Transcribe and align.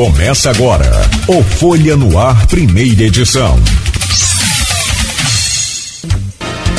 Começa 0.00 0.48
agora 0.48 0.90
o 1.28 1.42
Folha 1.42 1.94
no 1.94 2.18
Ar, 2.18 2.46
primeira 2.46 3.02
edição. 3.02 3.54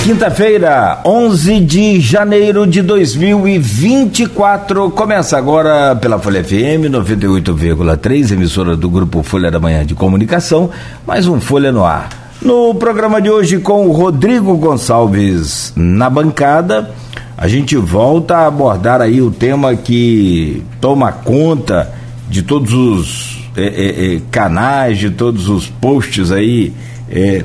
Quinta-feira, 0.04 1.00
11 1.06 1.60
de 1.60 2.00
janeiro 2.00 2.66
de 2.66 2.82
2024. 2.82 4.90
Começa 4.90 5.38
agora 5.38 5.96
pela 5.96 6.18
Folha 6.18 6.44
FM 6.44 6.90
98,3, 6.90 8.32
emissora 8.32 8.76
do 8.76 8.90
grupo 8.90 9.22
Folha 9.22 9.52
da 9.52 9.60
Manhã 9.60 9.86
de 9.86 9.94
Comunicação, 9.94 10.72
mais 11.06 11.28
um 11.28 11.40
Folha 11.40 11.72
no 11.72 11.86
Ar. 11.86 12.10
No 12.42 12.74
programa 12.74 13.22
de 13.22 13.30
hoje, 13.30 13.60
com 13.60 13.86
o 13.86 13.92
Rodrigo 13.92 14.58
Gonçalves 14.58 15.72
na 15.76 16.10
bancada, 16.10 16.90
a 17.38 17.48
gente 17.48 17.78
volta 17.78 18.38
a 18.38 18.48
abordar 18.48 19.00
aí 19.00 19.22
o 19.22 19.30
tema 19.30 19.76
que 19.76 20.64
toma 20.82 21.12
conta 21.12 22.01
de 22.32 22.44
todos 22.44 22.74
os 22.74 23.40
é, 23.58 23.64
é, 23.66 24.16
é, 24.16 24.22
canais, 24.32 24.98
de 24.98 25.10
todos 25.10 25.50
os 25.50 25.68
posts 25.68 26.32
aí 26.32 26.72
é, 27.10 27.44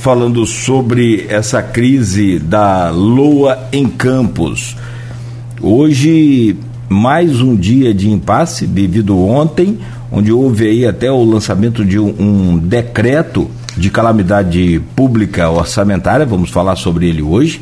falando 0.00 0.46
sobre 0.46 1.26
essa 1.28 1.62
crise 1.62 2.38
da 2.38 2.88
Lua 2.88 3.68
em 3.70 3.86
Campos. 3.86 4.74
Hoje, 5.60 6.56
mais 6.88 7.42
um 7.42 7.54
dia 7.54 7.92
de 7.92 8.10
impasse 8.10 8.64
vivido 8.64 9.20
ontem, 9.20 9.78
onde 10.10 10.32
houve 10.32 10.66
aí 10.66 10.86
até 10.86 11.12
o 11.12 11.22
lançamento 11.22 11.84
de 11.84 11.98
um, 11.98 12.14
um 12.18 12.58
decreto 12.58 13.50
de 13.76 13.90
calamidade 13.90 14.80
pública 14.96 15.50
orçamentária, 15.50 16.24
vamos 16.24 16.48
falar 16.48 16.76
sobre 16.76 17.06
ele 17.06 17.20
hoje. 17.20 17.60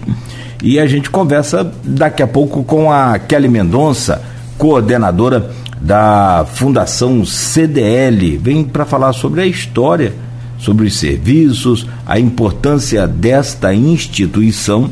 E 0.62 0.78
a 0.78 0.86
gente 0.86 1.10
conversa 1.10 1.68
daqui 1.82 2.22
a 2.22 2.28
pouco 2.28 2.62
com 2.62 2.92
a 2.92 3.18
Kelly 3.18 3.48
Mendonça, 3.48 4.22
coordenadora 4.56 5.50
da 5.80 6.46
Fundação 6.54 7.24
CDL. 7.24 8.36
Vem 8.38 8.64
para 8.64 8.84
falar 8.84 9.12
sobre 9.12 9.40
a 9.40 9.46
história 9.46 10.14
sobre 10.60 10.86
os 10.86 10.98
serviços, 10.98 11.86
a 12.06 12.20
importância 12.20 13.08
desta 13.08 13.74
instituição 13.74 14.90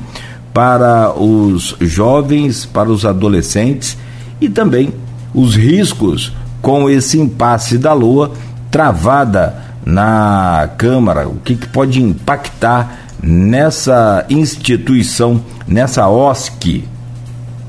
para 0.53 1.13
os 1.13 1.77
jovens, 1.81 2.65
para 2.65 2.91
os 2.91 3.05
adolescentes 3.05 3.97
e 4.41 4.49
também 4.49 4.93
os 5.35 5.55
riscos 5.55 6.33
com 6.61 6.89
esse 6.89 7.21
impasse 7.21 7.79
da 7.79 7.93
Lua 7.93 8.33
travada 8.71 9.63
na 9.85 10.71
Câmara, 10.77 11.29
o 11.29 11.37
que, 11.37 11.55
que 11.55 11.69
pode 11.69 12.03
impactar 12.03 13.07
nessa 13.23 14.25
instituição, 14.29 15.41
nessa 15.67 16.09
OSC. 16.09 16.85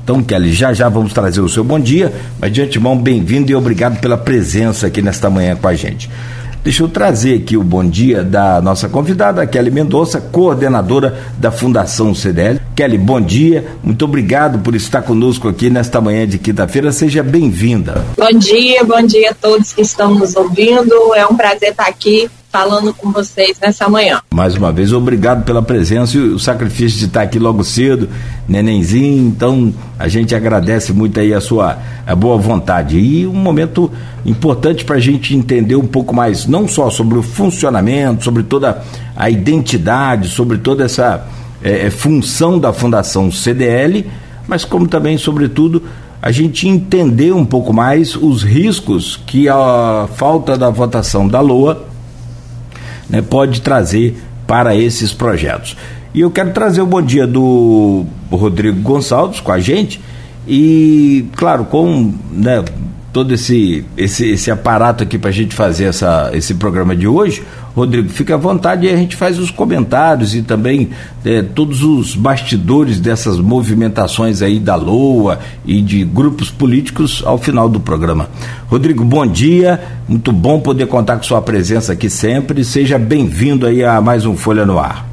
Então, 0.02 0.22
Kelly, 0.22 0.52
já 0.52 0.72
já 0.72 0.88
vamos 0.88 1.12
trazer 1.12 1.40
o 1.40 1.48
seu 1.48 1.62
bom 1.62 1.78
dia, 1.78 2.12
mas 2.40 2.52
de 2.52 2.62
antemão, 2.62 2.96
bem-vindo 2.96 3.50
e 3.50 3.54
obrigado 3.54 4.00
pela 4.00 4.16
presença 4.16 4.86
aqui 4.86 5.02
nesta 5.02 5.30
manhã 5.30 5.56
com 5.56 5.68
a 5.68 5.74
gente. 5.74 6.10
Deixa 6.62 6.82
eu 6.82 6.88
trazer 6.88 7.36
aqui 7.36 7.56
o 7.56 7.62
bom 7.62 7.82
dia 7.82 8.22
da 8.22 8.60
nossa 8.60 8.86
convidada, 8.86 9.46
Kelly 9.46 9.70
Mendonça, 9.70 10.20
coordenadora 10.20 11.18
da 11.38 11.50
Fundação 11.50 12.14
CDL. 12.14 12.60
Kelly, 12.76 12.98
bom 12.98 13.18
dia, 13.18 13.64
muito 13.82 14.04
obrigado 14.04 14.58
por 14.58 14.74
estar 14.74 15.00
conosco 15.00 15.48
aqui 15.48 15.70
nesta 15.70 16.02
manhã 16.02 16.26
de 16.28 16.38
quinta-feira. 16.38 16.92
Seja 16.92 17.22
bem-vinda. 17.22 18.04
Bom 18.14 18.38
dia, 18.38 18.84
bom 18.84 19.00
dia 19.00 19.30
a 19.30 19.34
todos 19.34 19.72
que 19.72 19.80
estão 19.80 20.14
nos 20.14 20.36
ouvindo. 20.36 21.14
É 21.14 21.26
um 21.26 21.34
prazer 21.34 21.70
estar 21.70 21.86
aqui 21.86 22.28
falando 22.50 22.92
com 22.92 23.12
vocês 23.12 23.58
nessa 23.60 23.88
manhã. 23.88 24.20
Mais 24.30 24.56
uma 24.56 24.72
vez, 24.72 24.92
obrigado 24.92 25.44
pela 25.44 25.62
presença 25.62 26.16
e 26.16 26.20
o 26.20 26.38
sacrifício 26.38 26.98
de 26.98 27.06
estar 27.06 27.22
aqui 27.22 27.38
logo 27.38 27.62
cedo, 27.62 28.08
nenenzinho. 28.48 29.28
Então, 29.28 29.72
a 29.98 30.08
gente 30.08 30.34
agradece 30.34 30.92
muito 30.92 31.20
aí 31.20 31.32
a 31.32 31.40
sua 31.40 31.78
a 32.06 32.14
boa 32.14 32.36
vontade. 32.36 32.98
E 32.98 33.26
um 33.26 33.34
momento 33.34 33.90
importante 34.26 34.84
para 34.84 34.96
a 34.96 35.00
gente 35.00 35.34
entender 35.34 35.76
um 35.76 35.86
pouco 35.86 36.14
mais, 36.14 36.46
não 36.46 36.66
só 36.66 36.90
sobre 36.90 37.18
o 37.18 37.22
funcionamento, 37.22 38.24
sobre 38.24 38.42
toda 38.42 38.82
a 39.16 39.30
identidade, 39.30 40.28
sobre 40.28 40.58
toda 40.58 40.84
essa 40.84 41.26
é, 41.62 41.88
função 41.88 42.58
da 42.58 42.72
Fundação 42.72 43.30
CDL, 43.30 44.06
mas 44.48 44.64
como 44.64 44.88
também, 44.88 45.16
sobretudo, 45.16 45.84
a 46.20 46.32
gente 46.32 46.66
entender 46.66 47.32
um 47.32 47.44
pouco 47.44 47.72
mais 47.72 48.16
os 48.16 48.42
riscos 48.42 49.18
que 49.26 49.48
a 49.48 50.08
falta 50.16 50.58
da 50.58 50.68
votação 50.68 51.28
da 51.28 51.40
LOA 51.40 51.89
né, 53.10 53.20
pode 53.20 53.60
trazer 53.60 54.16
para 54.46 54.74
esses 54.74 55.12
projetos. 55.12 55.76
E 56.14 56.20
eu 56.20 56.30
quero 56.30 56.52
trazer 56.52 56.80
o 56.80 56.86
bom 56.86 57.02
dia 57.02 57.26
do 57.26 58.04
Rodrigo 58.30 58.80
Gonçalves 58.80 59.40
com 59.40 59.52
a 59.52 59.60
gente 59.60 60.00
e, 60.46 61.26
claro, 61.36 61.64
com 61.64 62.12
né, 62.32 62.64
todo 63.12 63.34
esse, 63.34 63.84
esse, 63.96 64.30
esse 64.30 64.50
aparato 64.50 65.04
aqui 65.04 65.18
para 65.18 65.30
a 65.30 65.32
gente 65.32 65.54
fazer 65.54 65.84
essa, 65.84 66.30
esse 66.32 66.54
programa 66.54 66.96
de 66.96 67.06
hoje, 67.06 67.44
Rodrigo, 67.74 68.08
fica 68.08 68.34
à 68.34 68.36
vontade 68.36 68.86
e 68.86 68.90
a 68.90 68.96
gente 68.96 69.14
faz 69.14 69.38
os 69.38 69.50
comentários 69.50 70.34
e 70.34 70.42
também 70.42 70.90
é, 71.24 71.42
todos 71.42 71.82
os 71.82 72.16
bastidores 72.16 72.98
dessas 72.98 73.38
movimentações 73.38 74.42
aí 74.42 74.58
da 74.58 74.74
LOA 74.74 75.38
e 75.64 75.80
de 75.80 76.04
grupos 76.04 76.50
políticos 76.50 77.22
ao 77.24 77.38
final 77.38 77.68
do 77.68 77.78
programa. 77.78 78.28
Rodrigo, 78.68 79.04
bom 79.04 79.26
dia, 79.26 79.80
muito 80.08 80.32
bom 80.32 80.60
poder 80.60 80.86
contar 80.86 81.16
com 81.16 81.22
sua 81.22 81.40
presença 81.40 81.92
aqui 81.92 82.10
sempre. 82.10 82.64
Seja 82.64 82.98
bem-vindo 82.98 83.66
aí 83.66 83.84
a 83.84 84.00
mais 84.00 84.26
um 84.26 84.36
Folha 84.36 84.66
no 84.66 84.78
Ar. 84.78 85.08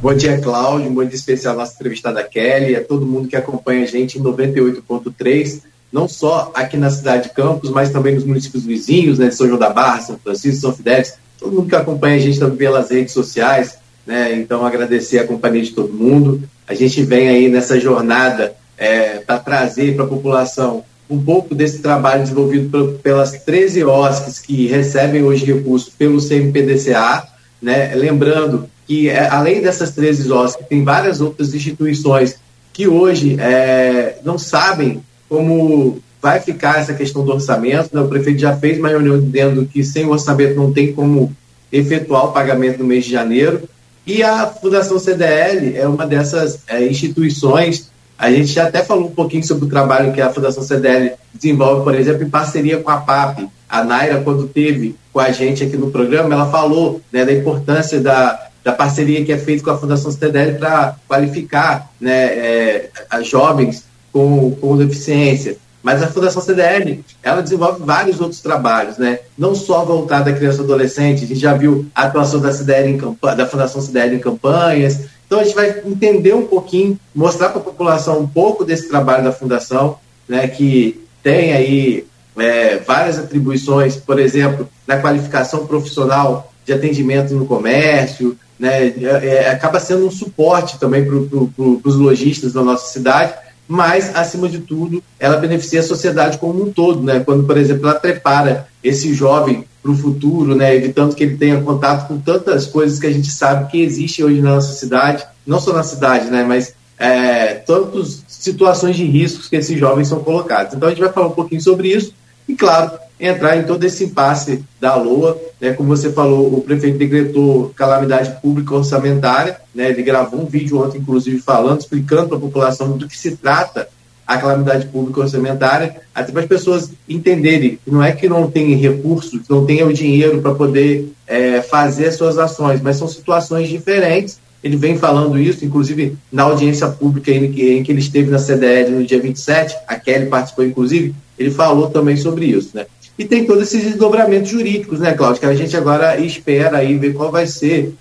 Bom 0.00 0.14
dia, 0.14 0.40
Cláudio. 0.40 0.88
Um 0.88 0.94
bom 0.94 1.04
dia 1.04 1.16
especial 1.16 1.54
à 1.54 1.58
nossa 1.58 1.74
entrevistada 1.74 2.22
Kelly, 2.22 2.76
a 2.76 2.84
todo 2.84 3.04
mundo 3.04 3.28
que 3.28 3.36
acompanha 3.36 3.82
a 3.82 3.86
gente 3.86 4.18
em 4.18 4.22
98.3 4.22 5.62
não 5.92 6.08
só 6.08 6.50
aqui 6.54 6.76
na 6.76 6.90
cidade 6.90 7.28
de 7.28 7.34
Campos, 7.34 7.70
mas 7.70 7.90
também 7.90 8.14
nos 8.14 8.24
municípios 8.24 8.64
vizinhos, 8.64 9.18
né, 9.18 9.30
São 9.30 9.46
João 9.46 9.58
da 9.58 9.70
Barra, 9.70 10.02
São 10.02 10.18
Francisco, 10.18 10.60
São 10.60 10.74
Fidélis, 10.74 11.14
todo 11.38 11.54
mundo 11.54 11.68
que 11.68 11.76
acompanha 11.76 12.16
a 12.16 12.20
gente 12.20 12.38
também 12.38 12.56
pelas 12.56 12.90
redes 12.90 13.14
sociais, 13.14 13.78
né, 14.06 14.34
então 14.34 14.66
agradecer 14.66 15.18
a 15.18 15.26
companhia 15.26 15.62
de 15.62 15.70
todo 15.70 15.92
mundo. 15.92 16.42
A 16.66 16.74
gente 16.74 17.02
vem 17.02 17.28
aí 17.28 17.48
nessa 17.48 17.80
jornada 17.80 18.54
é, 18.76 19.18
para 19.18 19.38
trazer 19.38 19.94
para 19.94 20.04
a 20.04 20.08
população 20.08 20.84
um 21.08 21.18
pouco 21.18 21.54
desse 21.54 21.78
trabalho 21.78 22.22
desenvolvido 22.22 22.98
pelas 23.02 23.32
13 23.42 23.82
OSCs 23.84 24.40
que 24.40 24.66
recebem 24.66 25.22
hoje 25.22 25.46
recursos 25.46 25.88
pelo 25.88 26.20
CMPDCA, 26.20 27.26
né, 27.62 27.94
lembrando 27.94 28.68
que 28.86 29.08
é, 29.08 29.26
além 29.28 29.62
dessas 29.62 29.92
13 29.92 30.30
OSCs, 30.30 30.66
tem 30.68 30.84
várias 30.84 31.20
outras 31.20 31.54
instituições 31.54 32.36
que 32.72 32.86
hoje 32.86 33.36
é, 33.40 34.18
não 34.22 34.38
sabem 34.38 35.02
como 35.28 36.00
vai 36.20 36.40
ficar 36.40 36.80
essa 36.80 36.94
questão 36.94 37.24
do 37.24 37.32
orçamento. 37.32 37.90
Né? 37.92 38.00
O 38.00 38.08
prefeito 38.08 38.40
já 38.40 38.56
fez 38.56 38.78
uma 38.78 38.88
reunião 38.88 39.20
dizendo 39.20 39.66
que 39.66 39.84
sem 39.84 40.04
o 40.04 40.10
orçamento 40.10 40.56
não 40.56 40.72
tem 40.72 40.92
como 40.92 41.34
efetuar 41.72 42.26
o 42.26 42.32
pagamento 42.32 42.78
no 42.78 42.84
mês 42.84 43.04
de 43.04 43.12
janeiro. 43.12 43.68
E 44.06 44.22
a 44.22 44.46
Fundação 44.46 44.98
CDL 44.98 45.76
é 45.76 45.86
uma 45.86 46.06
dessas 46.06 46.60
é, 46.66 46.84
instituições. 46.86 47.90
A 48.18 48.30
gente 48.30 48.52
já 48.52 48.66
até 48.66 48.82
falou 48.82 49.06
um 49.06 49.14
pouquinho 49.14 49.44
sobre 49.44 49.66
o 49.66 49.68
trabalho 49.68 50.12
que 50.12 50.20
a 50.20 50.32
Fundação 50.32 50.62
CDL 50.62 51.12
desenvolve, 51.32 51.84
por 51.84 51.94
exemplo, 51.94 52.24
em 52.24 52.30
parceria 52.30 52.78
com 52.78 52.90
a 52.90 52.96
PAP. 52.96 53.48
A 53.68 53.84
Naira, 53.84 54.22
quando 54.22 54.48
teve 54.48 54.96
com 55.12 55.20
a 55.20 55.30
gente 55.30 55.62
aqui 55.62 55.76
no 55.76 55.90
programa, 55.90 56.34
ela 56.34 56.50
falou 56.50 57.02
né, 57.12 57.22
da 57.24 57.32
importância 57.32 58.00
da, 58.00 58.48
da 58.64 58.72
parceria 58.72 59.22
que 59.24 59.30
é 59.30 59.36
feita 59.36 59.62
com 59.62 59.70
a 59.70 59.78
Fundação 59.78 60.10
CDL 60.10 60.58
para 60.58 60.96
qualificar 61.06 61.90
né, 62.00 62.24
é, 62.24 62.90
jovens 63.22 63.84
com, 64.12 64.50
com 64.52 64.76
deficiência. 64.76 65.56
Mas 65.82 66.02
a 66.02 66.08
Fundação 66.08 66.42
CDL, 66.42 67.04
ela 67.22 67.40
desenvolve 67.40 67.82
vários 67.84 68.20
outros 68.20 68.40
trabalhos, 68.40 68.98
né? 68.98 69.20
Não 69.36 69.54
só 69.54 69.84
voltado 69.84 70.28
à 70.28 70.32
criança 70.32 70.60
e 70.60 70.64
adolescente, 70.64 71.24
a 71.24 71.26
gente 71.26 71.40
já 71.40 71.54
viu 71.54 71.86
a 71.94 72.02
atuação 72.02 72.40
da, 72.40 72.52
CDL 72.52 72.90
em 72.90 73.36
da 73.36 73.46
Fundação 73.46 73.80
CDL 73.80 74.16
em 74.16 74.18
campanhas. 74.18 75.04
Então 75.26 75.38
a 75.38 75.44
gente 75.44 75.54
vai 75.54 75.82
entender 75.86 76.34
um 76.34 76.46
pouquinho, 76.46 76.98
mostrar 77.14 77.50
para 77.50 77.60
a 77.60 77.64
população 77.64 78.18
um 78.18 78.26
pouco 78.26 78.64
desse 78.64 78.88
trabalho 78.88 79.24
da 79.24 79.32
Fundação, 79.32 79.98
né? 80.28 80.48
Que 80.48 81.00
tem 81.22 81.52
aí 81.52 82.06
é, 82.36 82.78
várias 82.78 83.18
atribuições, 83.18 83.96
por 83.96 84.18
exemplo, 84.18 84.68
na 84.86 84.98
qualificação 84.98 85.66
profissional 85.66 86.52
de 86.64 86.72
atendimento 86.72 87.34
no 87.34 87.46
comércio, 87.46 88.36
né? 88.58 88.88
É, 88.88 89.26
é 89.26 89.50
acaba 89.50 89.78
sendo 89.78 90.06
um 90.06 90.10
suporte 90.10 90.78
também 90.78 91.04
para 91.04 91.18
pro, 91.20 91.80
os 91.84 91.94
lojistas 91.94 92.52
da 92.52 92.62
nossa 92.62 92.92
cidade 92.92 93.32
mas, 93.68 94.16
acima 94.16 94.48
de 94.48 94.60
tudo, 94.60 95.02
ela 95.20 95.36
beneficia 95.36 95.80
a 95.80 95.82
sociedade 95.82 96.38
como 96.38 96.64
um 96.64 96.72
todo, 96.72 97.02
né? 97.02 97.20
Quando, 97.20 97.44
por 97.44 97.58
exemplo, 97.58 97.86
ela 97.86 98.00
prepara 98.00 98.66
esse 98.82 99.12
jovem 99.12 99.66
para 99.82 99.90
o 99.92 99.96
futuro, 99.96 100.54
né? 100.54 100.74
Evitando 100.74 101.14
que 101.14 101.22
ele 101.22 101.36
tenha 101.36 101.60
contato 101.60 102.08
com 102.08 102.18
tantas 102.18 102.66
coisas 102.66 102.98
que 102.98 103.06
a 103.06 103.12
gente 103.12 103.30
sabe 103.30 103.70
que 103.70 103.82
existe 103.82 104.24
hoje 104.24 104.40
na 104.40 104.54
nossa 104.54 104.72
cidade, 104.72 105.26
não 105.46 105.60
só 105.60 105.74
na 105.74 105.82
cidade, 105.82 106.30
né? 106.30 106.44
Mas 106.44 106.72
é, 106.98 107.54
tantas 107.56 108.24
situações 108.26 108.96
de 108.96 109.04
riscos 109.04 109.48
que 109.48 109.56
esses 109.56 109.78
jovens 109.78 110.08
são 110.08 110.20
colocados. 110.20 110.74
Então, 110.74 110.88
a 110.88 110.90
gente 110.90 111.02
vai 111.02 111.12
falar 111.12 111.26
um 111.26 111.32
pouquinho 111.32 111.60
sobre 111.60 111.88
isso 111.88 112.14
e, 112.48 112.54
claro, 112.54 112.98
entrar 113.20 113.56
em 113.56 113.64
todo 113.64 113.84
esse 113.84 114.04
impasse 114.04 114.64
da 114.80 114.94
LOA. 114.96 115.38
Né? 115.60 115.72
Como 115.72 115.88
você 115.88 116.10
falou, 116.12 116.54
o 116.54 116.60
prefeito 116.62 116.98
decretou 116.98 117.72
calamidade 117.76 118.40
pública 118.40 118.74
orçamentária. 118.74 119.60
Né? 119.74 119.90
Ele 119.90 120.02
gravou 120.02 120.40
um 120.40 120.46
vídeo 120.46 120.82
ontem, 120.82 120.98
inclusive, 120.98 121.40
falando, 121.40 121.80
explicando 121.80 122.28
para 122.28 122.38
a 122.38 122.40
população 122.40 122.96
do 122.96 123.08
que 123.08 123.18
se 123.18 123.36
trata 123.36 123.88
a 124.26 124.36
calamidade 124.36 124.86
pública 124.88 125.20
orçamentária, 125.20 126.02
até 126.14 126.30
para 126.30 126.42
as 126.42 126.46
pessoas 126.46 126.92
entenderem 127.08 127.78
que 127.82 127.90
não 127.90 128.02
é 128.02 128.12
que 128.12 128.28
não 128.28 128.50
tem 128.50 128.74
recursos, 128.74 129.40
não 129.48 129.64
tenha 129.64 129.86
o 129.86 129.92
dinheiro 129.92 130.42
para 130.42 130.54
poder 130.54 131.14
é, 131.26 131.62
fazer 131.62 132.12
suas 132.12 132.36
ações, 132.36 132.82
mas 132.82 132.98
são 132.98 133.08
situações 133.08 133.70
diferentes. 133.70 134.38
Ele 134.62 134.76
vem 134.76 134.98
falando 134.98 135.38
isso, 135.38 135.64
inclusive 135.64 136.16
na 136.32 136.44
audiência 136.44 136.88
pública 136.88 137.30
em 137.30 137.52
que, 137.52 137.70
em 137.70 137.82
que 137.82 137.92
ele 137.92 138.00
esteve 138.00 138.30
na 138.30 138.38
CDL 138.38 138.90
no 138.90 139.04
dia 139.04 139.20
27, 139.20 139.76
a 139.86 139.96
Kelly 139.96 140.26
participou, 140.26 140.64
inclusive, 140.64 141.14
ele 141.38 141.50
falou 141.50 141.90
também 141.90 142.16
sobre 142.16 142.46
isso, 142.46 142.70
né? 142.74 142.86
E 143.18 143.24
tem 143.24 143.44
todos 143.44 143.64
esses 143.64 143.84
desdobramentos 143.84 144.50
jurídicos, 144.50 145.00
né, 145.00 145.12
Cláudio, 145.12 145.40
que 145.40 145.46
a 145.46 145.54
gente 145.54 145.76
agora 145.76 146.18
espera 146.18 146.78
aí 146.78 146.96
ver 146.96 147.14
qual 147.14 147.32
vai 147.32 147.46
ser 147.46 147.94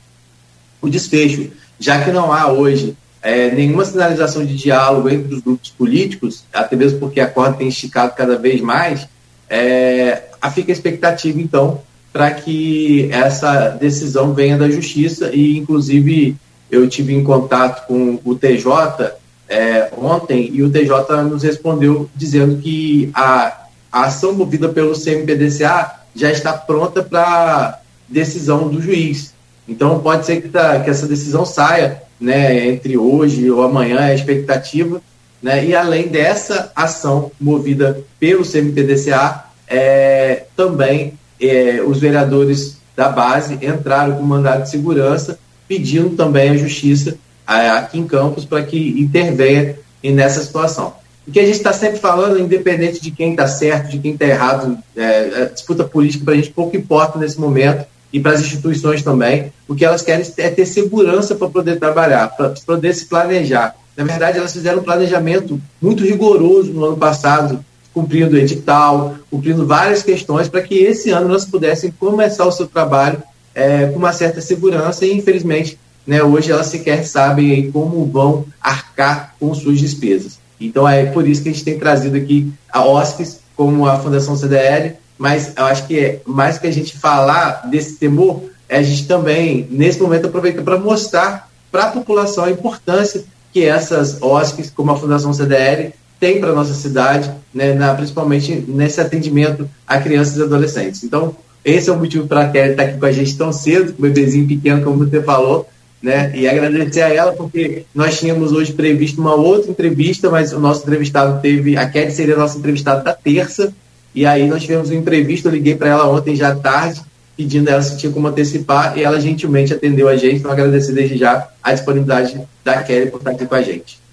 o 0.81 0.89
desfecho, 0.89 1.49
já 1.79 2.03
que 2.03 2.11
não 2.11 2.31
há 2.31 2.51
hoje 2.51 2.95
é, 3.21 3.51
nenhuma 3.51 3.83
sinalização 3.83 4.45
de 4.45 4.55
diálogo 4.55 5.09
entre 5.09 5.33
os 5.33 5.41
grupos 5.41 5.69
políticos, 5.69 6.43
até 6.53 6.75
mesmo 6.75 6.99
porque 6.99 7.19
a 7.19 7.27
corda 7.27 7.57
tem 7.57 7.67
esticado 7.67 8.13
cada 8.15 8.37
vez 8.37 8.61
mais, 8.61 9.07
é, 9.49 10.23
fica 10.53 10.71
a 10.71 10.73
expectativa, 10.73 11.41
então, 11.41 11.81
para 12.13 12.31
que 12.31 13.09
essa 13.11 13.69
decisão 13.69 14.33
venha 14.33 14.57
da 14.57 14.69
justiça 14.69 15.31
e, 15.33 15.57
inclusive, 15.57 16.35
eu 16.69 16.87
tive 16.87 17.13
em 17.13 17.23
contato 17.23 17.87
com 17.87 18.19
o 18.23 18.35
TJ 18.35 19.13
é, 19.49 19.89
ontem 19.97 20.49
e 20.53 20.61
o 20.61 20.69
TJ 20.69 21.23
nos 21.23 21.43
respondeu 21.43 22.09
dizendo 22.15 22.57
que 22.57 23.09
a, 23.13 23.65
a 23.91 24.05
ação 24.05 24.33
movida 24.33 24.69
pelo 24.69 24.93
CMPDCA 24.93 26.01
já 26.13 26.31
está 26.31 26.53
pronta 26.53 27.01
para 27.01 27.79
decisão 28.07 28.67
do 28.67 28.81
juiz. 28.81 29.33
Então, 29.67 29.99
pode 29.99 30.25
ser 30.25 30.41
que, 30.41 30.49
tá, 30.49 30.79
que 30.79 30.89
essa 30.89 31.07
decisão 31.07 31.45
saia 31.45 32.01
né, 32.19 32.67
entre 32.67 32.97
hoje 32.97 33.49
ou 33.49 33.63
amanhã, 33.63 33.99
é 33.99 34.11
a 34.11 34.15
expectativa. 34.15 35.01
Né, 35.41 35.65
e 35.65 35.75
além 35.75 36.07
dessa 36.07 36.71
ação 36.75 37.31
movida 37.39 38.01
pelo 38.19 38.43
CMPDCA, 38.43 39.45
é, 39.67 40.45
também 40.55 41.13
é, 41.39 41.81
os 41.85 41.99
vereadores 41.99 42.77
da 42.95 43.09
base 43.09 43.53
entraram 43.61 44.15
com 44.15 44.23
mandado 44.23 44.63
de 44.63 44.69
segurança, 44.69 45.37
pedindo 45.67 46.15
também 46.15 46.49
a 46.49 46.57
justiça 46.57 47.17
aqui 47.45 47.99
em 47.99 48.07
Campos 48.07 48.45
para 48.45 48.63
que 48.63 48.99
intervenha 48.99 49.75
nessa 50.03 50.43
situação. 50.43 50.93
O 51.27 51.31
que 51.31 51.39
a 51.39 51.45
gente 51.45 51.57
está 51.57 51.73
sempre 51.73 51.99
falando, 51.99 52.39
independente 52.39 53.01
de 53.01 53.11
quem 53.11 53.31
está 53.31 53.47
certo, 53.47 53.89
de 53.89 53.99
quem 53.99 54.13
está 54.13 54.25
errado, 54.25 54.77
é, 54.95 55.41
a 55.43 55.45
disputa 55.45 55.83
política 55.83 56.23
para 56.23 56.33
a 56.33 56.37
gente 56.37 56.51
pouco 56.51 56.77
importa 56.77 57.19
nesse 57.19 57.37
momento 57.37 57.85
e 58.13 58.19
para 58.19 58.31
as 58.31 58.39
instituições 58.39 59.03
também. 59.03 59.51
O 59.67 59.75
que 59.75 59.83
elas 59.83 60.01
querem 60.01 60.25
é 60.37 60.49
ter 60.49 60.65
segurança 60.65 61.35
para 61.35 61.49
poder 61.49 61.79
trabalhar, 61.79 62.29
para 62.29 62.53
poder 62.65 62.93
se 62.93 63.05
planejar. 63.05 63.75
Na 63.97 64.05
verdade, 64.05 64.37
elas 64.37 64.53
fizeram 64.53 64.79
um 64.79 64.83
planejamento 64.83 65.59
muito 65.81 66.03
rigoroso 66.03 66.71
no 66.71 66.85
ano 66.85 66.97
passado, 66.97 67.63
cumprindo 67.93 68.35
o 68.35 68.39
edital, 68.39 69.15
cumprindo 69.29 69.65
várias 69.65 70.03
questões, 70.03 70.47
para 70.47 70.61
que 70.61 70.75
esse 70.75 71.09
ano 71.09 71.27
nós 71.27 71.43
pudessem 71.43 71.91
começar 71.91 72.45
o 72.45 72.51
seu 72.51 72.67
trabalho 72.67 73.21
é, 73.57 73.87
com 73.87 73.97
uma 73.97 74.13
certa 74.13 74.39
segurança 74.39 75.03
e, 75.03 75.11
infelizmente, 75.11 75.79
né, 76.05 76.21
hoje 76.21 76.51
elas 76.51 76.67
sequer 76.67 77.03
sabem 77.03 77.71
como 77.71 78.05
vão 78.05 78.45
arcar 78.61 79.33
com 79.39 79.51
suas 79.55 79.79
despesas. 79.79 80.37
Então, 80.61 80.87
é 80.87 81.07
por 81.07 81.27
isso 81.27 81.41
que 81.41 81.49
a 81.49 81.51
gente 81.51 81.65
tem 81.65 81.79
trazido 81.79 82.15
aqui 82.15 82.53
a 82.71 82.85
OSCs, 82.85 83.39
como 83.55 83.87
a 83.87 83.97
Fundação 83.97 84.37
CDL, 84.37 84.93
mas 85.17 85.53
eu 85.57 85.65
acho 85.65 85.87
que 85.87 85.99
é 85.99 86.21
mais 86.23 86.59
que 86.59 86.67
a 86.67 86.71
gente 86.71 86.95
falar 86.95 87.67
desse 87.67 87.95
temor, 87.95 88.43
é 88.69 88.77
a 88.77 88.83
gente 88.83 89.07
também, 89.07 89.67
nesse 89.71 89.99
momento, 89.99 90.27
aproveita 90.27 90.61
para 90.61 90.77
mostrar 90.77 91.49
para 91.71 91.85
a 91.85 91.91
população 91.91 92.43
a 92.43 92.51
importância 92.51 93.23
que 93.51 93.65
essas 93.65 94.21
OSCs, 94.21 94.69
como 94.69 94.91
a 94.91 94.97
Fundação 94.97 95.33
CDL, 95.33 95.95
tem 96.19 96.39
para 96.39 96.51
a 96.51 96.55
nossa 96.55 96.75
cidade, 96.75 97.31
né, 97.51 97.73
na, 97.73 97.95
principalmente 97.95 98.53
nesse 98.67 99.01
atendimento 99.01 99.67
a 99.87 99.99
crianças 99.99 100.37
e 100.37 100.43
adolescentes. 100.43 101.03
Então, 101.03 101.35
esse 101.67 101.89
é 101.89 101.93
o 101.93 101.97
motivo 101.97 102.25
para 102.25 102.43
a 102.43 102.49
Kelly 102.49 102.71
estar 102.71 102.83
aqui 102.83 102.97
com 102.97 103.05
a 103.05 103.11
gente 103.11 103.37
tão 103.37 103.51
cedo, 103.51 103.91
com 103.91 103.99
o 103.99 104.01
bebezinho 104.03 104.47
pequeno, 104.47 104.81
como 104.81 104.99
você 104.99 105.21
falou, 105.21 105.67
né? 106.01 106.31
E 106.33 106.47
agradecer 106.47 107.01
a 107.01 107.13
ela, 107.13 107.33
porque 107.33 107.83
nós 107.93 108.17
tínhamos 108.17 108.53
hoje 108.53 108.71
previsto 108.71 109.19
uma 109.19 109.35
outra 109.35 109.69
entrevista, 109.69 110.29
mas 110.29 110.53
o 110.53 110.59
nosso 110.61 110.83
entrevistado 110.83 111.41
teve. 111.41 111.75
A 111.75 111.85
Kelly 111.89 112.11
seria 112.11 112.35
a 112.35 112.37
nossa 112.37 112.57
entrevistada 112.57 113.03
da 113.03 113.13
terça, 113.13 113.73
e 114.15 114.25
aí 114.25 114.47
nós 114.47 114.61
tivemos 114.61 114.89
uma 114.89 114.97
entrevista, 114.97 115.49
eu 115.49 115.51
liguei 115.51 115.75
para 115.75 115.89
ela 115.89 116.09
ontem 116.09 116.37
já 116.37 116.55
tarde, 116.55 117.01
pedindo 117.35 117.67
a 117.67 117.73
ela 117.73 117.81
se 117.81 117.97
tinha 117.97 118.13
como 118.13 118.29
antecipar, 118.29 118.97
e 118.97 119.03
ela 119.03 119.19
gentilmente 119.19 119.73
atendeu 119.73 120.07
a 120.07 120.15
gente, 120.15 120.37
então 120.37 120.49
agradecer 120.49 120.93
desde 120.93 121.17
já 121.17 121.49
a 121.61 121.73
disponibilidade 121.73 122.39
da 122.63 122.81
Kelly 122.81 123.11
por 123.11 123.17
estar 123.17 123.31
aqui 123.31 123.45
com 123.45 123.55
a 123.55 123.61
gente. 123.61 124.06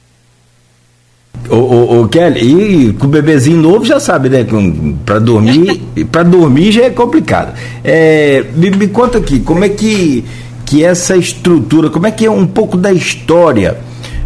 Ô, 1.48 2.00
ô, 2.00 2.08
Kelly, 2.08 2.88
e 2.88 2.92
com 2.94 3.06
o 3.06 3.10
bebezinho 3.10 3.60
novo 3.60 3.84
já 3.84 4.00
sabe, 4.00 4.28
né? 4.28 4.46
Para 5.04 5.18
dormir, 5.18 5.82
para 6.10 6.22
dormir 6.22 6.72
já 6.72 6.84
é 6.84 6.90
complicado. 6.90 7.54
É, 7.82 8.44
me, 8.56 8.70
me, 8.70 8.88
conta 8.88 9.18
aqui, 9.18 9.40
como 9.40 9.62
é 9.64 9.68
que, 9.68 10.24
que 10.64 10.82
essa 10.82 11.16
estrutura, 11.16 11.90
como 11.90 12.06
é 12.06 12.10
que 12.10 12.24
é 12.24 12.30
um 12.30 12.46
pouco 12.46 12.76
da 12.76 12.92
história 12.92 13.76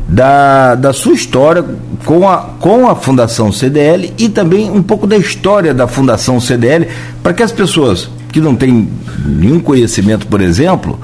da, 0.08 0.74
da 0.74 0.92
sua 0.92 1.12
história 1.12 1.64
com 2.04 2.26
a, 2.26 2.38
com 2.58 2.88
a 2.88 2.94
Fundação 2.94 3.52
CDL 3.52 4.12
e 4.16 4.28
também 4.28 4.70
um 4.70 4.82
pouco 4.82 5.06
da 5.06 5.16
história 5.16 5.74
da 5.74 5.86
Fundação 5.86 6.40
CDL, 6.40 6.88
para 7.22 7.34
que 7.34 7.42
as 7.42 7.52
pessoas 7.52 8.08
que 8.32 8.40
não 8.40 8.54
têm 8.54 8.88
nenhum 9.26 9.60
conhecimento, 9.60 10.26
por 10.26 10.40
exemplo, 10.40 10.98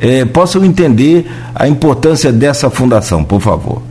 eh, 0.00 0.24
possam 0.24 0.64
entender 0.64 1.26
a 1.54 1.68
importância 1.68 2.32
dessa 2.32 2.70
fundação, 2.70 3.22
por 3.22 3.40
favor. 3.40 3.82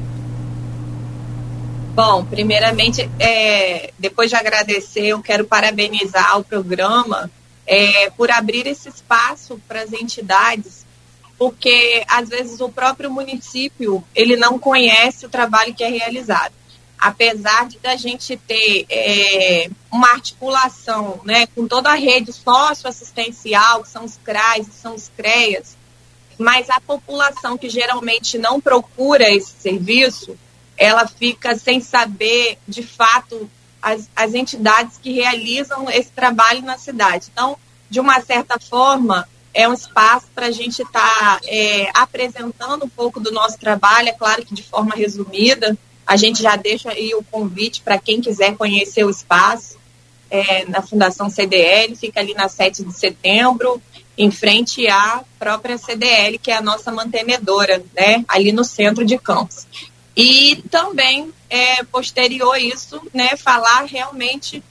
Bom, 1.95 2.25
primeiramente, 2.25 3.09
é, 3.19 3.91
depois 3.97 4.29
de 4.29 4.35
agradecer, 4.35 5.07
eu 5.07 5.21
quero 5.21 5.45
parabenizar 5.45 6.37
o 6.37 6.43
programa 6.43 7.31
é, 7.65 8.11
por 8.11 8.29
abrir 8.29 8.67
esse 8.67 8.89
espaço 8.89 9.59
para 9.67 9.81
as 9.81 9.93
entidades 9.93 10.85
porque 11.37 12.03
às 12.07 12.29
vezes 12.29 12.59
o 12.61 12.69
próprio 12.69 13.11
município 13.11 14.03
ele 14.13 14.35
não 14.35 14.57
conhece 14.57 15.25
o 15.25 15.29
trabalho 15.29 15.73
que 15.73 15.83
é 15.83 15.89
realizado. 15.89 16.53
Apesar 16.97 17.67
de 17.67 17.77
a 17.83 17.95
gente 17.97 18.37
ter 18.37 18.85
é, 18.89 19.69
uma 19.91 20.11
articulação 20.11 21.19
né, 21.25 21.45
com 21.47 21.67
toda 21.67 21.91
a 21.91 21.95
rede 21.95 22.31
socioassistencial, 22.31 23.83
que 23.83 23.89
são 23.89 24.05
os 24.05 24.17
CRAs, 24.23 24.67
que 24.67 24.75
são 24.75 24.95
os 24.95 25.09
CREAS, 25.09 25.75
mas 26.37 26.69
a 26.69 26.79
população 26.79 27.57
que 27.57 27.69
geralmente 27.69 28.37
não 28.37 28.61
procura 28.61 29.29
esse 29.29 29.53
serviço, 29.59 30.37
ela 30.77 31.07
fica 31.07 31.55
sem 31.55 31.79
saber, 31.81 32.57
de 32.67 32.83
fato, 32.83 33.49
as, 33.81 34.09
as 34.15 34.33
entidades 34.33 34.97
que 34.97 35.13
realizam 35.13 35.89
esse 35.89 36.09
trabalho 36.09 36.61
na 36.61 36.77
cidade. 36.77 37.27
Então, 37.31 37.57
de 37.89 37.99
uma 37.99 38.19
certa 38.21 38.59
forma, 38.59 39.27
é 39.53 39.67
um 39.69 39.73
espaço 39.73 40.27
para 40.35 40.47
a 40.47 40.51
gente 40.51 40.81
estar 40.81 41.39
tá, 41.39 41.41
é, 41.45 41.89
apresentando 41.93 42.85
um 42.85 42.89
pouco 42.89 43.19
do 43.19 43.31
nosso 43.31 43.57
trabalho, 43.57 44.09
é 44.09 44.13
claro 44.13 44.45
que 44.45 44.53
de 44.53 44.63
forma 44.63 44.95
resumida. 44.95 45.77
A 46.05 46.17
gente 46.17 46.41
já 46.41 46.55
deixa 46.55 46.89
aí 46.91 47.15
o 47.15 47.23
convite 47.23 47.81
para 47.81 47.97
quem 47.97 48.21
quiser 48.21 48.55
conhecer 48.55 49.03
o 49.05 49.09
espaço 49.09 49.77
é, 50.29 50.65
na 50.65 50.81
Fundação 50.81 51.29
CDL, 51.29 51.95
fica 51.95 52.19
ali 52.19 52.33
na 52.33 52.49
7 52.49 52.83
de 52.83 52.93
setembro, 52.93 53.81
em 54.17 54.31
frente 54.31 54.87
à 54.87 55.23
própria 55.37 55.77
CDL, 55.77 56.37
que 56.37 56.51
é 56.51 56.57
a 56.57 56.61
nossa 56.61 56.91
mantenedora, 56.91 57.83
né, 57.95 58.23
ali 58.27 58.51
no 58.51 58.63
centro 58.63 59.05
de 59.05 59.17
Campos. 59.17 59.67
E 60.15 60.63
também, 60.69 61.33
é, 61.49 61.83
posterior 61.83 62.53
a 62.53 62.59
isso, 62.59 63.01
né, 63.13 63.35
falar 63.35 63.83
realmente 63.83 64.63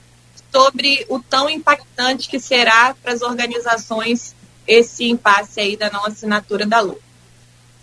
sobre 0.51 1.05
o 1.09 1.19
tão 1.19 1.49
impactante 1.49 2.29
que 2.29 2.39
será 2.39 2.95
para 3.03 3.13
as 3.13 3.21
organizações 3.21 4.33
esse 4.67 5.05
impasse 5.05 5.59
aí 5.59 5.77
da 5.77 5.91
não 5.91 6.05
assinatura 6.05 6.65
da 6.65 6.79
LU. 6.79 6.99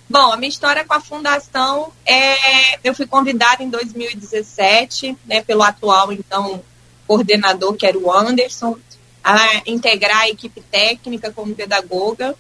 Bom, 0.09 0.33
a 0.33 0.37
minha 0.37 0.49
história 0.49 0.85
com 0.85 0.93
a 0.93 1.01
fundação 1.01 1.93
é. 2.05 2.79
Eu 2.85 2.95
fui 2.95 3.07
convidada 3.07 3.63
em 3.63 3.71
2017, 3.71 5.17
né, 5.25 5.43
pelo 5.43 5.63
atual, 5.63 6.13
então, 6.13 6.63
coordenador, 7.07 7.75
que 7.75 7.87
era 7.87 7.97
o 7.97 8.13
Anderson, 8.13 8.77
a 9.25 9.63
integrar 9.65 10.21
a 10.21 10.29
equipe 10.29 10.61
técnica 10.61 11.33
como 11.33 11.55
pedagoga. 11.55 12.35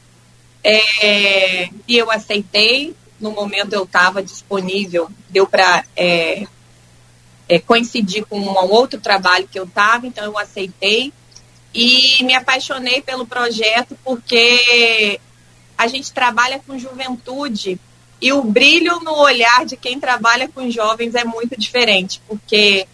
É, 0.63 1.71
e 1.89 1.97
eu 1.97 2.11
aceitei. 2.11 2.95
No 3.23 3.31
momento 3.31 3.73
eu 3.73 3.85
estava 3.85 4.23
disponível, 4.23 5.09
deu 5.31 5.47
para 5.47 5.85
é, 5.97 6.47
é, 7.49 7.59
coincidir 7.59 8.27
com 8.27 8.39
um 8.39 8.55
outro 8.71 9.01
trabalho 9.01 9.49
que 9.51 9.59
eu 9.59 9.65
estava, 9.65 10.07
então 10.07 10.25
eu 10.25 10.37
aceitei. 10.37 11.13
E 11.73 12.23
me 12.25 12.35
apaixonei 12.35 13.01
pelo 13.01 13.27
projeto 13.27 13.97
porque 14.05 15.19
a 15.79 15.87
gente 15.87 16.13
trabalha 16.13 16.61
com 16.67 16.79
juventude 16.79 17.81
e 18.21 18.33
o 18.33 18.43
brilho 18.43 19.01
no 19.01 19.17
olhar 19.17 19.65
de 19.65 19.77
quem 19.77 19.99
trabalha 19.99 20.49
com 20.49 20.71
jovens 20.71 21.15
é 21.15 21.25
muito 21.25 21.59
diferente, 21.59 22.21
porque 22.29 22.87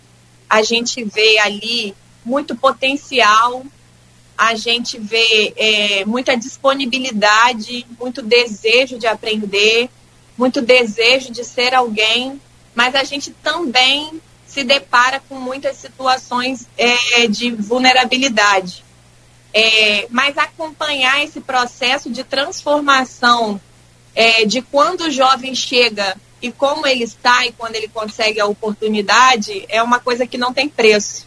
a 0.49 0.63
gente 0.63 1.05
vê 1.05 1.39
ali 1.39 1.95
muito 2.25 2.57
potencial, 2.57 3.63
a 4.37 4.55
gente 4.55 4.99
vê 4.99 5.53
é, 5.57 6.05
muita 6.05 6.37
disponibilidade, 6.37 7.85
muito 7.99 8.23
desejo 8.23 8.99
de 8.99 9.07
aprender, 9.07 9.91
muito 10.39 10.63
desejo 10.63 11.33
de 11.33 11.45
ser 11.45 11.75
alguém, 11.75 12.41
mas 12.75 12.95
a 12.95 13.03
gente 13.03 13.33
também 13.43 14.23
se 14.47 14.63
depara 14.63 15.21
com 15.29 15.35
muitas 15.35 15.77
situações 15.77 16.67
é, 16.79 17.27
de 17.27 17.51
vulnerabilidade. 17.51 18.85
É, 19.53 20.07
mas 20.11 20.39
acompanhar 20.39 21.25
esse 21.25 21.41
processo 21.41 22.09
de 22.09 22.23
transformação 22.23 23.61
é, 24.15 24.45
de 24.45 24.63
quando 24.63 25.03
o 25.03 25.11
jovem 25.11 25.55
chega 25.55 26.17
e 26.41 26.53
como 26.53 26.87
ele 26.87 27.03
está 27.03 27.45
e 27.47 27.53
quando 27.53 27.75
ele 27.75 27.89
consegue 27.89 28.41
a 28.41 28.47
oportunidade 28.47 29.65
é 29.69 29.83
uma 29.83 29.99
coisa 29.99 30.27
que 30.27 30.39
não 30.39 30.53
tem 30.53 30.69
preço. 30.69 31.27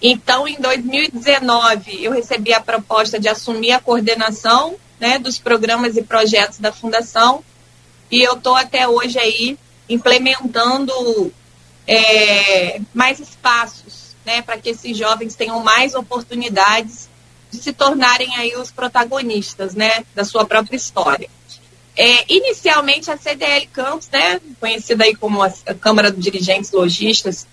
Então, 0.00 0.48
em 0.48 0.56
2019, 0.56 2.02
eu 2.02 2.10
recebi 2.10 2.52
a 2.52 2.60
proposta 2.60 3.20
de 3.20 3.28
assumir 3.28 3.70
a 3.72 3.80
coordenação 3.80 4.74
né, 4.98 5.18
dos 5.18 5.38
programas 5.38 5.96
e 5.96 6.02
projetos 6.02 6.58
da 6.58 6.72
Fundação 6.72 7.44
e 8.12 8.22
eu 8.22 8.34
estou 8.34 8.54
até 8.54 8.86
hoje 8.86 9.18
aí 9.18 9.58
implementando 9.88 11.32
é, 11.86 12.78
mais 12.92 13.18
espaços 13.18 14.14
né, 14.24 14.42
para 14.42 14.58
que 14.58 14.68
esses 14.68 14.96
jovens 14.96 15.34
tenham 15.34 15.60
mais 15.60 15.94
oportunidades 15.94 17.08
de 17.50 17.58
se 17.58 17.72
tornarem 17.72 18.36
aí 18.36 18.54
os 18.54 18.70
protagonistas 18.70 19.74
né, 19.74 20.04
da 20.14 20.24
sua 20.24 20.44
própria 20.44 20.76
história. 20.76 21.28
É, 21.96 22.32
inicialmente, 22.32 23.10
a 23.10 23.16
CDL 23.16 23.66
Campos, 23.72 24.08
né, 24.10 24.40
conhecida 24.60 25.04
aí 25.04 25.14
como 25.14 25.42
a 25.42 25.50
Câmara 25.80 26.10
dos 26.10 26.22
Dirigentes 26.22 26.70
Logistas, 26.70 27.46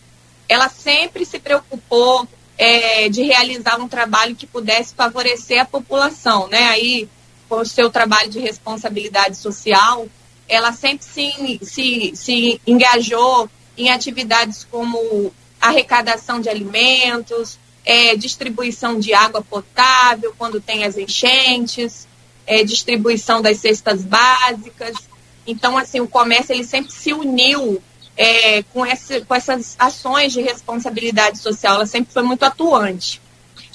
ela 0.48 0.68
sempre 0.68 1.26
se 1.26 1.40
preocupou 1.40 2.28
é, 2.58 3.08
de 3.10 3.24
realizar 3.24 3.80
um 3.80 3.88
trabalho 3.88 4.36
que 4.36 4.46
pudesse 4.46 4.94
favorecer 4.94 5.62
a 5.62 5.66
população, 5.66 6.48
né? 6.48 6.70
Aí, 6.70 7.08
com 7.48 7.60
o 7.60 7.66
seu 7.66 7.90
trabalho 7.90 8.30
de 8.30 8.40
responsabilidade 8.40 9.38
social, 9.38 10.08
ela 10.50 10.74
sempre 10.74 11.06
se, 11.06 11.60
se, 11.62 12.12
se 12.16 12.62
engajou 12.66 13.50
em 13.78 13.90
atividades 13.90 14.68
como 14.70 15.32
arrecadação 15.62 16.42
de 16.42 16.50
alimentos, 16.50 17.58
é, 17.86 18.16
distribuição 18.16 19.00
de 19.00 19.14
água 19.14 19.42
potável 19.42 20.34
quando 20.38 20.60
tem 20.60 20.84
as 20.84 20.98
enchentes, 20.98 22.08
é, 22.46 22.64
distribuição 22.64 23.42
das 23.42 23.60
cestas 23.60 24.02
básicas. 24.04 24.98
Então, 25.46 25.78
assim, 25.78 26.00
o 26.00 26.08
comércio 26.08 26.54
ele 26.54 26.64
sempre 26.64 26.92
se 26.92 27.14
uniu 27.14 27.82
é, 28.18 28.64
com, 28.64 28.86
esse, 28.86 29.22
com 29.22 29.34
essas 29.34 29.76
ações 29.80 30.34
de 30.34 30.42
responsabilidade 30.42 31.40
social, 31.40 31.76
ela 31.76 31.86
sempre 31.86 32.12
foi 32.12 32.24
muito 32.24 32.44
atuante. 32.44 33.22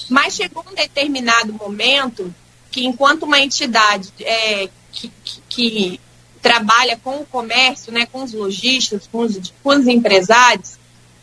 Mas 0.09 0.35
chegou 0.35 0.63
um 0.69 0.75
determinado 0.75 1.51
momento 1.53 2.33
que, 2.69 2.85
enquanto 2.85 3.23
uma 3.23 3.39
entidade 3.39 4.13
é, 4.19 4.69
que, 4.91 5.11
que, 5.23 5.41
que, 5.49 5.99
trabalha 6.45 6.95
com 7.03 7.21
o 7.21 7.25
comércio, 7.25 7.91
né, 7.91 8.05
com 8.05 8.21
os 8.21 8.31
lojistas, 8.31 9.09
com 9.11 9.21
os, 9.21 9.51
com 9.63 9.69
os 9.69 9.87
empresários, 9.87 10.77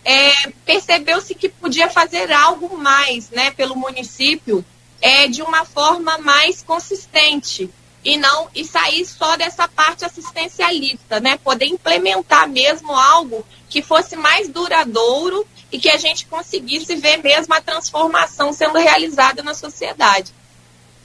é, 0.04 0.48
percebeu-se 0.66 1.32
que 1.32 1.48
podia 1.48 1.88
fazer 1.88 2.32
algo 2.32 2.76
mais 2.76 3.30
né, 3.30 3.52
pelo 3.52 3.76
município 3.76 4.64
é, 5.00 5.28
de 5.28 5.40
uma 5.40 5.64
forma 5.64 6.18
mais 6.18 6.60
consistente 6.64 7.70
e 8.04 8.16
não 8.16 8.48
e 8.52 8.64
sair 8.64 9.06
só 9.06 9.36
dessa 9.36 9.68
parte 9.68 10.04
assistencialista, 10.04 11.20
né? 11.20 11.38
Poder 11.38 11.66
implementar 11.66 12.48
mesmo 12.48 12.92
algo 12.92 13.46
que 13.68 13.80
fosse 13.80 14.16
mais 14.16 14.48
duradouro 14.48 15.46
e 15.70 15.78
que 15.78 15.88
a 15.88 15.98
gente 15.98 16.26
conseguisse 16.26 16.96
ver 16.96 17.18
mesmo 17.18 17.54
a 17.54 17.60
transformação 17.60 18.52
sendo 18.52 18.76
realizada 18.76 19.40
na 19.40 19.54
sociedade. 19.54 20.34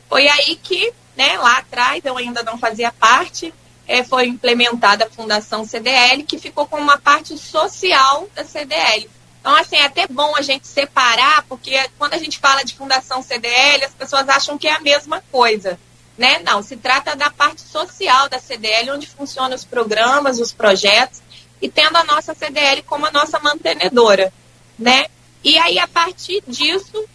Foi 0.10 0.28
aí 0.28 0.56
que, 0.56 0.92
né, 1.16 1.38
lá 1.38 1.60
atrás, 1.60 2.04
eu 2.04 2.18
ainda 2.18 2.42
não 2.42 2.58
fazia 2.58 2.92
parte, 2.92 3.54
é, 3.88 4.04
foi 4.04 4.28
implementada 4.28 5.06
a 5.06 5.10
Fundação 5.10 5.64
CDL, 5.64 6.24
que 6.24 6.38
ficou 6.38 6.68
com 6.68 6.78
uma 6.78 6.98
parte 6.98 7.38
social 7.38 8.28
da 8.36 8.44
CDL. 8.44 9.10
Então, 9.40 9.56
assim, 9.56 9.78
é 9.78 9.86
até 9.86 10.06
bom 10.08 10.36
a 10.36 10.42
gente 10.42 10.68
separar, 10.68 11.44
porque 11.48 11.80
quando 11.98 12.14
a 12.14 12.18
gente 12.18 12.38
fala 12.38 12.66
de 12.66 12.76
Fundação 12.76 13.22
CDL, 13.22 13.86
as 13.86 13.94
pessoas 13.94 14.28
acham 14.28 14.58
que 14.58 14.68
é 14.68 14.74
a 14.74 14.82
mesma 14.82 15.24
coisa. 15.32 15.80
Né? 16.18 16.40
Não, 16.40 16.62
se 16.62 16.76
trata 16.76 17.16
da 17.16 17.30
parte 17.30 17.62
social 17.62 18.28
da 18.28 18.40
CDL, 18.40 18.92
onde 18.92 19.08
funcionam 19.08 19.56
os 19.56 19.64
programas, 19.64 20.40
os 20.40 20.52
projetos, 20.52 21.22
e 21.62 21.70
tendo 21.70 21.96
a 21.96 22.04
nossa 22.04 22.34
CDL 22.34 22.84
como 22.84 23.06
a 23.06 23.12
nossa 23.12 23.40
mantenedora. 23.40 24.34
Né? 24.78 25.06
E 25.44 25.58
aí, 25.58 25.80
a 25.80 25.88
partir 25.88 26.44
disso, 26.46 27.08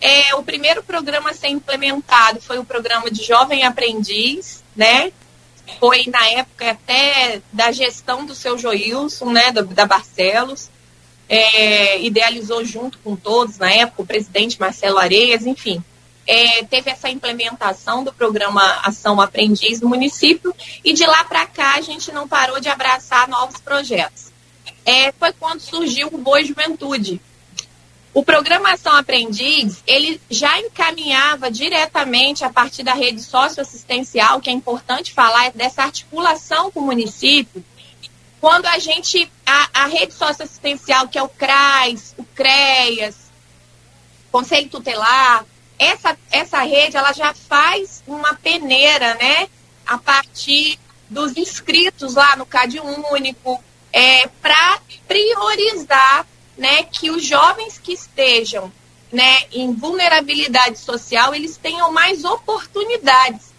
é, 0.00 0.34
o 0.34 0.42
primeiro 0.42 0.82
programa 0.82 1.30
a 1.30 1.34
ser 1.34 1.48
implementado 1.48 2.40
foi 2.40 2.58
o 2.58 2.64
programa 2.64 3.10
de 3.10 3.22
Jovem 3.22 3.62
Aprendiz, 3.64 4.62
né? 4.74 5.12
Foi 5.80 6.04
na 6.06 6.24
época 6.30 6.70
até 6.70 7.40
da 7.52 7.72
gestão 7.72 8.24
do 8.24 8.34
seu 8.34 8.56
Joilson, 8.56 9.30
né? 9.30 9.52
Da, 9.52 9.62
da 9.62 9.86
Barcelos 9.86 10.70
é, 11.28 12.00
idealizou 12.00 12.64
junto 12.64 12.98
com 12.98 13.16
todos, 13.16 13.58
na 13.58 13.70
época, 13.70 14.02
o 14.02 14.06
presidente 14.06 14.60
Marcelo 14.60 14.98
Areias, 14.98 15.44
enfim. 15.44 15.82
É, 16.26 16.64
teve 16.64 16.90
essa 16.90 17.08
implementação 17.08 18.02
do 18.02 18.12
programa 18.12 18.80
Ação 18.82 19.20
Aprendiz 19.20 19.80
no 19.80 19.88
município 19.88 20.52
e 20.84 20.92
de 20.92 21.06
lá 21.06 21.22
para 21.22 21.46
cá 21.46 21.76
a 21.76 21.80
gente 21.80 22.10
não 22.10 22.26
parou 22.26 22.58
de 22.58 22.68
abraçar 22.68 23.28
novos 23.28 23.60
projetos. 23.60 24.32
É, 24.84 25.12
foi 25.12 25.32
quando 25.32 25.60
surgiu 25.60 26.08
o 26.12 26.18
Boa 26.18 26.42
Juventude. 26.44 27.20
O 28.16 28.24
programa 28.24 28.72
Ação 28.72 28.96
Aprendiz, 28.96 29.82
ele 29.86 30.18
já 30.30 30.58
encaminhava 30.58 31.50
diretamente 31.50 32.46
a 32.46 32.50
partir 32.50 32.82
da 32.82 32.94
rede 32.94 33.22
socioassistencial, 33.22 34.40
que 34.40 34.48
é 34.48 34.54
importante 34.54 35.12
falar 35.12 35.50
dessa 35.50 35.82
articulação 35.82 36.70
com 36.70 36.80
o 36.80 36.86
município, 36.86 37.62
quando 38.40 38.64
a 38.64 38.78
gente, 38.78 39.30
a, 39.44 39.82
a 39.82 39.86
rede 39.86 40.14
socioassistencial, 40.14 41.08
que 41.08 41.18
é 41.18 41.22
o 41.22 41.28
CRAS, 41.28 42.14
o 42.16 42.24
CREAS, 42.24 43.16
Conselho 44.32 44.70
Tutelar, 44.70 45.44
essa, 45.78 46.16
essa 46.30 46.62
rede 46.62 46.96
ela 46.96 47.12
já 47.12 47.34
faz 47.34 48.02
uma 48.06 48.32
peneira, 48.32 49.14
né? 49.16 49.46
A 49.86 49.98
partir 49.98 50.80
dos 51.10 51.36
inscritos 51.36 52.14
lá 52.14 52.34
no 52.34 52.46
CAD 52.46 52.80
Único, 52.80 53.62
é, 53.92 54.26
para 54.40 54.80
priorizar 55.06 56.26
né, 56.56 56.82
que 56.84 57.10
os 57.10 57.24
jovens 57.24 57.78
que 57.78 57.92
estejam 57.92 58.72
né, 59.12 59.40
em 59.52 59.72
vulnerabilidade 59.72 60.78
social, 60.78 61.34
eles 61.34 61.56
tenham 61.56 61.92
mais 61.92 62.24
oportunidades 62.24 63.56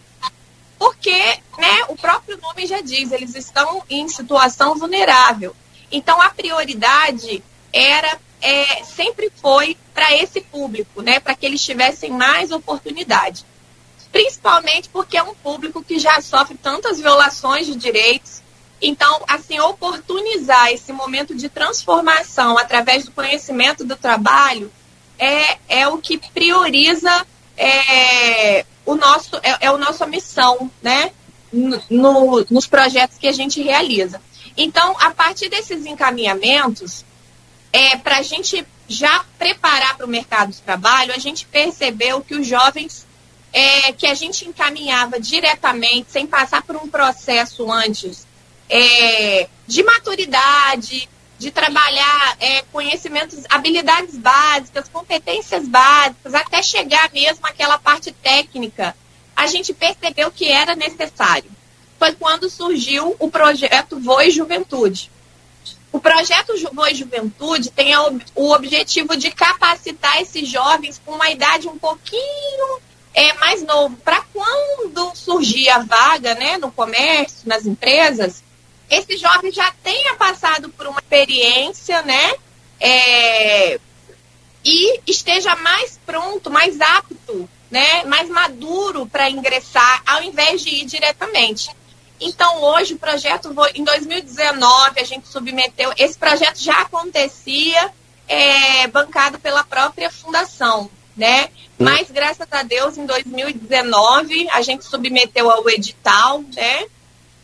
porque 0.78 1.40
né, 1.58 1.86
o 1.90 1.96
próprio 1.96 2.38
nome 2.38 2.66
já 2.68 2.82
diz, 2.82 3.12
eles 3.12 3.36
estão 3.36 3.84
em 3.90 4.08
situação 4.08 4.76
vulnerável. 4.78 5.56
Então, 5.92 6.22
a 6.22 6.30
prioridade 6.30 7.44
era 7.74 8.20
é, 8.40 8.84
sempre 8.84 9.32
foi 9.42 9.76
para 9.94 10.16
esse 10.16 10.42
público, 10.42 11.02
né, 11.02 11.20
para 11.20 11.36
que 11.36 11.46
eles 11.46 11.64
tivessem 11.64 12.12
mais 12.12 12.52
oportunidade. 12.52 13.46
Principalmente 14.12 14.90
porque 14.90 15.18
é 15.18 15.24
um 15.24 15.34
público 15.34 15.84
que 15.84 16.00
já 16.00 16.22
sofre 16.22 16.56
tantas 16.56 17.00
violações 17.00 17.66
de 17.66 17.76
direitos. 17.76 18.42
Então, 18.82 19.24
assim, 19.28 19.60
oportunizar 19.60 20.70
esse 20.72 20.94
momento 20.94 21.36
de 21.36 21.50
transformação 21.50 22.58
através 22.58 23.06
do 23.06 23.12
conhecimento 23.12 23.84
do 23.84 23.96
trabalho 23.96 24.72
é, 25.18 25.58
é 25.68 25.88
o 25.88 25.98
que 25.98 26.18
prioriza 26.18 27.26
é, 27.58 28.66
o 28.86 28.96
nosso, 28.96 29.36
é, 29.38 29.58
é 29.62 29.68
a 29.68 29.78
nossa 29.78 30.06
missão, 30.06 30.70
né? 30.82 31.12
No, 31.90 32.46
nos 32.50 32.68
projetos 32.68 33.18
que 33.18 33.28
a 33.28 33.32
gente 33.32 33.62
realiza. 33.62 34.22
Então, 34.56 34.96
a 35.00 35.12
partir 35.12 35.50
desses 35.50 35.86
encaminhamentos, 35.86 37.06
é, 37.72 37.96
para 37.98 38.18
a 38.18 38.22
gente 38.22 38.66
já 38.88 39.24
preparar 39.40 39.96
para 39.96 40.06
o 40.06 40.10
mercado 40.10 40.52
de 40.52 40.62
trabalho, 40.62 41.14
a 41.14 41.18
gente 41.18 41.46
percebeu 41.46 42.22
que 42.22 42.36
os 42.36 42.46
jovens 42.46 43.08
é, 43.54 43.92
que 43.94 44.06
a 44.06 44.14
gente 44.14 44.48
encaminhava 44.48 45.20
diretamente, 45.20 46.12
sem 46.12 46.28
passar 46.28 46.62
por 46.64 46.76
um 46.76 46.88
processo 46.88 47.72
antes 47.72 48.28
é, 48.70 49.48
de 49.66 49.84
maturidade, 49.84 51.10
de 51.38 51.52
trabalhar 51.52 52.38
é, 52.40 52.62
conhecimentos, 52.72 53.44
habilidades 53.50 54.18
básicas, 54.18 54.90
competências 54.90 55.68
básicas, 55.68 56.34
até 56.34 56.64
chegar 56.64 57.12
mesmo 57.14 57.46
àquela 57.46 57.78
parte 57.78 58.12
técnica, 58.12 58.96
a 59.36 59.46
gente 59.46 59.74
percebeu 59.74 60.32
que 60.32 60.50
era 60.50 60.76
necessário. 60.76 61.50
Foi 62.00 62.14
quando 62.14 62.50
surgiu 62.50 63.16
o 63.20 63.30
projeto 63.30 64.00
Voe 64.00 64.32
Juventude. 64.32 65.12
O 65.92 66.00
projeto 66.00 66.54
Voe 66.74 66.94
Juventude 66.94 67.72
tem 67.72 67.94
o 68.36 68.52
objetivo 68.52 69.16
de 69.16 69.32
capacitar 69.32 70.22
esses 70.22 70.48
jovens 70.48 71.02
com 71.04 71.14
uma 71.14 71.30
idade 71.30 71.68
um 71.68 71.78
pouquinho 71.78 72.80
é, 73.14 73.34
mais 73.34 73.64
novo, 73.64 73.98
para 73.98 74.22
quando 74.32 75.16
surgir 75.16 75.70
a 75.70 75.80
vaga 75.80 76.36
né, 76.36 76.58
no 76.60 76.72
comércio, 76.72 77.48
nas 77.50 77.66
empresas, 77.66 78.44
esse 78.90 79.18
jovem 79.18 79.52
já 79.52 79.72
tenha 79.84 80.16
passado 80.16 80.70
por 80.70 80.88
uma 80.88 81.00
experiência, 81.00 82.02
né? 82.04 82.36
É, 82.80 83.80
e 84.64 85.02
esteja 85.08 85.56
mais 85.56 86.00
pronto, 86.06 86.50
mais 86.50 86.80
apto, 86.80 87.50
né? 87.70 88.04
Mais 88.06 88.30
maduro 88.30 89.06
para 89.06 89.30
ingressar, 89.30 90.02
ao 90.06 90.24
invés 90.24 90.62
de 90.62 90.70
ir 90.70 90.86
diretamente. 90.86 91.70
Então, 92.20 92.64
hoje, 92.64 92.96
o 92.96 92.98
projeto, 92.98 93.54
em 93.76 93.84
2019, 93.84 95.00
a 95.00 95.04
gente 95.04 95.28
submeteu. 95.28 95.94
Esse 95.98 96.18
projeto 96.18 96.58
já 96.58 96.82
acontecia, 96.82 97.92
é, 98.28 98.88
bancado 98.88 99.40
pela 99.40 99.64
própria 99.64 100.10
fundação, 100.10 100.90
né? 101.16 101.50
Mas, 101.78 102.10
graças 102.10 102.48
a 102.50 102.64
Deus, 102.64 102.98
em 102.98 103.06
2019, 103.06 104.50
a 104.50 104.62
gente 104.62 104.84
submeteu 104.84 105.52
ao 105.52 105.70
edital, 105.70 106.42
né? 106.56 106.86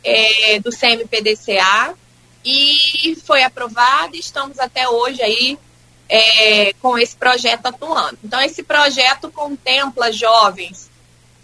É, 0.03 0.59
do 0.59 0.69
CMPDCA 0.69 1.95
e 2.43 3.15
foi 3.25 3.41
aprovado 3.41 4.15
e 4.15 4.19
estamos 4.19 4.59
até 4.59 4.87
hoje 4.89 5.21
aí 5.21 5.57
é, 6.09 6.73
com 6.73 6.97
esse 6.97 7.15
projeto 7.15 7.67
atuando. 7.67 8.19
Então, 8.23 8.41
esse 8.41 8.63
projeto 8.63 9.31
contempla 9.31 10.11
jovens 10.11 10.91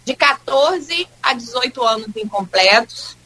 de 0.04 0.14
14 0.14 1.08
a 1.22 1.34
18 1.34 1.82
anos 1.82 2.16
incompletos, 2.16 3.16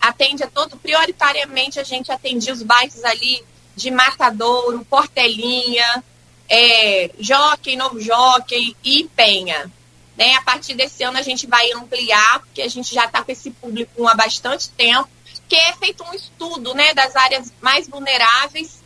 atende 0.00 0.42
a 0.42 0.46
todo, 0.46 0.76
prioritariamente 0.76 1.78
a 1.78 1.84
gente 1.84 2.10
atendia 2.12 2.52
os 2.52 2.62
bairros 2.62 3.04
ali 3.04 3.42
de 3.74 3.90
Matadouro, 3.90 4.84
Portelinha, 4.88 6.02
é, 6.48 7.10
Jockey, 7.18 7.76
Novo 7.76 8.00
Jockey 8.00 8.76
e 8.82 9.04
Penha. 9.14 9.70
Né? 10.16 10.34
A 10.34 10.42
partir 10.42 10.74
desse 10.74 11.02
ano 11.02 11.18
a 11.18 11.22
gente 11.22 11.46
vai 11.46 11.70
ampliar, 11.72 12.40
porque 12.40 12.62
a 12.62 12.68
gente 12.68 12.94
já 12.94 13.04
está 13.04 13.22
com 13.22 13.30
esse 13.30 13.50
público 13.50 14.06
há 14.08 14.14
bastante 14.14 14.70
tempo, 14.70 15.08
que 15.48 15.56
é 15.56 15.72
feito 15.74 16.02
um 16.02 16.14
estudo 16.14 16.74
né, 16.74 16.94
das 16.94 17.14
áreas 17.14 17.52
mais 17.60 17.86
vulneráveis 17.86 18.82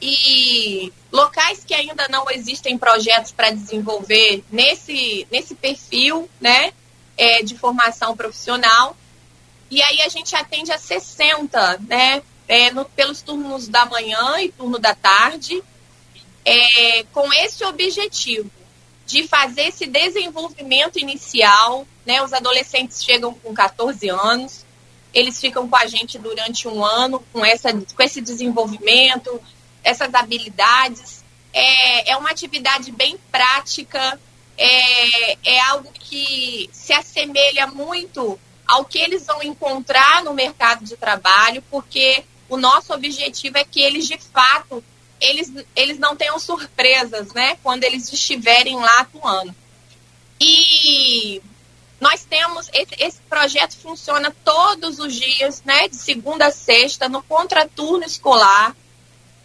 e 0.00 0.92
locais 1.12 1.62
que 1.64 1.72
ainda 1.72 2.08
não 2.08 2.28
existem 2.28 2.76
projetos 2.76 3.30
para 3.30 3.50
desenvolver 3.50 4.44
nesse, 4.50 5.26
nesse 5.30 5.54
perfil 5.54 6.28
né, 6.40 6.72
é, 7.16 7.42
de 7.42 7.56
formação 7.56 8.16
profissional. 8.16 8.96
E 9.70 9.80
aí 9.80 10.02
a 10.02 10.08
gente 10.08 10.34
atende 10.34 10.72
a 10.72 10.78
60, 10.78 11.78
né, 11.88 12.22
é, 12.48 12.72
no, 12.72 12.84
pelos 12.84 13.22
turnos 13.22 13.68
da 13.68 13.86
manhã 13.86 14.40
e 14.40 14.50
turno 14.50 14.78
da 14.78 14.94
tarde, 14.94 15.62
é, 16.44 17.04
com 17.12 17.32
esse 17.32 17.64
objetivo 17.64 18.50
de 19.06 19.26
fazer 19.26 19.68
esse 19.68 19.86
desenvolvimento 19.86 20.98
inicial. 20.98 21.86
Né, 22.04 22.22
os 22.22 22.32
adolescentes 22.32 23.04
chegam 23.04 23.32
com 23.32 23.54
14 23.54 24.08
anos, 24.08 24.64
eles 25.14 25.40
ficam 25.40 25.68
com 25.68 25.76
a 25.76 25.86
gente 25.86 26.18
durante 26.18 26.66
um 26.66 26.84
ano 26.84 27.22
com, 27.32 27.44
essa, 27.44 27.72
com 27.72 28.02
esse 28.02 28.20
desenvolvimento, 28.20 29.40
essas 29.84 30.12
habilidades. 30.14 31.22
É, 31.52 32.12
é 32.12 32.16
uma 32.16 32.30
atividade 32.30 32.90
bem 32.90 33.18
prática, 33.30 34.18
é, 34.56 35.32
é 35.44 35.60
algo 35.60 35.90
que 35.92 36.68
se 36.72 36.92
assemelha 36.92 37.66
muito 37.66 38.38
ao 38.66 38.84
que 38.84 38.98
eles 38.98 39.26
vão 39.26 39.42
encontrar 39.42 40.24
no 40.24 40.32
mercado 40.32 40.84
de 40.84 40.96
trabalho, 40.96 41.62
porque 41.70 42.24
o 42.48 42.56
nosso 42.56 42.92
objetivo 42.92 43.58
é 43.58 43.64
que 43.64 43.80
eles, 43.80 44.06
de 44.06 44.18
fato, 44.18 44.82
eles, 45.22 45.52
eles 45.74 45.98
não 45.98 46.16
tenham 46.16 46.38
surpresas, 46.38 47.32
né, 47.32 47.56
quando 47.62 47.84
eles 47.84 48.12
estiverem 48.12 48.76
lá 48.76 49.00
atuando. 49.00 49.54
E 50.40 51.40
nós 52.00 52.24
temos, 52.24 52.68
esse, 52.72 52.94
esse 52.98 53.20
projeto 53.30 53.76
funciona 53.76 54.34
todos 54.44 54.98
os 54.98 55.14
dias, 55.14 55.62
né, 55.64 55.86
de 55.88 55.96
segunda 55.96 56.46
a 56.46 56.50
sexta, 56.50 57.08
no 57.08 57.22
contraturno 57.22 58.04
escolar 58.04 58.76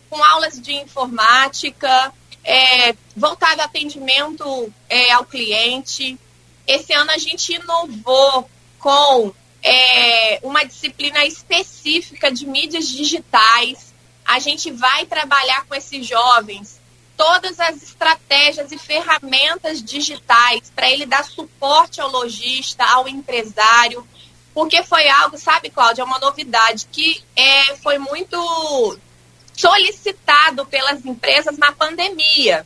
com 0.10 0.24
aulas 0.24 0.60
de 0.60 0.74
informática, 0.74 2.14
é, 2.44 2.96
voltado 3.16 3.62
ao 3.62 3.68
atendimento 3.68 4.74
é, 4.90 5.12
ao 5.12 5.26
cliente. 5.26 6.18
Esse 6.66 6.94
ano 6.94 7.12
a 7.12 7.18
gente 7.18 7.54
inovou 7.54 8.50
com 8.80 9.34
é, 9.62 10.40
uma 10.42 10.64
disciplina 10.64 11.26
específica 11.26 12.32
de 12.32 12.48
mídias 12.48 12.88
digitais. 12.88 13.87
A 14.28 14.40
gente 14.40 14.70
vai 14.72 15.06
trabalhar 15.06 15.66
com 15.66 15.74
esses 15.74 16.06
jovens 16.06 16.80
todas 17.18 17.60
as 17.60 17.82
estratégias 17.82 18.72
e 18.72 18.78
ferramentas 18.78 19.82
digitais 19.82 20.72
para 20.76 20.90
ele 20.90 21.06
dar 21.06 21.26
suporte 21.26 22.00
ao 22.00 22.12
lojista, 22.12 22.86
ao 22.86 23.08
empresário, 23.08 24.08
porque 24.54 24.84
foi 24.84 25.10
algo, 25.10 25.38
sabe, 25.38 25.70
Cláudia, 25.70 26.04
é 26.04 26.06
uma 26.06 26.20
novidade 26.20 26.88
que 26.92 27.24
é, 27.36 27.76
foi 27.78 27.98
muito 27.98 29.00
solicitado 29.54 30.66
pelas 30.68 31.04
empresas 31.04 31.58
na 31.58 31.72
pandemia. 31.72 32.66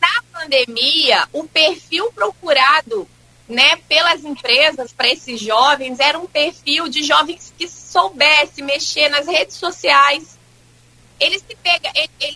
Na 0.00 0.22
pandemia, 0.32 1.28
o 1.32 1.44
perfil 1.44 2.10
procurado 2.12 3.08
né, 3.48 3.76
pelas 3.88 4.24
empresas 4.24 4.92
para 4.92 5.08
esses 5.08 5.40
jovens 5.40 6.00
era 6.00 6.18
um 6.18 6.26
perfil 6.26 6.88
de 6.88 7.04
jovens 7.04 7.54
que 7.56 7.68
soubesse 7.68 8.60
mexer 8.62 9.08
nas 9.08 9.26
redes 9.26 9.56
sociais. 9.56 10.35
Eles 11.18 11.42
se, 11.42 11.56
pega, 11.56 11.90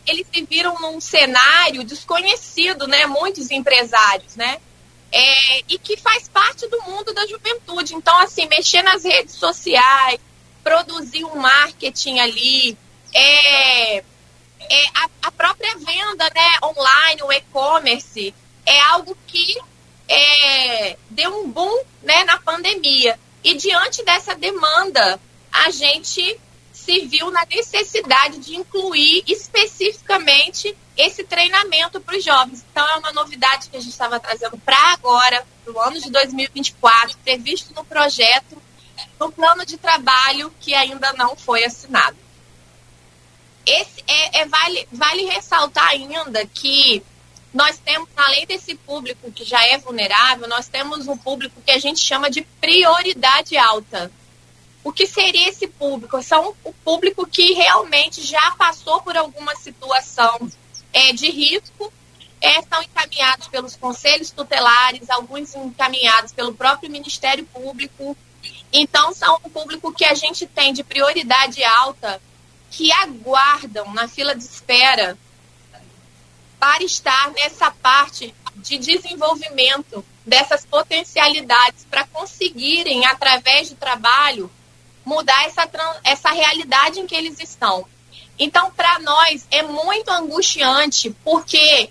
eles 0.07 0.27
se 0.33 0.43
viram 0.43 0.79
num 0.81 1.01
cenário 1.01 1.85
desconhecido, 1.85 2.87
né? 2.87 3.07
Muitos 3.07 3.51
empresários, 3.51 4.37
né? 4.37 4.59
É, 5.13 5.59
e 5.69 5.79
que 5.79 5.97
faz 5.97 6.29
parte 6.29 6.67
do 6.69 6.81
mundo 6.83 7.13
da 7.13 7.27
juventude. 7.27 7.95
Então, 7.95 8.17
assim, 8.21 8.47
mexer 8.47 8.83
nas 8.83 9.05
redes 9.05 9.35
sociais, 9.35 10.19
produzir 10.63 11.25
um 11.25 11.37
marketing 11.37 12.21
ali, 12.21 12.79
é, 13.13 13.97
é 13.99 14.87
a, 14.95 15.11
a, 15.23 15.33
própria 15.33 15.75
venda 15.77 16.31
né, 16.35 16.59
online, 16.63 17.23
o 17.23 17.33
e-commerce, 17.33 18.35
é 18.65 18.81
algo 18.83 19.17
que 19.27 19.59
é, 20.09 20.97
deu 21.11 21.43
um 21.43 21.51
boom 21.51 21.83
né, 22.03 22.25
na 22.25 22.39
pandemia. 22.39 23.19
E 23.43 23.55
diante 23.55 24.05
dessa 24.05 24.35
demanda, 24.35 25.21
a 25.53 25.71
gente 25.71 26.39
se 26.91 27.07
viu 27.07 27.31
na 27.31 27.47
necessidade 27.47 28.39
de 28.39 28.57
incluir 28.57 29.23
especificamente 29.29 30.77
esse 30.97 31.23
treinamento 31.23 32.01
para 32.01 32.19
os 32.19 32.25
jovens. 32.25 32.65
Então, 32.69 32.87
é 32.89 32.97
uma 32.97 33.13
novidade 33.13 33.71
que 33.71 33.77
a 33.77 33.81
gente 33.81 33.93
estava 33.93 34.19
trazendo 34.19 34.59
para 34.59 34.93
agora, 34.93 35.47
para 35.65 35.73
o 35.73 35.81
ano 35.81 36.01
de 36.01 36.11
2024, 36.11 37.17
previsto 37.19 37.73
no 37.75 37.85
projeto, 37.85 38.61
no 39.21 39.31
plano 39.31 39.65
de 39.65 39.77
trabalho 39.77 40.53
que 40.59 40.75
ainda 40.75 41.13
não 41.13 41.37
foi 41.37 41.65
assinado. 41.65 42.17
Esse 43.65 44.03
é, 44.09 44.41
é, 44.41 44.47
vale, 44.47 44.89
vale 44.91 45.25
ressaltar 45.27 45.91
ainda 45.91 46.45
que 46.47 47.05
nós 47.55 47.79
temos, 47.79 48.09
além 48.17 48.47
desse 48.47 48.75
público 48.75 49.31
que 49.31 49.45
já 49.45 49.65
é 49.65 49.79
vulnerável, 49.79 50.49
nós 50.49 50.67
temos 50.67 51.07
um 51.07 51.17
público 51.17 51.63
que 51.65 51.71
a 51.71 51.79
gente 51.79 52.01
chama 52.01 52.29
de 52.29 52.43
prioridade 52.61 53.57
alta. 53.57 54.11
O 54.83 54.93
que 54.93 55.07
seria 55.07 55.49
esse 55.49 55.67
público? 55.67 56.23
São 56.23 56.55
o 56.65 56.73
público 56.73 57.27
que 57.27 57.53
realmente 57.53 58.23
já 58.23 58.53
passou 58.53 59.03
por 59.03 59.17
alguma 59.17 59.55
situação 59.57 60.51
é, 60.93 61.13
de 61.13 61.31
risco, 61.31 61.93
é, 62.41 62.63
são 62.63 62.83
encaminhados 62.83 63.49
pelos 63.49 63.77
conselhos 63.77 64.31
tutelares, 64.31 65.11
alguns 65.11 65.55
encaminhados 65.55 66.33
pelo 66.33 66.55
próprio 66.55 66.91
Ministério 66.91 67.45
Público. 67.45 68.17
Então, 68.73 69.13
são 69.13 69.39
um 69.45 69.51
público 69.51 69.93
que 69.93 70.05
a 70.05 70.15
gente 70.15 70.47
tem 70.47 70.73
de 70.73 70.83
prioridade 70.83 71.63
alta 71.63 72.21
que 72.71 72.91
aguardam 72.93 73.93
na 73.93 74.09
fila 74.09 74.35
de 74.35 74.45
espera 74.45 75.19
para 76.59 76.83
estar 76.83 77.31
nessa 77.33 77.71
parte 77.71 78.35
de 78.57 78.79
desenvolvimento 78.79 80.05
dessas 80.25 80.65
potencialidades 80.65 81.85
para 81.91 82.07
conseguirem, 82.07 83.05
através 83.07 83.71
do 83.71 83.77
trabalho, 83.77 84.51
mudar 85.05 85.47
essa, 85.47 85.69
essa 86.05 86.31
realidade 86.31 87.01
em 87.01 87.07
que 87.07 87.15
eles 87.15 87.39
estão. 87.41 87.87
Então, 88.39 88.71
para 88.73 88.99
nós, 89.01 89.47
é 89.51 89.63
muito 89.63 90.11
angustiante, 90.11 91.15
porque 91.25 91.91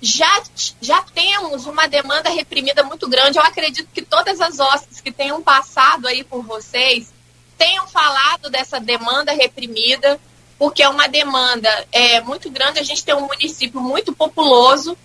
já, 0.00 0.42
já 0.80 1.02
temos 1.02 1.66
uma 1.66 1.86
demanda 1.86 2.30
reprimida 2.30 2.82
muito 2.82 3.08
grande. 3.08 3.38
Eu 3.38 3.42
acredito 3.44 3.88
que 3.92 4.02
todas 4.02 4.40
as 4.40 4.58
hostes 4.58 5.00
que 5.00 5.12
tenham 5.12 5.42
passado 5.42 6.06
aí 6.06 6.24
por 6.24 6.42
vocês 6.42 7.12
tenham 7.58 7.86
falado 7.88 8.48
dessa 8.48 8.80
demanda 8.80 9.32
reprimida, 9.32 10.18
porque 10.58 10.82
é 10.82 10.88
uma 10.88 11.08
demanda 11.08 11.68
é, 11.92 12.20
muito 12.20 12.48
grande. 12.50 12.78
A 12.78 12.84
gente 12.84 13.04
tem 13.04 13.14
um 13.14 13.26
município 13.26 13.80
muito 13.80 14.14
populoso 14.14 14.96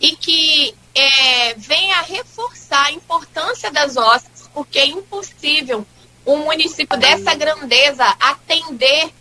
e 0.00 0.14
que 0.16 0.74
é, 0.94 1.54
vem 1.54 1.92
a 1.92 2.02
reforçar 2.02 2.86
a 2.86 2.92
importância 2.92 3.70
das 3.70 3.96
hostes, 3.96 4.48
porque 4.52 4.78
é 4.78 4.86
impossível 4.86 5.86
um 6.26 6.38
município 6.38 6.98
dessa 6.98 7.34
grandeza 7.34 8.04
atender 8.20 9.12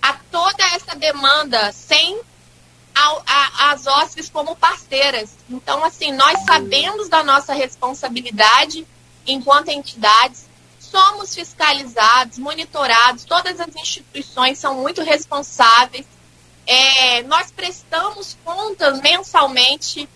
a 0.00 0.14
toda 0.14 0.64
essa 0.74 0.96
demanda 0.96 1.70
sem 1.72 2.18
a, 2.94 3.22
a, 3.26 3.72
as 3.72 3.86
hóspedes 3.86 4.30
como 4.30 4.56
parceiras. 4.56 5.36
Então, 5.50 5.84
assim, 5.84 6.12
nós 6.12 6.40
sabemos 6.44 7.08
da 7.08 7.22
nossa 7.22 7.52
responsabilidade 7.52 8.86
enquanto 9.26 9.68
entidades, 9.68 10.46
somos 10.78 11.34
fiscalizados, 11.34 12.38
monitorados, 12.38 13.24
todas 13.24 13.60
as 13.60 13.74
instituições 13.74 14.58
são 14.58 14.76
muito 14.76 15.02
responsáveis. 15.02 16.06
É, 16.66 17.22
nós 17.24 17.50
prestamos 17.50 18.36
contas 18.44 19.00
mensalmente, 19.00 20.08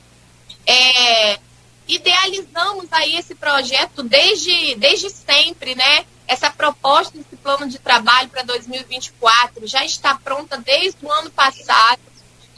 é, 0.66 1.38
idealizamos 1.86 2.86
aí 2.92 3.16
esse 3.16 3.34
projeto 3.34 4.02
desde, 4.02 4.74
desde 4.76 5.10
sempre, 5.10 5.74
né? 5.74 6.06
Essa 6.30 6.48
proposta 6.48 7.18
desse 7.18 7.34
plano 7.42 7.68
de 7.68 7.80
trabalho 7.80 8.28
para 8.28 8.44
2024 8.44 9.66
já 9.66 9.84
está 9.84 10.14
pronta 10.14 10.56
desde 10.56 11.04
o 11.04 11.10
ano 11.10 11.28
passado. 11.28 12.00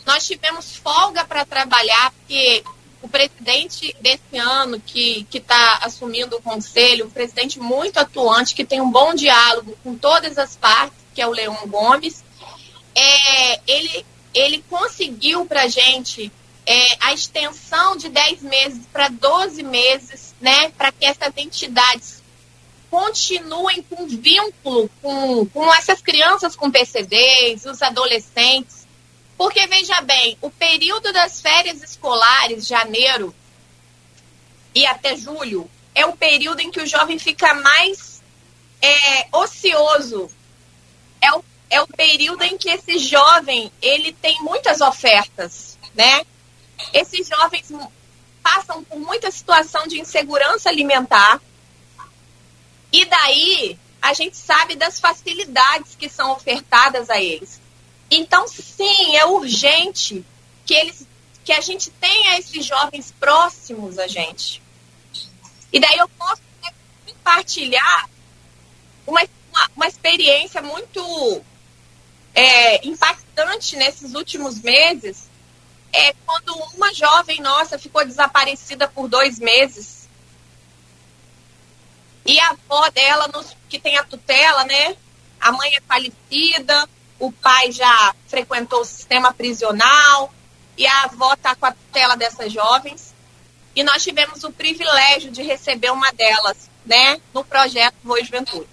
Nós 0.05 0.27
tivemos 0.27 0.77
folga 0.77 1.25
para 1.25 1.47
trabalhar, 1.47 2.13
porque 2.13 2.63
o 3.01 3.09
presidente 3.09 3.97
desse 3.99 4.37
ano, 4.37 4.79
que 4.79 5.27
está 5.33 5.79
assumindo 5.85 6.37
o 6.37 6.43
conselho, 6.43 7.07
um 7.07 7.11
presidente 7.11 7.59
muito 7.59 7.97
atuante, 7.97 8.55
que 8.55 8.63
tem 8.63 8.79
um 8.79 8.91
bom 8.91 9.15
diálogo 9.15 9.75
com 9.83 9.97
todas 9.97 10.37
as 10.37 10.55
partes, 10.55 10.99
que 11.15 11.23
é 11.23 11.27
o 11.27 11.31
Leão 11.31 11.57
Gomes, 11.67 12.23
é, 12.95 13.61
ele, 13.67 14.05
ele 14.35 14.65
conseguiu 14.69 15.47
para 15.47 15.63
a 15.63 15.69
gente 15.69 16.31
é, 16.67 16.97
a 17.01 17.15
extensão 17.15 17.97
de 17.97 18.11
10 18.11 18.43
meses 18.43 18.87
para 18.93 19.09
12 19.09 19.63
meses, 19.63 20.35
né, 20.43 20.69
para 20.77 20.93
que 20.93 21.07
essas 21.07 21.33
entidades 21.39 22.22
continuem 22.93 23.83
com 23.85 24.07
vínculo 24.07 24.91
com, 25.01 25.47
com 25.47 25.75
essas 25.75 26.03
crianças 26.03 26.55
com 26.55 26.71
PCDs, 26.71 27.65
os 27.65 27.81
adolescentes, 27.81 28.87
porque, 29.39 29.67
veja 29.67 29.99
bem, 30.03 30.37
o 30.43 30.51
período 30.51 31.11
das 31.11 31.41
férias 31.41 31.83
escolares, 31.83 32.67
janeiro 32.67 33.35
e 34.75 34.85
até 34.85 35.17
julho, 35.17 35.71
é 35.95 36.05
o 36.05 36.15
período 36.15 36.61
em 36.61 36.71
que 36.71 36.83
o 36.83 36.87
jovem 36.87 37.19
fica 37.19 37.55
mais 37.55 38.23
é, 38.83 39.27
ocioso. 39.33 40.31
É 41.19 41.33
o, 41.33 41.43
é 41.71 41.81
o 41.81 41.87
período 41.87 42.43
em 42.43 42.59
que 42.59 42.69
esse 42.69 42.99
jovem 42.99 43.73
ele 43.81 44.13
tem 44.13 44.39
muitas 44.43 44.83
ofertas, 44.83 45.79
né? 45.95 46.27
Esses 46.93 47.27
jovens 47.27 47.73
passam 48.43 48.85
por 48.85 48.99
muita 48.99 49.31
situação 49.31 49.87
de 49.87 49.99
insegurança 49.99 50.69
alimentar. 50.69 51.41
E 52.93 53.05
daí 53.07 53.79
a 54.01 54.13
gente 54.13 54.37
sabe 54.37 54.75
das 54.75 55.01
facilidades 55.01 55.95
que 55.95 56.09
são 56.09 56.33
ofertadas 56.33 57.09
a 57.09 57.21
eles. 57.21 57.61
Então, 58.11 58.47
sim, 58.49 59.17
é 59.17 59.25
urgente 59.25 60.25
que 60.67 60.75
eles 60.75 61.07
que 61.45 61.53
a 61.53 61.61
gente 61.61 61.91
tenha 61.91 62.39
esses 62.39 62.65
jovens 62.65 63.13
próximos 63.19 63.99
a 63.99 64.07
gente. 64.07 64.63
E 65.73 65.81
daí 65.81 65.99
eu 65.99 66.09
posso 66.11 66.41
compartilhar 67.05 68.09
uma, 69.07 69.23
uma, 69.51 69.71
uma 69.75 69.87
experiência 69.89 70.63
muito 70.63 71.43
é, 72.35 72.87
impactante 72.87 73.77
nesses 73.77 74.15
últimos 74.15 74.61
meses 74.61 75.29
é 75.93 76.15
quando 76.25 76.55
uma 76.75 76.93
jovem 76.95 77.41
nossa 77.41 77.79
ficou 77.79 78.05
desaparecida 78.05 78.89
por 78.89 79.09
dois 79.09 79.39
meses. 79.39 80.02
E 82.25 82.39
a 82.39 82.51
avó 82.51 82.89
dela, 82.91 83.29
nos, 83.29 83.57
que 83.69 83.79
tem 83.79 83.97
a 83.97 84.05
tutela, 84.05 84.65
né? 84.65 84.97
A 85.41 85.51
mãe 85.53 85.75
é 85.75 85.81
falecida, 85.81 86.89
o 87.19 87.33
pai 87.33 87.73
já 87.73 88.15
frequentou 88.29 88.81
o 88.81 88.85
sistema 88.85 89.33
prisional 89.33 90.33
e 90.77 90.87
a 90.87 91.03
avó 91.05 91.33
está 91.35 91.55
com 91.55 91.67
a 91.67 91.73
tutela 91.73 92.17
dessas 92.17 92.53
jovens. 92.53 93.15
E 93.75 93.83
nós 93.83 94.03
tivemos 94.03 94.45
o 94.45 94.53
privilégio 94.53 95.31
de 95.31 95.43
receber 95.43 95.91
uma 95.91 96.13
delas, 96.13 96.71
né, 96.85 97.21
no 97.33 97.45
projeto 97.45 97.95
Voz 98.05 98.27
Juventude. 98.27 98.69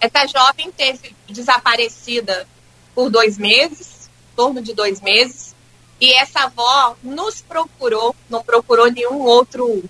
Essa 0.00 0.26
jovem 0.26 0.72
teve 0.72 1.14
desaparecida 1.28 2.48
por 2.94 3.10
dois 3.10 3.36
meses, 3.36 4.08
em 4.32 4.36
torno 4.36 4.62
de 4.62 4.72
dois 4.72 5.00
meses, 5.00 5.54
e 6.00 6.14
essa 6.14 6.44
avó 6.44 6.96
nos 7.02 7.42
procurou, 7.42 8.16
não 8.28 8.42
procurou 8.42 8.90
nenhum 8.90 9.20
outro, 9.20 9.84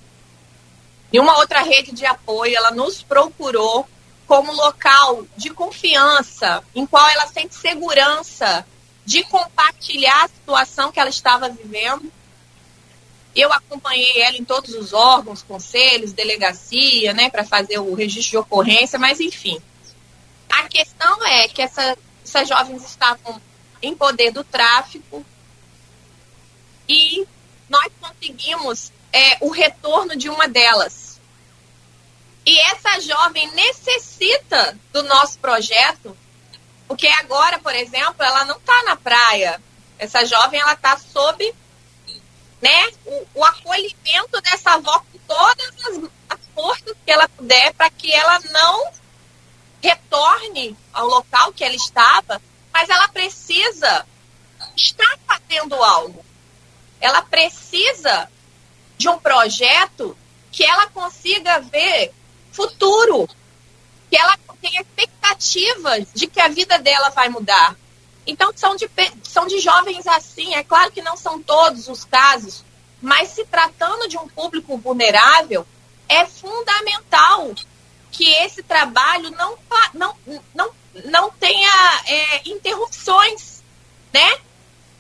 nenhuma 1.12 1.38
outra 1.38 1.62
rede 1.62 1.92
de 1.92 2.06
apoio, 2.06 2.56
ela 2.56 2.70
nos 2.70 3.02
procurou 3.02 3.88
como 4.26 4.52
local 4.52 5.26
de 5.36 5.50
confiança, 5.50 6.62
em 6.74 6.86
qual 6.86 7.08
ela 7.08 7.26
sente 7.26 7.54
segurança 7.54 8.64
de 9.04 9.24
compartilhar 9.24 10.24
a 10.24 10.28
situação 10.28 10.92
que 10.92 11.00
ela 11.00 11.10
estava 11.10 11.48
vivendo. 11.48 12.12
Eu 13.34 13.52
acompanhei 13.52 14.22
ela 14.22 14.36
em 14.36 14.44
todos 14.44 14.74
os 14.74 14.92
órgãos, 14.92 15.42
conselhos, 15.42 16.12
delegacia, 16.12 17.12
né, 17.12 17.28
para 17.28 17.44
fazer 17.44 17.78
o 17.78 17.94
registro 17.94 18.30
de 18.30 18.36
ocorrência, 18.38 18.98
mas 18.98 19.18
enfim. 19.20 19.60
A 20.48 20.68
questão 20.68 21.26
é 21.26 21.48
que 21.48 21.62
essa, 21.62 21.96
essas 22.24 22.48
jovens 22.48 22.84
estavam 22.84 23.40
em 23.82 23.96
poder 23.96 24.30
do 24.30 24.44
tráfico, 24.44 25.24
e 26.90 27.24
nós 27.68 27.88
conseguimos 28.00 28.90
é, 29.12 29.38
o 29.40 29.50
retorno 29.50 30.16
de 30.16 30.28
uma 30.28 30.48
delas. 30.48 31.20
E 32.44 32.58
essa 32.58 33.00
jovem 33.00 33.50
necessita 33.52 34.78
do 34.92 35.02
nosso 35.02 35.38
projeto, 35.38 36.16
porque 36.88 37.06
agora, 37.06 37.58
por 37.58 37.74
exemplo, 37.74 38.22
ela 38.22 38.44
não 38.44 38.56
está 38.56 38.82
na 38.84 38.96
praia. 38.96 39.62
Essa 39.98 40.24
jovem 40.24 40.60
ela 40.60 40.72
está 40.72 40.96
sob 40.98 41.54
né, 42.60 42.90
o, 43.04 43.26
o, 43.34 43.44
acolhimento 43.44 44.40
dessa 44.42 44.72
avó 44.72 44.98
com 45.00 45.18
todas 45.26 45.72
as, 45.86 46.10
as 46.30 46.40
forças 46.54 46.96
que 47.04 47.10
ela 47.10 47.28
puder 47.28 47.72
para 47.74 47.90
que 47.90 48.12
ela 48.12 48.38
não 48.50 48.92
retorne 49.82 50.76
ao 50.92 51.06
local 51.06 51.52
que 51.52 51.64
ela 51.64 51.74
estava, 51.74 52.40
mas 52.72 52.88
ela 52.88 53.08
precisa 53.08 54.06
estar 54.76 55.18
fazendo 55.26 55.74
algo 55.74 56.24
ela 57.00 57.22
precisa 57.22 58.30
de 59.00 59.08
um 59.08 59.18
projeto 59.18 60.14
que 60.52 60.62
ela 60.62 60.86
consiga 60.88 61.58
ver 61.58 62.12
futuro, 62.52 63.26
que 64.10 64.16
ela 64.16 64.36
tenha 64.60 64.82
expectativas 64.82 66.08
de 66.12 66.26
que 66.26 66.38
a 66.38 66.48
vida 66.48 66.78
dela 66.78 67.08
vai 67.08 67.30
mudar. 67.30 67.74
Então, 68.26 68.52
são 68.54 68.76
de, 68.76 68.90
são 69.22 69.46
de 69.46 69.58
jovens 69.58 70.06
assim, 70.06 70.54
é 70.54 70.62
claro 70.62 70.92
que 70.92 71.00
não 71.00 71.16
são 71.16 71.42
todos 71.42 71.88
os 71.88 72.04
casos, 72.04 72.62
mas 73.00 73.30
se 73.30 73.42
tratando 73.46 74.06
de 74.06 74.18
um 74.18 74.28
público 74.28 74.76
vulnerável, 74.76 75.66
é 76.06 76.26
fundamental 76.26 77.54
que 78.12 78.30
esse 78.30 78.62
trabalho 78.62 79.30
não, 79.30 79.56
não, 79.94 80.14
não, 80.54 80.70
não 81.06 81.30
tenha 81.30 82.02
é, 82.06 82.50
interrupções, 82.50 83.62
né? 84.12 84.38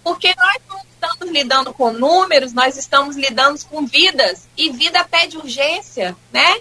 Porque 0.02 0.34
nós 0.34 0.56
não 0.70 0.89
estamos 1.00 1.34
lidando 1.34 1.72
com 1.72 1.92
números, 1.92 2.52
nós 2.52 2.76
estamos 2.76 3.16
lidando 3.16 3.58
com 3.70 3.86
vidas. 3.86 4.46
E 4.56 4.70
vida 4.70 5.04
pede 5.10 5.36
urgência, 5.36 6.14
né? 6.32 6.56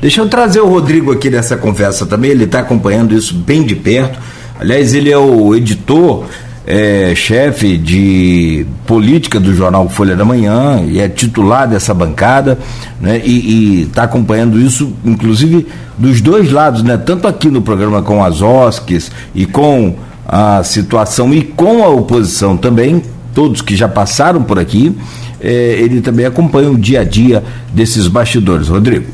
Deixa 0.00 0.20
eu 0.20 0.28
trazer 0.28 0.60
o 0.60 0.68
Rodrigo 0.68 1.12
aqui 1.12 1.28
nessa 1.28 1.56
conversa 1.56 2.06
também, 2.06 2.30
ele 2.30 2.44
está 2.44 2.60
acompanhando 2.60 3.14
isso 3.14 3.34
bem 3.34 3.64
de 3.64 3.76
perto. 3.76 4.18
Aliás, 4.58 4.94
ele 4.94 5.10
é 5.10 5.18
o 5.18 5.54
editor, 5.54 6.24
é, 6.66 7.14
chefe 7.14 7.76
de 7.76 8.66
política 8.86 9.38
do 9.38 9.54
jornal 9.54 9.88
Folha 9.88 10.16
da 10.16 10.24
Manhã 10.24 10.82
e 10.86 10.98
é 10.98 11.08
titular 11.08 11.68
dessa 11.68 11.92
bancada, 11.92 12.58
né? 13.00 13.20
E 13.24 13.82
está 13.82 14.04
acompanhando 14.04 14.58
isso, 14.58 14.92
inclusive, 15.04 15.66
dos 15.98 16.20
dois 16.20 16.50
lados, 16.50 16.82
né? 16.82 16.96
Tanto 16.96 17.28
aqui 17.28 17.48
no 17.48 17.60
programa 17.60 18.02
com 18.02 18.24
as 18.24 18.40
OSCs 18.40 19.10
e 19.34 19.46
com 19.46 19.96
a 20.26 20.62
situação 20.64 21.32
e 21.32 21.42
com 21.42 21.84
a 21.84 21.88
oposição 21.88 22.56
também, 22.56 23.02
todos 23.36 23.60
que 23.60 23.76
já 23.76 23.86
passaram 23.86 24.42
por 24.42 24.58
aqui, 24.58 24.96
é, 25.38 25.50
ele 25.52 26.00
também 26.00 26.24
acompanha 26.24 26.70
o 26.70 26.78
dia 26.78 27.02
a 27.02 27.04
dia 27.04 27.44
desses 27.70 28.08
bastidores. 28.08 28.68
Rodrigo. 28.68 29.04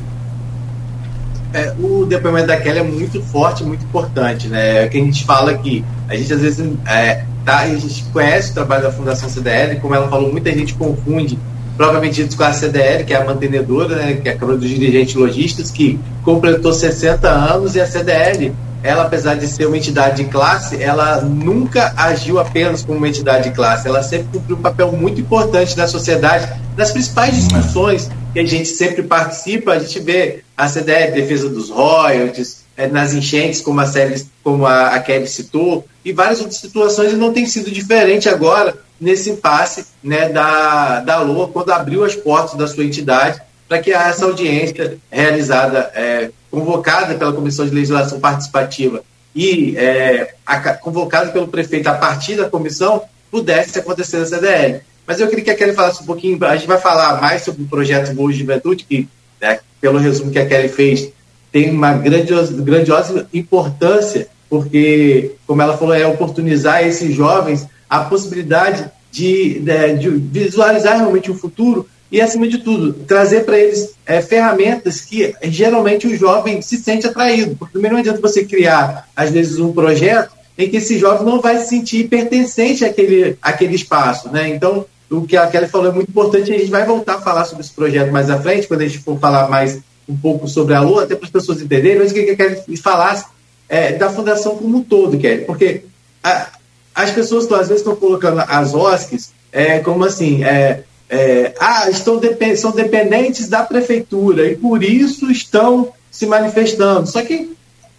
É, 1.53 1.75
o 1.79 2.07
depoimento 2.07 2.47
da 2.47 2.57
Kelly 2.57 2.79
é 2.79 2.83
muito 2.85 3.21
forte, 3.21 3.65
muito 3.65 3.85
importante, 3.85 4.47
né? 4.47 4.85
É 4.85 4.89
que 4.89 4.97
a 4.97 5.01
gente 5.01 5.25
fala 5.25 5.53
que 5.55 5.85
a 6.09 6.15
gente 6.15 6.33
às 6.33 6.41
vezes 6.41 6.73
é, 6.87 7.25
tá, 7.45 7.59
a 7.59 7.69
gente 7.69 8.05
conhece 8.13 8.53
o 8.53 8.55
trabalho 8.55 8.85
da 8.85 8.93
Fundação 8.93 9.29
CDL, 9.29 9.81
como 9.81 9.93
ela 9.93 10.09
falou, 10.09 10.31
muita 10.31 10.53
gente 10.53 10.73
confunde 10.75 11.37
propriamente 11.77 12.23
dito 12.23 12.37
com 12.37 12.45
a 12.45 12.53
CDL, 12.53 13.05
que 13.05 13.13
é 13.13 13.21
a 13.21 13.25
mantenedora, 13.25 13.97
né, 13.97 14.15
que 14.23 14.29
é 14.29 14.33
a 14.33 14.37
Câmara 14.37 14.57
dos 14.57 14.69
Dirigentes 14.69 15.17
Logistas, 15.17 15.69
que 15.69 15.99
completou 16.23 16.73
60 16.73 17.29
anos, 17.29 17.75
e 17.75 17.81
a 17.81 17.87
CDL 17.87 18.53
ela, 18.83 19.05
apesar 19.05 19.35
de 19.35 19.47
ser 19.47 19.67
uma 19.67 19.77
entidade 19.77 20.23
de 20.23 20.31
classe, 20.31 20.83
ela 20.83 21.21
nunca 21.21 21.95
agiu 21.97 22.39
apenas 22.39 22.85
como 22.85 22.99
uma 22.99 23.09
entidade 23.09 23.49
de 23.49 23.55
classe. 23.55 23.87
Ela 23.87 24.03
sempre 24.03 24.27
cumpriu 24.33 24.57
um 24.57 24.63
papel 24.63 24.91
muito 24.93 25.21
importante 25.21 25.77
na 25.77 25.87
sociedade, 25.87 26.53
nas 26.77 26.91
principais 26.91 27.35
discussões 27.35 28.11
que 28.33 28.41
a 28.41 28.45
gente 28.47 28.69
sempre 28.69 29.03
participa. 29.03 29.73
A 29.73 29.79
gente 29.79 30.01
vê 30.01 30.43
a 30.57 30.69
CDE, 30.69 31.13
defesa 31.13 31.49
dos 31.49 31.71
royalties, 31.71 32.63
é, 32.77 32.87
nas 32.87 33.13
enchentes, 33.13 33.61
como 33.61 33.81
a, 33.81 33.87
Célia, 33.87 34.21
como 34.43 34.67
a, 34.67 34.89
a 34.89 35.01
Kelly 35.01 35.29
citou, 35.29 35.87
e 36.05 36.13
várias 36.13 36.41
outras 36.41 36.59
situações, 36.59 37.13
e 37.13 37.17
não 37.17 37.33
tem 37.33 37.47
sido 37.47 37.71
diferente 37.71 38.29
agora 38.29 38.75
nesse 39.01 39.31
impasse 39.31 39.87
né, 40.03 40.29
da, 40.29 41.01
da 41.01 41.21
LOA, 41.21 41.49
quando 41.49 41.71
abriu 41.71 42.05
as 42.05 42.15
portas 42.15 42.57
da 42.57 42.67
sua 42.67 42.85
entidade 42.85 43.41
para 43.69 43.81
que 43.81 43.91
essa 43.91 44.27
audiência 44.27 44.99
realizada 45.11 45.91
é, 45.95 46.31
convocada 46.53 47.15
pela 47.15 47.33
Comissão 47.33 47.65
de 47.65 47.75
Legislação 47.75 48.21
Participativa 48.21 49.03
e 49.35 49.75
é, 49.79 50.35
a, 50.45 50.75
convocada 50.75 51.33
pelo 51.33 51.49
prefeito 51.49 51.87
a 51.87 51.95
partir 51.95 52.37
da 52.37 52.51
comissão, 52.51 53.03
pudesse 53.31 53.79
acontecer 53.79 54.19
na 54.19 54.27
CDL. 54.27 54.83
Mas 55.07 55.19
eu 55.19 55.27
queria 55.29 55.43
que 55.43 55.51
a 55.51 55.57
Kelly 55.57 55.73
falasse 55.73 56.03
um 56.03 56.07
pouquinho, 56.07 56.39
a 56.45 56.55
gente 56.55 56.69
vai 56.69 56.79
falar 56.79 57.19
mais 57.21 57.43
sobre 57.43 57.63
o 57.63 57.67
projeto 57.67 58.15
Boa 58.15 58.31
Juventude, 58.31 58.85
que, 58.85 59.09
né, 59.41 59.61
pelo 59.81 59.99
resumo 59.99 60.31
que 60.31 60.39
a 60.39 60.47
Kelly 60.47 60.69
fez, 60.69 61.11
tem 61.51 61.71
uma 61.71 61.95
grandiosa, 61.95 62.53
grandiosa 62.63 63.27
importância, 63.33 64.29
porque, 64.51 65.33
como 65.47 65.63
ela 65.63 65.79
falou, 65.79 65.95
é 65.95 66.07
oportunizar 66.07 66.87
esses 66.87 67.15
jovens 67.15 67.67
a 67.89 68.01
possibilidade 68.01 68.91
de, 69.11 69.61
de, 69.61 69.99
de 69.99 70.41
visualizar 70.41 70.99
realmente 70.99 71.31
o 71.31 71.35
futuro 71.35 71.89
e, 72.13 72.21
acima 72.21 72.47
de 72.47 72.59
tudo, 72.59 72.93
trazer 72.93 73.45
para 73.47 73.59
eles 73.59 73.95
é, 74.05 74.21
ferramentas 74.21 75.01
que 75.01 75.35
geralmente 75.45 76.07
o 76.07 76.15
jovem 76.15 76.61
se 76.61 76.77
sente 76.77 77.07
atraído. 77.07 77.57
Porque 77.57 77.73
também 77.73 77.91
não 77.91 77.99
adianta 77.99 78.21
você 78.21 78.45
criar, 78.45 79.09
às 79.17 79.31
vezes, 79.31 79.59
um 79.59 79.73
projeto 79.73 80.31
em 80.59 80.69
que 80.69 80.77
esse 80.77 80.99
jovem 80.99 81.25
não 81.25 81.41
vai 81.41 81.59
se 81.59 81.71
sentir 81.71 82.11
pertencente 82.11 82.85
àquele, 82.85 83.39
àquele 83.41 83.75
espaço. 83.75 84.29
Né? 84.29 84.51
Então, 84.51 84.85
o 85.11 85.23
que 85.23 85.39
a 85.39 85.47
Kelly 85.47 85.69
falou 85.69 85.91
é 85.91 85.95
muito 85.95 86.11
importante, 86.11 86.53
a 86.53 86.59
gente 86.59 86.71
vai 86.71 86.85
voltar 86.85 87.15
a 87.15 87.21
falar 87.23 87.47
sobre 87.47 87.65
esse 87.65 87.73
projeto 87.73 88.13
mais 88.13 88.29
à 88.29 88.39
frente, 88.39 88.69
quando 88.69 88.83
a 88.83 88.87
gente 88.87 88.99
for 88.99 89.19
falar 89.19 89.49
mais 89.49 89.81
um 90.07 90.15
pouco 90.15 90.47
sobre 90.47 90.75
a 90.75 90.83
Lua, 90.83 91.05
até 91.05 91.15
para 91.15 91.25
as 91.25 91.33
pessoas 91.33 91.63
entenderem, 91.63 91.99
mas 91.99 92.11
o 92.11 92.15
que 92.15 92.21
eu 92.21 92.37
quero 92.37 92.63
falar 92.83 93.25
é, 93.71 93.93
da 93.93 94.11
fundação 94.11 94.57
como 94.57 94.77
um 94.77 94.83
todo, 94.83 95.17
Kelly, 95.17 95.47
porque 95.47 95.85
a, 96.23 96.49
as 96.95 97.11
pessoas 97.11 97.51
às 97.53 97.69
vezes 97.69 97.79
estão 97.79 97.97
colocando 97.97 98.41
as 98.47 98.75
OSCs 98.75 99.33
é, 99.51 99.79
como 99.79 100.05
assim, 100.05 100.45
é, 100.45 100.83
é, 101.13 101.53
ah, 101.61 101.91
estão 101.91 102.17
depend 102.17 102.57
são 102.57 102.73
dependentes 102.73 103.47
da 103.47 103.63
prefeitura 103.63 104.51
e 104.51 104.57
por 104.57 104.83
isso 104.83 105.31
estão 105.31 105.93
se 106.11 106.25
manifestando. 106.25 107.07
Só 107.07 107.21
que 107.21 107.53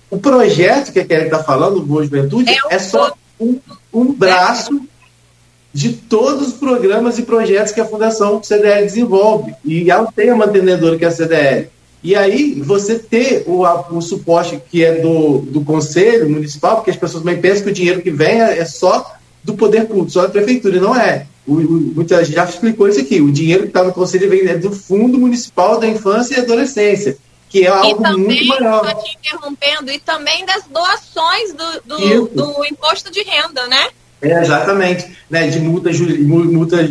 o 0.09 0.17
projeto 0.17 0.91
que 0.91 0.99
a 0.99 1.05
Kelly 1.05 1.25
está 1.25 1.43
falando, 1.43 1.77
o 1.77 1.85
Boa 1.85 2.03
Juventude, 2.03 2.51
é, 2.51 2.75
é 2.75 2.79
só 2.79 3.13
um, 3.39 3.59
um 3.93 4.11
braço 4.11 4.81
de 5.71 5.93
todos 5.93 6.47
os 6.47 6.53
programas 6.53 7.19
e 7.19 7.21
projetos 7.21 7.71
que 7.71 7.79
a 7.79 7.85
Fundação 7.85 8.41
CDL 8.41 8.83
desenvolve. 8.83 9.53
E 9.63 9.91
ela 9.91 10.11
tem 10.11 10.31
a 10.31 10.35
mantenedora 10.35 10.97
que 10.97 11.05
é 11.05 11.07
a 11.07 11.11
CDL. 11.11 11.69
E 12.03 12.15
aí, 12.15 12.59
você 12.65 12.97
ter 12.97 13.43
o, 13.45 13.63
o 13.95 14.01
suporte 14.01 14.59
que 14.71 14.83
é 14.83 15.01
do, 15.01 15.37
do 15.39 15.61
Conselho 15.61 16.29
Municipal, 16.29 16.77
porque 16.77 16.89
as 16.89 16.97
pessoas 16.97 17.23
também 17.23 17.39
pensam 17.39 17.65
que 17.65 17.69
o 17.69 17.73
dinheiro 17.73 18.01
que 18.01 18.11
vem 18.11 18.41
é, 18.41 18.57
é 18.57 18.65
só 18.65 19.15
do 19.43 19.53
poder 19.53 19.85
público, 19.85 20.09
só 20.09 20.23
da 20.23 20.29
prefeitura, 20.29 20.77
e 20.77 20.79
não 20.79 20.95
é. 20.95 21.27
O, 21.45 21.53
o, 21.53 21.93
muita 21.95 22.23
gente 22.23 22.35
já 22.35 22.45
explicou 22.45 22.87
isso 22.87 23.01
aqui. 23.01 23.21
O 23.21 23.31
dinheiro 23.31 23.63
que 23.63 23.69
está 23.69 23.83
no 23.83 23.93
conselho 23.93 24.29
vem 24.29 24.47
é 24.47 24.57
do 24.57 24.71
Fundo 24.71 25.17
Municipal 25.19 25.79
da 25.79 25.87
Infância 25.87 26.35
e 26.35 26.39
Adolescência, 26.39 27.17
que 27.49 27.65
é 27.65 27.67
algo 27.67 28.01
também, 28.01 28.25
muito 28.25 28.47
maior. 28.47 28.85
Estou 28.85 29.03
te 29.03 29.17
interrompendo, 29.17 29.91
e 29.91 29.99
também 29.99 30.45
das 30.45 30.63
doações 30.65 31.53
do, 31.53 31.81
do, 31.85 32.27
do 32.27 32.65
imposto 32.65 33.11
de 33.11 33.21
renda, 33.23 33.67
né? 33.67 33.89
É, 34.23 34.41
exatamente, 34.41 35.05
né, 35.29 35.47
de 35.49 35.59
multas, 35.59 35.99
multas 35.99 36.89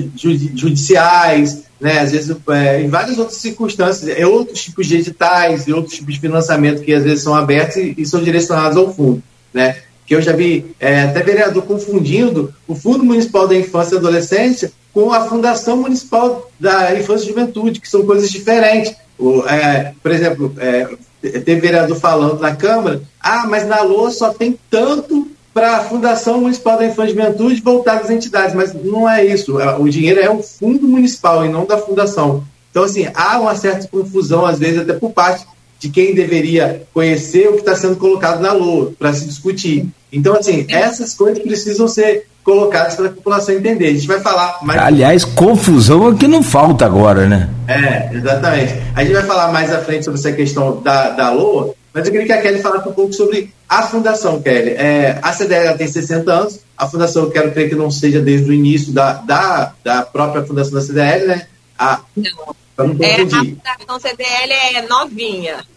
judiciais, 0.54 1.62
né, 1.80 2.00
às 2.00 2.12
vezes 2.12 2.36
é, 2.50 2.82
em 2.82 2.88
várias 2.88 3.16
outras 3.16 3.38
circunstâncias, 3.38 4.06
é 4.06 4.26
outros 4.26 4.62
tipos 4.62 4.86
de 4.86 4.98
editais 4.98 5.66
e 5.66 5.72
outros 5.72 5.96
tipos 5.96 6.12
de 6.12 6.20
financiamento 6.20 6.82
que 6.82 6.92
às 6.92 7.02
vezes 7.02 7.24
são 7.24 7.34
abertos 7.34 7.76
e, 7.76 7.94
e 7.96 8.04
são 8.04 8.22
direcionados 8.22 8.76
ao 8.76 8.94
fundo, 8.94 9.22
né, 9.52 9.78
que 10.06 10.14
eu 10.14 10.22
já 10.22 10.32
vi 10.32 10.74
é, 10.80 11.02
até 11.02 11.22
vereador 11.22 11.62
confundindo 11.64 12.52
o 12.66 12.74
Fundo 12.74 13.04
Municipal 13.04 13.46
da 13.46 13.56
Infância 13.56 13.94
e 13.94 13.98
Adolescência 13.98 14.72
com 14.92 15.12
a 15.12 15.22
Fundação 15.22 15.76
Municipal 15.76 16.50
da 16.60 16.94
Infância 16.98 17.24
e 17.24 17.28
Juventude, 17.28 17.80
que 17.80 17.88
são 17.88 18.04
coisas 18.04 18.30
diferentes. 18.30 18.94
O, 19.18 19.42
é, 19.46 19.94
por 20.02 20.10
exemplo, 20.10 20.54
é, 20.58 20.88
teve 21.20 21.60
vereador 21.60 21.98
falando 21.98 22.40
na 22.40 22.54
Câmara, 22.54 23.02
ah, 23.20 23.46
mas 23.48 23.66
na 23.66 23.80
LOA 23.82 24.10
só 24.10 24.32
tem 24.32 24.58
tanto 24.68 25.30
para 25.54 25.76
a 25.76 25.84
Fundação 25.84 26.40
Municipal 26.40 26.78
da 26.78 26.86
Infância 26.86 27.12
e 27.12 27.14
Juventude 27.14 27.60
voltar 27.60 27.98
às 27.98 28.10
entidades, 28.10 28.54
mas 28.54 28.74
não 28.74 29.08
é 29.08 29.24
isso. 29.24 29.60
É, 29.60 29.76
o 29.76 29.88
dinheiro 29.88 30.20
é 30.20 30.30
o 30.30 30.42
fundo 30.42 30.86
municipal 30.88 31.44
e 31.44 31.48
não 31.48 31.66
da 31.66 31.78
fundação. 31.78 32.44
Então, 32.70 32.84
assim, 32.84 33.06
há 33.14 33.38
uma 33.38 33.54
certa 33.54 33.86
confusão, 33.86 34.46
às 34.46 34.58
vezes, 34.58 34.80
até 34.80 34.94
por 34.94 35.10
parte 35.10 35.46
de 35.82 35.88
quem 35.88 36.14
deveria 36.14 36.84
conhecer 36.94 37.48
o 37.48 37.54
que 37.54 37.58
está 37.58 37.74
sendo 37.74 37.96
colocado 37.96 38.40
na 38.40 38.52
LOA 38.52 38.92
para 38.96 39.12
se 39.12 39.26
discutir. 39.26 39.88
Então, 40.12 40.36
assim, 40.36 40.64
essas 40.68 41.12
coisas 41.12 41.42
precisam 41.42 41.88
ser 41.88 42.28
colocadas 42.44 42.94
para 42.94 43.06
a 43.06 43.10
população 43.10 43.52
entender. 43.52 43.88
A 43.88 43.92
gente 43.92 44.06
vai 44.06 44.20
falar 44.20 44.60
mais. 44.62 44.80
Aliás, 44.80 45.24
confusão 45.24 46.08
é 46.08 46.14
que 46.14 46.28
não 46.28 46.40
falta 46.40 46.86
agora, 46.86 47.28
né? 47.28 47.50
É, 47.66 48.14
exatamente. 48.14 48.74
A 48.94 49.02
gente 49.02 49.12
vai 49.12 49.24
falar 49.24 49.50
mais 49.50 49.72
à 49.72 49.80
frente 49.80 50.04
sobre 50.04 50.20
essa 50.20 50.30
questão 50.30 50.80
da, 50.80 51.10
da 51.10 51.30
LOA, 51.30 51.74
mas 51.92 52.06
eu 52.06 52.12
queria 52.12 52.26
que 52.26 52.32
a 52.32 52.42
Kelly 52.42 52.62
falasse 52.62 52.88
um 52.88 52.92
pouco 52.92 53.12
sobre 53.12 53.52
a 53.68 53.82
fundação, 53.82 54.40
Kelly. 54.40 54.70
É, 54.70 55.18
a 55.20 55.32
CDL 55.32 55.76
tem 55.76 55.88
60 55.88 56.32
anos, 56.32 56.60
a 56.78 56.86
fundação 56.86 57.24
eu 57.24 57.30
quero 57.32 57.50
crer 57.50 57.68
que 57.68 57.74
não 57.74 57.90
seja 57.90 58.20
desde 58.20 58.48
o 58.48 58.52
início 58.52 58.92
da, 58.92 59.14
da, 59.14 59.72
da 59.82 60.02
própria 60.02 60.44
fundação 60.44 60.74
da 60.74 60.80
CDL, 60.80 61.26
né? 61.26 61.46
A, 61.76 62.00
não. 62.16 62.54
não 62.78 63.04
é, 63.04 63.22
a 63.22 63.78
fundação 63.78 64.00
CDL 64.00 64.52
é 64.76 64.82
novinha. 64.86 65.71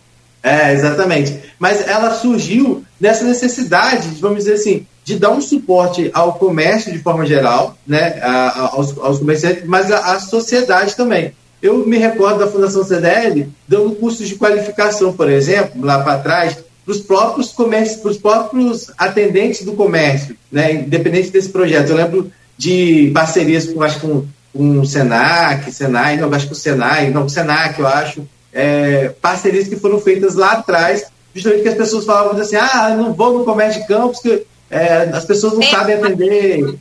É, 0.46 0.72
exatamente. 0.74 1.40
Mas 1.58 1.88
ela 1.88 2.14
surgiu 2.14 2.84
nessa 3.02 3.26
necessidade, 3.26 4.10
vamos 4.22 4.44
dizer 4.44 4.54
assim, 4.54 4.86
de 5.04 5.18
dar 5.18 5.32
um 5.32 5.42
suporte 5.42 6.12
ao 6.14 6.34
comércio 6.34 6.94
de 6.94 7.00
forma 7.00 7.26
geral, 7.26 7.76
né, 7.86 8.22
aos, 8.22 8.96
aos 9.00 9.18
comerciantes, 9.18 9.66
mas 9.66 9.92
à 9.92 10.20
sociedade 10.20 10.96
também. 10.96 11.34
Eu 11.60 11.88
me 11.88 11.98
recordo 11.98 12.38
da 12.38 12.48
Fundação 12.48 12.84
CDL 12.84 13.50
dando 13.68 13.96
cursos 13.96 14.28
de 14.28 14.36
qualificação, 14.36 15.14
por 15.14 15.32
exemplo, 15.32 15.84
lá 15.84 16.04
para 16.04 16.20
trás, 16.20 16.58
para 16.86 16.92
os 16.92 17.00
próprios 17.00 17.52
comércios, 17.52 18.00
para 18.00 18.12
os 18.12 18.18
próprios 18.18 18.92
atendentes 19.00 19.66
do 19.66 19.74
comércio, 19.74 20.38
né, 20.52 20.74
independente 20.74 21.32
desse 21.32 21.50
projeto. 21.50 21.90
Eu 21.90 21.96
lembro 21.96 22.32
de 22.56 23.10
parcerias 23.16 23.66
com, 23.66 23.82
acho, 23.82 24.00
com, 24.00 24.26
com 24.54 24.80
o 24.80 24.86
Senac, 24.86 25.72
Senai, 25.72 26.18
não, 26.18 26.32
acho 26.32 26.46
que 26.46 26.54
o 26.54 26.56
Senai, 26.56 27.10
não, 27.10 27.26
o 27.26 27.30
Senac, 27.30 27.80
eu 27.80 27.88
acho, 27.88 28.28
é, 28.56 29.10
parcerias 29.22 29.68
que 29.68 29.76
foram 29.76 30.00
feitas 30.00 30.34
lá 30.36 30.54
atrás, 30.54 31.04
justamente 31.34 31.64
que 31.64 31.68
as 31.68 31.76
pessoas 31.76 32.06
falavam 32.06 32.40
assim, 32.40 32.56
ah, 32.56 32.96
não 32.98 33.14
vou 33.14 33.38
no 33.38 33.44
comércio 33.44 33.82
de 33.82 33.88
campos, 33.88 34.22
que 34.22 34.44
é, 34.72 35.10
as 35.14 35.26
pessoas 35.26 35.54
não 35.54 35.62
é. 35.62 35.66
sabem 35.66 35.96
atender, 35.96 36.76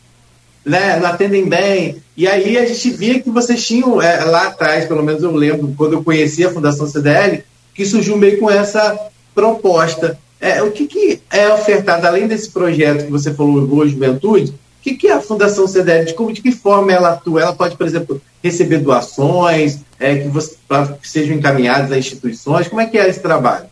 né, 0.65 1.01
não 1.01 1.09
atendem 1.09 1.49
bem. 1.49 2.01
E 2.17 2.29
aí 2.29 2.57
a 2.57 2.65
gente 2.65 2.91
via 2.91 3.21
que 3.21 3.29
vocês 3.29 3.67
tinham, 3.67 4.01
é, 4.01 4.25
lá 4.25 4.47
atrás, 4.47 4.85
pelo 4.85 5.03
menos 5.03 5.25
eu 5.25 5.33
lembro, 5.33 5.75
quando 5.77 5.95
eu 5.95 6.05
conheci 6.05 6.47
a 6.47 6.53
Fundação 6.53 6.87
CDL, 6.87 7.43
que 7.75 7.85
surgiu 7.85 8.17
meio 8.17 8.39
com 8.39 8.49
essa 8.49 8.97
proposta. 9.35 10.17
É, 10.41 10.63
o 10.63 10.71
que, 10.71 10.87
que 10.87 11.21
é 11.33 11.49
ofertado, 11.49 12.07
além 12.07 12.29
desse 12.29 12.51
projeto 12.51 13.07
que 13.07 13.11
você 13.11 13.35
falou, 13.35 13.67
Boa 13.67 13.89
Juventude, 13.89 14.55
que, 14.85 14.95
que 14.95 15.09
é 15.09 15.15
a 15.15 15.21
Fundação 15.21 15.67
CDL? 15.67 16.05
De, 16.05 16.15
como, 16.15 16.31
de 16.31 16.43
que 16.43 16.53
forma 16.53 16.93
ela 16.93 17.13
atua? 17.13 17.41
Ela 17.41 17.55
pode, 17.55 17.75
por 17.75 17.87
exemplo, 17.87 18.21
receber 18.43 18.79
doações, 18.79 19.81
é, 19.99 20.19
que, 20.19 20.29
você, 20.29 20.59
que 21.01 21.09
sejam 21.09 21.35
encaminhadas 21.35 21.91
a 21.91 21.99
instituições? 21.99 22.69
Como 22.69 22.83
é 22.83 22.87
que 22.87 22.99
é 22.99 23.09
esse 23.09 23.21
trabalho? 23.21 23.67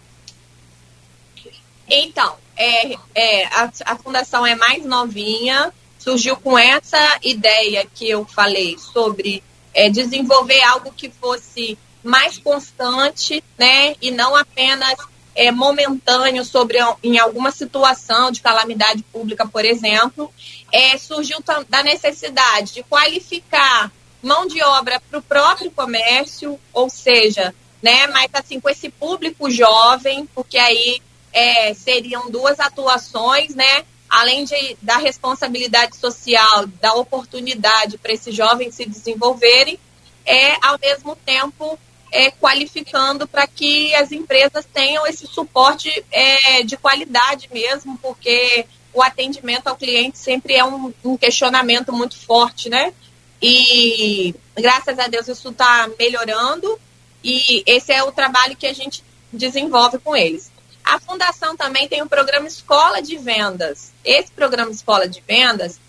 Então, 1.87 2.35
é, 2.57 2.95
é, 3.15 3.45
a, 3.49 3.71
a 3.85 3.97
fundação 3.97 4.47
é 4.47 4.55
mais 4.55 4.87
novinha, 4.87 5.71
surgiu 5.99 6.35
com 6.35 6.59
essa 6.59 7.19
ideia 7.23 7.87
que 7.95 8.09
eu 8.09 8.25
falei 8.25 8.79
sobre 8.79 9.43
é, 9.75 9.91
desenvolver 9.91 10.63
algo 10.63 10.93
que 10.97 11.11
fosse 11.11 11.77
mais 12.03 12.39
constante, 12.39 13.45
né, 13.59 13.95
e 14.01 14.11
não 14.11 14.35
apenas 14.35 14.95
é, 15.35 15.51
momentâneo 15.51 16.45
sobre 16.45 16.79
em 17.03 17.19
alguma 17.19 17.51
situação 17.51 18.31
de 18.31 18.41
calamidade 18.41 19.03
pública, 19.05 19.47
por 19.47 19.65
exemplo, 19.65 20.33
é, 20.71 20.97
surgiu 20.99 21.39
da 21.69 21.83
necessidade 21.83 22.75
de 22.75 22.83
qualificar 22.83 23.91
mão 24.23 24.47
de 24.47 24.63
obra 24.63 25.01
para 25.01 25.19
o 25.19 25.23
próprio 25.23 25.71
comércio, 25.71 26.59
ou 26.73 26.89
seja, 26.89 27.55
né, 27.83 28.07
mas 28.09 28.31
assim 28.33 28.61
com 28.61 28.71
esse 28.71 28.89
público 28.89 29.51
jovem, 29.51 30.27
porque 30.35 30.57
aí 30.57 31.03
é, 31.33 31.75
seriam 31.75 32.31
duas 32.31 32.61
atuações, 32.61 33.55
né, 33.55 33.85
além 34.09 34.45
de, 34.45 34.77
da 34.81 34.99
responsabilidade 34.99 35.97
social, 35.97 36.67
da 36.81 36.95
oportunidade 36.95 37.99
para 37.99 38.13
esses 38.13 38.35
jovens 38.35 38.75
se 38.75 38.85
desenvolverem, 38.85 39.79
é 40.25 40.55
ao 40.63 40.79
mesmo 40.79 41.17
tempo 41.17 41.79
é, 42.13 42.31
qualificando 42.31 43.27
para 43.27 43.47
que 43.47 43.95
as 43.95 44.13
empresas 44.13 44.67
tenham 44.73 45.07
esse 45.07 45.27
suporte 45.27 46.05
é, 46.13 46.63
de 46.63 46.77
qualidade 46.77 47.49
mesmo, 47.53 47.99
porque 47.99 48.67
o 48.93 49.03
atendimento 49.03 49.67
ao 49.67 49.77
cliente 49.77 50.19
sempre 50.19 50.55
é 50.55 50.65
um, 50.65 50.93
um 51.03 51.17
questionamento 51.17 51.91
muito 51.91 52.17
forte, 52.17 52.69
né? 52.69 52.93
E 53.41 54.35
graças 54.55 54.99
a 54.99 55.09
Deus 55.09 55.27
isso 55.27 55.49
está 55.49 55.91
melhorando 55.99 56.79
e 57.25 57.63
esse 57.67 57.93
é 57.93 58.03
o 58.05 58.13
trabalho 58.13 58.57
que 58.57 58.67
a 58.67 58.75
gente 58.75 59.03
desenvolve 59.33 59.99
com 59.99 60.15
eles. 60.15 60.53
A 60.85 61.01
fundação 61.01 61.57
também 61.57 61.89
tem 61.89 62.03
o 62.03 62.09
programa 62.09 62.47
Escola 62.47 63.01
de 63.01 63.17
Vendas. 63.17 63.93
Esse 64.05 64.31
programa 64.33 64.71
Escola 64.71 65.09
de 65.09 65.23
Vendas 65.27 65.81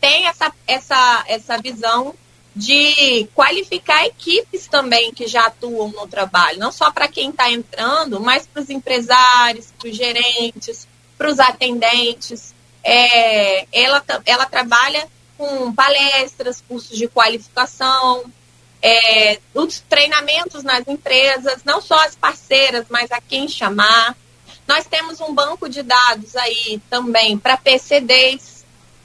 tem 0.00 0.26
essa, 0.26 0.52
essa, 0.66 1.24
essa 1.26 1.58
visão 1.58 2.14
de 2.54 3.28
qualificar 3.34 4.04
equipes 4.06 4.66
também 4.66 5.12
que 5.12 5.26
já 5.26 5.46
atuam 5.46 5.88
no 5.88 6.06
trabalho, 6.06 6.58
não 6.58 6.72
só 6.72 6.90
para 6.90 7.08
quem 7.08 7.30
está 7.30 7.50
entrando, 7.50 8.20
mas 8.20 8.46
para 8.46 8.62
os 8.62 8.70
empresários, 8.70 9.72
para 9.78 9.88
os 9.88 9.96
gerentes, 9.96 10.86
para 11.16 11.30
os 11.30 11.38
atendentes. 11.38 12.54
É, 12.82 13.66
ela, 13.72 14.02
ela 14.24 14.46
trabalha 14.46 15.06
com 15.36 15.72
palestras, 15.72 16.62
cursos 16.66 16.96
de 16.96 17.08
qualificação, 17.08 18.24
é, 18.82 19.38
os 19.54 19.80
treinamentos 19.80 20.62
nas 20.62 20.86
empresas, 20.88 21.62
não 21.64 21.80
só 21.80 21.98
as 22.04 22.14
parceiras, 22.14 22.86
mas 22.88 23.10
a 23.12 23.20
quem 23.20 23.48
chamar. 23.48 24.16
Nós 24.66 24.86
temos 24.86 25.20
um 25.20 25.34
banco 25.34 25.68
de 25.68 25.82
dados 25.82 26.36
aí 26.36 26.80
também 26.88 27.36
para 27.36 27.56
PCDs. 27.56 28.59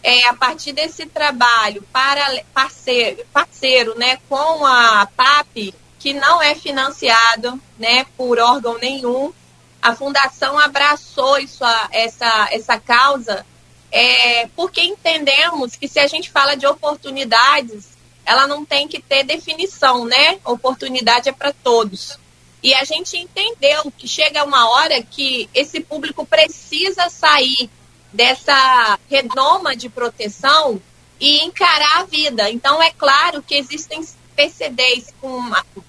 É, 0.08 0.28
a 0.28 0.36
partir 0.36 0.72
desse 0.72 1.08
trabalho 1.08 1.82
para 1.91 2.44
parceiro, 2.54 3.26
parceiro 3.34 3.98
né, 3.98 4.20
com 4.30 4.63
a 4.63 5.08
PAP, 5.18 5.74
que 5.98 6.13
não 6.13 6.39
é 6.44 6.54
financiado 6.54 7.60
né, 7.80 8.06
por 8.15 8.38
órgão 8.38 8.78
nenhum, 8.78 9.34
a 9.82 9.96
Fundação 9.96 10.60
abraçou 10.60 11.39
isso, 11.39 11.63
essa, 11.91 12.50
essa 12.52 12.80
causa 12.80 13.44
é, 13.91 14.48
porque 14.56 14.82
entendemos 14.82 15.76
que 15.76 15.88
se 15.88 16.00
a 16.00 16.06
gente 16.06 16.30
fala 16.30 16.56
de 16.56 16.68
oportunidades, 16.68 17.88
ela 18.26 18.46
não 18.46 18.65
tem 18.65 18.88
que 18.88 19.02
ter 19.02 19.24
definição, 19.24 20.06
né? 20.06 20.38
Oportunidade 20.44 21.30
é 21.30 21.32
para 21.32 21.54
todos. 21.54 22.20
E 22.62 22.74
a 22.74 22.84
gente 22.84 23.15
entendeu 23.18 23.91
que 23.98 24.08
chega 24.08 24.44
uma 24.44 24.70
hora 24.70 25.02
que 25.02 25.50
esse 25.54 25.80
público 25.80 26.26
precisa 26.26 27.10
sair 27.10 27.70
dessa 28.12 29.00
redoma 29.10 29.76
de 29.76 29.89
proteção 29.89 30.82
e 31.20 31.44
encarar 31.44 32.02
a 32.02 32.04
vida. 32.06 32.50
Então, 32.50 32.82
é 32.82 32.91
claro 32.91 33.41
que 33.41 33.56
existem 33.56 34.06
PCDs 34.36 35.13
com 35.22 35.41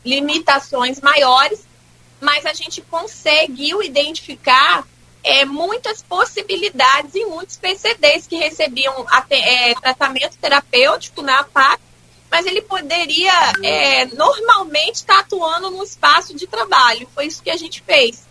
limitações 0.05 1.01
maiores, 1.01 1.67
mas 2.21 2.47
a 2.47 2.53
gente 2.53 2.81
conseguiu 2.83 3.83
identificar 3.83 4.87
é, 5.23 5.45
muitas 5.45 6.03
possibilidades 6.03 7.15
e 7.15 7.25
muitos 7.27 7.57
PCDs 7.57 8.27
que 8.27 8.37
recebiam 8.37 9.05
é, 9.31 9.75
tratamento 9.75 10.37
terapêutico 10.39 11.23
na 11.23 11.43
PAC 11.43 11.81
mas 12.31 12.45
ele 12.47 12.61
poderia 12.61 13.33
é, 13.63 14.05
normalmente 14.07 14.97
estar 14.97 15.15
tá 15.15 15.21
atuando 15.21 15.71
no 15.71 15.83
espaço 15.83 16.35
de 16.35 16.47
trabalho. 16.47 17.09
Foi 17.15 17.27
isso 17.27 17.43
que 17.43 17.51
a 17.51 17.57
gente 17.57 17.83
fez. 17.83 18.27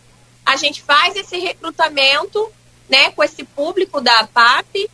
A 0.45 0.56
gente 0.56 0.82
faz 0.82 1.15
esse 1.15 1.38
recrutamento 1.38 2.52
né, 2.89 3.12
com 3.12 3.24
esse 3.24 3.43
público 3.43 4.02
da 4.02 4.19
APAP 4.19 4.89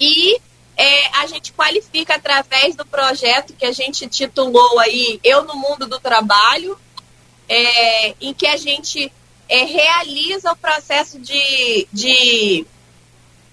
e 0.00 0.40
é, 0.76 1.06
a 1.18 1.26
gente 1.26 1.52
qualifica 1.52 2.16
através 2.16 2.76
do 2.76 2.84
projeto 2.84 3.54
que 3.54 3.64
a 3.64 3.72
gente 3.72 4.06
titulou 4.08 4.78
aí 4.78 5.18
Eu 5.24 5.44
no 5.44 5.56
Mundo 5.56 5.86
do 5.86 5.98
Trabalho, 5.98 6.78
é, 7.48 8.14
em 8.20 8.34
que 8.34 8.46
a 8.46 8.56
gente 8.56 9.10
é, 9.48 9.64
realiza 9.64 10.52
o 10.52 10.56
processo 10.56 11.18
de, 11.18 11.88
de 11.92 12.66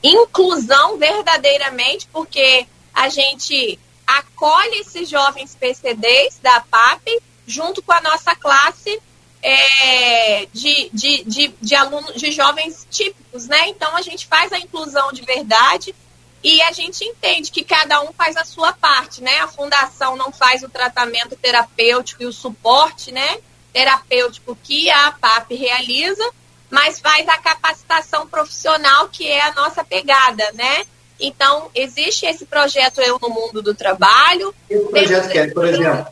inclusão 0.04 0.98
verdadeiramente, 0.98 2.08
porque 2.12 2.68
a 2.94 3.08
gente 3.08 3.80
acolhe 4.06 4.80
esses 4.80 5.08
jovens 5.08 5.56
PCDs 5.56 6.40
da 6.42 6.60
PAP 6.60 7.08
junto 7.48 7.82
com 7.82 7.94
a 7.94 8.02
nossa 8.02 8.36
classe 8.36 9.02
é, 9.44 10.46
de, 10.54 10.90
de, 10.94 11.24
de, 11.26 11.54
de 11.62 11.76
alunos, 11.76 12.16
de 12.16 12.32
jovens 12.32 12.88
típicos, 12.90 13.46
né? 13.48 13.68
Então 13.68 13.96
a 13.96 14.02
gente 14.02 14.26
faz 14.26 14.54
a 14.54 14.58
inclusão 14.58 15.12
de 15.12 15.22
verdade 15.22 15.94
e 16.42 16.62
a 16.62 16.72
gente 16.72 17.04
entende 17.04 17.52
que 17.52 17.64
cada 17.64 18.02
um 18.02 18.14
faz 18.14 18.38
a 18.38 18.46
sua 18.46 18.72
parte, 18.72 19.22
né? 19.22 19.40
A 19.40 19.48
fundação 19.48 20.16
não 20.16 20.32
faz 20.32 20.64
o 20.64 20.70
tratamento 20.70 21.36
terapêutico 21.36 22.24
e 22.24 22.26
o 22.26 22.32
suporte, 22.32 23.12
né? 23.12 23.38
Terapêutico 23.74 24.58
que 24.64 24.90
a 24.90 25.12
PAP 25.12 25.52
realiza, 25.52 26.30
mas 26.70 27.00
faz 27.00 27.28
a 27.28 27.38
capacitação 27.38 28.26
profissional 28.28 29.10
que 29.10 29.28
é 29.28 29.42
a 29.42 29.54
nossa 29.54 29.84
pegada, 29.84 30.50
né? 30.54 30.86
Então, 31.20 31.70
existe 31.76 32.26
esse 32.26 32.46
projeto 32.46 33.00
Eu 33.00 33.20
no 33.22 33.30
Mundo 33.30 33.62
do 33.62 33.74
Trabalho. 33.74 34.54
Esse 34.70 34.86
projeto 34.90 35.30
que 35.30 35.38
é, 35.38 35.48
por 35.48 35.66
exemplo, 35.66 36.08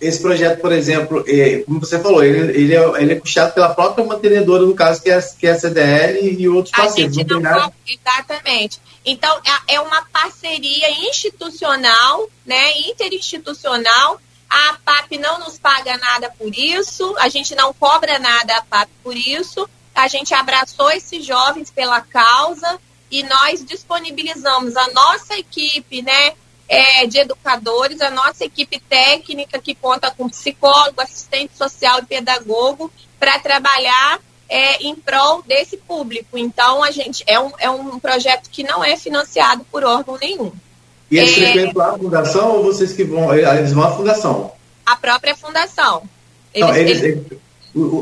esse 0.00 0.20
projeto, 0.20 0.60
por 0.60 0.72
exemplo, 0.72 1.24
é, 1.26 1.60
como 1.60 1.80
você 1.80 1.98
falou, 1.98 2.22
ele, 2.22 2.52
ele, 2.52 2.74
é, 2.74 3.02
ele 3.02 3.12
é 3.12 3.20
puxado 3.20 3.52
pela 3.54 3.74
própria 3.74 4.04
mantenedora, 4.04 4.64
no 4.64 4.74
caso, 4.74 5.02
que 5.02 5.10
é, 5.10 5.20
que 5.20 5.46
é 5.46 5.52
a 5.52 5.58
CDL 5.58 6.36
e 6.38 6.48
outros 6.48 6.74
parceiros. 6.74 7.16
Não 7.16 7.40
não, 7.40 7.72
exatamente. 7.86 8.80
Então, 9.04 9.40
é, 9.68 9.74
é 9.74 9.80
uma 9.80 10.02
parceria 10.12 10.90
institucional, 11.08 12.28
né, 12.44 12.78
interinstitucional. 12.80 14.20
A 14.48 14.70
APAP 14.70 15.18
não 15.18 15.40
nos 15.40 15.58
paga 15.58 15.96
nada 15.96 16.30
por 16.38 16.54
isso, 16.54 17.14
a 17.18 17.28
gente 17.28 17.54
não 17.54 17.72
cobra 17.72 18.18
nada 18.18 18.54
a 18.54 18.58
APAP 18.58 18.90
por 19.02 19.16
isso. 19.16 19.68
A 19.94 20.08
gente 20.08 20.34
abraçou 20.34 20.90
esses 20.90 21.24
jovens 21.24 21.70
pela 21.70 22.00
causa 22.02 22.78
e 23.10 23.22
nós 23.22 23.64
disponibilizamos 23.64 24.76
a 24.76 24.88
nossa 24.92 25.38
equipe, 25.38 26.02
né, 26.02 26.34
é, 26.68 27.06
de 27.06 27.18
educadores, 27.18 28.00
a 28.00 28.10
nossa 28.10 28.44
equipe 28.44 28.80
técnica 28.80 29.58
que 29.58 29.74
conta 29.74 30.10
com 30.10 30.28
psicólogo, 30.28 31.00
assistente 31.00 31.56
social 31.56 32.00
e 32.00 32.06
pedagogo 32.06 32.90
para 33.18 33.38
trabalhar 33.38 34.20
é, 34.48 34.82
em 34.82 34.94
prol 34.94 35.42
desse 35.42 35.76
público. 35.76 36.36
Então, 36.36 36.82
a 36.82 36.90
gente 36.90 37.24
é 37.26 37.38
um, 37.38 37.52
é 37.58 37.70
um 37.70 37.98
projeto 37.98 38.50
que 38.50 38.62
não 38.62 38.84
é 38.84 38.96
financiado 38.96 39.64
por 39.70 39.84
órgão 39.84 40.18
nenhum. 40.20 40.52
E 41.10 41.18
eles 41.18 41.30
é, 41.38 41.52
frequentam 41.52 41.82
a 41.82 41.98
fundação 41.98 42.56
ou 42.56 42.64
vocês 42.64 42.92
que 42.92 43.04
vão? 43.04 43.32
Eles 43.34 43.72
vão 43.72 43.84
à 43.84 43.92
fundação? 43.92 44.52
A 44.84 44.96
própria 44.96 45.36
fundação. 45.36 46.02
Eles, 46.52 46.68
não, 46.68 46.76
eles, 46.76 47.02
eles, 47.02 47.22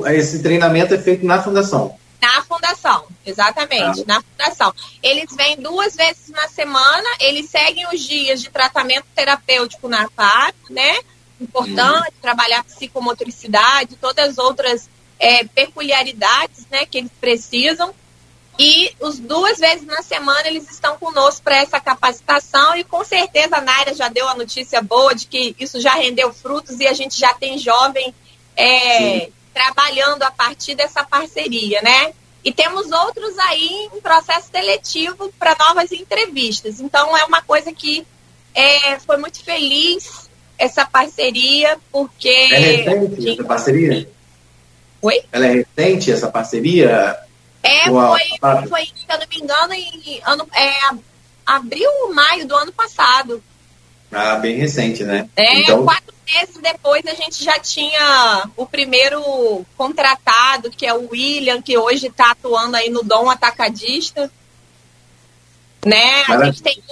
esse 0.07 0.43
treinamento 0.43 0.95
é 0.95 0.99
feito 0.99 1.25
na 1.27 1.43
fundação. 1.43 1.97
Na 2.21 2.43
fundação, 2.43 3.07
exatamente, 3.25 4.03
ah. 4.03 4.05
na 4.07 4.23
fundação. 4.23 4.75
Eles 5.03 5.35
vêm 5.37 5.57
duas 5.57 5.95
vezes 5.95 6.29
na 6.29 6.49
semana, 6.49 7.09
eles 7.21 7.51
seguem 7.51 7.87
os 7.93 8.01
dias 8.01 8.41
de 8.41 8.51
tratamento 8.51 9.07
terapêutico 9.15 9.89
na 9.89 10.09
FAP, 10.09 10.55
né? 10.71 10.99
Importante 11.41 12.11
hum. 12.11 12.21
trabalhar 12.23 12.65
psicomotricidade, 12.65 13.97
todas 13.97 14.31
as 14.31 14.39
outras 14.39 14.89
é, 15.19 15.45
peculiaridades 15.45 16.67
né, 16.71 16.87
que 16.87 16.99
eles 16.99 17.11
precisam. 17.21 17.95
E 18.59 18.95
os 19.01 19.19
duas 19.19 19.59
vezes 19.59 19.85
na 19.85 20.01
semana 20.03 20.47
eles 20.47 20.71
estão 20.71 20.97
conosco 20.97 21.43
para 21.43 21.57
essa 21.57 21.81
capacitação 21.81 22.77
e 22.77 22.85
com 22.85 23.05
certeza 23.05 23.57
a 23.57 23.61
Naira 23.61 23.95
já 23.95 24.09
deu 24.09 24.29
a 24.29 24.35
notícia 24.37 24.81
boa 24.81 25.13
de 25.13 25.27
que 25.27 25.57
isso 25.59 25.81
já 25.81 25.95
rendeu 25.95 26.33
frutos 26.33 26.79
e 26.79 26.87
a 26.87 26.93
gente 26.93 27.19
já 27.19 27.35
tem 27.35 27.59
jovem 27.59 28.15
é, 28.57 29.29
trabalhando 29.55 30.25
a 30.25 30.31
partir 30.31 30.75
dessa 30.75 31.05
parceria, 31.05 31.81
né? 31.81 32.13
E 32.45 32.53
temos 32.53 32.91
outros 32.91 33.39
aí 33.39 33.89
em 33.95 34.01
processo 34.01 34.51
seletivo 34.51 35.33
para 35.39 35.57
novas 35.59 35.91
entrevistas. 35.93 36.81
Então 36.81 37.17
é 37.17 37.25
uma 37.25 37.41
coisa 37.41 37.73
que 37.73 38.07
é, 38.55 38.99
foi 39.01 39.17
muito 39.17 39.43
feliz 39.43 40.29
essa 40.59 40.85
parceria, 40.85 41.79
porque. 41.91 42.29
É 42.29 42.59
recente 42.59 43.31
essa 43.31 43.45
parceria? 43.45 44.09
Oi? 45.01 45.23
Ela 45.33 45.47
é 45.47 45.53
recente, 45.53 46.13
essa 46.13 46.31
parceria? 46.31 47.19
É, 47.63 47.85
foi, 47.89 48.69
foi, 48.69 48.85
se 48.85 49.07
eu 49.09 49.19
não 49.19 49.27
me 49.27 49.37
engano, 49.39 49.73
em 49.73 50.21
ano, 50.25 50.49
é, 50.55 50.97
abril 51.47 51.91
ou 52.03 52.15
maio 52.15 52.47
do 52.47 52.55
ano 52.55 52.73
passado. 52.73 53.43
Ah, 54.15 54.37
bem 54.37 54.57
recente, 54.57 55.05
né? 55.05 55.29
É, 55.37 55.61
então... 55.61 55.85
quatro 55.85 56.15
meses 56.25 56.57
depois 56.59 57.05
a 57.07 57.15
gente 57.15 57.45
já 57.45 57.59
tinha 57.59 58.49
o 58.57 58.67
primeiro 58.67 59.65
contratado, 59.77 60.71
que 60.71 60.87
é 60.87 60.95
o 60.95 61.11
William, 61.11 61.61
que 61.61 61.77
hoje 61.77 62.07
está 62.07 62.31
atuando 62.31 62.77
aí 62.77 62.89
no 62.89 63.03
Dom 63.03 63.29
Atacadista. 63.29 64.31
Né? 65.85 66.25
A 66.29 66.45
gente 66.45 66.63
tem, 66.63 66.83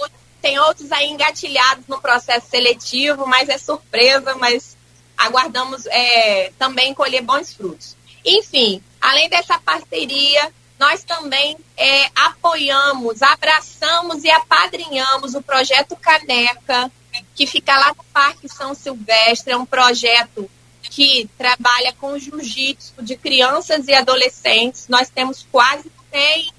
tem 0.41 0.59
outros 0.59 0.91
aí 0.91 1.09
engatilhados 1.09 1.87
no 1.87 1.99
processo 1.99 2.47
seletivo, 2.49 3.25
mas 3.25 3.49
é 3.49 3.57
surpresa, 3.57 4.35
mas 4.35 4.77
aguardamos 5.17 5.85
é, 5.87 6.51
também 6.59 6.93
colher 6.93 7.21
bons 7.21 7.53
frutos. 7.53 7.95
Enfim, 8.25 8.83
além 9.01 9.29
dessa 9.29 9.57
parceria, 9.59 10.51
nós 10.79 11.03
também 11.03 11.57
é, 11.77 12.09
apoiamos, 12.15 13.21
abraçamos 13.21 14.23
e 14.23 14.29
apadrinhamos 14.29 15.33
o 15.33 15.41
projeto 15.41 15.95
Caneca, 15.95 16.91
que 17.35 17.45
fica 17.47 17.77
lá 17.77 17.89
no 17.89 18.03
Parque 18.05 18.47
São 18.49 18.73
Silvestre. 18.73 19.53
É 19.53 19.57
um 19.57 19.65
projeto 19.65 20.49
que 20.81 21.29
trabalha 21.37 21.93
com 21.93 22.17
jiu-jitsu 22.17 23.01
de 23.01 23.15
crianças 23.15 23.87
e 23.87 23.93
adolescentes. 23.93 24.87
Nós 24.87 25.09
temos 25.09 25.45
quase 25.51 25.91
100 26.11 26.51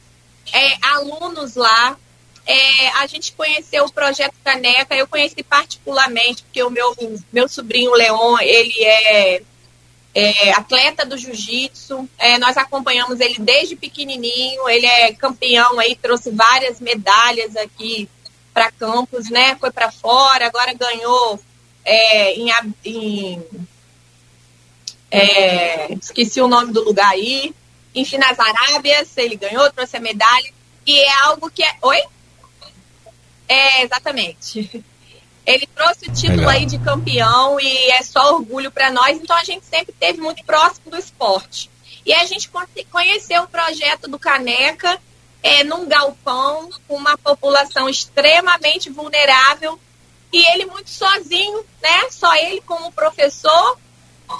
é, 0.52 0.86
alunos 0.88 1.54
lá. 1.54 1.96
É, 2.46 2.88
a 2.98 3.06
gente 3.06 3.32
conheceu 3.32 3.84
o 3.84 3.92
projeto 3.92 4.34
Caneca, 4.44 4.94
eu 4.94 5.06
conheci 5.06 5.42
particularmente, 5.42 6.42
porque 6.42 6.62
o 6.62 6.70
meu, 6.70 6.94
meu 7.32 7.48
sobrinho 7.48 7.92
Leon, 7.92 8.38
ele 8.40 8.84
é, 8.84 9.42
é 10.14 10.52
atleta 10.52 11.06
do 11.06 11.16
jiu-jitsu, 11.16 12.06
é, 12.18 12.36
nós 12.36 12.58
acompanhamos 12.58 13.18
ele 13.20 13.38
desde 13.38 13.76
pequenininho, 13.76 14.68
ele 14.68 14.84
é 14.84 15.14
campeão 15.14 15.78
aí, 15.80 15.96
trouxe 15.96 16.30
várias 16.30 16.80
medalhas 16.80 17.56
aqui 17.56 18.10
para 18.54 18.70
Campos, 18.70 19.28
né? 19.28 19.56
Foi 19.56 19.70
para 19.70 19.90
fora, 19.90 20.46
agora 20.46 20.72
ganhou 20.72 21.40
é, 21.84 22.34
em, 22.34 22.50
em 22.84 23.66
é, 25.10 25.92
esqueci 25.92 26.40
o 26.40 26.48
nome 26.48 26.72
do 26.72 26.82
lugar 26.82 27.10
aí. 27.10 27.54
Enfim, 27.94 28.16
nas 28.18 28.38
Arábias, 28.38 29.16
ele 29.16 29.36
ganhou, 29.36 29.70
trouxe 29.72 29.96
a 29.96 30.00
medalha. 30.00 30.52
E 30.86 30.98
é 30.98 31.12
algo 31.22 31.50
que 31.50 31.62
é. 31.62 31.76
Oi? 31.82 32.02
É, 33.48 33.82
exatamente. 33.82 34.84
Ele 35.46 35.66
trouxe 35.66 36.08
o 36.08 36.12
título 36.12 36.38
Legal. 36.38 36.50
aí 36.50 36.66
de 36.66 36.78
campeão 36.78 37.60
e 37.60 37.90
é 37.90 38.02
só 38.02 38.34
orgulho 38.34 38.70
para 38.70 38.90
nós. 38.90 39.18
Então 39.18 39.36
a 39.36 39.44
gente 39.44 39.66
sempre 39.66 39.92
esteve 39.92 40.20
muito 40.20 40.42
próximo 40.44 40.90
do 40.90 40.96
esporte. 40.96 41.70
E 42.04 42.12
a 42.12 42.24
gente 42.24 42.50
conheceu 42.90 43.42
o 43.42 43.48
projeto 43.48 44.08
do 44.08 44.18
Caneca 44.18 45.00
é, 45.44 45.62
num 45.62 45.86
galpão 45.86 46.70
com 46.88 46.96
uma 46.96 47.18
população 47.18 47.86
extremamente 47.86 48.88
vulnerável 48.88 49.78
e 50.32 50.42
ele 50.52 50.64
muito 50.64 50.88
sozinho, 50.88 51.62
né? 51.82 52.10
Só 52.10 52.34
ele 52.34 52.62
como 52.62 52.90
professor 52.90 53.78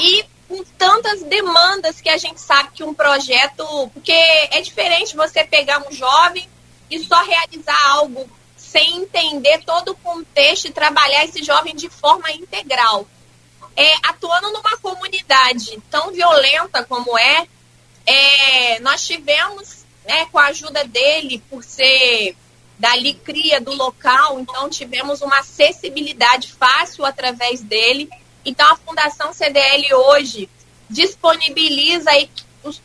e 0.01 0.25
com 0.49 0.65
tantas 0.79 1.23
demandas 1.23 2.01
que 2.01 2.09
a 2.09 2.17
gente 2.17 2.41
sabe 2.41 2.71
que 2.73 2.83
um 2.83 2.95
projeto, 2.95 3.67
porque 3.93 4.13
é 4.13 4.63
diferente 4.63 5.15
você 5.15 5.45
pegar 5.45 5.87
um 5.87 5.93
jovem 5.93 6.49
e 6.91 6.99
só 7.01 7.23
realizar 7.23 7.91
algo 7.91 8.27
sem 8.57 9.03
entender 9.03 9.63
todo 9.65 9.91
o 9.91 9.97
contexto 9.97 10.69
e 10.69 10.73
trabalhar 10.73 11.27
esse 11.27 11.45
jovem 11.45 11.77
de 11.77 11.91
forma 11.91 12.31
integral. 12.33 13.07
É, 13.77 13.95
atuando 14.05 14.51
numa 14.53 14.77
comunidade 14.79 15.83
tão 15.91 16.13
violenta 16.13 16.83
como 16.83 17.19
é, 17.19 17.47
é 18.07 18.81
nós 18.81 19.07
tivemos, 19.07 19.84
né, 20.07 20.27
com 20.27 20.39
a 20.39 20.47
ajuda 20.47 20.85
dele, 20.85 21.43
por 21.51 21.65
ser 21.65 22.37
dali 22.79 23.15
cria 23.15 23.61
do 23.61 23.73
local, 23.73 24.41
então 24.41 24.69
tivemos 24.69 25.23
uma 25.23 25.39
acessibilidade 25.39 26.53
fácil 26.53 27.05
através 27.05 27.61
dele. 27.61 28.09
Então 28.45 28.67
a 28.71 28.77
Fundação 28.77 29.33
CDL 29.33 29.95
hoje 29.95 30.49
disponibiliza 30.91 32.11
aí 32.11 32.29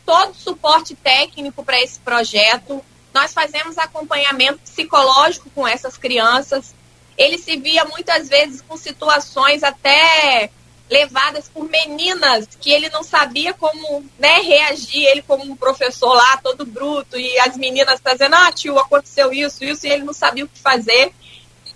todo 0.04 0.30
o 0.30 0.34
suporte 0.34 0.94
técnico 0.94 1.64
para 1.64 1.80
esse 1.80 1.98
projeto. 2.00 2.82
Nós 3.12 3.32
fazemos 3.32 3.76
acompanhamento 3.78 4.60
psicológico 4.60 5.50
com 5.50 5.66
essas 5.66 5.96
crianças. 5.96 6.74
Ele 7.16 7.36
se 7.36 7.56
via 7.56 7.84
muitas 7.84 8.28
vezes 8.28 8.62
com 8.62 8.76
situações 8.76 9.62
até 9.62 10.50
levadas 10.90 11.48
por 11.48 11.68
meninas 11.68 12.48
que 12.60 12.70
ele 12.72 12.88
não 12.90 13.04
sabia 13.04 13.54
como 13.54 14.04
né, 14.18 14.40
reagir, 14.40 15.06
ele 15.06 15.22
como 15.22 15.44
um 15.44 15.54
professor 15.54 16.12
lá, 16.12 16.36
todo 16.38 16.66
bruto, 16.66 17.16
e 17.16 17.38
as 17.38 17.56
meninas 17.56 18.00
fazendo, 18.02 18.34
ah, 18.34 18.50
tio, 18.50 18.76
aconteceu 18.76 19.32
isso, 19.32 19.64
isso, 19.64 19.86
e 19.86 19.90
ele 19.90 20.02
não 20.02 20.12
sabia 20.12 20.44
o 20.44 20.48
que 20.48 20.58
fazer. 20.58 21.12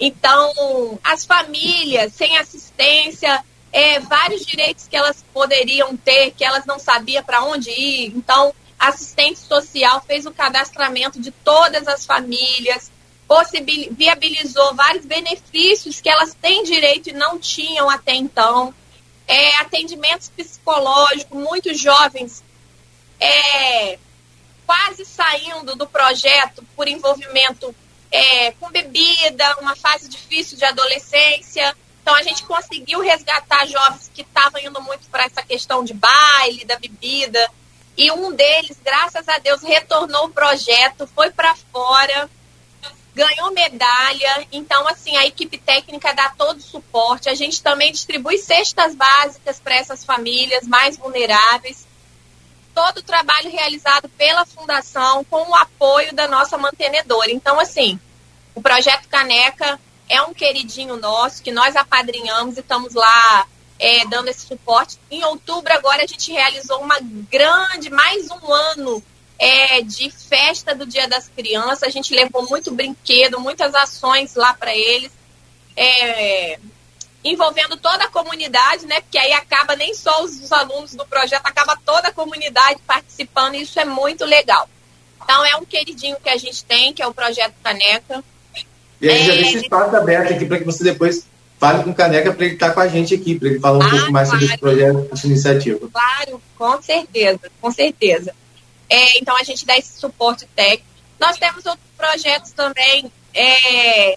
Então, 0.01 0.99
as 1.05 1.25
famílias 1.25 2.13
sem 2.13 2.37
assistência, 2.37 3.45
é, 3.73 4.01
vários 4.01 4.45
direitos 4.45 4.89
que 4.89 4.97
elas 4.97 5.25
poderiam 5.33 5.97
ter, 5.97 6.33
que 6.33 6.45
elas 6.45 6.67
não 6.67 6.81
sabiam 6.81 7.23
para 7.23 7.45
onde 7.45 7.71
ir. 7.71 8.13
Então, 8.17 8.53
assistente 8.77 9.39
social 9.39 10.03
fez 10.05 10.27
o 10.27 10.33
cadastramento 10.33 11.21
de 11.21 11.31
todas 11.31 11.87
as 11.87 12.05
famílias, 12.05 12.91
viabilizou 13.93 14.75
vários 14.75 15.07
benefícios 15.07 16.01
que 16.01 16.09
elas 16.09 16.35
têm 16.35 16.65
direito 16.65 17.11
e 17.11 17.13
não 17.13 17.39
tinham 17.39 17.89
até 17.89 18.15
então. 18.15 18.75
É, 19.27 19.57
atendimentos 19.57 20.29
psicológicos, 20.29 21.39
muitos 21.39 21.81
jovens 21.81 22.45
é, 23.19 23.99
quase 24.67 25.05
saindo 25.05 25.75
do 25.77 25.87
projeto 25.87 26.63
por 26.77 26.89
envolvimento 26.89 27.75
é, 28.11 28.53
com 28.53 28.71
bebida, 28.71 29.57
uma 29.61 29.75
fase 29.75 30.09
difícil 30.09 30.59
de 30.59 30.65
adolescência. 30.65 31.75
Então 32.03 32.15
a 32.15 32.23
gente 32.23 32.45
conseguiu 32.45 33.01
resgatar 33.01 33.67
jovens 33.67 34.11
que 34.15 34.23
estavam 34.23 34.61
indo 34.61 34.81
muito 34.83 35.09
para 35.09 35.25
essa 35.25 35.43
questão 35.43 35.83
de 35.83 35.95
baile, 35.95 36.65
da 36.65 36.77
bebida, 36.77 37.51
e 37.97 38.11
um 38.11 38.33
deles, 38.33 38.77
graças 38.85 39.29
a 39.29 39.39
Deus, 39.39 39.63
retornou 39.63 40.27
o 40.27 40.31
projeto, 40.31 41.07
foi 41.15 41.31
para 41.31 41.55
fora, 41.73 42.29
ganhou 43.15 43.53
medalha. 43.53 44.47
Então, 44.51 44.87
assim, 44.89 45.17
a 45.17 45.25
equipe 45.25 45.57
técnica 45.57 46.13
dá 46.13 46.31
todo 46.31 46.59
o 46.59 46.63
suporte. 46.63 47.29
A 47.29 47.35
gente 47.35 47.63
também 47.63 47.93
distribui 47.93 48.39
cestas 48.39 48.95
básicas 48.95 49.61
para 49.61 49.77
essas 49.77 50.05
famílias 50.05 50.67
mais 50.67 50.97
vulneráveis. 50.97 51.87
Todo 52.75 52.99
o 52.99 53.03
trabalho 53.03 53.51
realizado 53.51 54.09
pela 54.11 54.45
Fundação 54.45 55.25
com 55.25 55.49
o 55.49 55.55
apoio 55.55 56.13
da 56.13 56.27
nossa 56.27 56.59
mantenedora. 56.59 57.31
Então, 57.31 57.61
assim, 57.61 58.01
o 58.55 58.61
projeto 58.61 59.09
Caneca 59.09 59.79
é 60.09 60.21
um 60.23 60.35
queridinho 60.35 60.97
nosso 60.97 61.43
que 61.43 61.53
nós 61.53 61.77
apadrinhamos 61.77 62.57
e 62.57 62.61
estamos 62.61 62.95
lá 62.95 63.47
é, 63.79 64.05
dando 64.07 64.29
esse 64.29 64.47
suporte. 64.47 64.99
Em 65.09 65.23
outubro, 65.25 65.73
agora, 65.73 66.03
a 66.03 66.07
gente 66.07 66.33
realizou 66.33 66.81
uma 66.81 66.99
grande, 67.01 67.91
mais 67.91 68.29
um 68.31 68.53
ano 68.53 69.03
é, 69.39 69.83
de 69.83 70.11
festa 70.11 70.75
do 70.75 70.87
Dia 70.87 71.09
das 71.09 71.29
Crianças. 71.29 71.83
A 71.83 71.91
gente 71.91 72.15
levou 72.15 72.49
muito 72.49 72.73
brinquedo, 72.73 73.41
muitas 73.41 73.75
ações 73.75 74.35
lá 74.35 74.55
para 74.55 74.75
eles, 74.75 75.11
é, 75.77 76.59
envolvendo 77.25 77.77
toda 77.77 78.05
a 78.05 78.09
comunidade, 78.09 78.87
né? 78.87 79.01
Porque 79.01 79.19
aí 79.19 79.33
acaba 79.33 79.75
nem 79.75 79.95
só 79.95 80.23
os, 80.23 80.41
os, 80.41 80.53
alunos 80.53 80.95
do 80.95 81.07
projeto, 81.07 81.47
acaba 81.47 81.77
toda 81.85 82.09
a 82.09 82.13
comunidade 82.13 82.81
participando, 82.87 83.55
e 83.55 83.63
isso 83.63 83.79
é 83.81 83.85
muito 83.85 84.25
legal. 84.25 84.69
Então, 85.23 85.45
é 85.45 85.57
um 85.57 85.65
queridinho 85.65 86.17
que 86.23 86.29
a 86.29 86.37
gente 86.37 86.65
tem, 86.65 86.93
que 86.93 87.03
é 87.03 87.07
o 87.07 87.15
Projeto 87.15 87.55
Caneca. 87.63 88.23
E 89.01 89.09
a 89.09 89.13
gente 89.13 89.23
é, 89.23 89.25
já 89.25 89.33
deixa 89.33 89.59
o 89.59 89.61
espaço 89.63 89.97
aberto 89.97 90.35
aqui 90.35 90.45
para 90.45 90.59
que 90.59 90.65
você 90.65 90.85
depois 90.85 91.27
fale 91.59 91.83
com 91.83 91.91
o 91.91 91.95
Caneca 91.95 92.33
para 92.33 92.45
ele 92.45 92.55
estar 92.55 92.69
tá 92.69 92.75
com 92.75 92.81
a 92.81 92.89
gente 92.89 93.15
aqui, 93.15 93.39
para 93.39 93.49
ele 93.49 93.59
falar 93.59 93.79
um 93.79 93.83
ah, 93.83 93.91
pouco 93.91 94.13
mais 94.13 94.29
claro. 94.29 94.45
sobre 94.45 94.55
esse 94.55 94.61
projeto, 94.61 95.09
essa 95.11 95.27
iniciativa. 95.27 95.89
Claro, 95.91 96.43
com 96.59 96.83
certeza, 96.83 97.41
com 97.59 97.71
certeza. 97.71 98.35
É, 98.89 99.19
então, 99.19 99.37
a 99.37 99.43
gente 99.43 99.65
dá 99.65 99.77
esse 99.77 99.99
suporte 99.99 100.47
técnico. 100.55 100.87
Nós 101.19 101.37
temos 101.39 101.65
outros 101.65 101.89
projetos 101.97 102.53
também 102.53 103.11
é, 103.33 104.15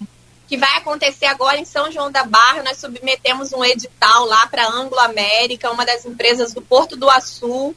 que 0.48 0.58
vai 0.58 0.78
acontecer 0.78 1.26
agora 1.26 1.58
em 1.58 1.66
São 1.66 1.92
João 1.92 2.12
da 2.12 2.24
Barra. 2.24 2.64
Nós 2.64 2.78
submetemos 2.78 3.54
um 3.54 3.64
edital 3.64 4.26
lá 4.26 4.48
para 4.48 4.66
a 4.66 4.72
Anglo 4.72 5.00
América, 5.00 5.72
uma 5.72 5.86
das 5.86 6.06
empresas 6.06 6.54
do 6.54 6.62
Porto 6.62 6.96
do 6.96 7.10
Açu. 7.10 7.76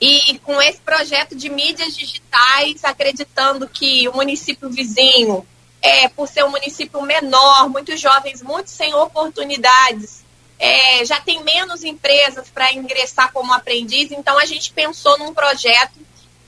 E 0.00 0.38
com 0.40 0.60
esse 0.60 0.80
projeto 0.80 1.36
de 1.36 1.48
mídias 1.48 1.94
digitais, 1.94 2.84
acreditando 2.84 3.68
que 3.68 4.08
o 4.08 4.14
município 4.14 4.68
vizinho 4.68 5.46
é, 5.82 6.08
por 6.08 6.28
ser 6.28 6.44
um 6.44 6.50
município 6.50 7.02
menor, 7.02 7.68
muitos 7.68 8.00
jovens, 8.00 8.40
muitos 8.40 8.72
sem 8.72 8.94
oportunidades, 8.94 10.21
é, 10.62 11.04
já 11.04 11.20
tem 11.20 11.42
menos 11.42 11.82
empresas 11.82 12.48
para 12.48 12.72
ingressar 12.72 13.32
como 13.32 13.52
aprendiz, 13.52 14.12
então 14.12 14.38
a 14.38 14.44
gente 14.44 14.72
pensou 14.72 15.18
num 15.18 15.34
projeto 15.34 15.98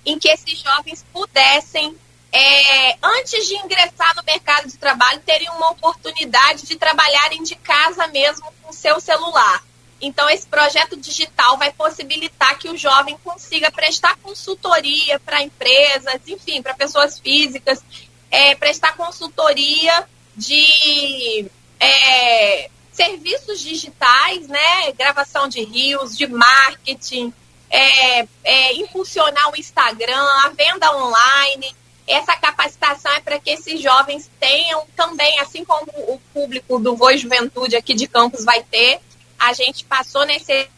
em 0.06 0.16
que 0.20 0.28
esses 0.28 0.60
jovens 0.60 1.04
pudessem, 1.12 1.96
é, 2.30 2.96
antes 3.02 3.48
de 3.48 3.56
ingressar 3.56 4.14
no 4.14 4.22
mercado 4.22 4.68
de 4.68 4.76
trabalho, 4.76 5.20
terem 5.26 5.50
uma 5.50 5.70
oportunidade 5.70 6.64
de 6.64 6.76
trabalharem 6.76 7.42
de 7.42 7.56
casa 7.56 8.06
mesmo 8.06 8.46
com 8.62 8.72
seu 8.72 9.00
celular. 9.00 9.64
Então, 10.00 10.30
esse 10.30 10.46
projeto 10.46 10.96
digital 10.96 11.58
vai 11.58 11.72
possibilitar 11.72 12.56
que 12.56 12.68
o 12.68 12.76
jovem 12.76 13.18
consiga 13.24 13.68
prestar 13.72 14.16
consultoria 14.18 15.18
para 15.18 15.42
empresas, 15.42 16.20
enfim, 16.28 16.62
para 16.62 16.74
pessoas 16.74 17.18
físicas, 17.18 17.82
é, 18.30 18.54
prestar 18.54 18.96
consultoria 18.96 20.06
de 20.36 21.50
é, 21.80 22.70
serviços 22.94 23.60
digitais, 23.60 24.46
né? 24.46 24.92
Gravação 24.92 25.48
de 25.48 25.62
rios, 25.64 26.16
de 26.16 26.26
marketing, 26.26 27.32
é, 27.68 28.26
é, 28.44 28.74
impulsionar 28.74 29.50
o 29.52 29.56
Instagram, 29.58 30.24
a 30.44 30.48
venda 30.50 30.96
online. 30.96 31.74
Essa 32.06 32.36
capacitação 32.36 33.12
é 33.12 33.20
para 33.20 33.40
que 33.40 33.50
esses 33.50 33.80
jovens 33.80 34.30
tenham 34.38 34.86
também, 34.94 35.40
assim 35.40 35.64
como 35.64 35.90
o 35.92 36.20
público 36.32 36.78
do 36.78 36.96
Voz 36.96 37.20
Juventude 37.20 37.76
aqui 37.76 37.94
de 37.94 38.06
Campos 38.06 38.44
vai 38.44 38.62
ter, 38.62 39.00
a 39.38 39.52
gente 39.52 39.84
passou 39.84 40.24
nesse 40.24 40.68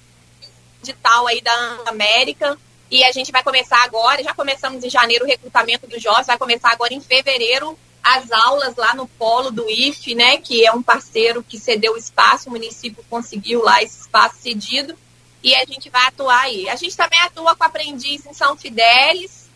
edital 0.82 1.26
aí 1.26 1.40
da 1.40 1.78
América, 1.86 2.56
e 2.88 3.02
a 3.02 3.10
gente 3.10 3.32
vai 3.32 3.42
começar 3.42 3.82
agora, 3.82 4.22
já 4.22 4.32
começamos 4.32 4.84
em 4.84 4.88
janeiro 4.88 5.24
o 5.24 5.28
recrutamento 5.28 5.88
dos 5.88 6.00
jovens, 6.00 6.28
vai 6.28 6.38
começar 6.38 6.70
agora 6.70 6.94
em 6.94 7.00
fevereiro 7.00 7.76
as 8.06 8.30
aulas 8.30 8.76
lá 8.76 8.94
no 8.94 9.08
polo 9.08 9.50
do 9.50 9.68
IFE, 9.68 10.14
né, 10.14 10.36
que 10.36 10.64
é 10.64 10.72
um 10.72 10.82
parceiro 10.82 11.42
que 11.42 11.58
cedeu 11.58 11.94
o 11.94 11.98
espaço, 11.98 12.48
o 12.48 12.52
município 12.52 13.04
conseguiu 13.10 13.62
lá 13.62 13.82
esse 13.82 14.02
espaço 14.02 14.36
cedido, 14.40 14.96
e 15.42 15.54
a 15.54 15.64
gente 15.64 15.90
vai 15.90 16.06
atuar 16.06 16.42
aí. 16.42 16.68
A 16.68 16.76
gente 16.76 16.96
também 16.96 17.20
atua 17.20 17.56
com 17.56 17.64
aprendiz 17.64 18.24
em 18.24 18.32
São 18.32 18.56
Fidélis, 18.56 19.46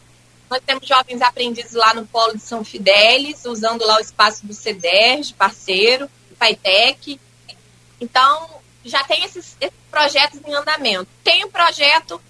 nós 0.51 0.61
temos 0.67 0.85
jovens 0.87 1.23
aprendizes 1.23 1.75
lá 1.75 1.95
no 1.95 2.05
polo 2.05 2.37
de 2.37 2.43
São 2.43 2.65
Fidélis, 2.65 3.45
usando 3.45 3.87
lá 3.87 3.99
o 3.99 4.01
espaço 4.01 4.45
do 4.45 4.53
CEDERJ, 4.53 5.35
parceiro, 5.35 6.11
FAITEC. 6.37 7.21
Então, 8.01 8.51
já 8.85 9.05
tem 9.05 9.25
esses, 9.25 9.57
esses 9.61 9.79
projetos 9.89 10.41
em 10.45 10.53
andamento. 10.53 11.09
Tem 11.23 11.45
o 11.45 11.47
um 11.47 11.51
projeto 11.53 12.21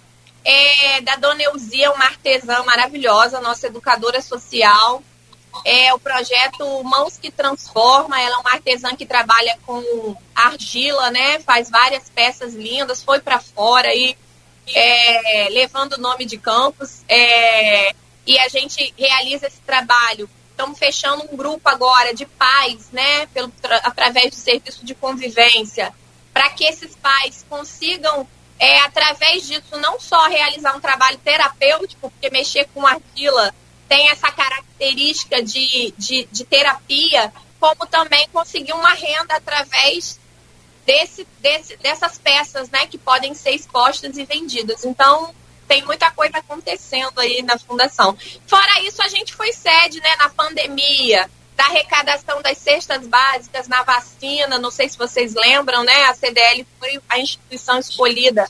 é 0.43 1.01
da 1.01 1.15
Dona 1.15 1.41
Euzia, 1.43 1.91
uma 1.91 2.05
artesã 2.05 2.63
maravilhosa, 2.63 3.41
nossa 3.41 3.67
educadora 3.67 4.21
social. 4.21 5.03
É 5.65 5.93
o 5.93 5.99
projeto 5.99 6.83
Mãos 6.83 7.17
que 7.17 7.31
Transforma. 7.31 8.19
Ela 8.19 8.35
é 8.35 8.39
uma 8.39 8.53
artesã 8.53 8.95
que 8.95 9.05
trabalha 9.05 9.57
com 9.65 10.15
argila, 10.35 11.11
né? 11.11 11.39
Faz 11.39 11.69
várias 11.69 12.09
peças 12.09 12.53
lindas, 12.53 13.03
foi 13.03 13.19
para 13.19 13.39
fora 13.39 13.89
aí, 13.89 14.15
é, 14.73 15.47
levando 15.49 15.93
o 15.93 16.01
nome 16.01 16.25
de 16.25 16.37
Campos. 16.37 17.03
É, 17.07 17.93
e 18.25 18.37
a 18.39 18.47
gente 18.47 18.93
realiza 18.97 19.47
esse 19.47 19.61
trabalho 19.61 20.29
estamos 20.61 20.77
fechando 20.77 21.27
um 21.31 21.35
grupo 21.35 21.67
agora 21.67 22.13
de 22.13 22.25
pais, 22.25 22.89
né, 22.91 23.25
pelo, 23.27 23.51
através 23.83 24.29
do 24.29 24.35
serviço 24.35 24.85
de 24.85 24.93
convivência, 24.93 25.91
para 26.31 26.49
que 26.49 26.63
esses 26.63 26.95
pais 26.95 27.43
consigam, 27.49 28.27
é, 28.59 28.79
através 28.81 29.47
disso, 29.47 29.77
não 29.79 29.99
só 29.99 30.27
realizar 30.27 30.75
um 30.75 30.79
trabalho 30.79 31.17
terapêutico, 31.17 32.11
porque 32.11 32.29
mexer 32.29 32.67
com 32.73 32.85
argila 32.85 33.53
tem 33.91 34.07
essa 34.07 34.31
característica 34.31 35.43
de, 35.43 35.93
de, 35.97 36.25
de 36.31 36.45
terapia, 36.45 37.33
como 37.59 37.85
também 37.85 38.25
conseguir 38.31 38.71
uma 38.71 38.93
renda 38.93 39.35
através 39.35 40.17
desse, 40.85 41.27
desse, 41.41 41.75
dessas 41.75 42.17
peças, 42.17 42.69
né, 42.69 42.85
que 42.85 42.97
podem 42.97 43.33
ser 43.33 43.51
expostas 43.51 44.17
e 44.17 44.23
vendidas. 44.23 44.85
Então, 44.85 45.35
tem 45.67 45.83
muita 45.83 46.09
coisa 46.09 46.37
acontecendo 46.37 47.19
aí 47.19 47.41
na 47.41 47.59
fundação. 47.59 48.17
Fora 48.47 48.81
isso, 48.83 49.01
a 49.01 49.09
gente 49.09 49.35
foi 49.35 49.51
sede, 49.51 49.99
né, 49.99 50.15
na 50.15 50.29
pandemia, 50.29 51.29
da 51.57 51.65
arrecadação 51.65 52.41
das 52.41 52.59
cestas 52.59 53.05
básicas 53.05 53.67
na 53.67 53.83
vacina, 53.83 54.57
não 54.57 54.71
sei 54.71 54.87
se 54.87 54.97
vocês 54.97 55.33
lembram, 55.33 55.83
né, 55.83 56.05
a 56.05 56.13
CDL 56.13 56.65
foi 56.79 56.97
a 57.09 57.19
instituição 57.19 57.77
escolhida 57.77 58.47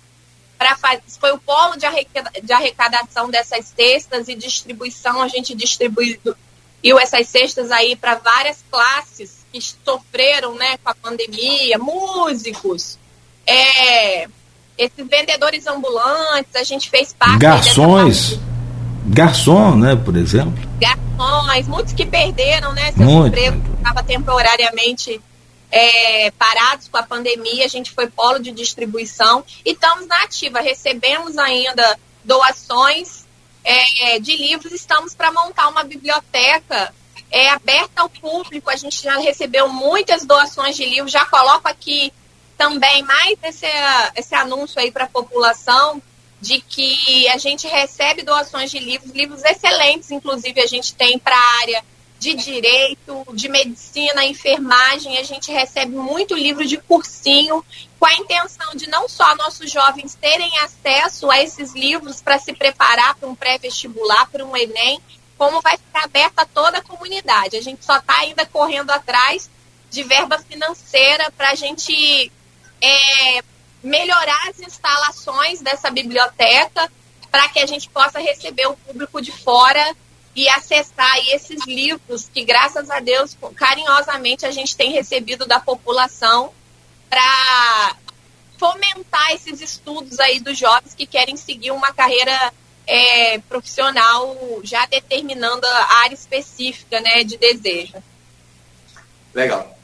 para 0.61 0.75
fazer, 0.75 1.01
foi 1.19 1.31
o 1.31 1.39
polo 1.39 1.75
de, 1.75 1.87
de 2.43 2.53
arrecadação 2.53 3.31
dessas 3.31 3.65
cestas 3.75 4.27
e 4.27 4.35
distribuição, 4.35 5.19
a 5.19 5.27
gente 5.27 5.55
distribuiu 5.55 6.19
essas 6.99 7.27
cestas 7.29 7.71
aí 7.71 7.95
para 7.95 8.13
várias 8.13 8.63
classes 8.69 9.43
que 9.51 9.59
sofreram, 9.59 10.53
né, 10.53 10.77
com 10.83 10.91
a 10.91 10.93
pandemia, 10.93 11.79
músicos, 11.79 12.99
é, 13.47 14.27
esses 14.77 15.07
vendedores 15.09 15.65
ambulantes, 15.65 16.55
a 16.55 16.63
gente 16.63 16.91
fez 16.91 17.11
parte. 17.11 17.39
Garçons. 17.39 18.39
Garçom, 19.07 19.75
né, 19.77 19.95
por 19.95 20.15
exemplo. 20.15 20.63
Garçons, 20.79 21.67
muitos 21.67 21.93
que 21.93 22.05
perderam, 22.05 22.71
né, 22.73 22.91
seus 22.91 22.97
Muito. 23.09 23.29
empregos, 23.29 23.63
estavam 23.79 24.03
temporariamente 24.03 25.19
é, 25.71 26.31
parados 26.31 26.87
com 26.87 26.97
a 26.97 27.03
pandemia, 27.03 27.65
a 27.65 27.69
gente 27.69 27.91
foi 27.91 28.07
polo 28.07 28.39
de 28.39 28.51
distribuição 28.51 29.43
e 29.65 29.71
estamos 29.71 30.05
na 30.07 30.23
ativa, 30.23 30.59
recebemos 30.59 31.37
ainda 31.37 31.97
doações 32.23 33.25
é, 33.63 34.19
de 34.19 34.35
livros, 34.35 34.73
estamos 34.73 35.15
para 35.15 35.31
montar 35.31 35.69
uma 35.69 35.83
biblioteca 35.83 36.93
é, 37.31 37.49
aberta 37.49 38.01
ao 38.01 38.09
público, 38.09 38.69
a 38.69 38.75
gente 38.75 39.01
já 39.01 39.17
recebeu 39.17 39.69
muitas 39.69 40.25
doações 40.25 40.75
de 40.75 40.85
livros, 40.85 41.11
já 41.11 41.25
coloco 41.25 41.67
aqui 41.67 42.11
também 42.57 43.01
mais 43.03 43.37
esse, 43.41 43.65
esse 44.15 44.35
anúncio 44.35 44.79
aí 44.79 44.91
para 44.91 45.05
a 45.05 45.09
população 45.09 46.01
de 46.41 46.59
que 46.59 47.27
a 47.29 47.37
gente 47.37 47.67
recebe 47.67 48.23
doações 48.23 48.69
de 48.69 48.79
livros, 48.79 49.11
livros 49.11 49.43
excelentes, 49.43 50.11
inclusive 50.11 50.59
a 50.59 50.67
gente 50.67 50.93
tem 50.95 51.17
para 51.17 51.35
a 51.35 51.59
área 51.61 51.85
de 52.21 52.35
direito, 52.35 53.25
de 53.33 53.49
medicina, 53.49 54.23
enfermagem, 54.23 55.17
a 55.17 55.23
gente 55.23 55.51
recebe 55.51 55.95
muito 55.95 56.35
livro 56.35 56.63
de 56.63 56.77
cursinho, 56.77 57.65
com 57.99 58.05
a 58.05 58.13
intenção 58.13 58.75
de 58.75 58.87
não 58.87 59.09
só 59.09 59.35
nossos 59.35 59.71
jovens 59.71 60.13
terem 60.21 60.55
acesso 60.59 61.31
a 61.31 61.41
esses 61.41 61.73
livros 61.73 62.21
para 62.21 62.37
se 62.37 62.53
preparar 62.53 63.15
para 63.15 63.27
um 63.27 63.33
pré-vestibular, 63.33 64.29
para 64.29 64.45
um 64.45 64.55
Enem, 64.55 65.01
como 65.35 65.61
vai 65.61 65.75
ficar 65.77 66.03
aberta 66.03 66.43
a 66.43 66.45
toda 66.45 66.77
a 66.77 66.83
comunidade. 66.83 67.57
A 67.57 67.61
gente 67.61 67.83
só 67.83 67.97
está 67.97 68.19
ainda 68.19 68.45
correndo 68.45 68.91
atrás 68.91 69.49
de 69.89 70.03
verba 70.03 70.37
financeira 70.37 71.31
para 71.35 71.49
a 71.49 71.55
gente 71.55 72.31
é, 72.79 73.43
melhorar 73.81 74.47
as 74.47 74.59
instalações 74.59 75.59
dessa 75.59 75.89
biblioteca 75.89 76.87
para 77.31 77.49
que 77.49 77.57
a 77.57 77.65
gente 77.65 77.89
possa 77.89 78.19
receber 78.19 78.67
o 78.67 78.77
público 78.77 79.19
de 79.23 79.31
fora 79.31 79.95
e 80.35 80.47
acessar 80.49 81.17
esses 81.33 81.65
livros 81.65 82.29
que, 82.33 82.43
graças 82.43 82.89
a 82.89 82.99
Deus, 82.99 83.37
carinhosamente 83.55 84.45
a 84.45 84.51
gente 84.51 84.75
tem 84.75 84.91
recebido 84.91 85.45
da 85.45 85.59
população 85.59 86.51
para 87.09 87.95
fomentar 88.57 89.31
esses 89.33 89.59
estudos 89.59 90.19
aí 90.19 90.39
dos 90.39 90.57
jovens 90.57 90.93
que 90.95 91.05
querem 91.05 91.35
seguir 91.35 91.71
uma 91.71 91.91
carreira 91.91 92.53
é, 92.87 93.39
profissional 93.49 94.37
já 94.63 94.85
determinando 94.85 95.65
a 95.65 96.03
área 96.03 96.15
específica 96.15 97.01
né, 97.01 97.23
de 97.23 97.37
desejo. 97.37 97.95
Legal. 99.33 99.77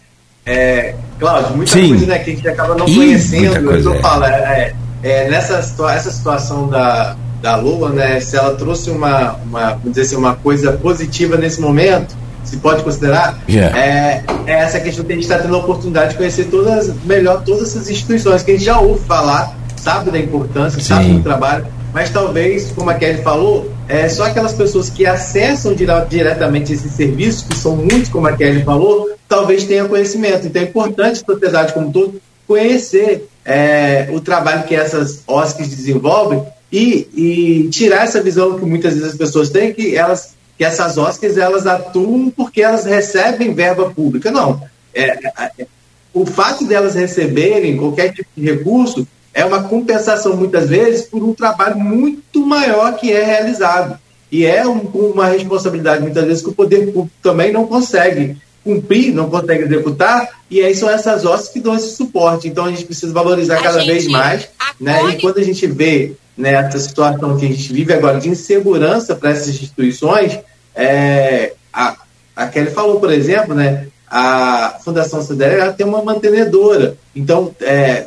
É, 0.45 0.95
Cláudio, 1.19 1.57
muita 1.57 1.71
Sim. 1.73 1.89
coisa 1.89 2.05
né, 2.05 2.19
que 2.19 2.31
a 2.31 2.35
gente 2.35 2.47
acaba 2.47 2.75
não 2.75 2.87
Ih, 2.87 2.95
conhecendo. 2.95 3.71
Eu 3.71 3.83
tô 3.83 3.99
falando, 3.99 4.31
é, 4.31 4.73
é, 5.03 5.29
nessa 5.29 5.57
essa 5.57 6.11
situação 6.11 6.69
da, 6.69 7.17
da 7.41 7.55
Lua, 7.55 7.89
né, 7.89 8.19
se 8.19 8.35
ela 8.35 8.55
trouxe 8.55 8.89
uma, 8.89 9.33
uma, 9.33 9.69
vamos 9.71 9.91
dizer 9.91 10.01
assim, 10.01 10.15
uma 10.15 10.35
coisa 10.35 10.73
positiva 10.73 11.37
nesse 11.37 11.61
momento, 11.61 12.15
se 12.43 12.57
pode 12.57 12.83
considerar, 12.83 13.39
yeah. 13.47 13.77
é, 13.77 14.23
é, 14.45 14.53
essa 14.53 14.79
questão 14.79 15.03
que 15.03 15.11
a 15.11 15.15
gente 15.15 15.25
está 15.25 15.37
tendo 15.37 15.55
a 15.55 15.59
oportunidade 15.59 16.11
de 16.11 16.17
conhecer 16.17 16.45
todas, 16.45 16.93
melhor 17.03 17.43
todas 17.43 17.69
essas 17.69 17.89
instituições 17.89 18.41
que 18.41 18.51
a 18.51 18.53
gente 18.53 18.65
já 18.65 18.79
ouve 18.79 19.03
falar, 19.05 19.55
sabe 19.75 20.11
da 20.11 20.19
importância, 20.19 20.79
Sim. 20.79 20.85
sabe 20.85 21.13
do 21.13 21.23
trabalho, 21.23 21.67
mas 21.93 22.09
talvez, 22.09 22.71
como 22.75 22.89
a 22.89 22.93
Kelly 22.93 23.21
falou, 23.21 23.71
é, 23.87 24.07
só 24.07 24.25
aquelas 24.25 24.53
pessoas 24.53 24.89
que 24.89 25.05
acessam 25.05 25.73
diretamente 25.73 26.73
esses 26.73 26.91
serviços, 26.91 27.43
que 27.43 27.57
são 27.57 27.75
muitos, 27.75 28.09
como 28.09 28.27
a 28.27 28.33
Kelly 28.33 28.63
falou, 28.63 29.09
talvez 29.27 29.63
tenham 29.63 29.87
conhecimento. 29.87 30.47
Então 30.47 30.61
é 30.61 30.65
importante 30.65 31.23
a 31.23 31.33
sociedade 31.33 31.73
como 31.73 31.91
todo 31.91 32.21
conhecer 32.47 33.27
é, 33.43 34.07
o 34.11 34.21
trabalho 34.21 34.63
que 34.63 34.75
essas 34.75 35.23
OSCs 35.27 35.69
desenvolvem 35.69 36.43
e, 36.71 37.07
e, 37.15 37.69
tirar 37.69 38.03
essa 38.03 38.21
visão 38.21 38.59
que 38.59 38.65
muitas 38.65 38.93
vezes 38.93 39.09
as 39.11 39.17
pessoas 39.17 39.49
têm 39.49 39.73
que 39.73 39.95
elas 39.95 40.35
que 40.57 40.63
essas 40.63 40.97
OSCs 40.97 41.37
elas 41.37 41.67
atuam 41.67 42.31
porque 42.31 42.63
elas 42.63 42.83
recebem 42.83 43.53
verba 43.53 43.91
pública. 43.91 44.31
Não. 44.31 44.59
É, 44.93 45.11
é, 45.11 45.67
o 46.11 46.25
fato 46.25 46.65
delas 46.65 46.95
receberem 46.95 47.77
qualquer 47.77 48.11
tipo 48.11 48.29
de 48.35 48.43
recurso 48.43 49.07
é 49.33 49.45
uma 49.45 49.63
compensação, 49.63 50.35
muitas 50.35 50.67
vezes, 50.67 51.03
por 51.03 51.23
um 51.23 51.31
trabalho 51.31 51.77
muito 51.77 52.43
maior 52.43 52.95
que 52.95 53.13
é 53.13 53.23
realizado. 53.23 53.99
E 54.31 54.45
é 54.47 54.67
um, 54.67 54.79
uma 54.79 55.27
responsabilidade, 55.27 56.01
muitas 56.01 56.25
vezes, 56.25 56.41
que 56.41 56.49
o 56.49 56.55
poder 56.55 56.87
público 56.87 57.11
também 57.21 57.51
não 57.51 57.67
consegue 57.67 58.35
cumprir, 58.63 59.13
não 59.13 59.29
consegue 59.29 59.63
executar, 59.63 60.27
e 60.49 60.61
aí 60.61 60.75
são 60.75 60.89
essas 60.89 61.23
ossos 61.23 61.49
que 61.49 61.59
dão 61.59 61.75
esse 61.75 61.95
suporte. 61.95 62.47
Então 62.47 62.65
a 62.65 62.69
gente 62.71 62.83
precisa 62.83 63.13
valorizar 63.13 63.59
a 63.59 63.61
cada 63.61 63.79
gente, 63.79 63.91
vez 63.91 64.07
mais. 64.07 64.49
Né? 64.81 65.11
E 65.11 65.21
quando 65.21 65.37
a 65.37 65.43
gente 65.43 65.67
vê 65.67 66.15
né, 66.37 66.69
situação 66.71 67.37
que 67.37 67.45
a 67.45 67.49
gente 67.49 67.73
vive 67.73 67.93
agora 67.93 68.19
de 68.19 68.29
insegurança 68.29 69.15
para 69.15 69.31
essas 69.31 69.49
instituições, 69.49 70.39
é, 70.75 71.53
a, 71.73 71.97
a 72.35 72.47
Kelly 72.47 72.71
falou, 72.71 72.99
por 72.99 73.11
exemplo, 73.11 73.55
né, 73.55 73.87
a 74.09 74.77
Fundação 74.83 75.21
CDL 75.21 75.73
tem 75.73 75.85
uma 75.85 76.03
mantenedora. 76.03 76.95
Então, 77.15 77.53
é, 77.61 78.05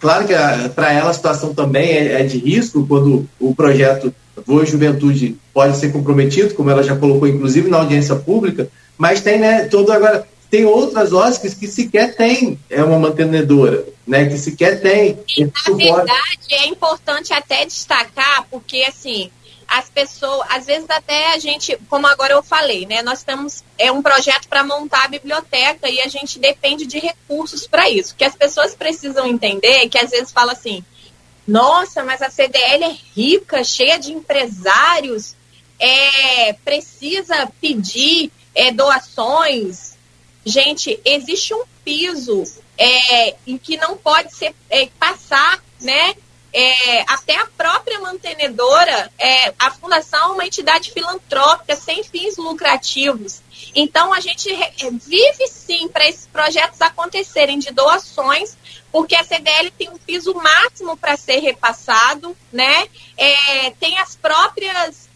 Claro 0.00 0.26
que 0.26 0.32
para 0.74 0.92
ela 0.92 1.10
a 1.10 1.14
situação 1.14 1.52
também 1.52 1.90
é, 1.90 2.22
é, 2.22 2.24
de 2.24 2.38
risco 2.38 2.86
quando 2.86 3.28
o 3.38 3.54
projeto 3.54 4.12
Voa 4.46 4.64
Juventude 4.64 5.36
pode 5.52 5.76
ser 5.76 5.92
comprometido, 5.92 6.54
como 6.54 6.70
ela 6.70 6.82
já 6.82 6.96
colocou, 6.96 7.28
inclusive 7.28 7.68
na 7.68 7.76
audiência 7.76 8.16
pública, 8.16 8.68
mas 8.96 9.20
tem, 9.20 9.38
né, 9.38 9.64
todo 9.64 9.92
agora, 9.92 10.26
tem 10.50 10.64
outras 10.64 11.12
OSCs 11.12 11.52
que 11.52 11.66
sequer 11.66 12.16
tem 12.16 12.58
é 12.70 12.82
uma 12.82 12.98
mantenedora, 12.98 13.84
né, 14.10 14.28
que 14.28 14.36
sequer 14.36 14.80
tem. 14.80 15.16
E, 15.38 15.44
na 15.44 15.76
verdade, 15.76 16.38
é 16.50 16.66
importante 16.66 17.32
até 17.32 17.64
destacar, 17.64 18.44
porque 18.50 18.82
assim, 18.82 19.30
as 19.68 19.88
pessoas, 19.88 20.44
às 20.50 20.66
vezes 20.66 20.90
até 20.90 21.32
a 21.32 21.38
gente, 21.38 21.78
como 21.88 22.08
agora 22.08 22.32
eu 22.32 22.42
falei, 22.42 22.86
né, 22.86 23.02
nós 23.02 23.22
temos 23.22 23.62
é 23.78 23.92
um 23.92 24.02
projeto 24.02 24.48
para 24.48 24.64
montar 24.64 25.04
a 25.04 25.08
biblioteca 25.08 25.88
e 25.88 26.00
a 26.00 26.08
gente 26.08 26.40
depende 26.40 26.86
de 26.86 26.98
recursos 26.98 27.68
para 27.68 27.88
isso. 27.88 28.16
Que 28.16 28.24
as 28.24 28.34
pessoas 28.34 28.74
precisam 28.74 29.28
entender 29.28 29.88
que 29.88 29.96
às 29.96 30.10
vezes 30.10 30.32
fala 30.32 30.52
assim: 30.52 30.84
"Nossa, 31.46 32.02
mas 32.02 32.20
a 32.20 32.28
CDL 32.28 32.82
é 32.82 32.96
rica, 33.14 33.62
cheia 33.62 33.96
de 33.96 34.12
empresários, 34.12 35.36
é, 35.78 36.52
precisa 36.64 37.48
pedir 37.60 38.32
é, 38.56 38.72
doações". 38.72 39.96
Gente, 40.44 40.98
existe 41.04 41.54
um 41.54 41.62
piso 41.84 42.44
é, 42.80 43.36
em 43.46 43.58
que 43.58 43.76
não 43.76 43.96
pode 43.96 44.34
ser 44.34 44.54
é, 44.70 44.86
passar, 44.98 45.62
né? 45.80 46.14
é, 46.52 47.02
até 47.02 47.36
a 47.36 47.46
própria 47.46 48.00
mantenedora, 48.00 49.10
é, 49.18 49.54
a 49.58 49.70
fundação 49.70 50.30
é 50.30 50.32
uma 50.32 50.46
entidade 50.46 50.90
filantrópica 50.90 51.76
sem 51.76 52.02
fins 52.02 52.36
lucrativos. 52.36 53.40
Então, 53.74 54.12
a 54.12 54.20
gente 54.20 54.52
é, 54.52 54.72
vive 54.90 55.46
sim 55.46 55.88
para 55.88 56.08
esses 56.08 56.26
projetos 56.26 56.80
acontecerem 56.80 57.58
de 57.58 57.70
doações, 57.70 58.56
porque 58.90 59.14
a 59.14 59.22
CDL 59.22 59.70
tem 59.70 59.88
um 59.88 59.98
piso 59.98 60.34
máximo 60.34 60.96
para 60.96 61.16
ser 61.16 61.38
repassado, 61.38 62.36
né? 62.52 62.88
É, 63.16 63.70
tem 63.78 63.98
as 63.98 64.16
próprias 64.16 65.08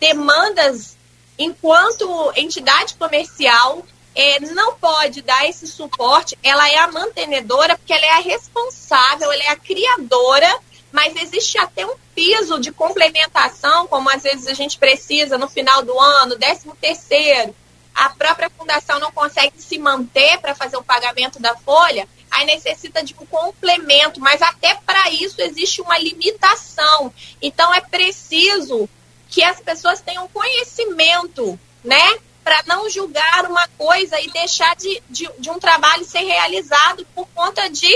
demandas 0.00 0.96
enquanto 1.38 2.32
entidade 2.34 2.94
comercial. 2.94 3.84
É, 4.14 4.40
não 4.40 4.74
pode 4.74 5.22
dar 5.22 5.48
esse 5.48 5.66
suporte, 5.66 6.36
ela 6.42 6.68
é 6.68 6.78
a 6.78 6.90
mantenedora, 6.90 7.76
porque 7.76 7.92
ela 7.92 8.04
é 8.04 8.10
a 8.10 8.20
responsável, 8.20 9.30
ela 9.30 9.44
é 9.44 9.48
a 9.48 9.56
criadora 9.56 10.60
mas 10.92 11.14
existe 11.16 11.58
até 11.58 11.86
um 11.86 11.94
piso 12.14 12.58
de 12.58 12.72
complementação, 12.72 13.86
como 13.86 14.10
às 14.10 14.22
vezes 14.22 14.46
a 14.46 14.54
gente 14.54 14.78
precisa 14.78 15.38
no 15.38 15.48
final 15.48 15.82
do 15.82 15.98
ano, 15.98 16.36
décimo 16.36 16.76
terceiro. 16.80 17.54
a 17.94 18.08
própria 18.10 18.48
fundação 18.50 18.98
não 18.98 19.10
consegue 19.10 19.60
se 19.60 19.76
manter 19.76 20.38
para 20.38 20.54
fazer 20.54 20.76
o 20.76 20.82
pagamento 20.82 21.40
da 21.40 21.56
folha, 21.56 22.08
aí 22.30 22.46
necessita 22.46 23.02
de 23.02 23.14
um 23.18 23.26
complemento, 23.26 24.20
mas 24.20 24.40
até 24.40 24.74
para 24.86 25.10
isso 25.10 25.40
existe 25.40 25.82
uma 25.82 25.98
limitação. 25.98 27.12
Então 27.42 27.74
é 27.74 27.80
preciso 27.80 28.88
que 29.28 29.42
as 29.42 29.60
pessoas 29.60 30.00
tenham 30.00 30.28
conhecimento, 30.28 31.58
né? 31.84 32.18
Para 32.50 32.64
não 32.66 32.90
julgar 32.90 33.46
uma 33.46 33.68
coisa 33.78 34.20
e 34.20 34.28
deixar 34.32 34.74
de, 34.74 35.00
de, 35.08 35.30
de, 35.38 35.50
um 35.50 35.60
trabalho 35.60 36.04
ser 36.04 36.22
realizado 36.24 37.06
por 37.14 37.24
conta 37.32 37.70
de 37.70 37.94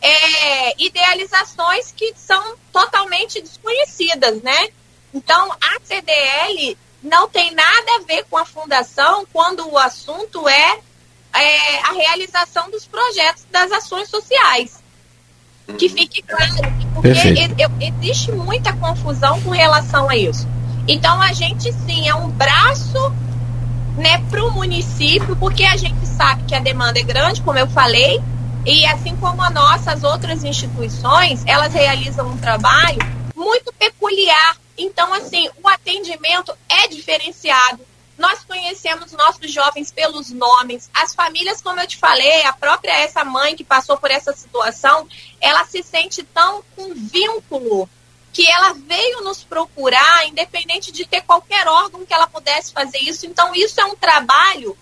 é, 0.00 0.80
idealizações 0.80 1.90
que 1.90 2.14
são 2.16 2.54
totalmente 2.72 3.42
desconhecidas, 3.42 4.40
né? 4.40 4.68
Então, 5.12 5.50
a 5.50 5.80
CDL 5.82 6.78
não 7.02 7.28
tem 7.28 7.52
nada 7.52 7.96
a 7.96 8.04
ver 8.06 8.24
com 8.30 8.36
a 8.36 8.44
fundação 8.44 9.26
quando 9.32 9.68
o 9.68 9.76
assunto 9.76 10.48
é 10.48 10.78
é, 11.34 11.80
a 11.80 11.92
realização 11.92 12.70
dos 12.70 12.86
projetos 12.86 13.46
das 13.50 13.72
ações 13.72 14.08
sociais. 14.08 14.80
Que 15.76 15.86
uhum. 15.86 15.92
fique 15.92 16.22
claro, 16.22 16.54
porque 16.94 17.10
existe 17.84 18.30
muita 18.30 18.72
confusão 18.74 19.42
com 19.42 19.50
relação 19.50 20.08
a 20.08 20.16
isso. 20.16 20.46
Então 20.86 21.20
a 21.20 21.32
gente 21.32 21.72
sim 21.72 22.08
é 22.08 22.14
um 22.14 22.30
braço 22.30 23.12
né, 23.98 24.24
para 24.30 24.44
o 24.44 24.50
município, 24.50 25.36
porque 25.36 25.64
a 25.64 25.76
gente 25.76 26.06
sabe 26.06 26.44
que 26.44 26.54
a 26.54 26.60
demanda 26.60 26.98
é 26.98 27.02
grande, 27.02 27.42
como 27.42 27.58
eu 27.58 27.66
falei, 27.66 28.22
e 28.64 28.86
assim 28.86 29.16
como 29.16 29.42
a 29.42 29.50
nossa, 29.50 29.92
as 29.92 30.04
outras 30.04 30.44
instituições, 30.44 31.42
elas 31.46 31.74
realizam 31.74 32.28
um 32.28 32.38
trabalho 32.38 32.98
muito 33.34 33.72
peculiar. 33.72 34.56
Então, 34.76 35.12
assim, 35.12 35.48
o 35.62 35.68
atendimento 35.68 36.56
é 36.68 36.86
diferenciado, 36.86 37.80
nós 38.16 38.40
conhecemos 38.44 39.12
nossos 39.12 39.52
jovens 39.52 39.92
pelos 39.92 40.30
nomes. 40.30 40.90
As 40.92 41.14
famílias, 41.14 41.62
como 41.62 41.80
eu 41.80 41.86
te 41.86 41.96
falei, 41.96 42.44
a 42.44 42.52
própria 42.52 42.92
essa 43.00 43.24
mãe 43.24 43.54
que 43.54 43.62
passou 43.62 43.96
por 43.96 44.10
essa 44.10 44.32
situação, 44.32 45.06
ela 45.40 45.64
se 45.64 45.82
sente 45.82 46.22
tão 46.24 46.62
com 46.74 46.94
vínculo 46.94 47.88
que 48.38 48.48
ela 48.48 48.72
veio 48.72 49.20
nos 49.22 49.42
procurar, 49.42 50.28
independente 50.28 50.92
de 50.92 51.04
ter 51.04 51.22
qualquer 51.22 51.66
órgão 51.66 52.06
que 52.06 52.14
ela 52.14 52.28
pudesse 52.28 52.72
fazer 52.72 52.98
isso. 52.98 53.26
Então, 53.26 53.52
isso 53.52 53.80
é 53.80 53.84
um 53.84 53.96
trabalho 53.96 54.78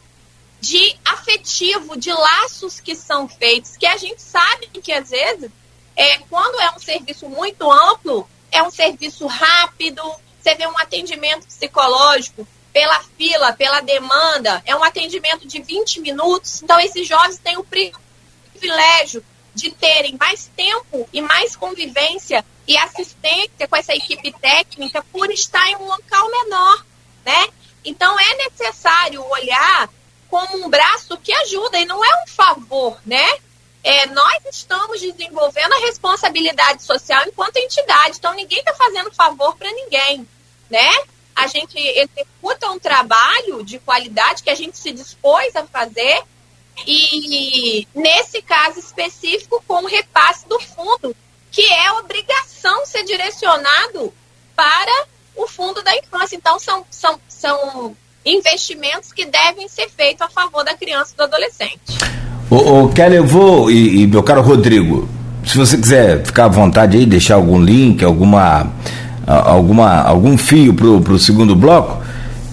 de 0.60 0.94
afetivo, 1.02 1.96
de 1.96 2.12
laços 2.12 2.80
que 2.80 2.94
são 2.94 3.26
feitos, 3.26 3.74
que 3.78 3.86
a 3.86 3.96
gente 3.96 4.20
sabe 4.20 4.66
que 4.66 4.92
às 4.92 5.08
vezes, 5.08 5.50
é, 5.96 6.18
quando 6.28 6.60
é 6.60 6.70
um 6.72 6.78
serviço 6.78 7.30
muito 7.30 7.72
amplo, 7.72 8.28
é 8.52 8.62
um 8.62 8.70
serviço 8.70 9.26
rápido, 9.26 10.02
você 10.38 10.54
vê 10.54 10.66
um 10.66 10.76
atendimento 10.76 11.46
psicológico 11.46 12.46
pela 12.74 13.02
fila, 13.16 13.54
pela 13.54 13.80
demanda, 13.80 14.62
é 14.66 14.76
um 14.76 14.84
atendimento 14.84 15.48
de 15.48 15.62
20 15.62 16.02
minutos. 16.02 16.62
Então, 16.62 16.78
esses 16.78 17.08
jovens 17.08 17.38
têm 17.38 17.56
o 17.56 17.64
privilégio 17.64 19.24
de 19.56 19.70
terem 19.70 20.16
mais 20.20 20.50
tempo 20.54 21.08
e 21.12 21.20
mais 21.22 21.56
convivência 21.56 22.44
e 22.68 22.76
assistência 22.76 23.66
com 23.66 23.74
essa 23.74 23.94
equipe 23.94 24.30
técnica 24.32 25.04
por 25.10 25.30
estar 25.30 25.66
em 25.70 25.76
um 25.76 25.86
local 25.86 26.30
menor, 26.30 26.86
né? 27.24 27.48
Então, 27.84 28.18
é 28.20 28.34
necessário 28.48 29.24
olhar 29.24 29.88
como 30.28 30.64
um 30.64 30.68
braço 30.68 31.16
que 31.16 31.32
ajuda 31.32 31.78
e 31.78 31.86
não 31.86 32.04
é 32.04 32.22
um 32.22 32.26
favor, 32.26 33.00
né? 33.06 33.38
É, 33.82 34.06
nós 34.06 34.44
estamos 34.50 35.00
desenvolvendo 35.00 35.72
a 35.72 35.86
responsabilidade 35.86 36.82
social 36.82 37.22
enquanto 37.26 37.56
entidade, 37.56 38.18
então 38.18 38.34
ninguém 38.34 38.58
está 38.58 38.74
fazendo 38.74 39.14
favor 39.14 39.56
para 39.56 39.70
ninguém, 39.72 40.28
né? 40.68 40.90
a 41.36 41.46
gente 41.46 41.78
executa 41.78 42.70
um 42.70 42.78
trabalho 42.78 43.62
de 43.62 43.78
qualidade 43.78 44.42
que 44.42 44.48
a 44.48 44.54
gente 44.54 44.78
se 44.78 44.90
dispôs 44.90 45.54
a 45.54 45.66
fazer 45.66 46.22
e 46.84 47.86
nesse 47.94 48.42
caso 48.42 48.78
específico 48.78 49.62
com 49.66 49.84
o 49.84 49.86
repasse 49.86 50.48
do 50.48 50.58
fundo, 50.60 51.14
que 51.50 51.62
é 51.62 51.92
obrigação 51.92 52.84
ser 52.84 53.04
direcionado 53.04 54.12
para 54.54 55.06
o 55.36 55.46
fundo 55.46 55.82
da 55.82 55.96
infância. 55.96 56.36
Então 56.36 56.58
são, 56.58 56.84
são, 56.90 57.18
são 57.28 57.96
investimentos 58.24 59.12
que 59.12 59.24
devem 59.24 59.68
ser 59.68 59.88
feitos 59.88 60.22
a 60.22 60.28
favor 60.28 60.64
da 60.64 60.74
criança 60.74 61.12
e 61.14 61.16
do 61.16 61.22
adolescente. 61.22 61.80
Ô, 62.50 62.84
ô 62.84 62.88
Kelly, 62.90 63.16
eu 63.16 63.26
vou, 63.26 63.70
e, 63.70 64.02
e 64.02 64.06
meu 64.06 64.22
caro 64.22 64.42
Rodrigo, 64.42 65.08
se 65.44 65.56
você 65.56 65.78
quiser 65.78 66.24
ficar 66.24 66.46
à 66.46 66.48
vontade 66.48 66.96
aí, 66.96 67.06
deixar 67.06 67.36
algum 67.36 67.60
link, 67.60 68.04
alguma 68.04 68.72
alguma, 69.26 70.02
algum 70.02 70.38
fio 70.38 70.72
para 70.72 71.12
o 71.12 71.18
segundo 71.18 71.56
bloco, 71.56 72.02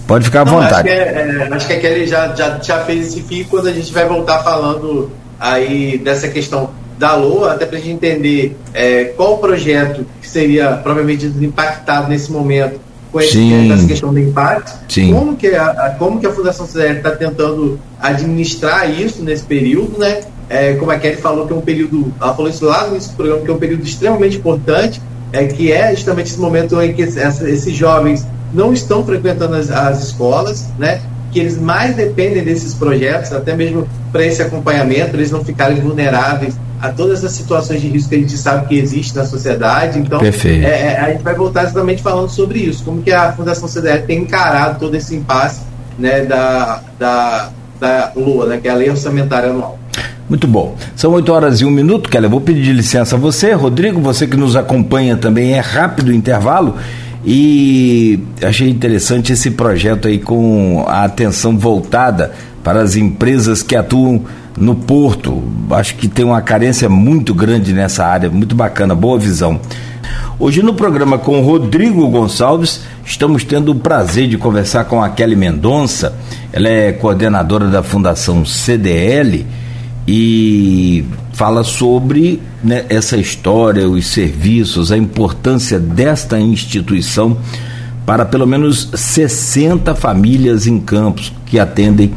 pode 0.06 0.24
ficar 0.24 0.42
à 0.42 0.44
Não, 0.44 0.52
vontade. 0.54 0.74
Acho 0.74 0.82
que, 0.82 0.90
é, 0.90 1.48
é, 1.50 1.54
acho 1.54 1.66
que 1.66 1.72
a 1.72 1.80
Kelly 1.80 2.06
já, 2.06 2.34
já, 2.34 2.58
já 2.62 2.84
fez 2.84 3.08
esse 3.08 3.22
fio 3.22 3.46
quando 3.46 3.68
a 3.68 3.72
gente 3.72 3.92
vai 3.92 4.06
voltar 4.06 4.42
falando 4.42 5.10
aí 5.38 5.98
dessa 5.98 6.28
questão 6.28 6.70
da 6.98 7.14
LOA, 7.14 7.52
até 7.52 7.66
para 7.66 7.76
a 7.76 7.80
gente 7.80 7.92
entender 7.92 8.56
é, 8.72 9.04
qual 9.16 9.34
o 9.34 9.38
projeto 9.38 10.06
que 10.20 10.28
seria 10.28 10.72
provavelmente 10.72 11.26
impactado 11.26 12.08
nesse 12.08 12.30
momento 12.30 12.80
com 13.14 13.20
esse, 13.20 13.70
essa 13.70 13.86
questão 13.86 14.12
do 14.12 14.18
impacto, 14.18 14.72
Sim. 14.88 15.12
como 15.12 15.36
que 15.36 15.46
a, 15.48 15.94
como 15.98 16.18
que 16.18 16.26
a 16.26 16.32
Fundação 16.32 16.66
CDL 16.66 16.96
está 16.96 17.12
tentando 17.12 17.78
administrar 18.00 18.90
isso 18.90 19.22
nesse 19.22 19.44
período, 19.44 19.98
né? 19.98 20.22
É, 20.48 20.74
como 20.74 20.90
a 20.90 20.98
Kelly 20.98 21.16
falou 21.16 21.46
que 21.46 21.52
é 21.52 21.56
um 21.56 21.60
período, 21.60 22.12
ela 22.20 22.34
falou 22.34 22.50
isso 22.50 22.64
lá 22.64 22.86
no 22.86 22.92
início 22.92 23.12
do 23.12 23.16
programa, 23.16 23.42
que 23.42 23.50
é 23.50 23.54
um 23.54 23.58
período 23.58 23.84
extremamente 23.84 24.36
importante, 24.36 25.00
é 25.32 25.44
que 25.46 25.70
é 25.70 25.94
justamente 25.94 26.26
esse 26.26 26.40
momento 26.40 26.80
em 26.82 26.92
que 26.92 27.02
esses 27.02 27.72
jovens 27.72 28.26
não 28.52 28.72
estão 28.72 29.04
frequentando 29.04 29.54
as, 29.54 29.70
as 29.70 30.04
escolas, 30.04 30.68
né? 30.78 31.00
que 31.34 31.40
eles 31.40 31.58
mais 31.58 31.96
dependem 31.96 32.44
desses 32.44 32.74
projetos, 32.74 33.32
até 33.32 33.56
mesmo 33.56 33.88
para 34.12 34.24
esse 34.24 34.40
acompanhamento, 34.40 35.16
eles 35.16 35.32
não 35.32 35.44
ficarem 35.44 35.80
vulneráveis 35.80 36.54
a 36.80 36.90
todas 36.90 37.24
as 37.24 37.32
situações 37.32 37.80
de 37.80 37.88
risco 37.88 38.10
que 38.10 38.14
a 38.14 38.18
gente 38.18 38.36
sabe 38.36 38.68
que 38.68 38.78
existe 38.78 39.16
na 39.16 39.24
sociedade. 39.24 39.98
Então, 39.98 40.20
é, 40.20 40.64
é, 40.64 41.00
a 41.00 41.10
gente 41.10 41.24
vai 41.24 41.34
voltar 41.34 41.64
exatamente 41.64 42.02
falando 42.02 42.28
sobre 42.28 42.60
isso, 42.60 42.84
como 42.84 43.02
que 43.02 43.10
a 43.10 43.32
Fundação 43.32 43.66
CDL 43.66 44.06
tem 44.06 44.20
encarado 44.20 44.78
todo 44.78 44.94
esse 44.94 45.16
impasse 45.16 45.62
né, 45.98 46.24
da, 46.24 46.82
da, 46.98 47.50
da 47.80 48.12
LUA, 48.14 48.46
né, 48.46 48.58
que 48.58 48.68
é 48.68 48.70
a 48.70 48.74
Lei 48.74 48.90
Orçamentária 48.90 49.50
Anual. 49.50 49.78
Muito 50.28 50.46
bom. 50.46 50.76
São 50.94 51.12
8 51.12 51.32
horas 51.32 51.60
e 51.60 51.64
um 51.64 51.70
minuto, 51.70 52.08
Kelly. 52.08 52.26
Eu 52.26 52.30
vou 52.30 52.40
pedir 52.40 52.72
licença 52.72 53.16
a 53.16 53.18
você, 53.18 53.52
Rodrigo, 53.52 54.00
você 54.00 54.26
que 54.26 54.36
nos 54.36 54.56
acompanha 54.56 55.16
também. 55.16 55.54
É 55.54 55.60
rápido 55.60 56.08
o 56.08 56.12
intervalo. 56.12 56.76
E 57.26 58.20
achei 58.42 58.68
interessante 58.68 59.32
esse 59.32 59.50
projeto 59.52 60.08
aí 60.08 60.18
com 60.18 60.84
a 60.86 61.04
atenção 61.04 61.56
voltada 61.56 62.32
para 62.62 62.82
as 62.82 62.96
empresas 62.96 63.62
que 63.62 63.74
atuam 63.74 64.24
no 64.56 64.74
porto. 64.74 65.42
Acho 65.70 65.94
que 65.96 66.06
tem 66.06 66.24
uma 66.24 66.42
carência 66.42 66.88
muito 66.88 67.34
grande 67.34 67.72
nessa 67.72 68.04
área, 68.04 68.28
muito 68.28 68.54
bacana, 68.54 68.94
boa 68.94 69.18
visão. 69.18 69.58
Hoje 70.38 70.62
no 70.62 70.74
programa 70.74 71.16
com 71.16 71.40
Rodrigo 71.40 72.06
Gonçalves, 72.08 72.82
estamos 73.06 73.42
tendo 73.44 73.72
o 73.72 73.76
prazer 73.76 74.28
de 74.28 74.36
conversar 74.36 74.84
com 74.84 75.02
a 75.02 75.08
Kelly 75.08 75.36
Mendonça. 75.36 76.14
Ela 76.52 76.68
é 76.68 76.92
coordenadora 76.92 77.68
da 77.68 77.82
Fundação 77.82 78.44
CDL 78.44 79.46
e 80.06 81.04
fala 81.32 81.64
sobre 81.64 82.40
né, 82.62 82.84
essa 82.88 83.16
história, 83.16 83.88
os 83.88 84.06
serviços, 84.06 84.92
a 84.92 84.96
importância 84.96 85.78
desta 85.78 86.38
instituição 86.38 87.36
para 88.06 88.24
pelo 88.24 88.46
menos 88.46 88.90
60 88.94 89.94
famílias 89.94 90.66
em 90.66 90.78
Campos 90.78 91.32
que 91.46 91.58
atendem, 91.58 92.12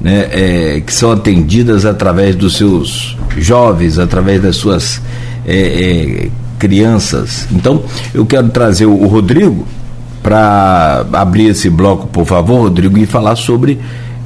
né, 0.00 0.28
é, 0.30 0.82
que 0.84 0.92
são 0.94 1.10
atendidas 1.10 1.84
através 1.84 2.36
dos 2.36 2.56
seus 2.56 3.16
jovens, 3.36 3.98
através 3.98 4.40
das 4.40 4.56
suas 4.56 5.02
é, 5.44 5.56
é, 5.56 6.30
crianças. 6.58 7.48
Então, 7.50 7.82
eu 8.12 8.24
quero 8.24 8.48
trazer 8.50 8.86
o 8.86 9.06
Rodrigo 9.06 9.66
para 10.22 11.04
abrir 11.12 11.48
esse 11.48 11.68
bloco, 11.68 12.06
por 12.06 12.24
favor, 12.24 12.62
Rodrigo, 12.62 12.96
e 12.96 13.04
falar 13.04 13.36
sobre 13.36 13.78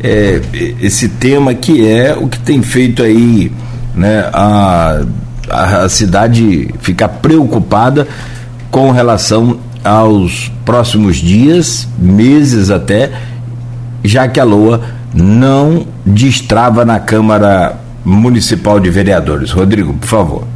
é, 0.02 0.40
esse 0.80 1.08
tema 1.08 1.54
que 1.54 1.86
é 1.86 2.14
o 2.14 2.28
que 2.28 2.38
tem 2.38 2.62
feito 2.62 3.02
aí 3.02 3.50
né, 3.94 4.30
a, 4.32 5.04
a 5.50 5.88
cidade 5.88 6.72
ficar 6.80 7.08
preocupada 7.08 8.06
com 8.70 8.90
relação 8.90 9.58
aos 9.82 10.50
próximos 10.64 11.16
dias, 11.16 11.88
meses 11.98 12.70
até, 12.70 13.10
já 14.04 14.28
que 14.28 14.38
a 14.38 14.44
LOA 14.44 14.82
não 15.14 15.86
destrava 16.04 16.84
na 16.84 17.00
Câmara 17.00 17.78
Municipal 18.04 18.78
de 18.78 18.90
Vereadores. 18.90 19.50
Rodrigo, 19.50 19.94
por 19.94 20.06
favor. 20.06 20.46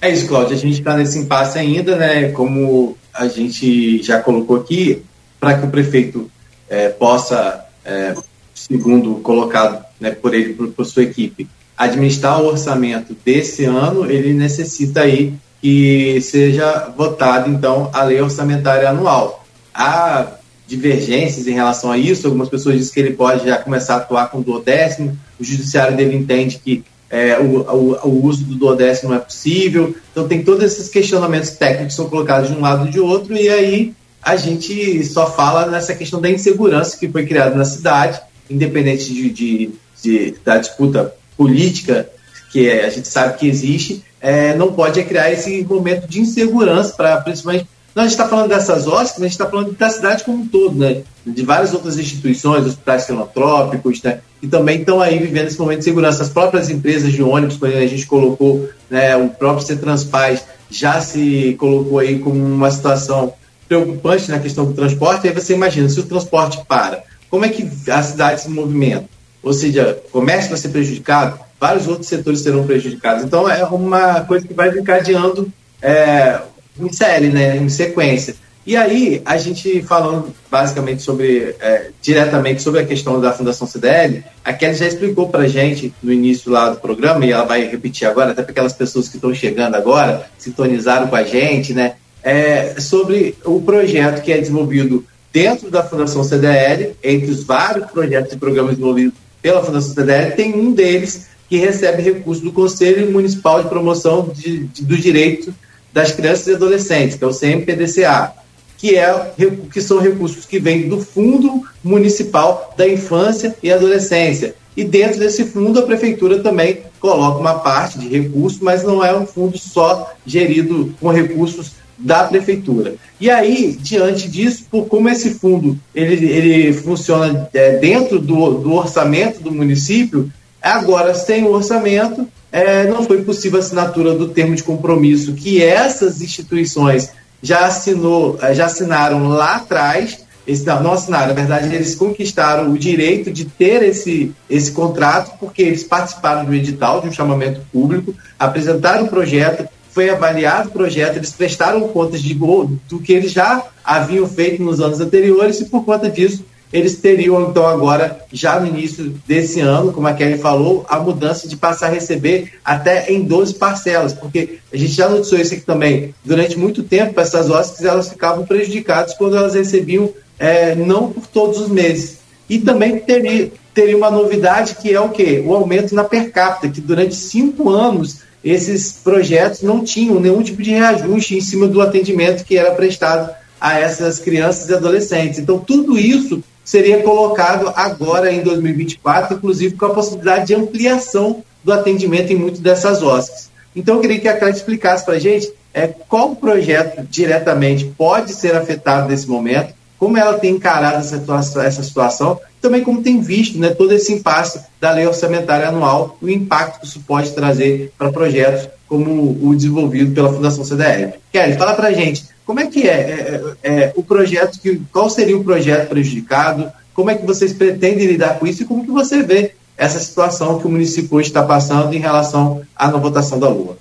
É 0.00 0.10
isso, 0.10 0.28
Cláudio. 0.28 0.54
A 0.56 0.58
gente 0.58 0.78
está 0.78 0.96
nesse 0.96 1.18
impasse 1.18 1.58
ainda, 1.58 1.96
né? 1.96 2.28
Como 2.28 2.96
a 3.12 3.26
gente 3.26 4.02
já 4.02 4.20
colocou 4.20 4.56
aqui, 4.56 5.02
para 5.40 5.58
que 5.58 5.66
o 5.66 5.70
prefeito 5.70 6.30
é, 6.68 6.88
possa, 6.88 7.64
é, 7.84 8.14
segundo 8.54 9.16
colocado 9.16 9.84
né, 10.00 10.10
por 10.10 10.34
ele, 10.34 10.54
por, 10.54 10.68
por, 10.68 10.84
sua 10.84 11.02
equipe, 11.02 11.48
administrar 11.76 12.40
o 12.40 12.46
orçamento 12.46 13.16
desse 13.24 13.64
ano, 13.64 14.10
ele 14.10 14.32
necessita 14.32 15.02
aí 15.02 15.34
que 15.60 16.20
seja 16.20 16.92
votada, 16.96 17.48
então, 17.48 17.90
a 17.92 18.04
lei 18.04 18.20
orçamentária 18.20 18.88
anual. 18.88 19.44
A 19.74 20.38
divergências 20.68 21.46
em 21.46 21.54
relação 21.54 21.90
a 21.90 21.98
isso. 21.98 22.26
Algumas 22.26 22.48
pessoas 22.48 22.76
dizem 22.76 22.92
que 22.92 23.00
ele 23.00 23.14
pode 23.14 23.46
já 23.46 23.56
começar 23.56 23.94
a 23.94 23.96
atuar 23.96 24.30
com 24.30 24.38
o 24.38 24.44
duodécimo, 24.44 25.18
o 25.40 25.44
judiciário 25.44 25.96
dele 25.96 26.14
entende 26.14 26.60
que 26.62 26.84
é, 27.10 27.38
o, 27.38 27.60
o, 27.60 28.08
o, 28.08 28.26
uso 28.26 28.44
do 28.44 28.54
duodécimo 28.54 29.14
é 29.14 29.18
possível. 29.18 29.96
Então, 30.12 30.28
tem 30.28 30.44
todos 30.44 30.62
esses 30.62 30.90
questionamentos 30.90 31.50
técnicos 31.52 31.94
que 31.94 31.96
são 32.02 32.10
colocados 32.10 32.50
de 32.50 32.56
um 32.56 32.60
lado 32.60 32.86
e 32.86 32.90
de 32.90 33.00
outro, 33.00 33.34
e 33.34 33.48
aí 33.48 33.94
a 34.28 34.36
gente 34.36 35.02
só 35.04 35.30
fala 35.30 35.66
nessa 35.66 35.94
questão 35.94 36.20
da 36.20 36.28
insegurança 36.28 36.98
que 36.98 37.08
foi 37.08 37.24
criada 37.24 37.54
na 37.54 37.64
cidade, 37.64 38.20
independente 38.50 39.12
de, 39.14 39.30
de, 39.30 39.70
de 40.02 40.34
da 40.44 40.58
disputa 40.58 41.14
política 41.34 42.06
que 42.52 42.70
a 42.70 42.90
gente 42.90 43.08
sabe 43.08 43.38
que 43.38 43.48
existe, 43.48 44.04
é, 44.20 44.54
não 44.54 44.72
pode 44.72 45.02
criar 45.04 45.32
esse 45.32 45.64
momento 45.64 46.06
de 46.06 46.20
insegurança 46.20 46.92
para 46.94 47.16
principalmente 47.22 47.66
não, 47.94 48.04
a 48.04 48.06
gente 48.06 48.16
está 48.16 48.28
falando 48.28 48.50
dessas 48.50 48.86
OSCs, 48.86 49.14
mas 49.14 49.18
a 49.18 49.22
gente 49.22 49.32
está 49.32 49.46
falando 49.46 49.72
da 49.72 49.90
cidade 49.90 50.22
como 50.22 50.42
um 50.42 50.46
todo, 50.46 50.78
né? 50.78 51.02
De 51.26 51.42
várias 51.42 51.74
outras 51.74 51.98
instituições, 51.98 52.64
hospitais 52.64 53.06
filantrópicos, 53.06 54.00
né? 54.02 54.20
Que 54.40 54.46
também 54.46 54.78
estão 54.78 55.00
aí 55.00 55.18
vivendo 55.18 55.48
esse 55.48 55.58
momento 55.58 55.78
de 55.78 55.86
segurança. 55.86 56.22
As 56.22 56.28
próprias 56.28 56.70
empresas 56.70 57.12
de 57.12 57.22
ônibus, 57.24 57.56
quando 57.56 57.74
a 57.74 57.86
gente 57.88 58.06
colocou, 58.06 58.68
né? 58.88 59.16
O 59.16 59.30
próprio 59.30 59.66
Cetranspaz 59.66 60.44
já 60.70 61.00
se 61.00 61.56
colocou 61.58 61.98
aí 61.98 62.20
como 62.20 62.36
uma 62.36 62.70
situação 62.70 63.32
preocupante 63.68 64.30
na 64.30 64.38
questão 64.38 64.64
do 64.64 64.72
transporte. 64.72 65.28
Aí 65.28 65.34
você 65.34 65.54
imagina, 65.54 65.88
se 65.88 66.00
o 66.00 66.04
transporte 66.06 66.60
para, 66.66 67.04
como 67.30 67.44
é 67.44 67.48
que 67.48 67.68
a 67.90 68.02
cidade 68.02 68.40
se 68.40 68.48
movimenta? 68.48 69.08
Ou 69.42 69.52
seja, 69.52 70.00
o 70.08 70.10
comércio 70.10 70.50
vai 70.50 70.58
ser 70.58 70.70
prejudicado, 70.70 71.38
vários 71.60 71.86
outros 71.86 72.08
setores 72.08 72.40
serão 72.40 72.66
prejudicados. 72.66 73.24
Então 73.24 73.48
é 73.48 73.64
uma 73.64 74.22
coisa 74.22 74.46
que 74.46 74.54
vai 74.54 74.70
encadeando 74.70 75.52
é, 75.82 76.40
em 76.78 76.92
série, 76.92 77.28
né, 77.28 77.56
em 77.56 77.68
sequência. 77.68 78.34
E 78.66 78.76
aí, 78.76 79.22
a 79.24 79.38
gente 79.38 79.80
falando 79.82 80.34
basicamente 80.50 81.02
sobre, 81.02 81.56
é, 81.58 81.90
diretamente 82.02 82.60
sobre 82.60 82.80
a 82.80 82.84
questão 82.84 83.18
da 83.18 83.32
Fundação 83.32 83.66
CDL, 83.66 84.22
a 84.44 84.52
Kelly 84.52 84.74
já 84.74 84.86
explicou 84.86 85.30
para 85.30 85.44
a 85.44 85.48
gente 85.48 85.94
no 86.02 86.12
início 86.12 86.52
lá 86.52 86.68
do 86.68 86.76
programa, 86.76 87.24
e 87.24 87.32
ela 87.32 87.46
vai 87.46 87.66
repetir 87.66 88.06
agora, 88.06 88.32
até 88.32 88.42
para 88.42 88.52
aquelas 88.52 88.74
pessoas 88.74 89.08
que 89.08 89.16
estão 89.16 89.32
chegando 89.32 89.74
agora, 89.74 90.28
sintonizaram 90.36 91.06
com 91.06 91.16
a 91.16 91.22
gente, 91.22 91.72
né, 91.72 91.94
é, 92.22 92.80
sobre 92.80 93.36
o 93.44 93.60
projeto 93.60 94.22
que 94.22 94.32
é 94.32 94.38
desenvolvido 94.38 95.04
dentro 95.32 95.70
da 95.70 95.82
Fundação 95.82 96.24
CDL, 96.24 96.96
entre 97.02 97.30
os 97.30 97.44
vários 97.44 97.90
projetos 97.90 98.32
e 98.32 98.36
programas 98.36 98.72
desenvolvidos 98.72 99.14
pela 99.40 99.62
Fundação 99.62 99.94
CDL, 99.94 100.32
tem 100.34 100.54
um 100.54 100.72
deles 100.72 101.28
que 101.48 101.56
recebe 101.56 102.02
recursos 102.02 102.42
do 102.42 102.52
Conselho 102.52 103.10
Municipal 103.10 103.62
de 103.62 103.68
Promoção 103.68 104.30
de, 104.34 104.66
de, 104.66 104.84
do 104.84 104.96
Direito 104.96 105.54
das 105.92 106.12
crianças 106.12 106.46
e 106.46 106.54
adolescentes, 106.54 107.16
que 107.16 107.24
é 107.24 107.26
o 107.26 107.34
CMPDCA, 107.34 108.32
que, 108.76 108.96
é, 108.96 109.32
que 109.72 109.80
são 109.80 109.98
recursos 109.98 110.44
que 110.44 110.58
vêm 110.58 110.88
do 110.88 111.00
Fundo 111.00 111.62
Municipal 111.82 112.74
da 112.76 112.88
Infância 112.88 113.56
e 113.62 113.72
Adolescência. 113.72 114.54
E 114.76 114.84
dentro 114.84 115.18
desse 115.18 115.44
fundo, 115.44 115.80
a 115.80 115.82
prefeitura 115.82 116.38
também 116.38 116.82
coloca 117.00 117.40
uma 117.40 117.58
parte 117.58 117.98
de 117.98 118.08
recursos, 118.08 118.60
mas 118.60 118.84
não 118.84 119.04
é 119.04 119.16
um 119.16 119.26
fundo 119.26 119.58
só 119.58 120.12
gerido 120.24 120.94
com 121.00 121.10
recursos 121.10 121.72
da 121.98 122.24
prefeitura. 122.24 122.94
E 123.20 123.28
aí, 123.28 123.76
diante 123.80 124.28
disso, 124.28 124.64
por 124.70 124.86
como 124.86 125.08
esse 125.08 125.30
fundo 125.30 125.76
ele, 125.94 126.26
ele 126.26 126.72
funciona 126.72 127.48
é, 127.52 127.76
dentro 127.78 128.18
do, 128.20 128.58
do 128.58 128.72
orçamento 128.74 129.42
do 129.42 129.50
município, 129.50 130.30
agora 130.62 131.14
sem 131.14 131.44
o 131.44 131.50
orçamento, 131.50 132.28
é, 132.52 132.84
não 132.84 133.04
foi 133.04 133.22
possível 133.22 133.58
a 133.58 133.62
assinatura 133.62 134.14
do 134.14 134.28
termo 134.28 134.54
de 134.54 134.62
compromisso 134.62 135.34
que 135.34 135.62
essas 135.62 136.22
instituições 136.22 137.10
já 137.42 137.66
assinou, 137.66 138.38
é, 138.40 138.54
já 138.54 138.66
assinaram 138.66 139.28
lá 139.28 139.56
atrás. 139.56 140.26
Eles, 140.46 140.64
não, 140.64 140.82
não 140.82 140.92
assinaram, 140.92 141.28
na 141.28 141.34
verdade, 141.34 141.74
eles 141.74 141.94
conquistaram 141.94 142.72
o 142.72 142.78
direito 142.78 143.30
de 143.30 143.44
ter 143.44 143.82
esse, 143.82 144.32
esse 144.48 144.72
contrato, 144.72 145.36
porque 145.38 145.60
eles 145.60 145.84
participaram 145.84 146.46
do 146.46 146.54
edital, 146.54 147.02
de 147.02 147.08
um 147.08 147.12
chamamento 147.12 147.60
público, 147.70 148.14
apresentaram 148.38 149.04
o 149.04 149.08
projeto, 149.08 149.68
foi 149.98 150.10
avaliado 150.10 150.68
o 150.68 150.72
projeto, 150.72 151.16
eles 151.16 151.32
prestaram 151.32 151.88
contas 151.88 152.22
de, 152.22 152.32
do 152.32 153.00
que 153.02 153.12
eles 153.12 153.32
já 153.32 153.64
haviam 153.84 154.28
feito 154.28 154.62
nos 154.62 154.80
anos 154.80 155.00
anteriores, 155.00 155.60
e 155.60 155.64
por 155.64 155.84
conta 155.84 156.08
disso, 156.08 156.44
eles 156.72 156.98
teriam, 156.98 157.50
então, 157.50 157.66
agora, 157.66 158.24
já 158.32 158.60
no 158.60 158.68
início 158.68 159.12
desse 159.26 159.58
ano, 159.58 159.92
como 159.92 160.06
a 160.06 160.12
Kelly 160.12 160.38
falou, 160.38 160.86
a 160.88 161.00
mudança 161.00 161.48
de 161.48 161.56
passar 161.56 161.86
a 161.88 161.90
receber 161.90 162.52
até 162.64 163.10
em 163.12 163.24
12 163.24 163.54
parcelas, 163.54 164.12
porque 164.12 164.60
a 164.72 164.76
gente 164.76 164.92
já 164.92 165.08
noticiou 165.08 165.40
isso 165.40 165.54
aqui 165.54 165.64
também. 165.64 166.14
Durante 166.24 166.56
muito 166.56 166.84
tempo, 166.84 167.20
essas 167.20 167.50
hóspedes 167.50 167.84
elas 167.84 168.08
ficavam 168.08 168.46
prejudicadas 168.46 169.14
quando 169.14 169.36
elas 169.36 169.54
recebiam 169.54 170.10
é, 170.38 170.76
não 170.76 171.10
por 171.10 171.26
todos 171.26 171.58
os 171.58 171.68
meses. 171.68 172.18
E 172.48 172.60
também 172.60 173.00
teria, 173.00 173.50
teria 173.74 173.96
uma 173.96 174.12
novidade 174.12 174.76
que 174.76 174.94
é 174.94 175.00
o 175.00 175.08
quê? 175.08 175.42
O 175.44 175.52
aumento 175.52 175.92
na 175.92 176.04
per 176.04 176.30
capita, 176.30 176.72
que 176.72 176.80
durante 176.80 177.16
cinco 177.16 177.68
anos 177.68 178.27
esses 178.44 178.92
projetos 178.92 179.62
não 179.62 179.84
tinham 179.84 180.20
nenhum 180.20 180.42
tipo 180.42 180.62
de 180.62 180.70
reajuste 180.70 181.36
em 181.36 181.40
cima 181.40 181.66
do 181.66 181.80
atendimento 181.80 182.44
que 182.44 182.56
era 182.56 182.70
prestado 182.72 183.34
a 183.60 183.78
essas 183.78 184.18
crianças 184.18 184.68
e 184.68 184.74
adolescentes. 184.74 185.38
Então, 185.38 185.58
tudo 185.58 185.98
isso 185.98 186.42
seria 186.64 187.02
colocado 187.02 187.72
agora 187.74 188.32
em 188.32 188.42
2024, 188.42 189.36
inclusive 189.36 189.76
com 189.76 189.86
a 189.86 189.94
possibilidade 189.94 190.46
de 190.46 190.54
ampliação 190.54 191.42
do 191.64 191.72
atendimento 191.72 192.32
em 192.32 192.36
muitas 192.36 192.60
dessas 192.60 193.02
OSCs. 193.02 193.50
Então, 193.74 193.96
eu 193.96 194.00
queria 194.00 194.20
que 194.20 194.28
a 194.28 194.36
Clara 194.36 194.54
explicasse 194.54 195.04
para 195.04 195.14
a 195.14 195.18
gente 195.18 195.52
é, 195.74 195.86
qual 195.86 196.36
projeto 196.36 197.06
diretamente 197.08 197.86
pode 197.96 198.32
ser 198.32 198.54
afetado 198.54 199.08
nesse 199.08 199.28
momento, 199.28 199.74
como 199.98 200.16
ela 200.16 200.38
tem 200.38 200.54
encarado 200.54 200.98
essa 200.98 201.18
situação, 201.18 201.62
essa 201.62 201.82
situação 201.82 202.40
também 202.60 202.82
como 202.82 203.02
tem 203.02 203.20
visto 203.20 203.58
né, 203.58 203.70
todo 203.70 203.92
esse 203.92 204.12
impasse 204.12 204.64
da 204.80 204.92
lei 204.92 205.06
orçamentária 205.06 205.68
anual, 205.68 206.16
o 206.20 206.28
impacto 206.28 206.80
que 206.80 206.86
isso 206.86 207.00
pode 207.06 207.32
trazer 207.32 207.92
para 207.96 208.12
projetos 208.12 208.68
como 208.88 209.38
o 209.42 209.54
desenvolvido 209.54 210.14
pela 210.14 210.32
Fundação 210.32 210.64
CDL. 210.64 211.14
Kelly, 211.30 211.58
fala 211.58 211.74
para 211.74 211.92
gente, 211.92 212.24
como 212.46 212.60
é 212.60 212.66
que 212.66 212.88
é, 212.88 213.52
é, 213.62 213.70
é, 213.70 213.92
o 213.94 214.02
projeto, 214.02 214.58
que, 214.58 214.80
qual 214.90 215.10
seria 215.10 215.36
o 215.36 215.44
projeto 215.44 215.88
prejudicado, 215.88 216.72
como 216.94 217.10
é 217.10 217.14
que 217.14 217.26
vocês 217.26 217.52
pretendem 217.52 218.06
lidar 218.06 218.38
com 218.38 218.46
isso 218.46 218.62
e 218.62 218.66
como 218.66 218.84
que 218.84 218.90
você 218.90 219.22
vê 219.22 219.54
essa 219.76 219.98
situação 220.00 220.58
que 220.58 220.66
o 220.66 220.70
município 220.70 221.20
está 221.20 221.42
passando 221.42 221.94
em 221.94 222.00
relação 222.00 222.62
à 222.74 222.90
não 222.90 223.00
votação 223.00 223.38
da 223.38 223.48
Lua? 223.48 223.78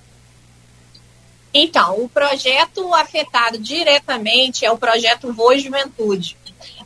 Então, 1.53 2.03
o 2.03 2.09
projeto 2.09 2.93
afetado 2.93 3.57
diretamente 3.57 4.65
é 4.65 4.71
o 4.71 4.77
projeto 4.77 5.33
Voa 5.33 5.57
Juventude. 5.57 6.37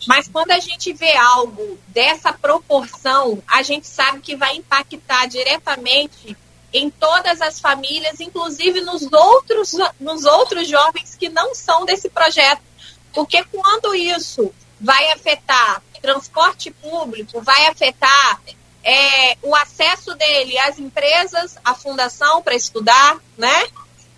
Mas 0.07 0.27
quando 0.27 0.51
a 0.51 0.59
gente 0.59 0.93
vê 0.93 1.15
algo 1.15 1.79
dessa 1.87 2.33
proporção, 2.33 3.41
a 3.47 3.61
gente 3.61 3.87
sabe 3.87 4.19
que 4.19 4.35
vai 4.35 4.55
impactar 4.55 5.27
diretamente 5.27 6.35
em 6.73 6.89
todas 6.89 7.41
as 7.41 7.59
famílias, 7.59 8.19
inclusive 8.19 8.81
nos 8.81 9.11
outros, 9.11 9.73
nos 9.99 10.25
outros 10.25 10.67
jovens 10.67 11.15
que 11.15 11.29
não 11.29 11.53
são 11.53 11.85
desse 11.85 12.09
projeto. 12.09 12.61
Porque 13.13 13.43
quando 13.43 13.93
isso 13.93 14.53
vai 14.79 15.11
afetar 15.11 15.83
transporte 16.01 16.71
público, 16.71 17.41
vai 17.41 17.67
afetar 17.67 18.41
é, 18.83 19.37
o 19.43 19.55
acesso 19.55 20.15
dele 20.15 20.57
às 20.57 20.79
empresas, 20.79 21.57
à 21.63 21.75
fundação 21.75 22.41
para 22.41 22.55
estudar, 22.55 23.17
né? 23.37 23.67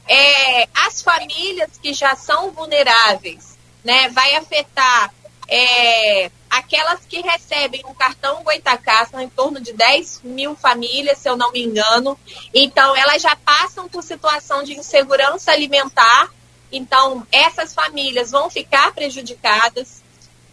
É, 0.07 0.67
as 0.73 1.01
famílias 1.01 1.71
que 1.81 1.93
já 1.93 2.15
são 2.15 2.51
vulneráveis, 2.51 3.57
né? 3.83 4.09
Vai 4.09 4.35
afetar 4.35 5.13
é, 5.47 6.31
aquelas 6.49 7.05
que 7.05 7.21
recebem 7.21 7.81
o 7.85 7.93
cartão 7.93 8.43
Goitacá 8.43 9.05
são 9.05 9.19
em 9.19 9.29
torno 9.29 9.59
de 9.59 9.73
10 9.73 10.21
mil 10.23 10.55
famílias, 10.55 11.17
se 11.17 11.29
eu 11.29 11.35
não 11.35 11.51
me 11.51 11.63
engano. 11.63 12.17
Então, 12.53 12.95
elas 12.95 13.21
já 13.21 13.35
passam 13.35 13.87
por 13.89 14.03
situação 14.03 14.63
de 14.63 14.73
insegurança 14.73 15.51
alimentar. 15.51 16.29
Então, 16.71 17.25
essas 17.31 17.73
famílias 17.73 18.31
vão 18.31 18.49
ficar 18.49 18.93
prejudicadas. 18.93 20.01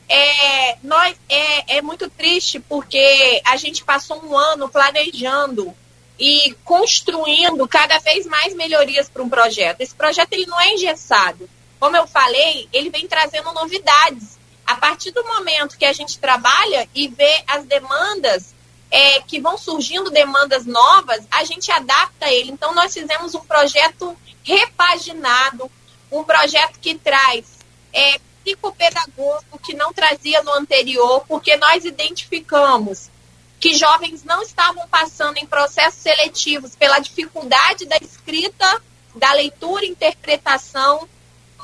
É, 0.09 0.77
nós, 0.83 1.17
é, 1.29 1.77
é 1.77 1.83
muito 1.83 2.11
triste 2.11 2.59
porque 2.59 3.41
a 3.45 3.57
gente 3.57 3.85
passou 3.85 4.23
um 4.25 4.37
ano 4.37 4.69
planejando 4.69 5.75
e 6.19 6.55
construindo 6.65 7.67
cada 7.69 7.99
vez 8.01 8.27
mais 8.27 8.55
melhorias 8.55 9.09
para 9.09 9.23
um 9.23 9.29
projeto. 9.29 9.81
Esse 9.81 9.95
projeto 9.95 10.33
ele 10.33 10.47
não 10.47 10.61
é 10.61 10.75
engessado. 10.75 11.49
Como 11.79 11.97
eu 11.97 12.07
falei, 12.07 12.69
ele 12.73 12.91
vem 12.91 13.07
trazendo 13.07 13.53
novidades 13.53 14.40
a 14.71 14.77
partir 14.77 15.11
do 15.11 15.25
momento 15.25 15.77
que 15.77 15.85
a 15.85 15.93
gente 15.93 16.17
trabalha 16.21 16.89
e 16.95 17.09
vê 17.09 17.43
as 17.49 17.65
demandas 17.65 18.55
é, 18.89 19.21
que 19.23 19.41
vão 19.41 19.59
surgindo 19.59 20.11
demandas 20.11 20.65
novas, 20.65 21.27
a 21.29 21.43
gente 21.43 21.73
adapta 21.73 22.31
ele. 22.31 22.53
Então, 22.53 22.73
nós 22.73 22.95
fizemos 22.95 23.35
um 23.35 23.41
projeto 23.41 24.17
repaginado, 24.45 25.69
um 26.11 26.23
projeto 26.23 26.79
que 26.79 26.95
traz 26.95 27.47
é, 27.93 28.21
psicopedagogo 28.45 29.59
que 29.61 29.75
não 29.75 29.93
trazia 29.93 30.41
no 30.45 30.53
anterior, 30.53 31.25
porque 31.27 31.57
nós 31.57 31.85
identificamos 31.85 33.11
que 33.59 33.75
jovens 33.75 34.23
não 34.23 34.41
estavam 34.41 34.87
passando 34.87 35.39
em 35.39 35.47
processos 35.47 36.01
seletivos 36.01 36.77
pela 36.77 37.01
dificuldade 37.01 37.87
da 37.87 37.97
escrita, 37.97 38.81
da 39.17 39.33
leitura 39.33 39.85
e 39.85 39.91
interpretação 39.91 41.09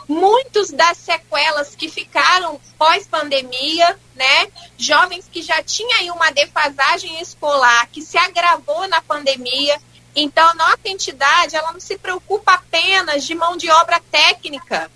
muitos 0.08 0.70
das 0.70 0.98
sequelas 0.98 1.74
que 1.74 1.88
ficaram 1.88 2.60
pós-pandemia, 2.78 3.98
né? 4.14 4.48
Jovens 4.78 5.28
que 5.30 5.42
já 5.42 5.62
tinham 5.62 5.98
aí 5.98 6.10
uma 6.10 6.30
defasagem 6.30 7.20
escolar 7.20 7.88
que 7.88 8.02
se 8.02 8.16
agravou 8.16 8.86
na 8.88 9.00
pandemia. 9.02 9.80
Então, 10.14 10.48
a 10.48 10.54
nossa 10.54 10.80
entidade, 10.84 11.56
ela 11.56 11.72
não 11.72 11.80
se 11.80 11.98
preocupa 11.98 12.54
apenas 12.54 13.24
de 13.24 13.34
mão 13.34 13.56
de 13.56 13.70
obra 13.70 14.00
técnica. 14.10 14.90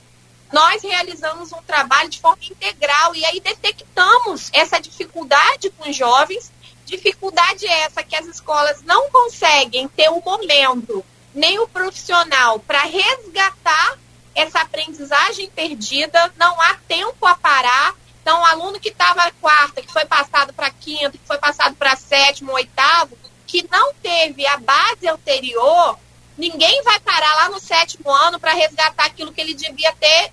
Nós 0.53 0.83
realizamos 0.83 1.53
um 1.53 1.63
trabalho 1.63 2.09
de 2.09 2.21
forma 2.21 2.43
integral 2.43 3.15
e 3.15 3.25
aí 3.25 3.41
detectamos 3.41 4.51
essa 4.53 4.81
dificuldade 4.81 5.71
com 5.71 5.89
os 5.89 5.97
jovens. 5.97 6.51
Dificuldade 6.85 7.67
essa 7.67 8.03
que 8.03 8.17
as 8.17 8.27
escolas 8.27 8.83
não 8.83 9.11
conseguem 9.11 9.87
ter 9.89 10.09
o 10.09 10.21
momento 10.21 11.05
nem 11.33 11.59
o 11.61 11.69
profissional 11.69 12.59
para 12.59 12.83
resgatar 12.83 13.97
essa 14.41 14.61
aprendizagem 14.61 15.51
perdida, 15.51 16.33
não 16.37 16.61
há 16.61 16.75
tempo 16.89 17.27
a 17.27 17.35
parar. 17.35 17.95
Então, 18.23 18.41
o 18.41 18.45
aluno 18.45 18.81
que 18.81 18.91
estava 18.91 19.31
quarta, 19.41 19.83
que 19.83 19.93
foi 19.93 20.05
passado 20.05 20.53
para 20.53 20.71
quinta, 20.71 21.13
que 21.13 21.27
foi 21.27 21.39
passado 21.39 21.75
para 21.77 21.97
sétimo, 21.97 22.53
oitavo, 22.53 23.17
que 23.47 23.67
não 23.71 23.95
teve 23.95 24.47
a 24.47 24.57
base 24.59 25.09
anterior, 25.09 25.99
ninguém 26.37 26.83
vai 26.83 27.01
parar 27.01 27.35
lá 27.37 27.49
no 27.49 27.59
sétimo 27.59 28.11
ano 28.11 28.39
para 28.39 28.53
resgatar 28.53 29.07
aquilo 29.07 29.33
que 29.33 29.41
ele 29.41 29.55
devia 29.55 29.93
ter 29.95 30.33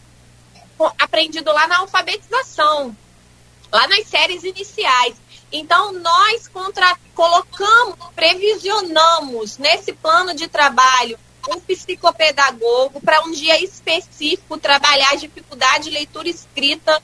aprendido 1.00 1.52
lá 1.52 1.66
na 1.68 1.80
alfabetização, 1.80 2.96
lá 3.72 3.88
nas 3.88 4.08
séries 4.08 4.44
iniciais. 4.44 5.16
Então, 5.52 5.94
nós 5.94 6.48
contra... 6.48 6.98
colocamos, 7.16 7.98
previsionamos 8.16 9.58
nesse 9.58 9.94
plano 9.94 10.34
de 10.34 10.48
trabalho 10.48 11.18
um 11.50 11.60
psicopedagogo 11.60 13.00
para 13.02 13.22
um 13.22 13.32
dia 13.32 13.62
específico 13.64 14.58
trabalhar 14.58 15.12
a 15.12 15.16
dificuldade 15.16 15.86
de 15.86 15.92
leitura 15.92 16.28
escrita, 16.30 17.02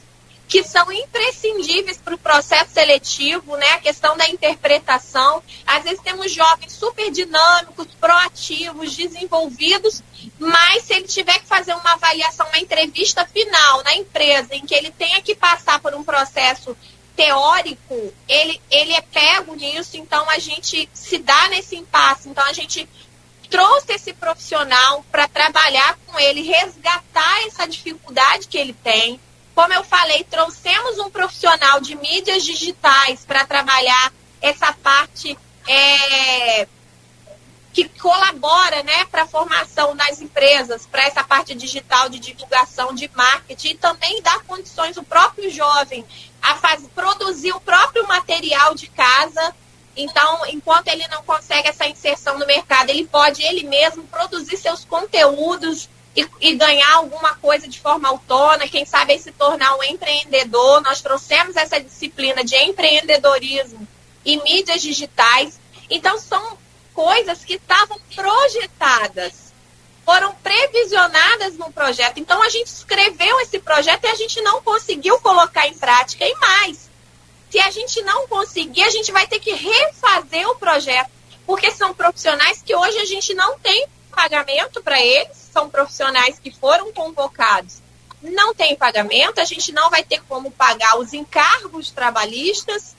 que 0.48 0.64
são 0.64 0.92
imprescindíveis 0.92 1.98
para 1.98 2.16
o 2.16 2.18
processo 2.18 2.72
seletivo, 2.74 3.56
né? 3.58 3.72
A 3.72 3.80
questão 3.80 4.16
da 4.16 4.30
interpretação. 4.30 5.42
Às 5.66 5.84
vezes 5.84 6.02
temos 6.02 6.32
jovens 6.32 6.74
super 6.74 7.10
dinâmicos, 7.10 7.88
proativos, 8.00 8.96
desenvolvidos, 8.96 10.04
mas 10.38 10.84
se 10.84 10.94
ele 10.94 11.08
tiver 11.08 11.40
que 11.40 11.48
fazer 11.48 11.74
uma 11.74 11.94
avaliação, 11.94 12.46
uma 12.48 12.60
entrevista 12.60 13.26
final 13.26 13.84
na 13.84 13.96
empresa, 13.96 14.54
em 14.54 14.66
que 14.66 14.76
ele 14.76 14.92
tenha 14.92 15.22
que 15.22 15.34
passar 15.34 15.80
por 15.80 15.96
um 15.96 16.04
processo 16.04 16.78
teórico, 17.16 18.14
ele, 18.28 18.62
ele 18.70 18.94
é 18.94 19.02
pego 19.02 19.56
nisso, 19.56 19.98
então 19.98 20.30
a 20.30 20.40
gente 20.40 20.90
se 20.94 21.18
dá 21.20 21.48
nesse 21.50 21.76
impasse. 21.76 22.30
Então 22.30 22.44
a 22.46 22.54
gente 22.54 22.88
trouxe 23.54 23.94
esse 23.94 24.14
profissional 24.14 25.06
para 25.12 25.28
trabalhar 25.28 25.96
com 26.08 26.20
ele, 26.20 26.42
resgatar 26.42 27.46
essa 27.46 27.68
dificuldade 27.68 28.48
que 28.48 28.58
ele 28.58 28.74
tem. 28.74 29.20
Como 29.54 29.72
eu 29.72 29.84
falei, 29.84 30.24
trouxemos 30.24 30.98
um 30.98 31.12
profissional 31.12 31.80
de 31.80 31.94
mídias 31.94 32.44
digitais 32.44 33.24
para 33.24 33.46
trabalhar 33.46 34.12
essa 34.42 34.74
parte 34.74 35.38
é, 35.68 36.68
que 37.72 37.88
colabora 37.90 38.82
né, 38.82 39.06
para 39.06 39.22
a 39.22 39.28
formação 39.28 39.96
das 39.96 40.20
empresas, 40.20 40.88
para 40.88 41.04
essa 41.04 41.24
parte 41.24 41.54
digital 41.54 42.10
de 42.10 42.18
divulgação, 42.18 42.92
de 42.92 43.08
marketing, 43.14 43.70
e 43.70 43.78
também 43.78 44.20
dá 44.24 44.40
condições 44.48 44.98
o 44.98 45.04
próprio 45.04 45.52
jovem 45.52 46.04
a 46.42 46.56
faz, 46.56 46.82
produzir 46.96 47.52
o 47.52 47.62
próprio 47.62 48.08
material 48.08 48.74
de 48.74 48.88
casa 48.88 49.54
então, 49.96 50.46
enquanto 50.48 50.88
ele 50.88 51.08
não 51.08 51.24
consegue 51.24 51.70
essa 51.70 51.86
inserção 51.86 52.38
no 52.40 52.46
mercado, 52.46 52.90
ele 52.90 53.06
pode 53.06 53.44
ele 53.44 53.64
mesmo 53.64 54.04
produzir 54.04 54.58
seus 54.58 54.84
conteúdos 54.84 55.88
e, 56.16 56.28
e 56.42 56.56
ganhar 56.56 56.96
alguma 56.96 57.36
coisa 57.36 57.68
de 57.68 57.80
forma 57.80 58.10
autônoma, 58.10 58.68
quem 58.68 58.86
sabe 58.86 59.18
se 59.20 59.32
tornar 59.32 59.76
um 59.76 59.84
empreendedor. 59.84 60.82
Nós 60.82 61.02
trouxemos 61.02 61.56
essa 61.56 61.80
disciplina 61.80 62.44
de 62.44 62.56
empreendedorismo 62.56 63.88
e 64.26 64.38
mídias 64.42 64.82
digitais. 64.82 65.60
Então, 65.90 66.18
são 66.18 66.58
coisas 66.94 67.44
que 67.44 67.56
estavam 67.56 68.00
projetadas, 68.16 69.54
foram 70.04 70.34
previsionadas 70.36 71.56
no 71.56 71.72
projeto. 71.72 72.20
Então, 72.20 72.42
a 72.42 72.50
gente 72.50 72.68
escreveu 72.68 73.40
esse 73.42 73.60
projeto 73.60 74.06
e 74.06 74.08
a 74.08 74.16
gente 74.16 74.42
não 74.42 74.62
conseguiu 74.62 75.20
colocar 75.20 75.68
em 75.68 75.74
prática. 75.76 76.26
E 76.26 76.36
mais, 76.36 76.90
se 77.54 77.60
a 77.60 77.70
gente 77.70 78.02
não 78.02 78.28
conseguir, 78.28 78.82
a 78.82 78.90
gente 78.90 79.12
vai 79.12 79.28
ter 79.28 79.38
que 79.38 79.54
refazer 79.54 80.50
o 80.50 80.56
projeto, 80.56 81.12
porque 81.46 81.70
são 81.70 81.94
profissionais 81.94 82.64
que 82.64 82.76
hoje 82.76 82.98
a 82.98 83.06
gente 83.06 83.32
não 83.36 83.60
tem 83.60 83.86
pagamento 84.10 84.82
para 84.82 85.00
eles, 85.00 85.38
são 85.54 85.70
profissionais 85.70 86.40
que 86.40 86.50
foram 86.50 86.92
convocados. 86.92 87.80
Não 88.24 88.56
tem 88.56 88.76
pagamento, 88.76 89.40
a 89.40 89.46
gente 89.46 89.72
não 89.72 89.92
vai 89.92 90.02
ter 90.02 90.24
como 90.24 90.50
pagar 90.50 90.98
os 90.98 91.14
encargos 91.14 91.92
trabalhistas, 91.92 92.96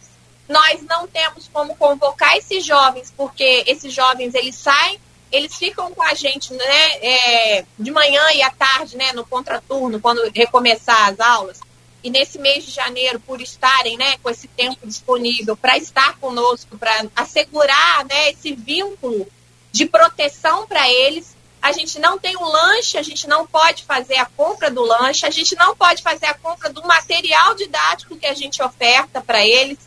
nós 0.48 0.80
não 0.82 1.08
temos 1.08 1.50
como 1.52 1.74
convocar 1.74 2.36
esses 2.36 2.64
jovens, 2.64 3.12
porque 3.16 3.64
esses 3.66 3.92
jovens 3.92 4.34
eles 4.34 4.54
saem, 4.54 5.00
eles 5.32 5.56
ficam 5.56 5.90
com 5.90 6.02
a 6.04 6.14
gente 6.14 6.54
né, 6.54 6.86
é, 7.02 7.64
de 7.76 7.90
manhã 7.90 8.22
e 8.32 8.40
à 8.40 8.50
tarde, 8.50 8.96
né, 8.96 9.12
no 9.14 9.26
contraturno, 9.26 10.00
quando 10.00 10.30
recomeçar 10.32 11.08
as 11.08 11.18
aulas 11.18 11.63
e 12.04 12.10
nesse 12.10 12.38
mês 12.38 12.66
de 12.66 12.70
janeiro, 12.70 13.18
por 13.18 13.40
estarem 13.40 13.96
né, 13.96 14.18
com 14.22 14.28
esse 14.28 14.46
tempo 14.46 14.86
disponível 14.86 15.56
para 15.56 15.78
estar 15.78 16.18
conosco, 16.18 16.76
para 16.76 17.06
assegurar 17.16 18.04
né, 18.04 18.30
esse 18.30 18.54
vínculo 18.54 19.26
de 19.72 19.86
proteção 19.86 20.66
para 20.66 20.86
eles, 20.86 21.34
a 21.62 21.72
gente 21.72 21.98
não 21.98 22.18
tem 22.18 22.36
um 22.36 22.44
lanche, 22.44 22.98
a 22.98 23.02
gente 23.02 23.26
não 23.26 23.46
pode 23.46 23.84
fazer 23.84 24.16
a 24.16 24.26
compra 24.26 24.70
do 24.70 24.82
lanche, 24.82 25.24
a 25.24 25.30
gente 25.30 25.56
não 25.56 25.74
pode 25.74 26.02
fazer 26.02 26.26
a 26.26 26.34
compra 26.34 26.70
do 26.70 26.86
material 26.86 27.54
didático 27.54 28.16
que 28.16 28.26
a 28.26 28.34
gente 28.34 28.62
oferta 28.62 29.22
para 29.22 29.44
eles. 29.46 29.78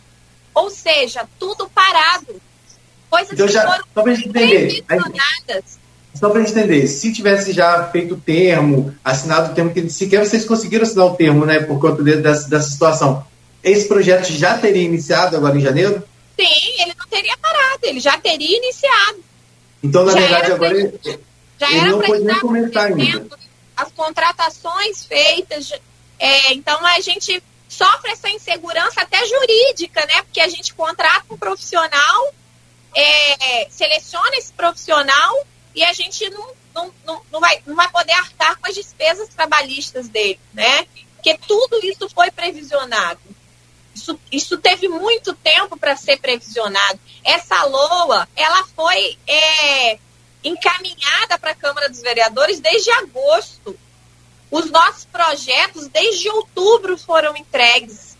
Ou 0.55 0.71
seja, 0.71 1.29
tudo 1.37 1.69
parado. 1.69 2.41
Coisas 3.11 3.33
então, 3.33 3.45
que 3.45 3.53
já, 3.53 3.61
foram 3.61 3.85
só 3.93 4.09
entender. 4.09 4.83
Só 6.19 6.29
para 6.29 6.41
entender, 6.41 6.87
se 6.87 7.13
tivesse 7.13 7.53
já 7.53 7.83
feito 7.91 8.15
o 8.15 8.19
termo, 8.19 8.95
assinado 9.03 9.51
o 9.51 9.55
termo, 9.55 9.71
que 9.71 9.87
sequer 9.89 10.25
vocês 10.25 10.45
conseguiram 10.45 10.83
assinar 10.83 11.05
o 11.05 11.15
termo, 11.15 11.45
né, 11.45 11.59
por 11.59 11.79
conta 11.79 12.03
de, 12.03 12.15
dessa, 12.15 12.49
dessa 12.49 12.69
situação, 12.69 13.25
esse 13.63 13.87
projeto 13.87 14.31
já 14.31 14.57
teria 14.57 14.83
iniciado 14.83 15.37
agora 15.37 15.55
em 15.55 15.61
janeiro? 15.61 16.01
Sim, 16.39 16.81
ele 16.81 16.93
não 16.97 17.07
teria 17.07 17.37
parado, 17.37 17.79
ele 17.83 17.99
já 17.99 18.17
teria 18.17 18.57
iniciado. 18.57 19.23
Então, 19.83 20.05
na 20.05 20.13
já 20.13 20.19
verdade, 20.19 20.51
agora 20.53 20.77
ele, 20.77 20.99
já 21.59 21.69
ele 21.69 21.79
era 21.79 21.89
não 21.89 21.99
pode 21.99 22.23
nem 22.23 22.39
começar 22.39 22.85
ainda. 22.85 23.37
As 23.75 23.91
contratações 23.91 25.05
feitas, 25.05 25.71
é, 26.17 26.53
então 26.53 26.83
a 26.83 26.99
gente 26.99 27.43
sofre 27.69 28.11
essa 28.11 28.29
insegurança 28.29 29.01
até 29.01 29.23
jurídica, 29.23 29.99
né? 30.07 30.23
Porque 30.23 30.41
a 30.41 30.47
gente 30.47 30.73
contrata 30.73 31.25
um 31.29 31.37
profissional, 31.37 32.33
é, 32.95 33.67
seleciona 33.69 34.35
esse 34.37 34.51
profissional 34.53 35.45
e 35.77 35.83
a 35.83 35.93
gente 35.93 36.27
não, 36.31 36.91
não, 37.05 37.21
não, 37.31 37.39
vai, 37.39 37.61
não 37.63 37.75
vai 37.75 37.87
poder 37.91 38.13
arcar 38.13 38.57
com 38.57 38.67
as 38.67 38.73
despesas 38.73 39.29
trabalhistas 39.29 40.09
dele, 40.09 40.39
né? 40.51 40.87
Porque 41.13 41.37
tudo 41.47 41.79
isso 41.85 42.09
foi 42.09 42.31
previsionado. 42.31 43.19
Isso, 43.93 44.19
isso 44.31 44.57
teve 44.57 44.89
muito 44.89 45.35
tempo 45.35 45.77
para 45.77 45.95
ser 45.95 46.17
previsionado. 46.17 46.99
Essa 47.23 47.63
LOA, 47.65 48.27
ela 48.35 48.65
foi 48.75 49.19
é, 49.27 49.99
encaminhada 50.43 51.37
para 51.37 51.51
a 51.51 51.55
Câmara 51.55 51.87
dos 51.87 52.01
Vereadores 52.01 52.59
desde 52.59 52.89
agosto. 52.89 53.77
Os 54.49 54.71
nossos 54.71 55.05
projetos, 55.05 55.87
desde 55.89 56.27
outubro, 56.27 56.97
foram 56.97 57.37
entregues. 57.37 58.17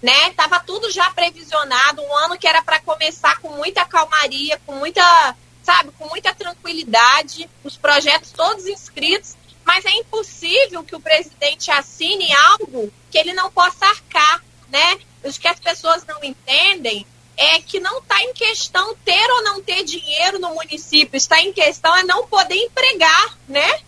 Né? 0.00 0.30
Tava 0.36 0.60
tudo 0.60 0.88
já 0.92 1.10
previsionado, 1.10 2.02
um 2.02 2.16
ano 2.18 2.38
que 2.38 2.46
era 2.46 2.62
para 2.62 2.78
começar 2.78 3.40
com 3.40 3.48
muita 3.48 3.84
calmaria, 3.84 4.60
com 4.64 4.76
muita 4.76 5.36
sabe, 5.62 5.90
com 5.98 6.08
muita 6.08 6.34
tranquilidade, 6.34 7.48
os 7.62 7.76
projetos 7.76 8.32
todos 8.32 8.66
inscritos, 8.66 9.36
mas 9.64 9.84
é 9.84 9.90
impossível 9.92 10.82
que 10.82 10.96
o 10.96 11.00
presidente 11.00 11.70
assine 11.70 12.32
algo 12.32 12.92
que 13.10 13.18
ele 13.18 13.32
não 13.32 13.50
possa 13.50 13.86
arcar, 13.86 14.42
né? 14.68 14.98
O 15.22 15.32
que 15.32 15.48
as 15.48 15.60
pessoas 15.60 16.04
não 16.06 16.22
entendem 16.24 17.06
é 17.36 17.60
que 17.60 17.80
não 17.80 17.98
está 17.98 18.22
em 18.22 18.32
questão 18.32 18.94
ter 18.96 19.30
ou 19.30 19.42
não 19.42 19.62
ter 19.62 19.84
dinheiro 19.84 20.38
no 20.38 20.54
município, 20.54 21.16
está 21.16 21.40
em 21.40 21.52
questão 21.52 21.94
é 21.96 22.02
não 22.02 22.26
poder 22.26 22.54
empregar, 22.54 23.38
né? 23.48 23.80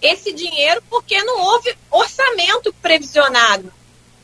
Esse 0.00 0.32
dinheiro 0.32 0.82
porque 0.90 1.22
não 1.22 1.40
houve 1.40 1.76
orçamento 1.90 2.72
previsionado. 2.74 3.72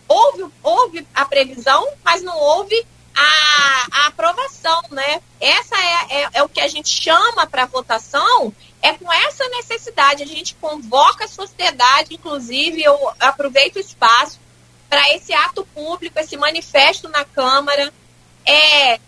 Houve, 0.09 0.53
houve 0.63 1.07
a 1.15 1.25
previsão, 1.25 1.87
mas 2.05 2.23
não 2.23 2.37
houve 2.37 2.87
a, 3.15 3.87
a 3.91 4.07
aprovação, 4.07 4.83
né? 4.91 5.21
Essa 5.41 5.77
é, 5.77 6.23
é, 6.23 6.29
é 6.35 6.43
o 6.43 6.49
que 6.49 6.61
a 6.61 6.69
gente 6.69 6.89
chama 6.89 7.47
para 7.47 7.67
votação, 7.67 8.53
é 8.81 8.93
com 8.95 9.13
essa 9.13 9.49
necessidade. 9.49 10.23
A 10.23 10.27
gente 10.27 10.55
convoca 10.57 11.25
a 11.25 11.29
sociedade, 11.29 12.15
inclusive, 12.15 12.83
eu 12.83 13.13
aproveito 13.21 13.77
o 13.77 13.81
espaço 13.81 14.41
para 14.89 15.15
esse 15.15 15.33
ato 15.33 15.65
público, 15.75 16.19
esse 16.19 16.37
manifesto 16.37 17.09
na 17.09 17.25
Câmara. 17.25 17.93
É, 18.47 19.01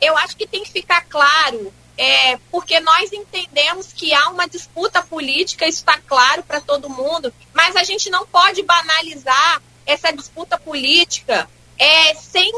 eu 0.00 0.16
acho 0.18 0.36
que 0.36 0.46
tem 0.46 0.62
que 0.62 0.70
ficar 0.70 1.02
claro 1.02 1.72
é, 2.00 2.38
porque 2.50 2.80
nós 2.80 3.12
entendemos 3.12 3.92
que 3.92 4.14
há 4.14 4.30
uma 4.30 4.48
disputa 4.48 5.02
política, 5.02 5.68
isso 5.68 5.80
está 5.80 5.98
claro 5.98 6.42
para 6.42 6.58
todo 6.58 6.88
mundo, 6.88 7.30
mas 7.52 7.76
a 7.76 7.84
gente 7.84 8.08
não 8.08 8.26
pode 8.26 8.62
banalizar 8.62 9.60
essa 9.84 10.10
disputa 10.10 10.56
política 10.56 11.46
é, 11.78 12.14
sem 12.14 12.50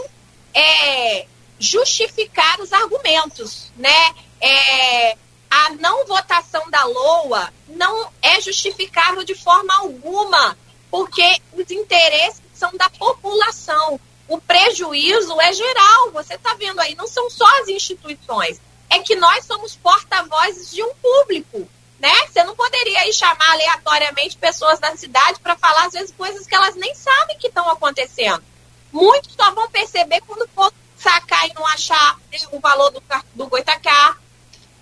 é, 0.55 1.27
justificar 1.59 2.61
os 2.61 2.73
argumentos, 2.73 3.73
né? 3.77 4.15
É, 4.41 5.17
a 5.51 5.71
não 5.79 6.07
votação 6.07 6.71
da 6.71 6.85
LOA 6.85 7.53
não 7.69 8.11
é 8.21 8.41
justificável 8.41 9.23
de 9.23 9.35
forma 9.35 9.75
alguma, 9.79 10.57
porque 10.91 11.41
os 11.53 11.71
interesses 11.71 12.43
são 12.55 12.71
da 12.75 12.89
população. 12.91 14.01
O 14.29 14.41
prejuízo 14.41 15.39
é 15.41 15.53
geral, 15.53 16.11
você 16.13 16.35
está 16.35 16.55
vendo 16.55 16.81
aí, 16.81 16.95
não 16.95 17.07
são 17.07 17.29
só 17.29 17.47
as 17.61 17.69
instituições 17.69 18.61
é 18.93 18.99
que 18.99 19.17
nós 19.17 19.47
somos 19.47 19.75
porta-vozes 19.75 20.71
de 20.71 20.83
um 20.83 20.95
público, 20.97 21.67
né? 21.99 22.13
Você 22.29 22.45
não 22.45 22.55
poderia 22.55 23.09
ir 23.09 23.13
chamar 23.15 23.53
aleatoriamente 23.53 24.37
pessoas 24.37 24.79
da 24.79 24.95
cidade 24.97 25.41
para 25.41 25.57
falar, 25.57 25.87
às 25.87 25.95
vezes, 25.95 26.15
coisas 26.15 26.47
que 26.47 26.55
elas 26.55 26.75
nem 26.75 26.95
sabem 26.95 27.39
que 27.39 27.47
estão 27.47 27.71
acontecendo. 27.71 28.45
Muitos 28.93 29.34
só 29.34 29.51
vão 29.53 29.70
perceber 29.70 30.20
quando 30.26 30.49
for 30.51 30.72
sacar 30.97 31.49
e 31.49 31.55
não 31.55 31.66
achar 31.66 32.18
o 32.53 32.61
valor 32.61 32.90
do, 32.90 33.03
do 33.34 33.47
Goitacá. 33.47 34.16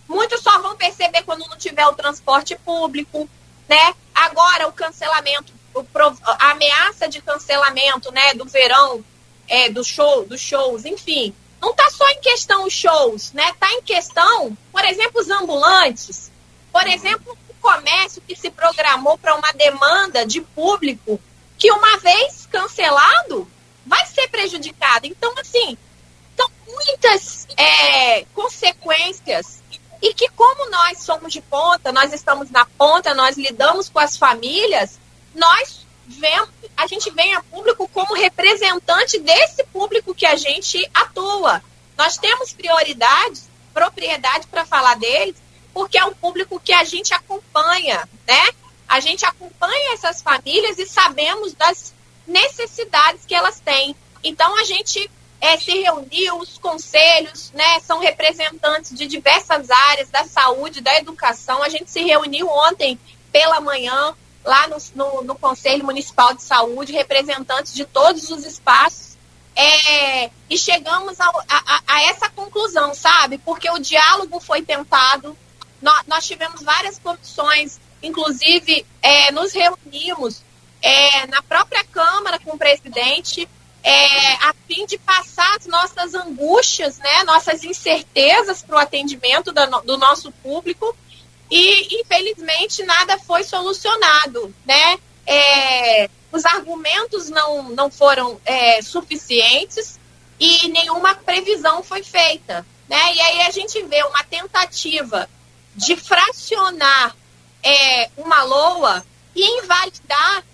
Muitos 0.09 0.43
só 0.43 0.61
vão 0.61 0.77
perceber 0.77 1.23
quando 1.23 1.49
não 1.49 1.57
tiver 1.57 1.87
o 1.87 1.95
transporte 1.95 2.57
público, 2.57 3.29
né? 3.69 3.95
Agora, 4.15 4.69
o 4.69 4.73
cancelamento, 4.73 5.53
o, 5.75 5.87
a 6.25 6.51
ameaça 6.51 7.09
de 7.09 7.23
cancelamento, 7.23 8.13
né, 8.13 8.35
do 8.35 8.45
verão, 8.45 9.05
é, 9.49 9.71
do 9.71 9.85
show, 9.85 10.27
dos 10.27 10.41
shows, 10.41 10.85
enfim 10.85 11.35
não 11.61 11.71
está 11.71 11.91
só 11.91 12.09
em 12.09 12.21
questão 12.21 12.65
os 12.65 12.73
shows, 12.73 13.33
né? 13.33 13.51
Está 13.51 13.71
em 13.73 13.83
questão, 13.83 14.57
por 14.73 14.85
exemplo, 14.85 15.21
os 15.21 15.29
ambulantes, 15.29 16.33
por 16.73 16.87
exemplo, 16.87 17.37
o 17.49 17.55
comércio 17.61 18.23
que 18.27 18.35
se 18.35 18.51
programou 18.51 19.19
para 19.19 19.35
uma 19.35 19.53
demanda 19.53 20.25
de 20.25 20.41
público 20.41 21.21
que 21.59 21.71
uma 21.71 21.99
vez 21.99 22.49
cancelado 22.51 23.47
vai 23.87 24.05
ser 24.07 24.29
prejudicado. 24.29 25.07
Então, 25.07 25.33
assim, 25.39 25.77
são 26.37 26.51
muitas 26.67 27.47
é, 27.57 28.25
consequências 28.35 29.61
e 30.03 30.15
que 30.15 30.29
como 30.31 30.71
nós 30.71 31.03
somos 31.03 31.33
de 31.33 31.43
ponta, 31.43 31.93
nós 31.93 32.13
estamos 32.13 32.51
na 32.51 32.65
ponta, 32.65 33.15
nós 33.15 33.37
lidamos 33.37 33.89
com 33.89 33.99
as 33.99 34.17
famílias, 34.17 34.99
nós 35.35 35.87
vemos, 36.07 36.49
a 36.77 36.87
gente 36.87 37.11
vem 37.11 37.35
a 37.35 37.43
público 37.43 37.89
como 37.89 38.15
representante 38.15 39.19
desse 39.19 39.63
público 39.65 40.15
que 40.15 40.27
a 40.27 40.37
gente 40.37 40.89
atua. 40.95 41.63
Nós 41.97 42.17
temos 42.17 42.53
prioridade, 42.53 43.43
propriedade 43.73 44.47
para 44.47 44.65
falar 44.65 44.97
deles, 44.97 45.37
porque 45.73 45.99
é 45.99 46.05
um 46.05 46.15
público 46.15 46.59
que 46.59 46.73
a 46.73 46.83
gente 46.83 47.13
acompanha, 47.13 48.09
né? 48.27 48.49
A 48.89 48.99
gente 48.99 49.25
acompanha 49.25 49.95
essas 49.95 50.21
famílias 50.21 50.79
e 50.79 50.87
sabemos 50.87 51.53
das 51.53 51.95
necessidades 52.27 53.25
que 53.27 53.35
elas 53.35 53.61
têm. 53.61 53.95
Então 54.23 54.59
a 54.59 54.65
gente 54.65 55.11
é, 55.41 55.57
se 55.57 55.73
reuniu, 55.81 56.39
os 56.39 56.59
conselhos, 56.59 57.51
né? 57.53 57.81
São 57.81 57.99
representantes 57.99 58.97
de 58.97 59.07
diversas 59.07 59.71
áreas 59.71 60.11
da 60.11 60.25
saúde, 60.25 60.81
da 60.81 60.97
educação. 60.99 61.63
A 61.63 61.69
gente 61.69 61.91
se 61.91 62.03
reuniu 62.03 62.49
ontem 62.49 62.99
pela 63.33 63.61
manhã 63.61 64.15
lá 64.45 64.69
no, 64.69 64.77
no, 64.95 65.23
no 65.23 65.35
Conselho 65.35 65.85
Municipal 65.85 66.35
de 66.35 66.43
Saúde, 66.43 66.93
representantes 66.93 67.75
de 67.75 67.85
todos 67.85 68.31
os 68.31 68.45
espaços, 68.45 69.17
é, 69.55 70.31
e 70.49 70.57
chegamos 70.57 71.21
a, 71.21 71.27
a, 71.49 71.83
a, 71.87 72.03
essa 72.05 72.29
conclusão, 72.31 72.95
sabe? 72.95 73.39
Porque 73.39 73.71
o 73.71 73.79
diálogo 73.79 74.41
foi 74.41 74.63
tentado, 74.63 75.37
nós, 75.83 76.03
nós 76.07 76.27
tivemos 76.27 76.63
várias 76.63 76.99
comissões, 76.99 77.79
inclusive 78.03 78.87
é, 79.03 79.31
nos 79.33 79.53
reunimos 79.53 80.43
é, 80.83 81.27
na 81.27 81.43
própria 81.43 81.85
Câmara 81.85 82.39
com 82.39 82.53
o 82.53 82.59
presidente, 82.59 83.49
é, 83.83 84.33
a 84.35 84.55
fim 84.67 84.87
de 84.87 84.99
passar 84.99 85.57
as 85.57 85.67
nossas 85.67 86.15
angústias, 86.15 86.99
né, 86.99 87.25
nossas 87.25 87.65
incertezas 87.65 88.63
para 88.63 88.77
o 88.77 88.79
atendimento 88.79 89.53
do, 89.53 89.81
do 89.83 89.99
nosso 89.99 90.31
público 90.33 90.95
e, 91.51 92.01
infelizmente, 92.01 92.83
nada 92.85 93.19
foi 93.19 93.43
solucionado, 93.43 94.55
né? 94.65 94.99
É, 95.27 96.09
os 96.31 96.45
argumentos 96.45 97.29
não, 97.29 97.71
não 97.71 97.91
foram 97.91 98.41
é, 98.45 98.81
suficientes 98.83 99.99
e 100.39 100.69
nenhuma 100.69 101.15
previsão 101.15 101.83
foi 101.83 102.03
feita, 102.03 102.65
né? 102.89 103.15
E 103.15 103.21
aí 103.21 103.41
a 103.43 103.51
gente 103.51 103.83
vê 103.83 104.03
uma 104.05 104.23
tentativa 104.23 105.29
de 105.75 105.97
fracionar 105.97 107.17
é, 107.63 108.11
uma 108.17 108.43
LOA 108.45 109.05
e 109.35 109.59
invalidar 109.59 110.45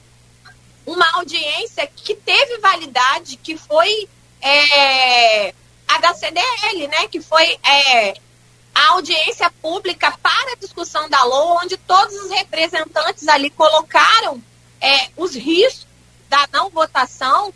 uma 0.86 1.06
audiência 1.14 1.86
que 1.86 2.14
teve 2.14 2.58
validade, 2.58 3.36
que 3.36 3.58
foi 3.58 4.08
é, 4.40 5.52
a 5.88 5.98
da 5.98 6.14
CDL, 6.14 6.88
né? 6.88 7.08
Que 7.08 7.20
foi 7.20 7.58
é, 7.62 8.14
a 8.74 8.92
audiência 8.92 9.50
pública 9.50 10.16
para 10.22 10.52
a 10.52 10.56
discussão 10.56 11.08
da 11.08 11.22
LOA, 11.24 11.62
onde 11.64 11.76
todos 11.76 12.14
os 12.14 12.30
representantes 12.30 13.26
ali 13.26 13.50
colocaram 13.50 14.42
é, 14.80 15.10
os 15.16 15.34
riscos 15.34 15.86
da 16.28 16.48
não 16.52 16.70
votação 16.70 17.52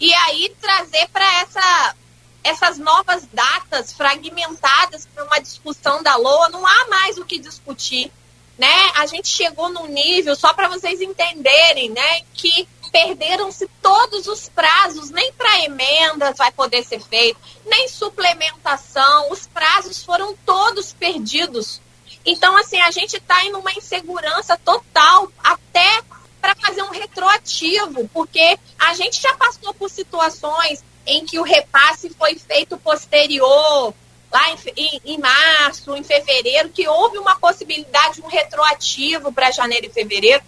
e 0.00 0.12
aí 0.12 0.54
trazer 0.60 1.08
para 1.08 1.40
essa, 1.40 1.94
essas 2.42 2.78
novas 2.78 3.26
datas 3.32 3.92
fragmentadas 3.92 5.06
para 5.14 5.24
uma 5.24 5.38
discussão 5.38 6.02
da 6.02 6.16
LOA, 6.16 6.48
não 6.48 6.66
há 6.66 6.88
mais 6.88 7.16
o 7.18 7.24
que 7.24 7.38
discutir. 7.38 8.12
Né? 8.56 8.92
A 8.94 9.06
gente 9.06 9.28
chegou 9.28 9.68
num 9.68 9.86
nível, 9.86 10.36
só 10.36 10.52
para 10.52 10.68
vocês 10.68 11.00
entenderem, 11.00 11.90
né, 11.90 12.20
que 12.32 12.68
perderam-se 12.92 13.68
todos 13.82 14.28
os 14.28 14.48
prazos, 14.48 15.10
nem 15.10 15.32
para 15.32 15.64
emendas 15.64 16.38
vai 16.38 16.52
poder 16.52 16.84
ser 16.84 17.00
feito, 17.00 17.40
nem 17.66 17.88
suplementação, 17.88 19.32
os 19.32 19.48
prazos 19.48 20.04
foram 20.04 20.36
todos 20.46 20.92
perdidos. 20.92 21.80
Então, 22.24 22.56
assim, 22.56 22.80
a 22.80 22.92
gente 22.92 23.16
está 23.16 23.44
em 23.44 23.54
uma 23.54 23.72
insegurança 23.72 24.56
total, 24.56 25.28
até 25.42 26.02
para 26.40 26.54
fazer 26.54 26.82
um 26.82 26.90
retroativo, 26.90 28.08
porque 28.12 28.58
a 28.78 28.94
gente 28.94 29.20
já 29.20 29.34
passou 29.34 29.74
por 29.74 29.90
situações 29.90 30.84
em 31.04 31.26
que 31.26 31.38
o 31.38 31.42
repasse 31.42 32.10
foi 32.10 32.38
feito 32.38 32.78
posterior, 32.78 33.92
lá 34.34 34.50
em, 34.50 34.56
em, 34.76 35.00
em 35.04 35.18
março, 35.18 35.94
em 35.94 36.02
fevereiro, 36.02 36.68
que 36.70 36.88
houve 36.88 37.18
uma 37.18 37.36
possibilidade 37.36 38.16
de 38.16 38.22
um 38.22 38.26
retroativo 38.26 39.32
para 39.32 39.52
janeiro 39.52 39.86
e 39.86 39.90
fevereiro. 39.90 40.42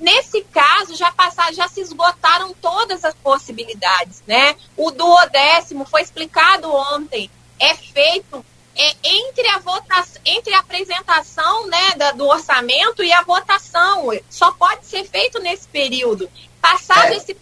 Nesse 0.00 0.42
caso, 0.42 0.96
já 0.96 1.12
passaram, 1.12 1.54
já 1.54 1.68
se 1.68 1.80
esgotaram 1.80 2.52
todas 2.60 3.04
as 3.04 3.14
possibilidades, 3.14 4.24
né? 4.26 4.56
O 4.76 4.90
duodécimo 4.90 5.84
foi 5.84 6.02
explicado 6.02 6.68
ontem, 6.72 7.30
é 7.60 7.74
feito 7.76 8.44
é, 8.76 8.94
entre 9.04 9.46
a 9.48 9.58
votação, 9.58 10.20
entre 10.24 10.54
a 10.54 10.58
apresentação 10.58 11.66
né, 11.68 11.94
da, 11.96 12.12
do 12.12 12.26
orçamento 12.26 13.04
e 13.04 13.12
a 13.12 13.22
votação. 13.22 14.08
Só 14.28 14.50
pode 14.52 14.84
ser 14.86 15.04
feito 15.04 15.40
nesse 15.40 15.68
período. 15.68 16.28
Passado 16.60 17.12
é, 17.12 17.16
esse 17.16 17.36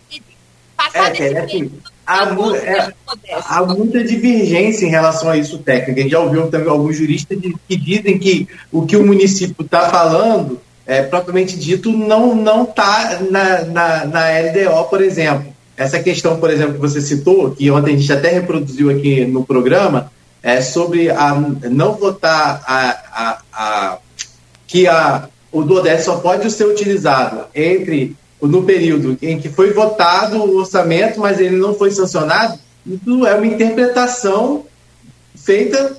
passado 0.77 1.07
é, 1.07 1.13
esse 1.13 1.37
é, 1.37 1.47
período. 1.47 1.96
Há, 2.07 2.25
é, 2.55 2.93
há, 3.33 3.63
muita 3.65 4.05
divergência 4.05 4.87
em 4.87 4.91
relação 4.91 5.29
a 5.29 5.37
isso 5.37 5.59
técnico. 5.59 5.99
A 5.99 6.03
gente 6.03 6.13
já 6.13 6.21
ouviu 6.21 6.49
também 6.49 6.69
alguns 6.69 6.97
juristas 6.97 7.37
que 7.69 7.77
dizem 7.77 8.19
que 8.19 8.49
o 8.71 8.87
que 8.87 8.97
o 8.97 9.05
município 9.05 9.65
está 9.65 9.91
falando 9.91 10.61
é, 10.87 11.03
propriamente 11.03 11.59
dito, 11.59 11.91
não 11.91 12.63
está 12.63 13.19
na, 13.29 13.65
na, 13.65 14.05
na 14.05 14.29
LDO, 14.39 14.85
por 14.89 15.03
exemplo. 15.03 15.53
Essa 15.77 15.99
questão, 15.99 16.39
por 16.39 16.49
exemplo, 16.49 16.75
que 16.75 16.81
você 16.81 17.01
citou, 17.01 17.51
que 17.51 17.71
ontem 17.71 17.95
a 17.95 17.99
gente 17.99 18.13
até 18.13 18.31
reproduziu 18.31 18.89
aqui 18.89 19.27
no 19.27 19.45
programa, 19.45 20.11
é 20.43 20.63
sobre 20.63 21.11
a 21.11 21.35
não 21.35 21.95
votar 21.95 22.63
a, 22.67 22.91
a, 23.13 23.39
a 23.53 23.99
que 24.67 24.87
a, 24.87 25.29
o 25.51 25.63
DODES 25.63 26.05
só 26.05 26.17
pode 26.17 26.51
ser 26.51 26.67
utilizado 26.67 27.47
entre 27.55 28.17
no 28.47 28.63
período 28.63 29.17
em 29.21 29.39
que 29.41 29.49
foi 29.49 29.73
votado 29.73 30.39
o 30.39 30.59
orçamento, 30.59 31.21
mas 31.21 31.41
ele 31.41 31.57
não 31.57 31.75
foi 31.75 31.91
sancionado, 31.91 32.59
isso 32.87 33.27
é 33.27 33.35
uma 33.35 33.47
interpretação 33.47 34.65
feita 35.35 35.97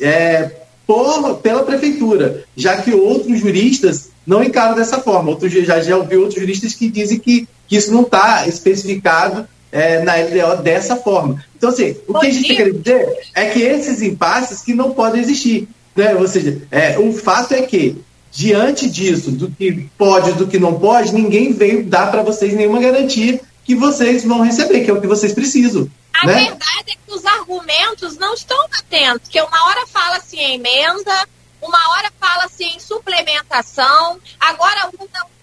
é, 0.00 0.50
por, 0.86 1.38
pela 1.38 1.62
prefeitura, 1.62 2.44
já 2.56 2.80
que 2.80 2.92
outros 2.92 3.38
juristas 3.38 4.10
não 4.26 4.42
encaram 4.42 4.74
dessa 4.74 5.00
forma. 5.00 5.30
Outros, 5.30 5.52
já, 5.52 5.80
já 5.80 5.96
ouvi 5.96 6.16
outros 6.16 6.40
juristas 6.40 6.74
que 6.74 6.88
dizem 6.88 7.18
que, 7.18 7.48
que 7.66 7.76
isso 7.76 7.92
não 7.92 8.02
está 8.02 8.46
especificado 8.46 9.46
é, 9.72 10.02
na 10.02 10.16
LDO 10.16 10.62
dessa 10.62 10.96
forma. 10.96 11.44
Então, 11.56 11.70
assim, 11.70 11.96
o 12.08 12.18
que 12.18 12.26
a 12.26 12.32
gente 12.32 12.54
quer 12.54 12.72
dizer 12.72 13.08
é 13.34 13.46
que 13.46 13.60
esses 13.60 14.02
impasses 14.02 14.62
que 14.62 14.74
não 14.74 14.92
podem 14.92 15.20
existir. 15.20 15.68
Né? 15.94 16.14
Ou 16.14 16.26
seja, 16.26 16.62
é, 16.70 16.98
o 16.98 17.12
fato 17.12 17.54
é 17.54 17.62
que, 17.62 17.96
diante 18.30 18.88
disso, 18.88 19.30
do 19.30 19.50
que 19.50 19.88
pode 19.98 20.30
e 20.30 20.34
do 20.34 20.46
que 20.46 20.58
não 20.58 20.78
pode, 20.78 21.12
ninguém 21.14 21.52
veio 21.52 21.84
dar 21.84 22.10
para 22.10 22.22
vocês 22.22 22.54
nenhuma 22.54 22.80
garantia 22.80 23.40
que 23.64 23.74
vocês 23.74 24.24
vão 24.24 24.42
receber, 24.42 24.84
que 24.84 24.90
é 24.90 24.94
o 24.94 25.00
que 25.00 25.06
vocês 25.06 25.32
precisam. 25.32 25.90
A 26.14 26.26
né? 26.26 26.34
verdade 26.34 26.92
é 26.92 26.94
que 26.94 27.14
os 27.14 27.24
argumentos 27.24 28.16
não 28.16 28.34
estão 28.34 28.58
batendo, 28.68 29.20
porque 29.20 29.40
uma 29.40 29.66
hora 29.66 29.86
fala-se 29.86 30.36
em 30.36 30.54
emenda, 30.54 31.28
uma 31.60 31.78
hora 31.90 32.12
fala-se 32.18 32.64
em 32.64 32.78
suplementação, 32.78 34.18
agora 34.38 34.90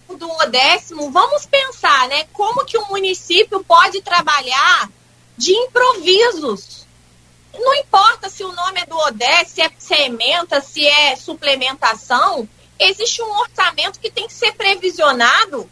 o 0.07 0.15
do 0.15 0.27
décimo. 0.49 1.11
Vamos 1.11 1.45
pensar, 1.45 2.07
né? 2.07 2.25
Como 2.33 2.65
que 2.65 2.77
o 2.77 2.87
município 2.87 3.63
pode 3.63 4.01
trabalhar 4.01 4.89
de 5.37 5.51
improvisos? 5.51 6.85
Não 7.53 7.73
importa 7.75 8.29
se 8.29 8.43
o 8.43 8.51
nome 8.51 8.81
é 8.81 8.85
do 8.85 8.97
ODES, 8.97 9.47
se 9.47 9.61
é, 9.61 9.71
se 9.77 9.93
é 9.93 10.05
emenda, 10.05 10.61
se 10.61 10.85
é 10.85 11.15
suplementação, 11.15 12.47
existe 12.79 13.21
um 13.21 13.39
orçamento 13.39 13.99
que 13.99 14.11
tem 14.11 14.27
que 14.27 14.33
ser 14.33 14.53
previsionado 14.53 15.69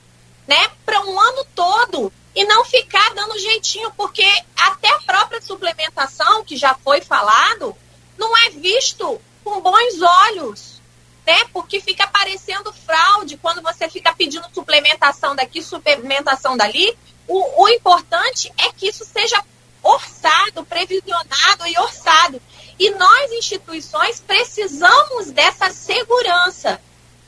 né, 0.47 0.69
para 0.85 1.01
um 1.01 1.19
ano 1.19 1.45
todo 1.55 2.11
e 2.35 2.43
não 2.45 2.65
ficar 2.65 3.13
dando 3.13 3.39
jeitinho, 3.39 3.91
porque 3.95 4.25
até 4.57 4.89
a 4.89 4.99
própria 4.99 5.41
suplementação, 5.41 6.43
que 6.43 6.57
já 6.57 6.75
foi 6.75 7.01
falado, 7.01 7.75
não 8.17 8.35
é 8.37 8.49
visto 8.49 9.19
com 9.43 9.61
bons 9.61 10.01
olhos, 10.01 10.81
né? 11.25 11.45
Porque 11.53 11.79
fica 11.79 12.05
parecendo 12.07 12.73
fraude 12.73 13.37
quando 13.37 13.61
você 13.61 13.89
fica 13.89 14.13
pedindo 14.13 14.45
suplementação 14.53 15.35
daqui, 15.35 15.61
suplementação 15.61 16.57
dali. 16.57 16.95
O, 17.27 17.63
o 17.63 17.69
importante 17.69 18.51
é 18.57 18.71
que 18.71 18.87
isso 18.87 19.05
seja 19.05 19.41
orçado, 19.81 20.65
previsionado 20.65 21.67
e 21.67 21.77
orçado. 21.79 22.41
E 22.77 22.89
nós, 22.91 23.31
instituições, 23.31 24.19
precisamos 24.19 25.31
dessa 25.31 25.71
segurança. 25.71 26.81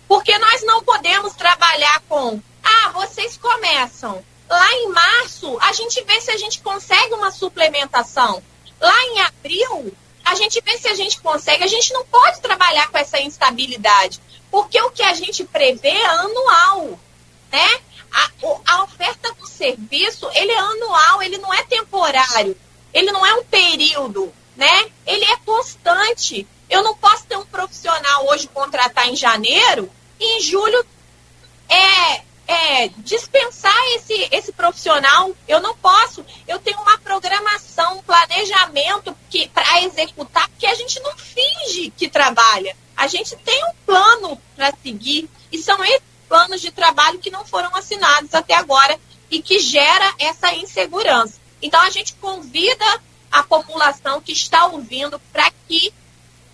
Porque 0.08 0.38
nós 0.38 0.64
não 0.64 0.84
podemos 0.84 1.34
trabalhar 1.34 2.02
com, 2.08 2.42
ah, 2.64 2.90
vocês 2.90 3.38
começam. 3.38 4.24
Lá 4.50 4.74
em 4.76 4.90
março, 4.90 5.58
a 5.60 5.74
gente 5.74 6.02
vê 6.04 6.22
se 6.22 6.32
a 6.32 6.38
gente 6.38 6.62
consegue 6.62 7.14
uma 7.14 7.32
suplementação. 7.32 8.42
Lá 8.80 9.04
em 9.06 9.20
abril, 9.22 9.94
a 10.24 10.36
gente 10.36 10.62
vê 10.62 10.78
se 10.78 10.88
a 10.88 10.96
gente 10.96 11.20
consegue. 11.20 11.64
A 11.64 11.68
gente 11.68 11.92
não 11.94 12.06
pode 12.06 12.42
trabalhar 12.42 12.90
com 12.90 12.98
essa 12.98 13.20
instabilidade, 13.20 14.22
porque 14.52 14.80
o 14.82 14.92
que 14.92 15.04
a 15.04 15.14
gente 15.14 15.44
prevê 15.44 15.90
é 15.90 16.06
anual, 16.06 17.00
né? 17.52 17.82
A, 18.12 18.30
a 18.66 18.84
oferta 18.84 19.34
do 19.34 19.48
serviço, 19.48 20.30
ele 20.34 20.52
é 20.52 20.58
anual, 20.58 21.22
ele 21.22 21.38
não 21.38 21.54
é 21.54 21.64
temporário, 21.64 22.58
ele 22.94 23.12
não 23.12 23.26
é 23.26 23.34
um 23.36 23.44
período, 23.44 24.34
né? 24.56 24.90
Ele 25.06 25.26
é 25.26 25.38
constante. 25.46 26.48
Eu 26.70 26.84
não 26.84 26.96
posso 26.96 27.26
ter 27.26 27.38
um 27.38 27.46
profissional 27.46 28.28
hoje 28.28 28.48
contratar 28.48 29.08
em 29.08 29.16
janeiro 29.16 29.90
e 30.20 30.38
em 30.38 30.42
julho 30.42 30.86
é, 31.70 32.22
é, 32.48 32.88
dispensar 32.98 33.78
esse, 33.96 34.28
esse 34.32 34.52
profissional. 34.52 35.32
Eu 35.48 35.62
não 35.62 35.76
posso. 35.78 36.26
Eu 36.48 36.60
tenho 36.60 36.80
uma 36.82 36.98
programação, 36.98 37.98
um 37.98 38.04
planejamento 38.04 39.16
para 39.54 39.82
executar, 39.84 40.48
porque 40.50 40.66
a 40.66 40.76
gente 40.76 41.00
não 41.02 41.16
finge 41.18 41.92
que 41.96 42.10
trabalha. 42.10 42.76
A 42.96 43.08
gente 43.08 43.36
tem 43.38 43.64
um 43.66 43.74
plano 43.86 44.42
para 44.56 44.74
seguir. 44.82 45.30
E 45.52 45.58
são 45.58 45.84
esses 45.86 46.02
planos 46.28 46.62
de 46.62 46.72
trabalho 46.72 47.20
que 47.20 47.30
não 47.30 47.46
foram 47.46 47.74
assinados 47.76 48.34
até 48.34 48.56
agora 48.56 49.00
e 49.30 49.42
que 49.42 49.60
gera 49.60 50.14
essa 50.20 50.54
insegurança. 50.54 51.40
Então 51.62 51.82
a 51.82 51.90
gente 51.90 52.14
convida 52.16 52.86
a 53.32 53.44
população 53.44 54.22
que 54.22 54.32
está 54.32 54.66
ouvindo 54.68 55.20
para 55.32 55.52
que 55.68 55.94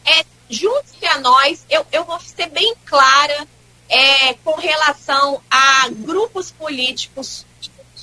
é, 0.05 0.25
junte-se 0.49 1.05
a 1.05 1.19
nós. 1.19 1.65
Eu, 1.69 1.85
eu 1.91 2.03
vou 2.03 2.19
ser 2.19 2.47
bem 2.47 2.73
clara 2.85 3.47
é, 3.89 4.33
com 4.43 4.55
relação 4.55 5.41
a 5.49 5.89
grupos 5.89 6.51
políticos. 6.51 7.45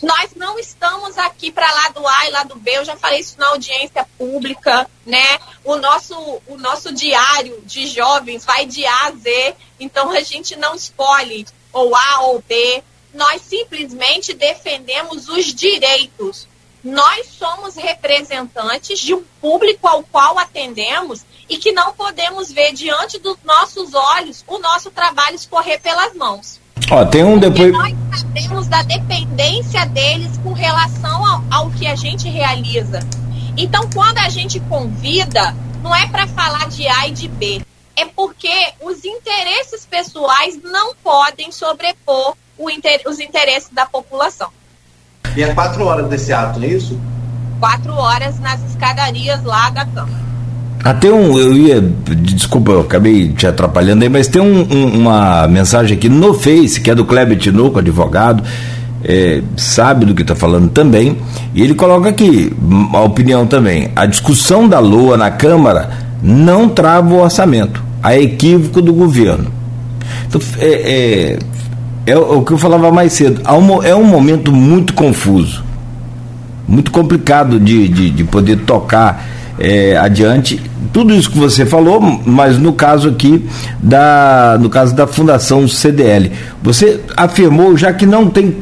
Nós 0.03 0.31
não 0.35 0.59
estamos 0.59 1.19
aqui 1.19 1.53
para 1.53 1.71
lá 1.71 1.89
do 1.91 2.07
A 2.07 2.27
e 2.27 2.31
lá 2.31 2.43
do 2.45 2.57
B, 2.57 2.71
eu 2.71 2.85
já 2.85 2.97
falei 2.97 3.21
isso 3.21 3.39
na 3.39 3.49
audiência 3.49 4.07
pública, 4.17 4.89
né? 5.05 5.39
O 5.63 5.77
nosso, 5.77 6.15
o 6.47 6.57
nosso 6.57 6.93
diário 6.93 7.61
de 7.67 7.87
jovens 7.87 8.45
vai 8.45 8.65
de 8.65 8.87
A 8.87 9.09
a 9.09 9.13
Z, 9.13 9.57
então 9.79 10.11
a 10.11 10.21
gente 10.21 10.57
não 10.57 10.75
escolhe 10.75 11.47
ou 11.71 11.95
A 11.95 12.21
ou 12.23 12.43
B, 12.49 12.83
nós 13.13 13.43
simplesmente 13.43 14.33
defendemos 14.33 15.29
os 15.29 15.55
direitos. 15.55 16.49
Nós 16.83 17.27
somos 17.27 17.77
representantes 17.77 18.99
de 18.99 19.15
um 19.15 19.23
público 19.41 19.87
ao 19.87 20.03
qual 20.03 20.39
atendemos 20.39 21.25
e 21.49 21.59
que 21.59 21.73
não 21.73 21.93
podemos 21.93 22.51
ver 22.51 22.73
diante 22.73 23.19
dos 23.19 23.37
nossos 23.45 23.93
olhos 23.95 24.45
o 24.47 24.59
nosso 24.59 24.91
trabalho 24.91 25.37
escorrer 25.37 25.81
pelas 25.81 26.15
mãos. 26.15 26.61
Ó, 26.91 27.05
tem 27.05 27.23
um 27.23 27.39
depois. 27.39 27.71
Nós 27.73 27.95
sabemos 28.21 28.67
da 28.67 28.83
dependência 28.83 29.85
deles 29.87 30.39
com 30.39 30.53
relação 30.53 31.27
ao, 31.27 31.45
ao 31.51 31.71
que 31.71 31.87
a 31.87 31.95
gente 31.95 32.29
realiza. 32.29 33.01
Então, 33.57 33.89
quando 33.93 34.19
a 34.19 34.29
gente 34.29 34.59
convida, 34.61 35.55
não 35.83 35.95
é 35.95 36.07
para 36.09 36.27
falar 36.29 36.69
de 36.69 36.87
A 36.89 37.09
e 37.09 37.13
de 37.13 37.29
B, 37.29 37.61
é 37.95 38.07
porque 38.07 38.73
os 38.81 39.05
interesses 39.05 39.85
pessoais 39.85 40.59
não 40.63 40.95
podem 40.97 41.53
sobrepor 41.53 42.35
inter... 42.59 43.03
os 43.07 43.21
interesses 43.21 43.69
da 43.71 43.87
população. 43.87 44.51
E 45.37 45.43
é 45.43 45.55
quatro 45.55 45.85
horas 45.85 46.09
desse 46.09 46.33
ato, 46.33 46.59
não 46.59 46.67
é 46.67 46.71
isso? 46.71 46.99
Quatro 47.59 47.93
horas 47.93 48.39
nas 48.41 48.61
escadarias 48.69 49.43
lá 49.45 49.71
da 49.71 49.85
Câmara. 49.85 50.21
Até 50.83 51.13
um, 51.13 51.39
eu 51.39 51.53
ia, 51.55 51.81
desculpa, 52.17 52.73
eu 52.73 52.81
acabei 52.81 53.29
te 53.33 53.47
atrapalhando 53.47 54.03
aí, 54.03 54.09
mas 54.09 54.29
tem 54.29 54.41
um, 54.41 54.67
um, 54.71 55.01
uma 55.01 55.47
mensagem 55.47 55.97
aqui 55.97 56.09
no 56.09 56.33
Face, 56.33 56.81
que 56.81 56.91
é 56.91 56.95
do 56.95 57.05
Kleber 57.05 57.37
Tinoco, 57.37 57.79
advogado, 57.79 58.43
é, 59.05 59.43
sabe 59.57 60.07
do 60.07 60.15
que 60.15 60.23
está 60.23 60.35
falando 60.35 60.71
também, 60.71 61.19
e 61.55 61.63
ele 61.63 61.75
coloca 61.75 62.09
aqui 62.09 62.51
a 62.95 63.01
opinião 63.01 63.47
também. 63.47 63.91
A 63.95 64.07
discussão 64.07 64.67
da 64.67 64.79
LOA 64.79 65.19
na 65.19 65.31
Câmara 65.31 65.91
não 66.23 66.67
trava 66.69 67.13
o 67.13 67.21
orçamento, 67.21 67.83
há 68.03 68.17
equívoco 68.17 68.81
do 68.81 68.95
governo. 68.95 69.53
Então, 70.27 70.41
é, 70.59 70.69
é, 70.69 71.39
é 72.11 72.19
o 72.19 72.43
que 72.43 72.53
eu 72.53 72.59
falava 72.59 72.91
mais 72.91 73.13
cedo, 73.13 73.41
é 73.85 73.95
um 73.95 74.05
momento 74.05 74.51
muito 74.51 74.95
confuso, 74.95 75.65
muito 76.67 76.91
complicado 76.91 77.61
de, 77.61 77.89
de, 77.89 78.11
de 78.11 78.25
poder 78.25 78.59
tocar 78.61 79.25
é, 79.61 79.97
adiante. 79.97 80.61
Tudo 80.93 81.15
isso 81.15 81.31
que 81.31 81.39
você 81.39 81.65
falou, 81.65 82.01
mas 82.25 82.59
no 82.59 82.73
caso 82.73 83.11
aqui 83.11 83.47
da 83.81 84.59
no 84.61 84.69
caso 84.71 84.95
da 84.95 85.07
Fundação 85.07 85.69
CDL, 85.69 86.33
você 86.63 87.01
afirmou 87.17 87.77
já 87.77 87.93
que 87.93 88.07
não 88.07 88.29
tem 88.29 88.57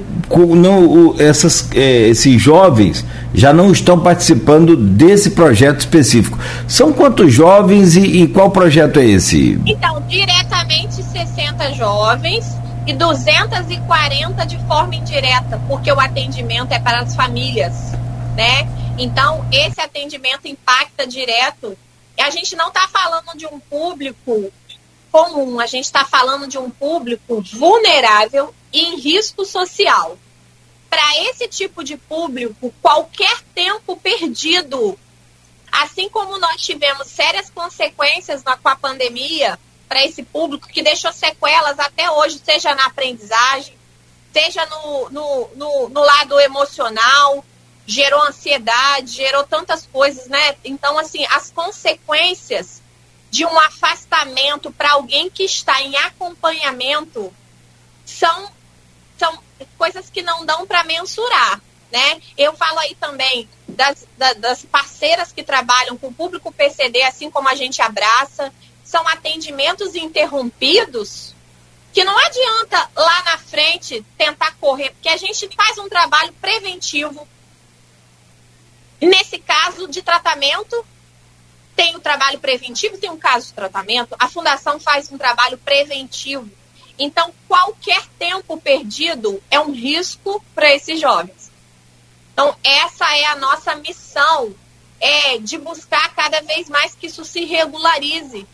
não 0.54 1.14
essas 1.18 1.70
é, 1.74 2.08
esses 2.08 2.42
jovens 2.42 3.02
já 3.32 3.52
não 3.52 3.72
estão 3.72 3.98
participando 3.98 4.76
desse 4.76 5.30
projeto 5.30 5.80
específico. 5.80 6.38
São 6.66 6.92
quantos 6.92 7.32
jovens 7.32 7.96
e, 7.96 8.00
e 8.00 8.26
qual 8.26 8.50
projeto 8.50 8.98
é 8.98 9.06
esse? 9.06 9.58
Então, 9.64 10.02
diretamente 10.06 11.02
60 11.02 11.72
jovens 11.74 12.57
e 12.88 12.94
240 12.94 14.46
de 14.46 14.56
forma 14.66 14.94
indireta, 14.94 15.60
porque 15.68 15.92
o 15.92 16.00
atendimento 16.00 16.72
é 16.72 16.78
para 16.78 17.00
as 17.00 17.14
famílias, 17.14 17.92
né? 18.34 18.66
Então, 18.96 19.46
esse 19.52 19.78
atendimento 19.78 20.48
impacta 20.48 21.06
direto. 21.06 21.76
E 22.16 22.22
a 22.22 22.30
gente 22.30 22.56
não 22.56 22.68
está 22.68 22.88
falando 22.88 23.36
de 23.36 23.44
um 23.44 23.60
público 23.60 24.50
comum, 25.12 25.60
a 25.60 25.66
gente 25.66 25.84
está 25.84 26.06
falando 26.06 26.48
de 26.48 26.56
um 26.56 26.70
público 26.70 27.42
vulnerável 27.52 28.54
e 28.72 28.80
em 28.80 28.96
risco 28.98 29.44
social. 29.44 30.16
Para 30.88 31.18
esse 31.24 31.46
tipo 31.46 31.84
de 31.84 31.98
público, 31.98 32.72
qualquer 32.80 33.42
tempo 33.54 33.98
perdido, 33.98 34.98
assim 35.70 36.08
como 36.08 36.38
nós 36.38 36.62
tivemos 36.62 37.06
sérias 37.08 37.50
consequências 37.50 38.42
com 38.42 38.68
a 38.70 38.76
pandemia 38.76 39.58
para 39.88 40.04
esse 40.04 40.22
público, 40.22 40.68
que 40.68 40.82
deixou 40.82 41.12
sequelas 41.12 41.78
até 41.78 42.10
hoje, 42.10 42.40
seja 42.44 42.74
na 42.74 42.86
aprendizagem, 42.86 43.74
seja 44.32 44.64
no, 44.66 45.10
no, 45.10 45.50
no, 45.54 45.88
no 45.88 46.00
lado 46.00 46.38
emocional, 46.38 47.44
gerou 47.86 48.22
ansiedade, 48.22 49.12
gerou 49.12 49.44
tantas 49.44 49.86
coisas, 49.86 50.26
né? 50.26 50.56
Então, 50.62 50.98
assim, 50.98 51.24
as 51.30 51.50
consequências 51.50 52.82
de 53.30 53.44
um 53.44 53.58
afastamento 53.60 54.70
para 54.70 54.92
alguém 54.92 55.30
que 55.30 55.42
está 55.42 55.80
em 55.82 55.96
acompanhamento 55.96 57.32
são, 58.04 58.50
são 59.18 59.38
coisas 59.76 60.10
que 60.10 60.22
não 60.22 60.44
dão 60.44 60.66
para 60.66 60.84
mensurar, 60.84 61.60
né? 61.90 62.20
Eu 62.36 62.54
falo 62.54 62.78
aí 62.78 62.94
também 62.94 63.48
das, 63.66 64.06
das 64.38 64.64
parceiras 64.64 65.32
que 65.32 65.42
trabalham 65.42 65.96
com 65.96 66.08
o 66.08 66.14
público 66.14 66.52
PCD, 66.52 67.02
assim 67.02 67.30
como 67.30 67.48
a 67.48 67.54
gente 67.54 67.80
abraça, 67.80 68.52
são 68.88 69.06
atendimentos 69.08 69.94
interrompidos 69.94 71.34
que 71.92 72.04
não 72.04 72.16
adianta 72.18 72.90
lá 72.96 73.22
na 73.22 73.38
frente 73.38 74.04
tentar 74.16 74.56
correr, 74.60 74.90
porque 74.90 75.08
a 75.08 75.16
gente 75.16 75.48
faz 75.54 75.78
um 75.78 75.88
trabalho 75.88 76.32
preventivo, 76.34 77.26
Nesse 79.00 79.38
caso 79.38 79.86
de 79.86 80.02
tratamento, 80.02 80.84
tem 81.76 81.94
o 81.94 82.00
trabalho 82.00 82.40
preventivo, 82.40 82.98
tem 82.98 83.10
um 83.10 83.16
caso 83.16 83.46
de 83.46 83.52
tratamento, 83.52 84.16
a 84.18 84.28
fundação 84.28 84.80
faz 84.80 85.10
um 85.12 85.16
trabalho 85.18 85.56
preventivo. 85.58 86.50
Então, 86.98 87.32
qualquer 87.46 88.04
tempo 88.18 88.56
perdido 88.56 89.40
é 89.48 89.60
um 89.60 89.70
risco 89.70 90.44
para 90.52 90.74
esses 90.74 91.00
jovens. 91.00 91.52
Então, 92.32 92.56
essa 92.64 93.16
é 93.16 93.26
a 93.26 93.36
nossa 93.36 93.76
missão, 93.76 94.52
é 95.00 95.38
de 95.38 95.56
buscar 95.58 96.12
cada 96.14 96.40
vez 96.40 96.68
mais 96.68 96.94
que 96.94 97.06
isso 97.06 97.24
se 97.24 97.44
regularize, 97.44 98.44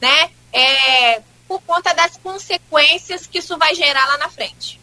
né? 0.00 0.28
É, 0.52 1.20
por 1.46 1.60
conta 1.66 1.94
das 1.94 2.18
consequências 2.22 3.26
que 3.26 3.38
isso 3.38 3.56
vai 3.58 3.74
gerar 3.74 4.06
lá 4.06 4.18
na 4.18 4.28
frente. 4.28 4.80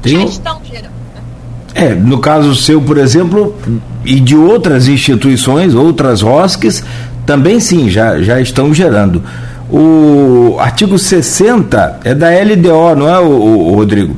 Tem... 0.00 0.18
Já 0.18 0.24
estão 0.24 0.62
gerando. 0.64 0.92
Né? 1.14 1.22
É, 1.74 1.94
no 1.94 2.18
caso 2.20 2.54
seu, 2.54 2.80
por 2.80 2.98
exemplo, 2.98 3.56
e 4.04 4.20
de 4.20 4.36
outras 4.36 4.88
instituições, 4.88 5.74
outras 5.74 6.22
ROSCs, 6.22 6.84
também 7.26 7.60
sim, 7.60 7.88
já, 7.88 8.20
já 8.20 8.40
estão 8.40 8.74
gerando. 8.74 9.24
O 9.70 10.58
artigo 10.58 10.98
60 10.98 12.00
é 12.04 12.14
da 12.14 12.28
LDO, 12.28 12.96
não 12.96 13.08
é, 13.08 13.18
o, 13.18 13.30
o 13.30 13.74
Rodrigo? 13.74 14.16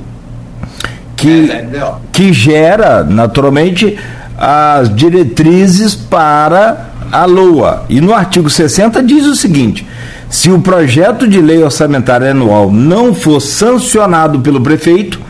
Que, 1.16 1.50
é 1.50 1.94
que 2.12 2.32
gera, 2.32 3.04
naturalmente, 3.04 3.96
as 4.36 4.94
diretrizes 4.94 5.94
para 5.94 6.90
a 7.14 7.24
LOA. 7.26 7.84
E 7.88 8.00
no 8.00 8.12
artigo 8.12 8.50
60 8.50 9.00
diz 9.04 9.24
o 9.24 9.36
seguinte: 9.36 9.86
se 10.28 10.50
o 10.50 10.60
projeto 10.60 11.28
de 11.28 11.40
lei 11.40 11.62
orçamentária 11.62 12.32
anual 12.32 12.72
não 12.72 13.14
for 13.14 13.40
sancionado 13.40 14.40
pelo 14.40 14.60
prefeito, 14.60 15.20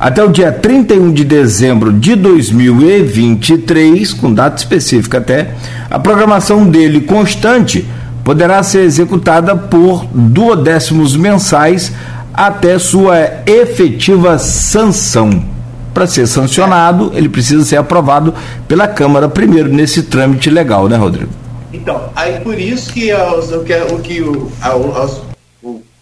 até 0.00 0.24
o 0.24 0.30
dia 0.30 0.50
31 0.50 1.12
de 1.12 1.22
dezembro 1.22 1.92
de 1.92 2.16
2023, 2.16 4.14
com 4.14 4.32
data 4.32 4.56
específica 4.56 5.18
até, 5.18 5.50
a 5.90 5.98
programação 5.98 6.64
dele 6.64 7.02
constante 7.02 7.86
poderá 8.24 8.62
ser 8.62 8.80
executada 8.80 9.54
por 9.54 10.06
duodécimos 10.12 11.14
mensais 11.14 11.92
até 12.32 12.78
sua 12.78 13.18
efetiva 13.46 14.38
sanção. 14.38 15.51
Para 15.92 16.06
ser 16.06 16.26
sancionado, 16.26 17.12
ele 17.14 17.28
precisa 17.28 17.64
ser 17.64 17.76
aprovado 17.76 18.34
pela 18.66 18.88
Câmara 18.88 19.28
primeiro 19.28 19.68
nesse 19.68 20.04
trâmite 20.04 20.48
legal, 20.48 20.88
né, 20.88 20.96
Rodrigo? 20.96 21.30
Então, 21.72 22.10
aí 22.14 22.40
por 22.40 22.58
isso 22.58 22.92
que, 22.92 23.12
os, 23.12 23.52
o 23.52 23.64
que, 23.64 23.74
o, 23.74 23.98
que 24.00 24.20
o, 24.22 24.52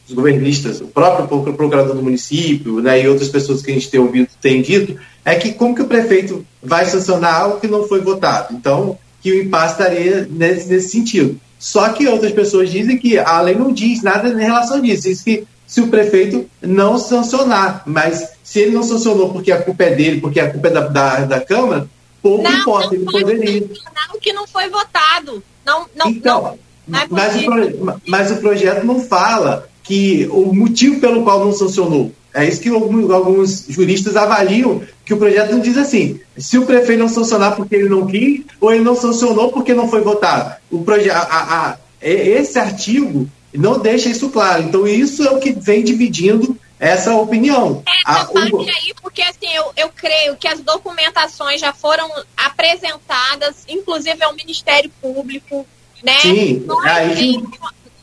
os, 0.08 0.12
governistas, 0.12 0.80
o 0.80 0.86
próprio 0.86 1.54
procurador 1.54 1.94
do 1.94 2.02
município 2.02 2.80
né, 2.80 3.02
e 3.02 3.08
outras 3.08 3.28
pessoas 3.28 3.62
que 3.62 3.70
a 3.70 3.74
gente 3.74 3.90
tem 3.90 4.00
ouvido 4.00 4.28
têm 4.40 4.60
dito, 4.62 4.96
é 5.24 5.34
que 5.36 5.52
como 5.52 5.74
que 5.74 5.82
o 5.82 5.86
prefeito 5.86 6.44
vai 6.62 6.84
sancionar 6.84 7.34
algo 7.34 7.60
que 7.60 7.68
não 7.68 7.86
foi 7.86 8.00
votado? 8.00 8.54
Então, 8.54 8.98
que 9.22 9.30
o 9.30 9.42
impasse 9.42 9.74
estaria 9.74 10.28
nesse, 10.30 10.68
nesse 10.68 10.88
sentido. 10.90 11.38
Só 11.58 11.90
que 11.90 12.08
outras 12.08 12.32
pessoas 12.32 12.70
dizem 12.70 12.98
que 12.98 13.18
a 13.18 13.40
lei 13.42 13.54
não 13.54 13.72
diz 13.72 14.02
nada 14.02 14.28
em 14.28 14.44
relação 14.44 14.80
disso. 14.80 15.02
Diz 15.02 15.22
que 15.22 15.44
se 15.70 15.80
o 15.80 15.86
prefeito 15.86 16.50
não 16.60 16.98
sancionar, 16.98 17.84
mas 17.86 18.30
se 18.42 18.58
ele 18.58 18.72
não 18.72 18.82
sancionou 18.82 19.32
porque 19.32 19.52
a 19.52 19.62
culpa 19.62 19.84
é 19.84 19.94
dele, 19.94 20.20
porque 20.20 20.40
a 20.40 20.50
culpa 20.50 20.66
é 20.66 20.70
da, 20.72 20.80
da, 20.88 21.20
da 21.20 21.40
Câmara, 21.40 21.88
pouco 22.20 22.42
não, 22.42 22.50
importa, 22.50 22.88
não 22.88 22.94
ele 22.94 23.04
poderia. 23.04 23.60
Não, 23.60 24.18
que 24.20 24.32
não 24.32 24.48
foi 24.48 24.68
votado. 24.68 25.40
Não, 25.64 25.86
não, 25.94 26.08
então, 26.08 26.58
não, 26.88 26.98
é 26.98 27.06
mas, 27.08 27.36
o 27.36 28.00
mas 28.04 28.30
o 28.32 28.36
projeto 28.38 28.84
não 28.84 28.98
fala 28.98 29.68
que 29.84 30.28
o 30.32 30.52
motivo 30.52 30.98
pelo 30.98 31.22
qual 31.22 31.44
não 31.44 31.52
sancionou. 31.52 32.10
É 32.34 32.44
isso 32.44 32.60
que 32.60 32.68
alguns 32.68 33.66
juristas 33.68 34.16
avaliam, 34.16 34.82
que 35.04 35.14
o 35.14 35.18
projeto 35.18 35.52
não 35.52 35.60
diz 35.60 35.78
assim, 35.78 36.18
se 36.36 36.58
o 36.58 36.66
prefeito 36.66 36.98
não 36.98 37.08
sancionar 37.08 37.54
porque 37.54 37.76
ele 37.76 37.88
não 37.88 38.08
quis, 38.08 38.42
ou 38.60 38.72
ele 38.72 38.82
não 38.82 38.96
sancionou 38.96 39.52
porque 39.52 39.72
não 39.72 39.88
foi 39.88 40.00
votado. 40.00 40.56
O 40.68 40.82
projeto, 40.82 41.14
a, 41.14 41.70
a, 41.70 41.76
esse 42.02 42.58
artigo 42.58 43.28
não 43.52 43.78
deixa 43.78 44.08
isso 44.08 44.30
claro. 44.30 44.62
Então, 44.62 44.86
isso 44.86 45.22
é 45.26 45.30
o 45.30 45.40
que 45.40 45.52
vem 45.52 45.84
dividindo 45.84 46.58
essa 46.78 47.14
opinião. 47.14 47.82
Essa 48.06 48.24
parte 48.26 48.54
o... 48.54 48.60
aí, 48.60 48.94
porque 49.02 49.20
assim, 49.22 49.52
eu, 49.52 49.70
eu 49.76 49.90
creio 49.90 50.36
que 50.36 50.48
as 50.48 50.60
documentações 50.60 51.60
já 51.60 51.72
foram 51.72 52.10
apresentadas, 52.36 53.64
inclusive 53.68 54.22
ao 54.24 54.34
Ministério 54.34 54.90
Público, 55.00 55.66
né? 56.02 56.18
Sim, 56.20 56.64
nós, 56.66 56.86
aí... 56.86 57.14
que, 57.16 57.42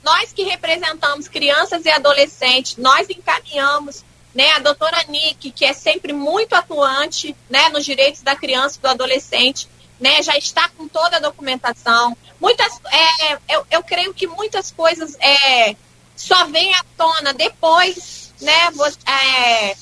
nós 0.03 0.32
que 0.32 0.44
representamos 0.44 1.28
crianças 1.28 1.86
e 1.86 1.90
adolescentes, 1.90 2.78
nós 2.78 3.10
encaminhamos 3.10 4.06
né, 4.36 4.52
a 4.52 4.60
doutora 4.60 5.03
Nick, 5.10 5.49
que 5.49 5.65
é 5.65 5.74
sempre 5.74 6.14
muito 6.14 6.53
atuante 6.53 7.36
né, 7.49 7.69
nos 7.69 7.84
direitos 7.84 8.22
da 8.22 8.36
criança 8.36 8.78
e 8.78 8.82
do 8.84 8.88
adolescente, 8.88 9.68
né, 9.99 10.22
já 10.22 10.38
está 10.38 10.69
com 10.69 10.88
toda 10.88 11.18
a 11.18 11.22
documentação. 11.22 12.15
Muitas, 12.40 12.80
é, 12.91 13.34
eu, 13.49 13.65
eu 13.72 13.84
creio 13.84 14.14
que 14.14 14.28
muitas 14.28 14.72
coisas 14.72 15.15
é, 15.19 15.76
só 16.15 16.45
vêm 16.45 16.74
à 16.74 16.84
tona 16.95 17.34
depois, 17.34 18.34
né? 18.41 18.69
É, 19.06 19.76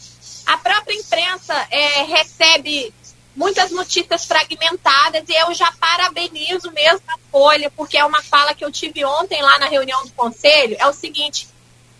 a 0.45 0.57
própria 0.57 0.95
imprensa 0.95 1.53
é, 1.69 2.03
recebe 2.03 2.93
muitas 3.35 3.71
notícias 3.71 4.25
fragmentadas 4.25 5.27
e 5.27 5.33
eu 5.33 5.53
já 5.53 5.71
parabenizo 5.73 6.71
mesmo 6.71 7.01
a 7.07 7.17
Folha, 7.29 7.69
porque 7.71 7.97
é 7.97 8.05
uma 8.05 8.21
fala 8.21 8.53
que 8.53 8.63
eu 8.63 8.71
tive 8.71 9.03
ontem 9.03 9.41
lá 9.41 9.59
na 9.59 9.67
reunião 9.67 10.05
do 10.05 10.11
conselho, 10.11 10.77
é 10.79 10.87
o 10.87 10.93
seguinte, 10.93 11.49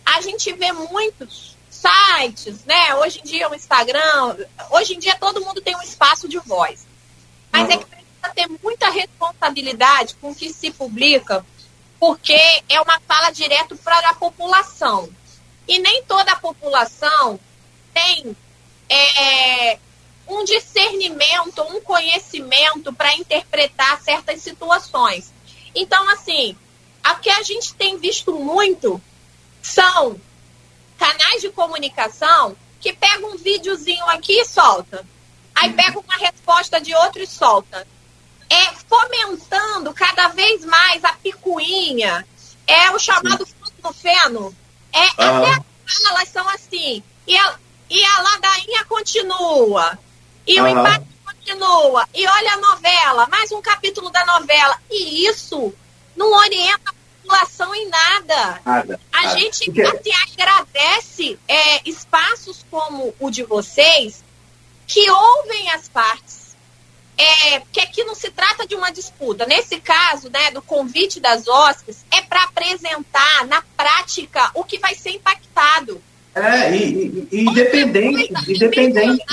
a 0.04 0.20
gente 0.22 0.50
vê 0.54 0.72
muitos 0.72 1.56
sites, 1.68 2.64
né? 2.64 2.94
Hoje 2.94 3.20
em 3.20 3.24
dia 3.24 3.50
o 3.50 3.54
Instagram, 3.54 4.36
hoje 4.70 4.94
em 4.94 4.98
dia 4.98 5.16
todo 5.16 5.44
mundo 5.44 5.60
tem 5.60 5.76
um 5.76 5.82
espaço 5.82 6.26
de 6.26 6.38
voz. 6.38 6.86
Mas 7.52 7.68
é 7.68 7.76
que 7.76 7.95
precisa 8.26 8.30
ter 8.34 8.48
muita 8.62 8.90
responsabilidade 8.90 10.14
com 10.20 10.30
o 10.30 10.34
que 10.34 10.52
se 10.52 10.70
publica, 10.70 11.44
porque 11.98 12.38
é 12.68 12.80
uma 12.80 13.00
fala 13.00 13.30
direto 13.30 13.76
para 13.76 14.10
a 14.10 14.14
população. 14.14 15.08
E 15.66 15.78
nem 15.78 16.02
toda 16.04 16.32
a 16.32 16.36
população 16.36 17.38
tem 17.92 18.36
é, 18.88 19.78
um 20.28 20.44
discernimento, 20.44 21.62
um 21.62 21.80
conhecimento 21.80 22.92
para 22.92 23.16
interpretar 23.16 24.00
certas 24.02 24.42
situações. 24.42 25.32
Então, 25.74 26.08
assim, 26.10 26.56
o 27.04 27.20
que 27.20 27.30
a 27.30 27.42
gente 27.42 27.74
tem 27.74 27.98
visto 27.98 28.32
muito 28.34 29.00
são 29.62 30.20
canais 30.98 31.40
de 31.40 31.50
comunicação 31.50 32.56
que 32.80 32.92
pegam 32.92 33.32
um 33.32 33.36
videozinho 33.36 34.04
aqui 34.06 34.40
e 34.40 34.44
solta. 34.44 35.04
Aí 35.54 35.72
pega 35.72 35.98
uma 35.98 36.16
resposta 36.16 36.80
de 36.80 36.94
outro 36.94 37.22
e 37.22 37.26
solta. 37.26 37.86
É 38.48 38.72
fomentando 38.88 39.92
cada 39.92 40.28
vez 40.28 40.64
mais 40.64 41.04
a 41.04 41.12
picuinha. 41.14 42.26
É 42.66 42.90
o 42.90 42.98
chamado 42.98 43.46
fundo 43.46 43.92
feno. 43.94 44.54
É, 44.92 45.06
ah. 45.18 45.38
Até 45.38 45.64
as 45.86 46.02
falas 46.02 46.28
são 46.28 46.48
assim. 46.48 47.02
E 47.26 47.36
a, 47.36 47.58
e 47.90 48.04
a 48.04 48.22
ladainha 48.22 48.84
continua. 48.86 49.98
E 50.46 50.60
o 50.60 50.66
empate 50.66 51.06
continua. 51.24 52.08
E 52.14 52.26
olha 52.26 52.52
a 52.52 52.56
novela, 52.58 53.26
mais 53.28 53.50
um 53.52 53.60
capítulo 53.60 54.10
da 54.10 54.24
novela. 54.24 54.78
E 54.90 55.26
isso 55.26 55.72
não 56.16 56.32
orienta 56.32 56.96
população 57.26 57.74
em 57.74 57.88
nada. 57.88 58.60
nada 58.64 59.00
a 59.12 59.22
nada. 59.22 59.38
gente 59.38 59.70
Porque... 59.72 60.12
agradece 60.32 61.38
é, 61.48 61.88
espaços 61.88 62.64
como 62.70 63.14
o 63.18 63.30
de 63.30 63.42
vocês 63.42 64.24
que 64.86 65.10
ouvem 65.10 65.70
as 65.72 65.88
partes. 65.88 66.45
É, 67.18 67.60
que 67.72 67.80
aqui 67.80 68.04
não 68.04 68.14
se 68.14 68.30
trata 68.30 68.66
de 68.66 68.74
uma 68.74 68.90
disputa. 68.90 69.46
Nesse 69.46 69.80
caso, 69.80 70.28
né, 70.28 70.50
do 70.50 70.60
convite 70.60 71.18
das 71.18 71.48
OSCs, 71.48 72.04
é 72.10 72.20
para 72.20 72.42
apresentar 72.44 73.46
na 73.46 73.62
prática 73.76 74.50
o 74.54 74.62
que 74.62 74.78
vai 74.78 74.94
ser 74.94 75.10
impactado. 75.10 76.02
É, 76.34 76.76
e, 76.76 77.26
e, 77.32 77.40
independente. 77.40 78.34
independente. 78.46 79.24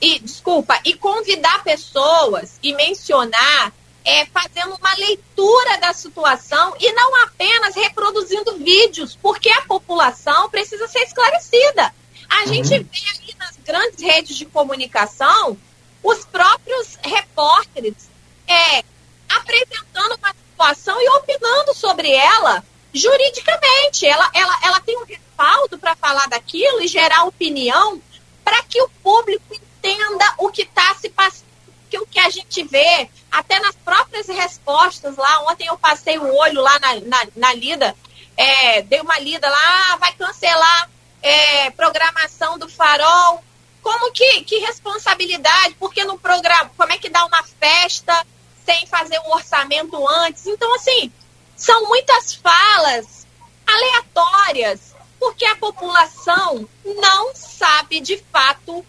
E, 0.00 0.20
desculpa, 0.20 0.80
e 0.84 0.94
convidar 0.94 1.64
pessoas 1.64 2.56
e 2.62 2.72
mencionar 2.72 3.72
é, 4.04 4.24
fazendo 4.26 4.74
uma 4.76 4.94
leitura 4.94 5.76
da 5.78 5.92
situação 5.92 6.74
e 6.80 6.92
não 6.92 7.24
apenas 7.24 7.74
reproduzindo 7.74 8.56
vídeos, 8.56 9.18
porque 9.20 9.50
a 9.50 9.62
população 9.62 10.48
precisa 10.48 10.88
ser 10.88 11.00
esclarecida. 11.00 11.92
A 12.28 12.40
uhum. 12.40 12.46
gente 12.46 12.68
vê 12.68 12.98
aí 13.20 13.34
nas 13.38 13.56
grandes 13.64 14.02
redes 14.02 14.36
de 14.36 14.46
comunicação 14.46 15.58
os 16.02 16.24
próprios 16.24 16.98
repórteres 17.02 18.08
é, 18.46 18.84
apresentando 19.28 20.16
uma 20.16 20.34
situação 20.34 21.00
e 21.00 21.08
opinando 21.10 21.74
sobre 21.74 22.10
ela 22.10 22.64
juridicamente. 22.92 24.06
Ela, 24.06 24.30
ela, 24.34 24.58
ela 24.64 24.80
tem 24.80 24.96
um 24.98 25.04
respaldo 25.04 25.78
para 25.78 25.96
falar 25.96 26.28
daquilo 26.28 26.80
e 26.82 26.88
gerar 26.88 27.24
opinião 27.24 28.00
para 28.44 28.62
que 28.62 28.80
o 28.80 28.88
público 29.02 29.54
entenda 29.54 30.34
o 30.38 30.50
que 30.50 30.62
está 30.62 30.94
se 30.94 31.08
passando 31.10 31.48
que 31.88 31.98
o 31.98 32.06
que 32.06 32.18
a 32.18 32.30
gente 32.30 32.62
vê, 32.64 33.08
até 33.30 33.58
nas 33.60 33.74
próprias 33.74 34.28
respostas 34.28 35.16
lá, 35.16 35.50
ontem 35.50 35.66
eu 35.66 35.78
passei 35.78 36.18
o 36.18 36.36
olho 36.36 36.60
lá 36.60 36.78
na, 36.78 36.94
na, 37.00 37.28
na 37.34 37.54
lida, 37.54 37.96
é, 38.36 38.82
dei 38.82 39.00
uma 39.00 39.18
lida 39.18 39.48
lá, 39.48 39.92
ah, 39.92 39.96
vai 39.96 40.12
cancelar 40.12 40.90
é, 41.22 41.70
programação 41.70 42.58
do 42.58 42.68
farol. 42.68 43.42
Como 43.88 44.12
que, 44.12 44.42
que 44.42 44.58
responsabilidade? 44.58 45.74
Porque 45.78 46.04
no 46.04 46.18
programa, 46.18 46.70
como 46.76 46.92
é 46.92 46.98
que 46.98 47.08
dá 47.08 47.24
uma 47.24 47.42
festa 47.42 48.22
sem 48.62 48.86
fazer 48.86 49.18
um 49.20 49.32
orçamento 49.32 50.06
antes? 50.06 50.46
Então, 50.46 50.74
assim, 50.74 51.10
são 51.56 51.88
muitas 51.88 52.34
falas 52.34 53.26
aleatórias, 53.66 54.94
porque 55.18 55.46
a 55.46 55.56
população 55.56 56.68
não 56.84 57.34
sabe 57.34 58.00
de 58.00 58.18
fato 58.30 58.84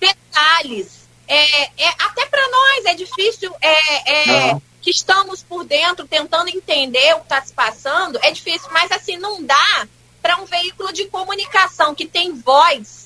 detalhes 0.00 1.06
é, 1.28 1.64
é 1.76 1.88
até 1.98 2.24
para 2.24 2.48
nós 2.48 2.86
é 2.86 2.94
difícil, 2.94 3.54
é, 3.60 4.12
é 4.12 4.56
que 4.80 4.90
estamos 4.90 5.42
por 5.42 5.62
dentro 5.62 6.08
tentando 6.08 6.48
entender 6.48 7.12
o 7.16 7.18
que 7.18 7.24
está 7.24 7.44
se 7.44 7.52
passando, 7.52 8.18
é 8.22 8.30
difícil, 8.30 8.70
mas 8.72 8.90
assim, 8.92 9.18
não 9.18 9.42
dá 9.42 9.86
para 10.22 10.40
um 10.40 10.46
veículo 10.46 10.90
de 10.90 11.04
comunicação 11.06 11.94
que 11.94 12.06
tem 12.06 12.32
voz 12.32 13.05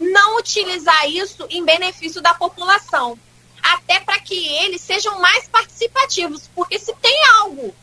não 0.00 0.38
utilizar 0.38 1.08
isso 1.08 1.46
em 1.50 1.62
benefício 1.62 2.22
da 2.22 2.32
população. 2.32 3.18
Até 3.62 4.00
para 4.00 4.18
que 4.18 4.34
eles 4.34 4.80
sejam 4.80 5.20
mais 5.20 5.46
participativos, 5.46 6.48
porque 6.54 6.78
se 6.78 6.94
tem 6.94 7.24
algo 7.40 7.74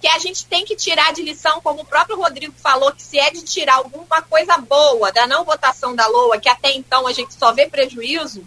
que 0.00 0.08
a 0.08 0.18
gente 0.18 0.46
tem 0.46 0.64
que 0.64 0.74
tirar 0.74 1.12
de 1.12 1.22
lição, 1.22 1.60
como 1.60 1.82
o 1.82 1.84
próprio 1.84 2.16
Rodrigo 2.16 2.54
falou, 2.56 2.90
que 2.92 3.02
se 3.02 3.18
é 3.18 3.30
de 3.30 3.42
tirar 3.42 3.74
alguma 3.76 4.22
coisa 4.22 4.56
boa 4.56 5.12
da 5.12 5.26
não 5.26 5.44
votação 5.44 5.94
da 5.94 6.06
LOA, 6.08 6.40
que 6.40 6.48
até 6.48 6.72
então 6.72 7.06
a 7.06 7.12
gente 7.12 7.34
só 7.34 7.52
vê 7.52 7.68
prejuízo, 7.68 8.46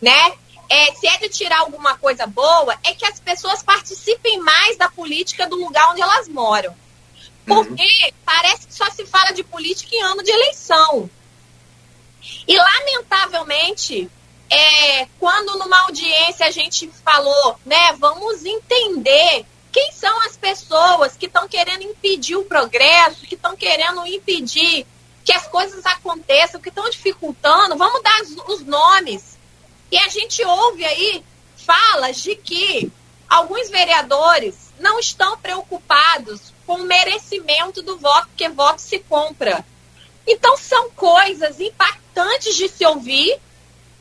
né? 0.00 0.34
É, 0.68 0.94
se 0.94 1.06
é 1.06 1.18
de 1.18 1.28
tirar 1.28 1.60
alguma 1.60 1.98
coisa 1.98 2.26
boa, 2.26 2.74
é 2.82 2.94
que 2.94 3.04
as 3.04 3.20
pessoas 3.20 3.62
participem 3.62 4.40
mais 4.40 4.78
da 4.78 4.88
política 4.88 5.46
do 5.46 5.56
lugar 5.56 5.90
onde 5.90 6.00
elas 6.00 6.26
moram. 6.26 6.74
Porque 7.44 7.82
uhum. 7.82 8.12
parece 8.24 8.66
que 8.66 8.74
só 8.74 8.88
se 8.90 9.04
fala 9.04 9.32
de 9.32 9.44
política 9.44 9.94
em 9.94 10.02
ano 10.02 10.22
de 10.22 10.30
eleição. 10.30 11.10
E, 12.46 12.56
lamentavelmente, 12.56 14.10
é, 14.50 15.06
quando 15.18 15.58
numa 15.58 15.80
audiência 15.82 16.46
a 16.46 16.50
gente 16.50 16.90
falou, 17.04 17.58
né, 17.64 17.94
vamos 17.98 18.44
entender 18.44 19.46
quem 19.72 19.90
são 19.92 20.20
as 20.26 20.36
pessoas 20.36 21.16
que 21.16 21.26
estão 21.26 21.48
querendo 21.48 21.82
impedir 21.82 22.36
o 22.36 22.44
progresso, 22.44 23.26
que 23.26 23.34
estão 23.34 23.56
querendo 23.56 24.06
impedir 24.06 24.86
que 25.24 25.32
as 25.32 25.46
coisas 25.46 25.86
aconteçam, 25.86 26.60
que 26.60 26.68
estão 26.68 26.88
dificultando, 26.90 27.76
vamos 27.76 28.02
dar 28.02 28.20
os 28.48 28.60
nomes. 28.62 29.38
E 29.90 29.96
a 29.96 30.08
gente 30.08 30.44
ouve 30.44 30.84
aí 30.84 31.24
falas 31.56 32.20
de 32.20 32.36
que 32.36 32.92
alguns 33.28 33.70
vereadores 33.70 34.72
não 34.78 34.98
estão 34.98 35.38
preocupados 35.38 36.52
com 36.66 36.74
o 36.74 36.84
merecimento 36.84 37.80
do 37.82 37.96
voto, 37.98 38.26
porque 38.28 38.48
voto 38.48 38.80
se 38.80 38.98
compra. 38.98 39.64
Então 40.26 40.56
são 40.56 40.90
coisas 40.90 41.58
impactantes 41.60 42.01
de 42.52 42.68
se 42.68 42.84
ouvir, 42.84 43.38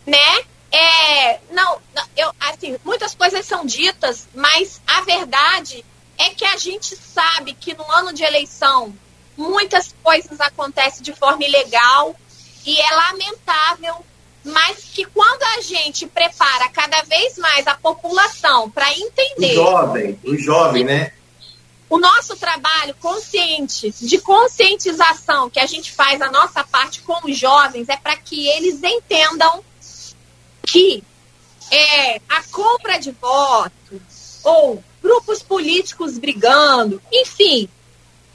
né? 0.06 0.44
É, 0.72 1.40
não, 1.52 1.80
eu, 2.16 2.32
assim, 2.40 2.78
muitas 2.84 3.14
coisas 3.14 3.46
são 3.46 3.66
ditas, 3.66 4.28
mas 4.34 4.82
a 4.88 5.02
verdade 5.02 5.84
é 6.18 6.30
que 6.30 6.46
a 6.46 6.58
gente 6.58 6.96
sabe 6.96 7.54
que 7.54 7.74
no 7.74 7.90
ano 7.92 8.14
de 8.14 8.24
eleição 8.24 8.94
muitas 9.36 9.94
coisas 10.04 10.40
acontecem 10.40 11.02
de 11.02 11.14
forma 11.14 11.44
ilegal 11.44 12.16
e 12.66 12.80
é 12.80 12.92
lamentável, 12.92 13.96
mas 14.44 14.78
que 14.94 15.04
quando 15.06 15.44
a 15.58 15.62
gente 15.62 16.08
prepara 16.08 16.70
cada 16.70 17.02
vez 17.02 17.38
mais 17.38 17.68
a 17.68 17.76
população 17.76 18.70
para 18.70 18.92
entender. 18.92 19.52
O 19.52 19.64
jovem, 19.64 20.20
o 20.24 20.38
jovem, 20.38 20.84
né? 20.84 21.12
O 21.92 22.00
nosso 22.00 22.38
trabalho 22.38 22.96
consciente, 23.02 23.92
de 23.92 24.18
conscientização 24.20 25.50
que 25.50 25.60
a 25.60 25.66
gente 25.66 25.92
faz 25.92 26.22
a 26.22 26.32
nossa 26.32 26.64
parte 26.64 27.02
com 27.02 27.20
os 27.30 27.38
jovens 27.38 27.90
é 27.90 27.98
para 27.98 28.16
que 28.16 28.48
eles 28.48 28.82
entendam 28.82 29.62
que 30.66 31.04
é, 31.70 32.22
a 32.30 32.44
compra 32.50 32.98
de 32.98 33.12
votos 33.12 34.40
ou 34.42 34.82
grupos 35.04 35.44
políticos 35.44 36.18
brigando, 36.18 37.02
enfim, 37.12 37.68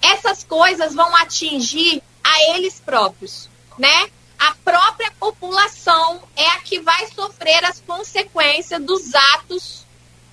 essas 0.03 0.45
coisas 0.45 0.93
vão 0.93 1.17
atingir 1.17 2.03
a 2.23 2.57
eles 2.57 2.79
próprios, 2.79 3.49
né? 3.79 4.11
A 4.39 4.55
própria 4.63 5.11
população 5.19 6.23
é 6.37 6.47
a 6.51 6.61
que 6.61 6.79
vai 6.81 7.07
sofrer 7.07 7.65
as 7.65 7.81
consequências 7.81 8.83
dos 8.83 9.15
atos 9.15 9.87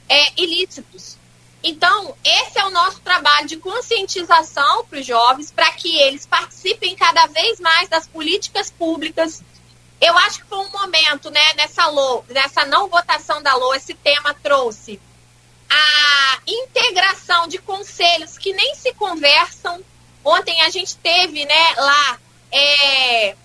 é, 0.10 0.42
ilícitos. 0.42 1.23
Então, 1.64 2.16
esse 2.24 2.60
é 2.60 2.66
o 2.66 2.72
nosso 2.72 3.00
trabalho 3.00 3.48
de 3.48 3.58
conscientização 3.58 4.86
para 4.86 5.00
os 5.00 5.06
jovens, 5.06 5.52
para 5.52 5.72
que 5.72 5.98
eles 6.02 6.26
participem 6.26 6.96
cada 6.96 7.26
vez 7.28 7.60
mais 7.60 7.88
das 7.88 8.06
políticas 8.06 8.70
públicas 8.70 9.42
eu 10.04 10.18
acho 10.18 10.42
que 10.42 10.48
foi 10.48 10.58
um 10.58 10.70
momento, 10.70 11.32
né, 11.32 11.54
nessa, 11.56 11.88
lo, 11.88 12.26
nessa 12.28 12.66
não 12.66 12.90
votação 12.90 13.42
da 13.42 13.56
LOA, 13.56 13.78
esse 13.78 13.94
tema 13.94 14.34
trouxe 14.34 15.00
a 15.70 16.40
integração 16.46 17.48
de 17.48 17.58
conselhos 17.58 18.38
que 18.38 18.52
nem 18.52 18.76
se 18.76 18.94
conversam. 18.96 19.82
Ontem 20.24 20.62
a 20.62 20.70
gente 20.70 20.98
teve, 20.98 21.46
né, 21.46 21.76
lá 21.78 22.20
é, 22.52 23.36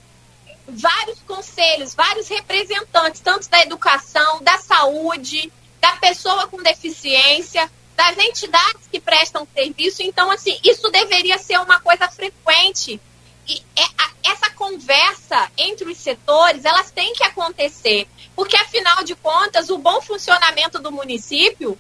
vários 0.67 1.21
conselhos, 1.21 1.95
vários 1.95 2.27
representantes, 2.27 3.21
tanto 3.21 3.49
da 3.49 3.61
educação, 3.61 4.43
da 4.43 4.59
saúde, 4.59 5.53
da 5.81 5.93
pessoa 5.93 6.49
com 6.49 6.61
deficiência, 6.61 7.71
das 7.99 8.17
entidades 8.17 8.87
que 8.89 9.01
prestam 9.01 9.47
serviço. 9.53 10.05
Então, 10.05 10.31
assim, 10.31 10.57
isso 10.63 10.89
deveria 10.89 11.37
ser 11.37 11.59
uma 11.59 11.81
coisa 11.81 12.09
frequente 12.09 13.01
e 13.49 13.61
é, 13.75 14.31
essa 14.31 14.49
conversa 14.51 15.51
entre 15.59 15.91
os 15.91 15.99
setores, 15.99 16.65
elas 16.65 16.93
têm 16.93 17.13
que 17.13 17.25
acontecer, 17.25 18.07
porque 18.37 18.57
afinal 18.57 19.03
de 19.03 19.17
contas, 19.17 19.69
o 19.69 19.79
bom 19.79 20.01
funcionamento 20.01 20.79
do 20.79 20.93
município 20.93 21.77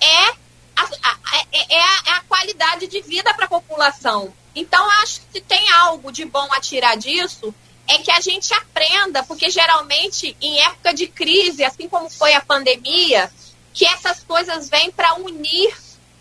é 0.00 0.28
a, 0.74 0.84
a, 1.02 1.18
é, 1.52 1.74
é 1.74 1.80
a, 1.80 2.02
é 2.06 2.10
a 2.12 2.20
qualidade 2.22 2.86
de 2.86 3.02
vida 3.02 3.34
para 3.34 3.44
a 3.44 3.48
população. 3.48 4.32
Então, 4.54 4.88
acho 5.02 5.20
que 5.20 5.32
se 5.32 5.40
tem 5.42 5.68
algo 5.72 6.10
de 6.10 6.24
bom 6.24 6.48
a 6.52 6.60
tirar 6.60 6.96
disso, 6.96 7.54
é 7.86 7.98
que 7.98 8.10
a 8.10 8.20
gente 8.20 8.54
aprenda, 8.54 9.22
porque 9.24 9.50
geralmente 9.50 10.34
em 10.40 10.60
época 10.60 10.94
de 10.94 11.08
crise, 11.08 11.62
assim 11.62 11.88
como 11.88 12.08
foi 12.08 12.32
a 12.32 12.40
pandemia, 12.40 13.30
que 13.78 13.86
essas 13.86 14.24
coisas 14.24 14.68
vêm 14.68 14.90
para 14.90 15.14
unir 15.20 15.72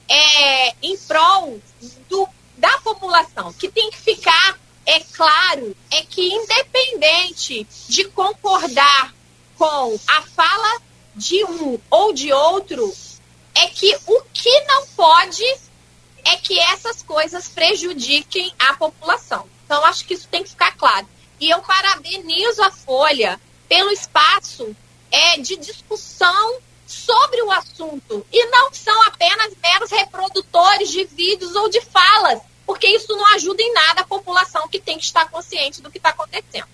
é, 0.07 0.75
em 0.79 0.95
prol 0.95 1.59
do, 2.07 2.29
da 2.55 2.77
população, 2.81 3.51
que 3.51 3.67
tem 3.67 3.89
que 3.89 3.97
ficar 3.97 4.59
é 4.85 4.99
claro 4.99 5.75
é 5.89 6.03
que, 6.03 6.21
independente 6.21 7.67
de 7.89 8.05
concordar 8.09 9.11
com 9.57 9.99
a 10.07 10.21
fala 10.21 10.81
de 11.15 11.43
um 11.45 11.79
ou 11.89 12.13
de 12.13 12.31
outro, 12.31 12.95
é 13.55 13.65
que 13.65 13.97
o 14.05 14.21
que 14.31 14.61
não 14.65 14.85
pode 14.89 15.43
é 16.25 16.37
que 16.37 16.59
essas 16.59 17.01
coisas 17.01 17.49
prejudiquem 17.49 18.53
a 18.59 18.75
população. 18.75 19.49
Então, 19.65 19.83
acho 19.83 20.05
que 20.05 20.13
isso 20.13 20.27
tem 20.27 20.43
que 20.43 20.51
ficar 20.51 20.77
claro. 20.77 21.07
E 21.39 21.49
eu 21.49 21.59
parabenizo 21.63 22.61
a 22.61 22.69
Folha 22.69 23.41
pelo 23.67 23.89
espaço 23.89 24.75
é, 25.09 25.39
de 25.39 25.57
discussão 25.57 26.59
sobre 26.87 27.41
o 27.43 27.51
assunto. 27.51 28.25
E 28.31 28.45
não 28.47 28.73
são 28.73 28.99
apenas 29.03 29.53
meros 29.61 29.91
reprodutores 29.91 30.89
de 30.89 31.03
vídeos 31.05 31.55
ou 31.55 31.69
de 31.69 31.81
falas 31.81 32.39
porque 32.67 32.85
isso 32.85 33.07
não 33.15 33.25
ajuda 33.33 33.63
em 33.63 33.73
nada 33.73 34.01
a 34.01 34.03
população 34.03 34.67
que 34.67 34.77
tem 34.77 34.97
que 34.97 35.05
estar 35.05 35.31
consciente 35.31 35.81
do 35.81 35.89
que 35.89 35.97
está 35.97 36.09
acontecendo. 36.09 36.65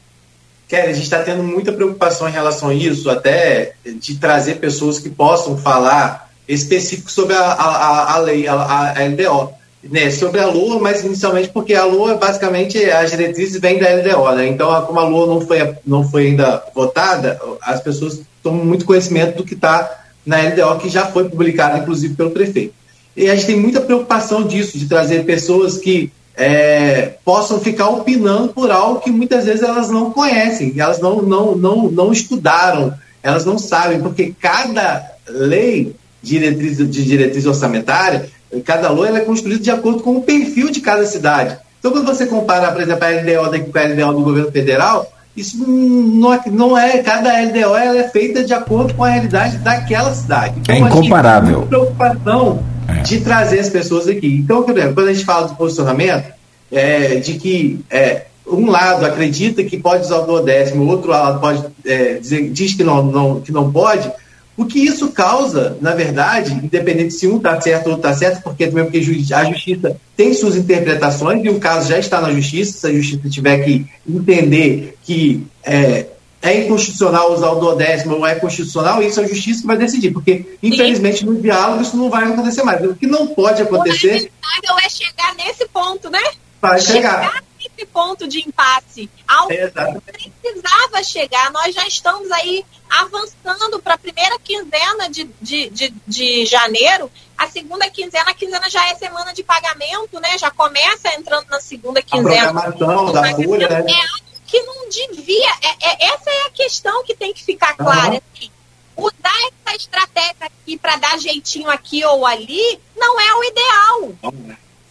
Kelly, 0.68 0.90
a 0.90 0.94
gente 0.94 1.04
está 1.04 1.22
tendo 1.22 1.44
muita 1.44 1.72
preocupação 1.72 2.28
em 2.28 2.32
relação 2.32 2.70
a 2.70 2.74
isso, 2.74 3.12
até 3.12 3.76
de 3.86 4.16
trazer 4.16 4.56
pessoas 4.56 4.98
que 4.98 5.10
possam 5.10 5.56
falar 5.56 6.34
específico 6.48 7.12
sobre 7.12 7.36
a, 7.36 7.44
a, 7.44 8.14
a 8.16 8.18
lei, 8.18 8.48
a, 8.48 8.54
a 8.54 9.06
LDO. 9.06 9.54
Né, 9.84 10.10
sobre 10.12 10.40
a 10.40 10.48
Lua, 10.48 10.80
mas 10.80 11.04
inicialmente 11.04 11.50
porque 11.50 11.76
a 11.76 11.84
Lua, 11.84 12.16
basicamente, 12.16 12.82
as 12.90 13.12
diretrizes 13.12 13.60
vêm 13.60 13.78
da 13.78 13.90
LDO. 13.90 14.32
Né? 14.34 14.48
Então, 14.48 14.86
como 14.86 14.98
a 14.98 15.04
Lua 15.04 15.28
não 15.28 15.42
foi, 15.42 15.76
não 15.86 16.10
foi 16.10 16.28
ainda 16.28 16.64
votada, 16.74 17.38
as 17.62 17.82
pessoas 17.82 18.22
tomam 18.42 18.64
muito 18.64 18.86
conhecimento 18.86 19.36
do 19.36 19.44
que 19.44 19.56
está 19.56 20.03
na 20.26 20.38
LDO, 20.38 20.80
que 20.80 20.90
já 20.90 21.06
foi 21.06 21.30
publicada, 21.30 21.80
inclusive, 21.80 22.16
pelo 22.16 22.32
prefeito. 22.32 22.74
E 23.16 23.30
a 23.30 23.36
gente 23.36 23.48
tem 23.48 23.60
muita 23.60 23.82
preocupação 23.82 24.44
disso, 24.44 24.78
de 24.78 24.88
trazer 24.88 25.26
pessoas 25.26 25.78
que 25.78 26.12
é, 26.36 27.14
possam 27.24 27.60
ficar 27.60 27.90
opinando 27.90 28.50
por 28.50 28.72
algo 28.72 29.00
que 29.00 29.12
muitas 29.12 29.46
vezes 29.46 29.62
elas 29.62 29.90
não 29.90 30.12
conhecem, 30.12 30.74
elas 30.78 31.00
não, 31.00 31.22
não, 31.22 31.56
não, 31.56 31.92
não 31.92 32.12
estudaram, 32.12 32.94
elas 33.22 33.46
não 33.46 33.58
sabem, 33.58 34.00
porque 34.00 34.34
cada 34.40 35.12
lei 35.28 35.96
diretriz, 36.22 36.78
de 36.78 37.04
diretriz 37.04 37.46
orçamentária, 37.46 38.30
cada 38.66 38.90
lei 38.92 39.16
é 39.16 39.20
construída 39.20 39.62
de 39.62 39.72
acordo 39.72 40.02
com 40.02 40.18
o 40.18 40.24
perfil 40.24 40.72
de 40.72 40.82
cada 40.82 41.06
cidade. 41.06 41.58
Então, 41.80 41.92
quando 41.92 42.06
você 42.06 42.26
compara, 42.26 42.72
por 42.72 42.82
exemplo, 42.82 43.04
a 43.04 43.10
LDO 43.10 43.52
daqui 43.52 43.70
com 43.70 43.78
a 43.78 43.84
LDO 43.84 44.14
do 44.14 44.24
governo 44.24 44.52
federal, 44.52 45.12
isso 45.36 45.58
não 45.68 46.34
é, 46.34 46.42
não 46.52 46.78
é 46.78 47.00
cada 47.00 47.42
LDO 47.42 47.76
ela 47.76 48.00
é 48.00 48.10
feita 48.10 48.44
de 48.44 48.54
acordo 48.54 48.94
com 48.94 49.04
a 49.04 49.10
realidade 49.10 49.58
daquela 49.58 50.14
cidade. 50.14 50.56
Então, 50.60 50.76
é 50.76 50.80
incomparável. 50.80 51.64
A 51.64 51.66
preocupação 51.66 52.64
é. 52.88 53.02
de 53.02 53.22
trazer 53.22 53.60
as 53.60 53.70
pessoas 53.70 54.08
aqui. 54.08 54.38
Então, 54.44 54.64
quando 54.64 55.08
a 55.08 55.14
gente 55.14 55.26
fala 55.26 55.48
do 55.48 55.56
posicionamento, 55.56 56.32
é, 56.72 57.16
de 57.16 57.34
que 57.34 57.84
é, 57.90 58.26
um 58.48 58.70
lado 58.70 59.06
acredita 59.06 59.64
que 59.64 59.78
pode 59.78 60.04
usar 60.04 60.20
o 60.20 60.26
duodécimo, 60.26 60.84
o 60.84 60.88
outro 60.88 61.10
lado 61.10 61.40
pode 61.40 61.64
é, 61.86 62.16
dizer, 62.16 62.50
diz 62.52 62.74
que 62.76 62.84
não, 62.84 63.04
não, 63.04 63.42
que 63.42 63.52
não 63.52 63.72
pode, 63.72 64.12
o 64.56 64.66
que 64.66 64.80
isso 64.80 65.12
causa, 65.12 65.78
na 65.82 65.96
verdade, 65.96 66.54
independente 66.54 67.14
se 67.14 67.28
um 67.28 67.38
está 67.38 67.60
certo 67.60 67.90
ou 67.90 67.96
está 67.96 68.14
certo, 68.14 68.44
porque 68.44 68.68
também 68.68 68.84
porque 68.84 69.00
a 69.34 69.44
justiça 69.46 69.98
tem 70.16 70.34
suas 70.34 70.56
interpretações 70.56 71.44
e 71.44 71.50
o 71.50 71.60
caso 71.60 71.90
já 71.90 71.98
está 71.98 72.22
na 72.22 72.32
justiça, 72.32 72.80
se 72.80 72.88
a 72.88 72.94
justiça 72.94 73.30
tiver 73.30 73.64
que 73.64 73.86
entender 74.08 74.96
que 75.04 75.46
é, 75.64 76.06
é 76.42 76.66
inconstitucional 76.66 77.34
usar 77.34 77.50
o 77.52 77.60
duodécimo 77.60 78.16
ou 78.16 78.28
é 78.28 78.36
constitucional, 78.36 79.02
isso 79.02 79.20
é 79.20 79.24
a 79.24 79.28
justiça 79.28 79.62
que 79.62 79.68
vai 79.68 79.78
decidir, 79.78 80.12
porque, 80.12 80.58
infelizmente, 80.62 81.26
no 81.26 81.42
diálogo 81.42 81.82
isso 81.82 81.98
não 81.98 82.10
vai 82.10 82.26
acontecer 82.26 82.62
mais. 82.64 82.86
O 82.86 82.94
que 82.94 83.08
não 83.08 83.28
pode 83.28 83.62
acontecer. 83.62 84.30
O 84.70 84.80
é 84.80 84.90
chegar 84.90 85.34
nesse 85.36 85.68
ponto, 85.70 86.12
né? 86.12 86.22
Vai 86.62 86.80
chegar. 86.80 87.24
chegar 87.24 87.53
nesse 87.76 87.86
ponto 87.88 88.28
de 88.28 88.48
impasse. 88.48 89.10
Ao 89.28 89.48
precisava 89.48 91.04
chegar. 91.04 91.52
Nós 91.52 91.74
já 91.74 91.86
estamos 91.88 92.32
aí 92.32 92.66
avançando 92.90 93.80
para 93.82 93.96
a 93.96 93.98
primeira 93.98 94.38
quinzena 94.40 95.10
de, 95.10 95.24
de, 95.42 95.70
de, 95.70 95.94
de 96.08 96.46
janeiro. 96.46 97.12
A 97.38 97.48
segunda 97.48 97.90
quinzena, 97.90 98.30
a 98.30 98.34
quinzena 98.34 98.70
já 98.70 98.88
é 98.90 98.96
semana 98.96 99.34
de 99.34 99.44
pagamento, 99.44 100.20
né? 100.20 100.38
Já 100.38 100.52
começa 100.52 101.14
entrando 101.16 101.48
na 101.50 101.60
segunda 101.60 102.02
quinzena. 102.02 102.50
A 102.50 102.72
programação 102.72 103.12
da 103.12 103.36
folha, 103.36 103.68
né? 103.82 103.92
É 103.92 104.34
que 104.46 104.62
não 104.62 104.88
devia. 104.88 105.50
É, 105.62 105.88
é, 105.90 106.14
essa 106.14 106.30
é 106.30 106.46
a 106.46 106.50
questão 106.52 107.04
que 107.04 107.16
tem 107.16 107.34
que 107.34 107.44
ficar 107.44 107.76
clara. 107.76 108.14
Uhum. 108.14 108.22
Assim, 108.36 108.52
usar 108.96 109.52
essa 109.66 109.76
estratégia 109.76 110.36
aqui 110.42 110.78
para 110.78 110.96
dar 110.98 111.18
jeitinho 111.18 111.70
aqui 111.70 112.06
ou 112.06 112.24
ali 112.26 112.80
não 112.96 113.20
é 113.20 113.34
o 113.34 113.44
ideal. 113.44 114.14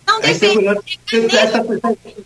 Não 0.07 0.21
é 0.21 0.33
deveria. 0.33 0.79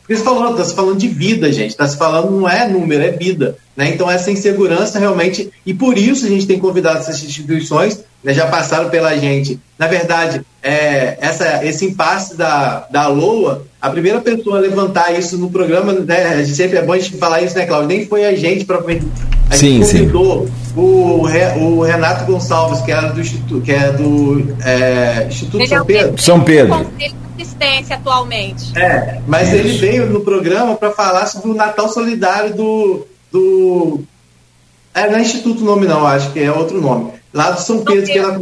Você 0.09 0.16
falou, 0.16 0.51
está 0.53 0.65
se 0.65 0.74
falando 0.74 0.98
de 0.98 1.09
vida, 1.09 1.53
gente. 1.53 1.70
Está 1.70 1.86
se 1.86 1.97
falando, 1.97 2.31
não 2.31 2.48
é 2.48 2.69
número, 2.69 3.03
é 3.03 3.11
vida. 3.11 3.57
Né? 3.77 3.90
Então, 3.90 4.11
essa 4.11 4.31
insegurança 4.31 4.98
realmente. 4.98 5.51
E 5.65 5.74
por 5.74 5.98
isso 5.98 6.27
a 6.27 6.28
gente 6.28 6.47
tem 6.47 6.59
convidado 6.59 6.98
essas 6.98 7.23
instituições, 7.23 8.03
né, 8.24 8.32
já 8.32 8.47
passaram 8.47 8.89
pela 8.89 9.16
gente. 9.16 9.61
Na 9.78 9.86
verdade, 9.86 10.40
é, 10.62 11.19
essa, 11.20 11.65
esse 11.65 11.85
impasse 11.85 12.36
da, 12.36 12.86
da 12.90 13.07
LOA 13.09 13.66
a 13.86 13.90
primeira 13.90 14.20
pessoa 14.20 14.57
a 14.57 14.61
levantar 14.61 15.16
isso 15.16 15.39
no 15.39 15.48
programa, 15.48 15.93
né, 15.93 16.44
sempre 16.44 16.78
é 16.78 16.82
bom 16.82 16.94
a 16.94 16.98
gente 16.98 17.16
falar 17.19 17.43
isso, 17.43 17.57
né, 17.57 17.66
Cláudio? 17.66 17.86
Nem 17.86 18.05
foi 18.05 18.24
a 18.24 18.35
gente 18.35 18.65
propriamente. 18.65 19.07
A 19.48 19.55
sim, 19.55 19.85
gente 19.85 20.11
convidou 20.12 20.48
O, 20.74 21.23
o 21.61 21.82
Renato 21.82 22.24
Gonçalves, 22.24 22.81
que 22.81 22.90
era 22.90 23.11
do 23.11 23.20
Instituto, 23.20 23.61
que 23.61 23.70
é 23.70 23.93
do 23.93 24.44
é, 24.65 25.27
Instituto 25.28 25.59
ele 25.59 25.69
São 25.69 25.82
é 25.82 25.85
Pedro. 25.85 26.23
São 26.23 26.40
Pedro. 26.40 26.90
Assistência 27.36 27.96
atualmente. 27.96 28.76
É, 28.78 29.20
mas 29.26 29.52
ele 29.52 29.78
veio 29.78 30.06
no 30.06 30.20
programa 30.20 30.74
para 30.74 30.90
falar 30.90 31.26
sobre 31.26 31.50
o 31.50 31.54
Natal 31.54 31.88
Solidário 31.88 32.54
do. 32.54 33.06
do 33.30 34.00
é, 34.94 35.10
não 35.10 35.18
é 35.18 35.22
Instituto 35.22 35.62
o 35.62 35.64
nome, 35.64 35.86
não, 35.86 36.06
acho 36.06 36.32
que 36.32 36.40
é 36.40 36.50
outro 36.50 36.80
nome. 36.80 37.12
Lá 37.32 37.50
do 37.50 37.60
São 37.60 37.84
Pedro, 37.84 38.06
que 38.06 38.18
é 38.18 38.22
na, 38.22 38.38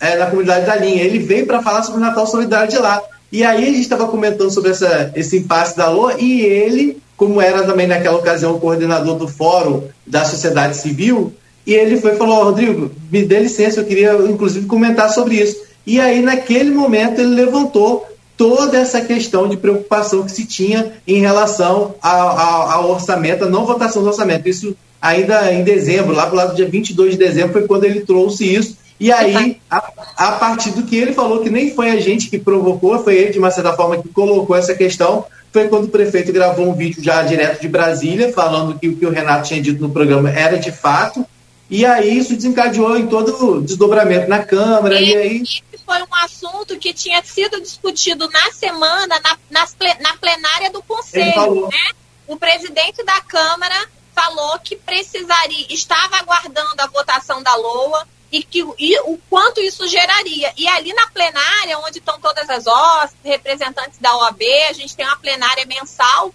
é 0.00 0.16
na 0.16 0.26
comunidade 0.26 0.66
da 0.66 0.76
linha. 0.76 1.02
Ele 1.02 1.20
veio 1.20 1.46
para 1.46 1.62
falar 1.62 1.82
sobre 1.84 2.00
o 2.00 2.04
Natal 2.04 2.26
Solidário 2.26 2.68
de 2.68 2.78
lá. 2.78 3.00
E 3.30 3.44
aí 3.44 3.64
a 3.64 3.66
gente 3.66 3.80
estava 3.80 4.08
comentando 4.08 4.50
sobre 4.50 4.70
essa, 4.70 5.12
esse 5.14 5.38
impasse 5.38 5.76
da 5.76 5.88
LOA 5.88 6.14
e 6.20 6.42
ele, 6.42 6.98
como 7.16 7.40
era 7.40 7.64
também 7.64 7.86
naquela 7.86 8.18
ocasião 8.18 8.54
o 8.54 8.60
coordenador 8.60 9.16
do 9.16 9.26
fórum 9.26 9.84
da 10.06 10.24
sociedade 10.24 10.76
civil, 10.76 11.32
e 11.66 11.74
ele 11.74 12.00
foi 12.00 12.14
e 12.14 12.16
falou, 12.16 12.40
oh, 12.40 12.44
Rodrigo, 12.44 12.90
me 13.10 13.24
dê 13.24 13.40
licença, 13.40 13.80
eu 13.80 13.84
queria 13.84 14.12
inclusive 14.28 14.66
comentar 14.66 15.10
sobre 15.10 15.36
isso. 15.36 15.56
E 15.86 16.00
aí 16.00 16.20
naquele 16.22 16.70
momento 16.70 17.20
ele 17.20 17.34
levantou 17.34 18.06
toda 18.36 18.78
essa 18.78 19.00
questão 19.00 19.48
de 19.48 19.56
preocupação 19.56 20.22
que 20.24 20.32
se 20.32 20.46
tinha 20.46 20.92
em 21.06 21.20
relação 21.20 21.94
ao, 22.02 22.90
orçamento, 22.90 23.44
a 23.44 23.48
não 23.48 23.64
votação 23.64 24.02
do 24.02 24.08
orçamento. 24.08 24.48
Isso 24.48 24.76
ainda 25.00 25.52
em 25.52 25.62
dezembro, 25.62 26.14
lá 26.14 26.26
para 26.26 26.32
o 26.32 26.36
lado 26.36 26.56
dia 26.56 26.68
22 26.68 27.12
de 27.12 27.18
dezembro, 27.18 27.52
foi 27.52 27.66
quando 27.66 27.84
ele 27.84 28.00
trouxe 28.00 28.44
isso 28.44 28.76
e 28.98 29.10
aí, 29.10 29.58
a, 29.68 29.92
a, 30.16 30.32
partir 30.32 30.70
do 30.70 30.84
que 30.84 30.96
ele 30.96 31.12
falou, 31.12 31.42
que 31.42 31.50
nem 31.50 31.74
foi 31.74 31.90
a 31.90 32.00
gente 32.00 32.30
que 32.30 32.38
provocou, 32.38 33.02
foi 33.02 33.16
ele, 33.16 33.32
de 33.32 33.38
uma 33.38 33.50
certa 33.50 33.72
forma, 33.72 34.00
que 34.00 34.08
colocou 34.08 34.54
essa 34.54 34.74
questão, 34.74 35.24
foi 35.52 35.68
quando 35.68 35.84
o 35.84 35.88
prefeito 35.88 36.32
gravou 36.32 36.68
um 36.68 36.74
vídeo 36.74 37.02
já 37.02 37.22
direto 37.22 37.60
de 37.60 37.68
Brasília, 37.68 38.32
falando 38.32 38.78
que 38.78 38.88
o 38.88 38.96
que 38.96 39.04
o 39.04 39.10
Renato 39.10 39.48
tinha 39.48 39.60
dito 39.60 39.82
no 39.82 39.90
programa 39.90 40.30
era 40.30 40.56
de 40.56 40.70
fato, 40.70 41.26
e 41.74 41.84
aí 41.84 42.18
isso 42.18 42.36
desencadeou 42.36 42.96
em 42.96 43.08
todo 43.08 43.34
o 43.44 43.60
desdobramento 43.60 44.28
na 44.28 44.44
Câmara, 44.44 45.00
e, 45.00 45.10
e 45.10 45.16
aí... 45.16 45.42
foi 45.84 46.02
um 46.02 46.14
assunto 46.22 46.78
que 46.78 46.94
tinha 46.94 47.22
sido 47.24 47.60
discutido 47.60 48.28
na 48.30 48.52
semana, 48.52 49.20
na, 49.20 49.38
nas, 49.50 49.76
na 50.00 50.16
plenária 50.16 50.70
do 50.70 50.82
Conselho, 50.82 51.68
né? 51.68 51.90
O 52.26 52.36
presidente 52.36 53.04
da 53.04 53.20
Câmara 53.20 53.88
falou 54.14 54.58
que 54.60 54.76
precisaria, 54.76 55.66
estava 55.68 56.16
aguardando 56.16 56.74
a 56.78 56.86
votação 56.86 57.42
da 57.42 57.54
LOA, 57.56 58.06
e, 58.30 58.42
que, 58.42 58.66
e 58.78 58.98
o 59.00 59.16
quanto 59.30 59.60
isso 59.60 59.86
geraria. 59.86 60.52
E 60.56 60.66
ali 60.66 60.92
na 60.92 61.06
plenária, 61.06 61.78
onde 61.78 61.98
estão 61.98 62.18
todas 62.20 62.50
as 62.50 62.66
OS, 62.66 63.12
representantes 63.22 63.98
da 64.00 64.16
OAB, 64.16 64.42
a 64.68 64.72
gente 64.72 64.96
tem 64.96 65.06
uma 65.06 65.16
plenária 65.16 65.64
mensal. 65.66 66.34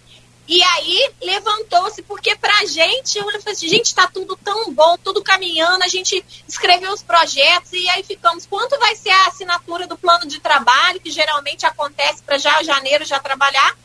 E 0.50 0.64
aí 0.64 1.12
levantou-se, 1.22 2.02
porque 2.02 2.36
para 2.36 2.52
a 2.62 2.66
gente, 2.66 3.20
eu 3.20 3.24
falei 3.24 3.40
assim, 3.46 3.68
gente, 3.68 3.86
está 3.86 4.08
tudo 4.08 4.36
tão 4.36 4.74
bom, 4.74 4.98
tudo 4.98 5.22
caminhando, 5.22 5.84
a 5.84 5.88
gente 5.88 6.26
escreveu 6.48 6.92
os 6.92 7.04
projetos 7.04 7.72
e 7.72 7.88
aí 7.90 8.02
ficamos, 8.02 8.48
quanto 8.48 8.80
vai 8.80 8.96
ser 8.96 9.12
a 9.12 9.28
assinatura 9.28 9.86
do 9.86 9.96
plano 9.96 10.26
de 10.26 10.40
trabalho, 10.40 11.00
que 11.00 11.12
geralmente 11.12 11.68
acontece 11.68 12.24
para 12.24 12.40
já 12.40 12.64
janeiro 12.64 13.06
já 13.06 13.20
trabalhar? 13.20 13.78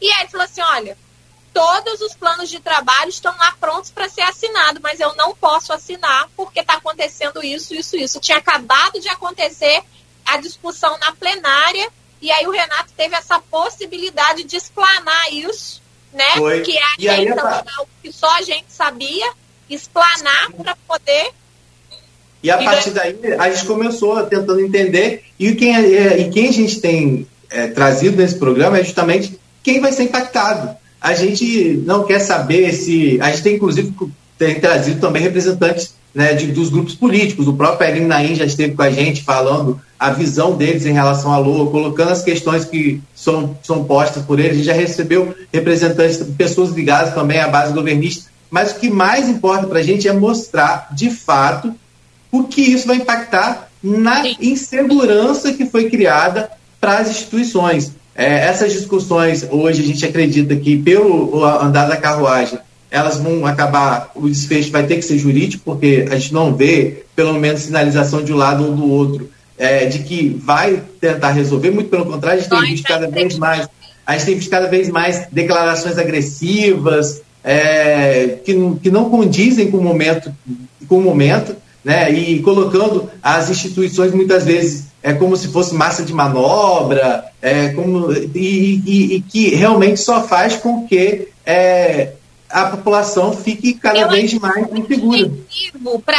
E 0.00 0.10
aí 0.10 0.22
ele 0.22 0.28
falou 0.28 0.44
assim, 0.44 0.60
olha, 0.60 0.98
todos 1.54 2.00
os 2.00 2.16
planos 2.16 2.50
de 2.50 2.58
trabalho 2.58 3.10
estão 3.10 3.36
lá 3.38 3.54
prontos 3.60 3.92
para 3.92 4.08
ser 4.08 4.22
assinado, 4.22 4.80
mas 4.82 4.98
eu 4.98 5.14
não 5.14 5.36
posso 5.36 5.72
assinar 5.72 6.28
porque 6.36 6.58
está 6.58 6.74
acontecendo 6.74 7.44
isso, 7.44 7.72
isso, 7.76 7.96
isso. 7.96 8.18
Tinha 8.18 8.38
acabado 8.38 8.98
de 8.98 9.08
acontecer 9.08 9.84
a 10.26 10.36
discussão 10.38 10.98
na 10.98 11.12
plenária 11.12 11.88
e 12.20 12.32
aí 12.32 12.44
o 12.44 12.50
Renato 12.50 12.92
teve 12.96 13.14
essa 13.14 13.38
possibilidade 13.38 14.42
de 14.42 14.56
explanar 14.56 15.32
isso, 15.32 15.80
né? 16.12 16.36
Foi. 16.36 16.60
Que 16.62 16.76
é 16.76 17.10
a 17.10 17.22
então, 17.22 17.86
que 18.02 18.12
só 18.12 18.30
a 18.38 18.42
gente 18.42 18.66
sabia 18.68 19.30
explanar 19.68 20.50
para 20.52 20.76
poder 20.86 21.30
e 22.42 22.50
a 22.50 22.56
partir 22.56 22.90
daí 22.90 23.18
a 23.38 23.50
gente 23.50 23.66
começou 23.66 24.22
tentando 24.24 24.60
entender 24.60 25.24
e 25.38 25.54
quem, 25.54 25.74
é, 25.74 26.20
e 26.20 26.30
quem 26.30 26.48
a 26.48 26.52
gente 26.52 26.80
tem 26.80 27.26
é, 27.50 27.66
trazido 27.66 28.16
nesse 28.16 28.38
programa 28.38 28.78
é 28.78 28.84
justamente 28.84 29.38
quem 29.62 29.80
vai 29.80 29.92
ser 29.92 30.04
impactado 30.04 30.76
a 31.00 31.14
gente 31.14 31.82
não 31.84 32.04
quer 32.04 32.18
saber 32.18 32.72
se. 32.72 33.18
A 33.20 33.30
gente 33.30 33.42
tem, 33.42 33.54
inclusive, 33.56 33.92
tem 34.36 34.60
trazido 34.60 35.00
também 35.00 35.22
representantes 35.22 35.94
né, 36.18 36.34
de, 36.34 36.48
dos 36.48 36.68
grupos 36.68 36.96
políticos. 36.96 37.46
O 37.46 37.52
próprio 37.52 37.88
Erin 37.88 38.06
Naim 38.06 38.34
já 38.34 38.44
esteve 38.44 38.74
com 38.74 38.82
a 38.82 38.90
gente 38.90 39.22
falando 39.22 39.80
a 39.96 40.10
visão 40.10 40.56
deles 40.56 40.84
em 40.84 40.92
relação 40.92 41.32
à 41.32 41.38
Lua, 41.38 41.70
colocando 41.70 42.10
as 42.10 42.22
questões 42.22 42.64
que 42.64 43.00
são, 43.14 43.56
são 43.62 43.84
postas 43.84 44.24
por 44.24 44.40
eles. 44.40 44.50
A 44.50 44.56
gente 44.56 44.66
já 44.66 44.72
recebeu 44.72 45.32
representantes, 45.52 46.20
pessoas 46.36 46.70
ligadas 46.70 47.14
também 47.14 47.38
à 47.38 47.46
base 47.46 47.72
governista. 47.72 48.28
Mas 48.50 48.72
o 48.72 48.80
que 48.80 48.90
mais 48.90 49.28
importa 49.28 49.68
para 49.68 49.78
a 49.78 49.82
gente 49.82 50.08
é 50.08 50.12
mostrar, 50.12 50.88
de 50.90 51.08
fato, 51.08 51.72
o 52.32 52.42
que 52.42 52.62
isso 52.62 52.88
vai 52.88 52.96
impactar 52.96 53.68
na 53.80 54.24
insegurança 54.40 55.52
que 55.52 55.66
foi 55.66 55.88
criada 55.88 56.50
para 56.80 56.98
as 56.98 57.10
instituições. 57.10 57.92
É, 58.12 58.48
essas 58.48 58.72
discussões 58.72 59.46
hoje 59.48 59.82
a 59.82 59.86
gente 59.86 60.04
acredita 60.04 60.56
que 60.56 60.76
pelo 60.78 61.44
andar 61.44 61.86
da 61.86 61.96
carruagem 61.96 62.58
elas 62.90 63.18
vão 63.18 63.44
acabar, 63.46 64.10
o 64.14 64.28
desfecho 64.28 64.70
vai 64.70 64.86
ter 64.86 64.96
que 64.96 65.02
ser 65.02 65.18
jurídico, 65.18 65.62
porque 65.64 66.06
a 66.10 66.16
gente 66.16 66.32
não 66.32 66.54
vê, 66.54 67.04
pelo 67.14 67.34
menos, 67.34 67.62
sinalização 67.62 68.22
de 68.22 68.32
um 68.32 68.36
lado 68.36 68.64
ou 68.64 68.74
do 68.74 68.90
outro, 68.90 69.30
é, 69.58 69.86
de 69.86 70.00
que 70.00 70.40
vai 70.42 70.82
tentar 71.00 71.32
resolver, 71.32 71.70
muito 71.70 71.90
pelo 71.90 72.06
contrário, 72.06 72.38
a 72.38 72.42
gente 72.42 72.50
tem 72.50 72.70
visto 72.70 72.86
cada 72.86 73.08
vez 73.08 73.36
mais, 73.36 73.68
a 74.06 74.12
gente 74.12 74.26
tem 74.26 74.34
visto 74.36 74.50
cada 74.50 74.68
vez 74.68 74.88
mais 74.88 75.26
declarações 75.30 75.98
agressivas, 75.98 77.20
é, 77.44 78.38
que, 78.44 78.54
que 78.82 78.90
não 78.90 79.10
condizem 79.10 79.70
com 79.70 79.78
o 79.78 79.82
momento, 79.82 80.34
com 80.88 80.98
o 80.98 81.02
momento 81.02 81.56
né, 81.84 82.10
e 82.12 82.40
colocando 82.40 83.08
as 83.22 83.48
instituições 83.50 84.12
muitas 84.12 84.44
vezes 84.44 84.88
é 85.02 85.14
como 85.14 85.36
se 85.36 85.48
fosse 85.48 85.74
massa 85.74 86.02
de 86.02 86.12
manobra, 86.12 87.24
é 87.40 87.68
como, 87.68 88.12
e, 88.12 88.82
e, 88.84 89.14
e 89.14 89.20
que 89.22 89.54
realmente 89.54 90.00
só 90.00 90.22
faz 90.26 90.56
com 90.56 90.86
que 90.86 91.28
é, 91.46 92.12
a 92.48 92.70
população 92.70 93.32
fique 93.32 93.74
cada 93.74 94.00
eu 94.00 94.08
vez 94.08 94.32
mais 94.34 94.72
insegura. 94.72 95.30
Pra, 96.04 96.18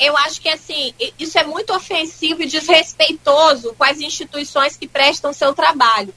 eu 0.00 0.16
acho 0.16 0.40
que 0.40 0.48
assim, 0.48 0.92
isso 1.18 1.38
é 1.38 1.44
muito 1.44 1.72
ofensivo 1.74 2.42
e 2.42 2.46
desrespeitoso 2.46 3.74
com 3.76 3.84
as 3.84 4.00
instituições 4.00 4.76
que 4.76 4.88
prestam 4.88 5.32
seu 5.32 5.54
trabalho. 5.54 6.12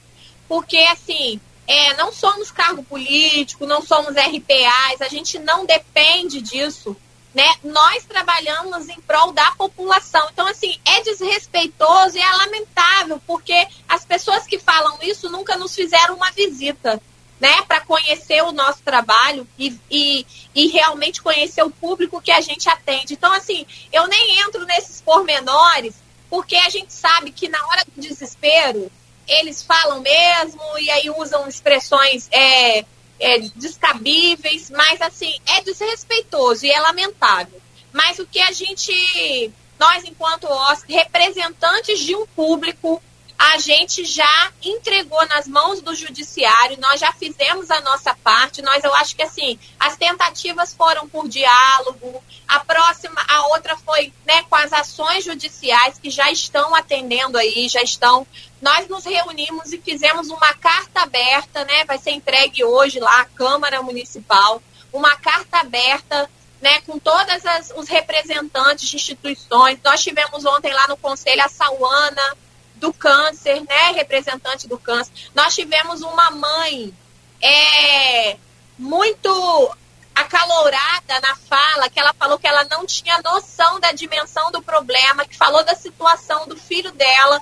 Porque, 0.47 0.77
assim, 0.77 1.39
é, 1.67 1.95
não 1.95 2.11
somos 2.11 2.51
cargo 2.51 2.83
político, 2.83 3.65
não 3.65 3.81
somos 3.81 4.15
RPAs, 4.15 5.01
a 5.01 5.07
gente 5.07 5.39
não 5.39 5.65
depende 5.65 6.41
disso 6.41 6.95
né? 7.33 7.49
Nós 7.63 8.03
trabalhamos 8.05 8.89
em 8.89 8.99
prol 9.01 9.31
da 9.31 9.51
população. 9.51 10.27
Então, 10.31 10.47
assim, 10.47 10.77
é 10.85 11.01
desrespeitoso 11.01 12.17
e 12.17 12.21
é 12.21 12.31
lamentável, 12.31 13.21
porque 13.25 13.67
as 13.87 14.05
pessoas 14.05 14.45
que 14.45 14.59
falam 14.59 14.97
isso 15.01 15.29
nunca 15.29 15.57
nos 15.57 15.73
fizeram 15.73 16.15
uma 16.15 16.31
visita, 16.31 17.01
né? 17.41 17.63
Para 17.63 17.81
conhecer 17.81 18.43
o 18.43 18.51
nosso 18.51 18.83
trabalho 18.83 19.47
e, 19.57 19.75
e, 19.89 20.25
e, 20.53 20.67
realmente 20.67 21.23
conhecer 21.23 21.63
o 21.63 21.71
público 21.71 22.21
que 22.21 22.31
a 22.31 22.39
gente 22.39 22.69
atende. 22.69 23.15
Então, 23.15 23.33
assim, 23.33 23.65
eu 23.91 24.07
nem 24.07 24.39
entro 24.41 24.63
nesses 24.65 25.01
pormenores, 25.01 25.95
porque 26.29 26.55
a 26.55 26.69
gente 26.69 26.93
sabe 26.93 27.31
que 27.31 27.49
na 27.49 27.57
hora 27.67 27.83
do 27.83 27.99
desespero, 27.99 28.91
eles 29.27 29.63
falam 29.63 30.01
mesmo 30.01 30.61
e 30.77 30.91
aí 30.91 31.09
usam 31.09 31.47
expressões. 31.47 32.29
É, 32.31 32.85
é, 33.21 33.37
descabíveis, 33.55 34.71
mas 34.71 34.99
assim, 34.99 35.31
é 35.45 35.61
desrespeitoso 35.61 36.65
e 36.65 36.71
é 36.71 36.79
lamentável. 36.79 37.61
Mas 37.93 38.17
o 38.17 38.25
que 38.25 38.41
a 38.41 38.51
gente, 38.51 39.51
nós 39.79 40.03
enquanto 40.05 40.45
OSC, 40.45 40.91
representantes 40.91 41.99
de 41.99 42.15
um 42.15 42.25
público, 42.25 43.01
a 43.41 43.57
gente 43.57 44.05
já 44.05 44.51
entregou 44.61 45.25
nas 45.25 45.47
mãos 45.47 45.81
do 45.81 45.95
judiciário, 45.95 46.77
nós 46.79 46.99
já 46.99 47.11
fizemos 47.11 47.71
a 47.71 47.81
nossa 47.81 48.13
parte, 48.13 48.61
nós 48.61 48.83
eu 48.83 48.93
acho 48.93 49.15
que 49.15 49.23
assim, 49.23 49.57
as 49.79 49.97
tentativas 49.97 50.75
foram 50.75 51.09
por 51.09 51.27
diálogo, 51.27 52.23
a 52.47 52.59
próxima, 52.59 53.19
a 53.27 53.47
outra 53.47 53.75
foi 53.77 54.13
né, 54.27 54.43
com 54.43 54.55
as 54.55 54.71
ações 54.71 55.23
judiciais 55.23 55.97
que 55.97 56.11
já 56.11 56.31
estão 56.31 56.75
atendendo 56.75 57.35
aí, 57.35 57.67
já 57.67 57.81
estão. 57.81 58.27
Nós 58.61 58.87
nos 58.87 59.05
reunimos 59.05 59.73
e 59.73 59.79
fizemos 59.79 60.29
uma 60.29 60.53
carta 60.53 61.01
aberta, 61.01 61.65
né? 61.65 61.83
Vai 61.85 61.97
ser 61.97 62.11
entregue 62.11 62.63
hoje 62.63 62.99
lá 62.99 63.21
à 63.21 63.25
Câmara 63.25 63.81
Municipal, 63.81 64.61
uma 64.93 65.15
carta 65.15 65.61
aberta 65.61 66.29
né, 66.61 66.79
com 66.81 66.99
todos 66.99 67.41
os 67.75 67.87
representantes 67.87 68.87
de 68.87 68.97
instituições. 68.97 69.79
Nós 69.83 70.03
tivemos 70.03 70.45
ontem 70.45 70.71
lá 70.71 70.87
no 70.87 70.95
Conselho 70.95 71.43
a 71.43 71.49
Sauana, 71.49 72.37
do 72.81 72.91
câncer, 72.91 73.61
né, 73.61 73.91
representante 73.91 74.67
do 74.67 74.77
câncer. 74.77 75.13
Nós 75.35 75.53
tivemos 75.53 76.01
uma 76.01 76.31
mãe 76.31 76.91
é, 77.39 78.37
muito 78.77 79.77
acalorada 80.15 81.19
na 81.21 81.35
fala, 81.35 81.89
que 81.89 81.99
ela 81.99 82.13
falou 82.13 82.39
que 82.39 82.47
ela 82.47 82.65
não 82.65 82.85
tinha 82.85 83.21
noção 83.21 83.79
da 83.79 83.91
dimensão 83.91 84.51
do 84.51 84.63
problema, 84.63 85.25
que 85.25 85.37
falou 85.37 85.63
da 85.63 85.75
situação 85.75 86.47
do 86.47 86.57
filho 86.57 86.91
dela, 86.91 87.39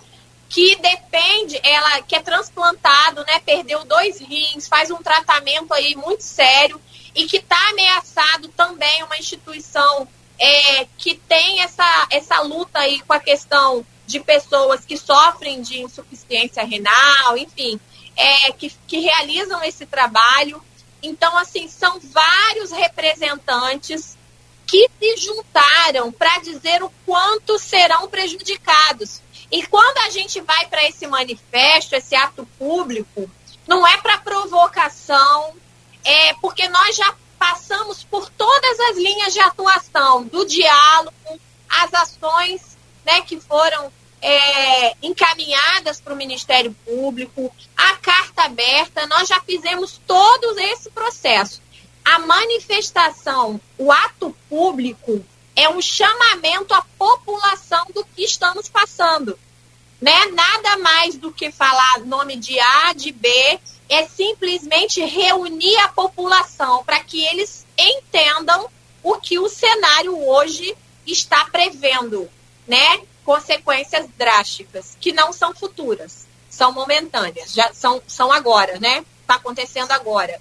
que 0.50 0.76
depende, 0.76 1.60
ela 1.64 2.02
que 2.02 2.16
é 2.16 2.22
transplantado, 2.22 3.24
né, 3.26 3.40
perdeu 3.40 3.86
dois 3.86 4.20
rins, 4.20 4.68
faz 4.68 4.92
um 4.92 5.02
tratamento 5.02 5.74
aí 5.74 5.96
muito 5.96 6.22
sério 6.22 6.80
e 7.16 7.26
que 7.26 7.38
está 7.38 7.70
ameaçado 7.70 8.50
também 8.50 9.04
uma 9.04 9.18
instituição 9.18 10.06
é, 10.38 10.86
que 10.98 11.16
tem 11.16 11.62
essa, 11.62 12.08
essa 12.10 12.42
luta 12.42 12.80
aí 12.80 13.00
com 13.02 13.14
a 13.14 13.20
questão 13.20 13.86
de 14.10 14.20
pessoas 14.20 14.84
que 14.84 14.98
sofrem 14.98 15.62
de 15.62 15.82
insuficiência 15.84 16.64
renal, 16.64 17.38
enfim, 17.38 17.80
é, 18.18 18.52
que, 18.54 18.74
que 18.88 19.00
realizam 19.02 19.64
esse 19.64 19.86
trabalho. 19.86 20.64
Então, 21.00 21.38
assim, 21.38 21.68
são 21.68 22.00
vários 22.00 22.72
representantes 22.72 24.18
que 24.66 24.90
se 25.00 25.18
juntaram 25.18 26.12
para 26.12 26.40
dizer 26.40 26.82
o 26.82 26.92
quanto 27.06 27.60
serão 27.60 28.08
prejudicados. 28.10 29.22
E 29.52 29.64
quando 29.68 30.00
a 30.00 30.10
gente 30.10 30.42
vai 30.42 30.66
para 30.66 30.84
esse 30.86 31.06
manifesto, 31.06 31.96
esse 31.96 32.16
ato 32.16 32.48
público, 32.58 33.30
não 33.68 33.86
é 33.86 33.96
para 33.98 34.18
provocação, 34.18 35.54
é 36.04 36.34
porque 36.42 36.68
nós 36.68 36.96
já 36.96 37.14
passamos 37.38 38.04
por 38.04 38.28
todas 38.32 38.80
as 38.90 38.98
linhas 38.98 39.34
de 39.34 39.40
atuação, 39.40 40.24
do 40.24 40.44
diálogo, 40.46 41.40
as 41.70 41.94
ações 41.94 42.76
né, 43.06 43.22
que 43.22 43.40
foram 43.40 43.92
é, 44.22 44.96
encaminhadas 45.02 46.00
para 46.00 46.14
o 46.14 46.18
Ministério 46.18 46.76
Público, 46.86 47.54
a 47.76 47.96
carta 47.98 48.44
aberta, 48.44 49.08
nós 49.08 49.28
já 49.28 49.40
fizemos 49.42 50.00
todo 50.06 50.60
esse 50.60 50.90
processo. 50.90 51.62
A 52.04 52.20
manifestação, 52.20 53.60
o 53.78 53.92
ato 53.92 54.36
público, 54.50 55.24
é 55.56 55.70
um 55.70 55.82
chamamento 55.82 56.74
à 56.74 56.82
população 56.98 57.86
do 57.94 58.04
que 58.04 58.24
estamos 58.24 58.70
passando. 58.70 59.38
Né? 60.02 60.26
Nada 60.28 60.78
mais 60.78 61.16
do 61.16 61.32
que 61.32 61.52
falar 61.52 62.00
nome 62.06 62.38
de 62.38 62.58
A, 62.60 62.94
de 62.94 63.12
B, 63.12 63.60
é 63.90 64.08
simplesmente 64.08 65.04
reunir 65.04 65.78
a 65.80 65.90
população 65.90 66.84
para 66.86 67.00
que 67.02 67.26
eles 67.26 67.66
entendam 67.78 68.70
o 69.04 69.16
que 69.16 69.40
o 69.40 69.50
cenário 69.50 70.18
hoje 70.28 70.76
está 71.06 71.46
prevendo, 71.46 72.30
né? 72.68 73.02
Consequências 73.30 74.08
drásticas, 74.18 74.98
que 75.00 75.14
não 75.14 75.32
são 75.32 75.54
futuras, 75.54 76.26
são 76.50 76.74
momentâneas, 76.74 77.54
já 77.54 77.70
são, 77.74 78.02
são 78.08 78.32
agora, 78.32 78.80
né? 78.82 79.04
Está 79.22 79.36
acontecendo 79.36 79.92
agora. 79.92 80.34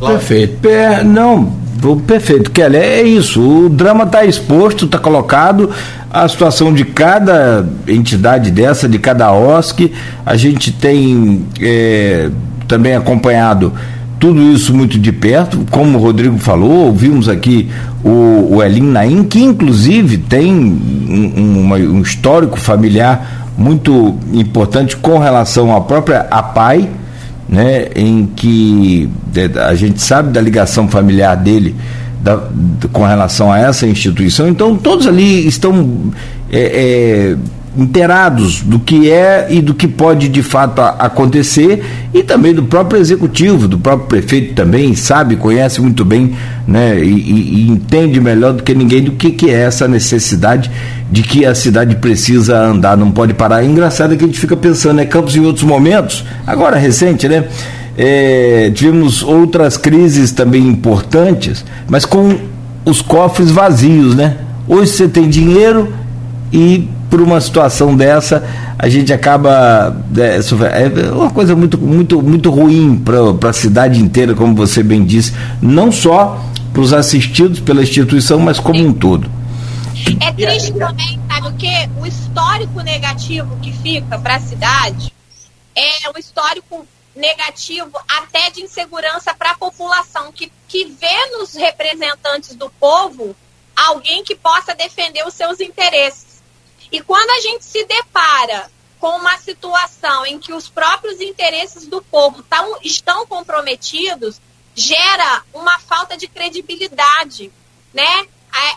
Perfeito. 0.00 0.58
Per, 0.58 1.04
não, 1.04 1.56
perfeito, 2.04 2.50
Kelly. 2.50 2.78
É 2.78 3.00
isso. 3.00 3.40
O 3.40 3.68
drama 3.68 4.02
está 4.02 4.24
exposto, 4.24 4.86
está 4.86 4.98
colocado. 4.98 5.72
A 6.10 6.28
situação 6.28 6.74
de 6.74 6.84
cada 6.84 7.64
entidade 7.86 8.50
dessa, 8.50 8.88
de 8.88 8.98
cada 8.98 9.32
OSC, 9.32 9.94
a 10.24 10.36
gente 10.36 10.72
tem 10.72 11.46
é, 11.60 12.28
também 12.66 12.96
acompanhado 12.96 13.72
tudo 14.18 14.40
isso 14.52 14.74
muito 14.74 14.98
de 14.98 15.12
perto, 15.12 15.66
como 15.70 15.98
o 15.98 16.00
Rodrigo 16.00 16.38
falou, 16.38 16.86
ouvimos 16.86 17.28
aqui 17.28 17.68
o, 18.02 18.56
o 18.56 18.62
Elim 18.62 18.90
Naim, 18.90 19.24
que 19.24 19.42
inclusive 19.42 20.18
tem 20.18 20.52
um, 20.54 21.60
uma, 21.60 21.76
um 21.76 22.00
histórico 22.00 22.58
familiar 22.58 23.46
muito 23.56 24.16
importante 24.32 24.96
com 24.96 25.18
relação 25.18 25.74
à 25.74 25.80
própria 25.80 26.26
APAI, 26.30 26.88
né, 27.48 27.88
em 27.94 28.26
que 28.26 29.08
a 29.66 29.74
gente 29.74 30.00
sabe 30.02 30.32
da 30.32 30.40
ligação 30.40 30.88
familiar 30.88 31.36
dele 31.36 31.76
da, 32.20 32.42
com 32.92 33.04
relação 33.04 33.52
a 33.52 33.58
essa 33.58 33.86
instituição, 33.86 34.48
então 34.48 34.76
todos 34.76 35.06
ali 35.06 35.46
estão 35.46 36.10
é, 36.50 36.58
é, 36.58 37.36
inteirados 37.76 38.62
do 38.62 38.78
que 38.78 39.10
é 39.10 39.46
e 39.50 39.60
do 39.60 39.74
que 39.74 39.86
pode 39.86 40.28
de 40.28 40.42
fato 40.42 40.80
acontecer 40.80 41.84
e 42.14 42.22
também 42.22 42.54
do 42.54 42.62
próprio 42.62 43.00
executivo, 43.00 43.68
do 43.68 43.78
próprio 43.78 44.08
prefeito 44.08 44.54
também 44.54 44.94
sabe, 44.94 45.36
conhece 45.36 45.80
muito 45.80 46.04
bem, 46.04 46.34
né, 46.66 46.98
e, 46.98 47.10
e, 47.10 47.68
entende 47.68 48.20
melhor 48.20 48.54
do 48.54 48.62
que 48.62 48.74
ninguém 48.74 49.02
do 49.02 49.12
que, 49.12 49.30
que 49.30 49.50
é 49.50 49.60
essa 49.60 49.86
necessidade 49.86 50.70
de 51.10 51.22
que 51.22 51.44
a 51.44 51.54
cidade 51.54 51.96
precisa 51.96 52.58
andar, 52.58 52.96
não 52.96 53.10
pode 53.10 53.34
parar. 53.34 53.62
É 53.62 53.66
engraçado 53.66 54.16
que 54.16 54.24
a 54.24 54.26
gente 54.26 54.38
fica 54.38 54.56
pensando, 54.56 54.96
né, 54.96 55.04
Campos 55.04 55.36
em 55.36 55.44
outros 55.44 55.64
momentos, 55.64 56.24
agora 56.46 56.76
recente, 56.76 57.28
né, 57.28 57.44
é, 57.96 58.70
tivemos 58.74 59.22
outras 59.22 59.76
crises 59.76 60.32
também 60.32 60.66
importantes, 60.66 61.64
mas 61.88 62.04
com 62.04 62.36
os 62.84 63.02
cofres 63.02 63.50
vazios, 63.50 64.14
né? 64.14 64.36
Hoje 64.68 64.92
você 64.92 65.08
tem 65.08 65.28
dinheiro 65.28 65.92
e 66.52 66.88
por 67.10 67.20
uma 67.20 67.40
situação 67.40 67.96
dessa 67.96 68.42
a 68.78 68.88
gente 68.88 69.12
acaba 69.12 69.96
é, 70.16 71.06
é 71.06 71.12
uma 71.12 71.30
coisa 71.30 71.54
muito 71.54 71.78
muito 71.78 72.22
muito 72.22 72.50
ruim 72.50 72.98
para 72.98 73.50
a 73.50 73.52
cidade 73.52 74.00
inteira 74.00 74.34
como 74.34 74.54
você 74.54 74.82
bem 74.82 75.04
disse 75.04 75.32
não 75.62 75.90
só 75.90 76.44
para 76.72 76.82
os 76.82 76.92
assistidos 76.92 77.60
pela 77.60 77.82
instituição 77.82 78.38
mas 78.38 78.58
como 78.58 78.80
um 78.84 78.92
todo. 78.92 79.30
É 80.20 80.32
triste 80.32 80.72
também 80.72 81.18
sabe 81.28 81.48
o 81.48 81.52
que 81.54 81.90
o 81.98 82.06
histórico 82.06 82.80
negativo 82.80 83.56
que 83.62 83.72
fica 83.72 84.18
para 84.18 84.36
a 84.36 84.40
cidade 84.40 85.12
é 85.74 86.10
um 86.14 86.18
histórico 86.18 86.86
negativo 87.14 87.90
até 88.08 88.50
de 88.50 88.62
insegurança 88.62 89.34
para 89.34 89.52
a 89.52 89.56
população 89.56 90.30
que, 90.32 90.52
que 90.68 90.84
vê 90.84 91.38
nos 91.38 91.54
representantes 91.54 92.54
do 92.54 92.70
povo 92.78 93.34
alguém 93.74 94.22
que 94.22 94.34
possa 94.34 94.74
defender 94.74 95.26
os 95.26 95.34
seus 95.34 95.60
interesses 95.60 96.25
e 96.90 97.00
quando 97.00 97.30
a 97.30 97.40
gente 97.40 97.64
se 97.64 97.84
depara 97.84 98.70
com 98.98 99.16
uma 99.16 99.36
situação 99.38 100.24
em 100.26 100.38
que 100.38 100.52
os 100.52 100.68
próprios 100.68 101.20
interesses 101.20 101.86
do 101.86 102.00
povo 102.02 102.42
tão, 102.42 102.78
estão 102.82 103.26
comprometidos, 103.26 104.40
gera 104.74 105.44
uma 105.52 105.78
falta 105.80 106.16
de 106.16 106.28
credibilidade, 106.28 107.52
né? 107.92 108.26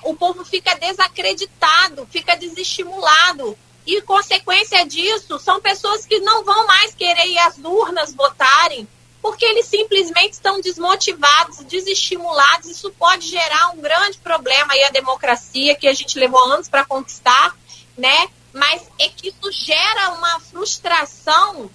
O 0.04 0.14
povo 0.14 0.44
fica 0.44 0.76
desacreditado, 0.76 2.08
fica 2.12 2.36
desestimulado. 2.36 3.58
E 3.86 4.02
consequência 4.02 4.86
disso, 4.86 5.40
são 5.40 5.62
pessoas 5.62 6.06
que 6.06 6.20
não 6.20 6.44
vão 6.44 6.68
mais 6.68 6.94
querer 6.94 7.26
ir 7.28 7.40
às 7.40 7.58
urnas 7.58 8.14
votarem, 8.14 8.88
porque 9.22 9.46
eles 9.46 9.66
simplesmente 9.66 10.34
estão 10.34 10.60
desmotivados, 10.62 11.64
desestimulados. 11.64 12.70
Isso 12.70 12.92
pode 12.92 13.28
gerar 13.28 13.70
um 13.70 13.82
grande 13.82 14.18
problema 14.20 14.74
aí 14.74 14.84
à 14.84 14.90
democracia 14.90 15.76
que 15.76 15.88
a 15.88 15.94
gente 15.94 16.20
levou 16.20 16.44
anos 16.52 16.68
para 16.68 16.86
conquistar 16.86 17.56
né? 18.00 18.30
Mas 18.52 18.82
é 18.98 19.10
que 19.10 19.30
isso 19.30 19.52
gera 19.52 20.12
uma 20.14 20.40
frustração, 20.40 21.70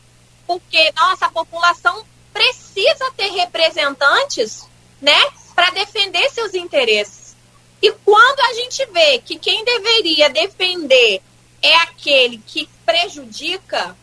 porque 0.46 0.92
nossa 0.96 1.30
população 1.30 2.04
precisa 2.32 3.10
ter 3.16 3.30
representantes, 3.30 4.66
né, 5.00 5.18
para 5.54 5.70
defender 5.70 6.28
seus 6.30 6.54
interesses. 6.54 7.36
E 7.80 7.92
quando 7.92 8.40
a 8.40 8.54
gente 8.54 8.84
vê 8.86 9.18
que 9.18 9.38
quem 9.38 9.64
deveria 9.64 10.30
defender 10.30 11.22
é 11.62 11.76
aquele 11.76 12.38
que 12.38 12.68
prejudica, 12.84 13.96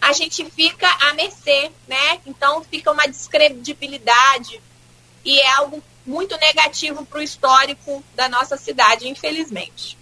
a 0.00 0.12
gente 0.12 0.44
fica 0.50 0.86
à 1.00 1.14
mercê, 1.14 1.72
né? 1.88 2.20
Então 2.26 2.62
fica 2.64 2.92
uma 2.92 3.06
descredibilidade 3.06 4.60
e 5.24 5.40
é 5.40 5.50
algo 5.54 5.82
muito 6.04 6.36
negativo 6.36 7.06
para 7.06 7.20
o 7.20 7.22
histórico 7.22 8.04
da 8.14 8.28
nossa 8.28 8.58
cidade, 8.58 9.08
infelizmente. 9.08 9.96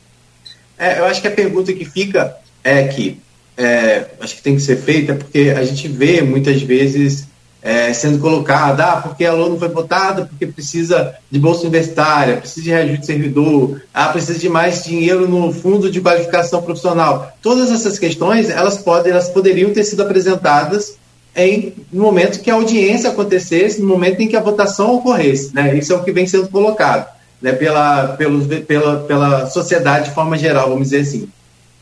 É, 0.78 0.99
eu 0.99 1.05
acho 1.05 1.20
que 1.20 1.28
a 1.28 1.32
pergunta 1.32 1.73
que 1.73 1.85
fica 1.85 2.36
é 2.65 2.85
que 2.85 3.20
é, 3.57 4.07
acho 4.20 4.36
que 4.36 4.43
tem 4.43 4.57
que 4.57 4.62
ser 4.62 4.77
feita 4.77 5.15
porque 5.15 5.55
a 5.57 5.62
gente 5.65 5.86
vê 5.89 6.23
muitas 6.23 6.62
vezes 6.62 7.28
é, 7.62 7.93
sendo 7.93 8.19
colocada, 8.19 8.85
ah, 8.85 8.97
porque 9.01 9.24
a 9.24 9.32
LOA 9.32 9.51
não 9.51 9.59
foi 9.59 9.69
votada, 9.69 10.27
porque 10.27 10.47
precisa 10.47 11.15
de 11.31 11.39
bolsa 11.39 11.62
universitária, 11.62 12.39
precisa 12.39 12.65
de 12.65 12.70
reajuste 12.70 13.07
servidor, 13.07 13.81
ah, 13.94 14.09
precisa 14.09 14.36
de 14.36 14.49
mais 14.49 14.82
dinheiro 14.82 15.28
no 15.28 15.53
fundo 15.53 15.89
de 15.89 16.01
qualificação 16.01 16.61
profissional. 16.61 17.32
Todas 17.40 17.70
essas 17.70 18.01
questões, 18.01 18.51
elas, 18.51 18.78
podem, 18.78 19.12
elas 19.12 19.28
poderiam 19.28 19.73
ter 19.73 19.85
sido 19.85 20.03
apresentadas 20.03 20.97
em, 21.36 21.73
no 21.93 22.03
momento 22.03 22.40
que 22.40 22.51
a 22.51 22.55
audiência 22.55 23.11
acontecesse, 23.11 23.81
no 23.81 23.86
momento 23.86 24.20
em 24.20 24.27
que 24.27 24.36
a 24.36 24.40
votação 24.40 24.97
ocorresse. 24.97 25.55
Né? 25.55 25.77
Isso 25.78 25.93
é 25.93 25.97
o 25.97 26.03
que 26.03 26.11
vem 26.11 26.27
sendo 26.27 26.49
colocado 26.49 27.12
né? 27.43 27.52
pela, 27.52 28.09
pelos, 28.09 28.47
pela, 28.47 29.01
pela 29.01 29.47
sociedade 29.47 30.09
de 30.09 30.14
forma 30.14 30.39
geral, 30.39 30.69
vamos 30.69 30.85
dizer 30.85 31.01
assim. 31.01 31.28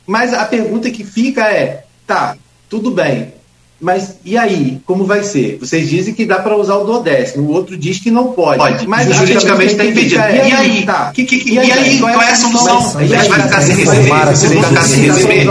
Mas 0.06 0.32
a 0.32 0.44
pergunta 0.44 0.90
que 0.90 1.04
fica 1.04 1.46
é, 1.48 1.84
tá, 2.06 2.36
tudo 2.68 2.90
bem, 2.90 3.34
mas 3.80 4.16
e 4.24 4.36
aí, 4.36 4.78
como 4.84 5.06
vai 5.06 5.22
ser? 5.22 5.58
Vocês 5.58 5.88
dizem 5.88 6.12
que 6.12 6.26
dá 6.26 6.38
para 6.38 6.54
usar 6.54 6.76
o 6.76 6.84
duodécimo, 6.84 7.48
o 7.48 7.52
outro 7.52 7.78
diz 7.78 7.98
que 7.98 8.10
não 8.10 8.32
pode. 8.32 8.58
Pode, 8.58 8.86
mas 8.86 9.14
juridicamente 9.14 9.72
está 9.72 9.84
impedido. 9.86 10.20
É, 10.20 10.48
e 10.48 10.52
aí? 10.52 10.84
Tá. 10.84 11.10
Que, 11.12 11.24
que, 11.24 11.38
que, 11.38 11.52
e, 11.52 11.58
aí, 11.58 11.72
aí, 11.72 11.98
qual 11.98 12.20
é 12.20 12.30
a 12.30 12.36
solução? 12.36 12.98
A 12.98 13.06
gente 13.06 13.28
vai 13.28 13.42
ficar 13.42 13.62
sem 13.62 13.76
receber? 13.76 14.26
Você 14.26 14.48
vai 14.48 14.64
ficar 14.64 14.82
sem 14.82 15.00
receber? 15.00 15.44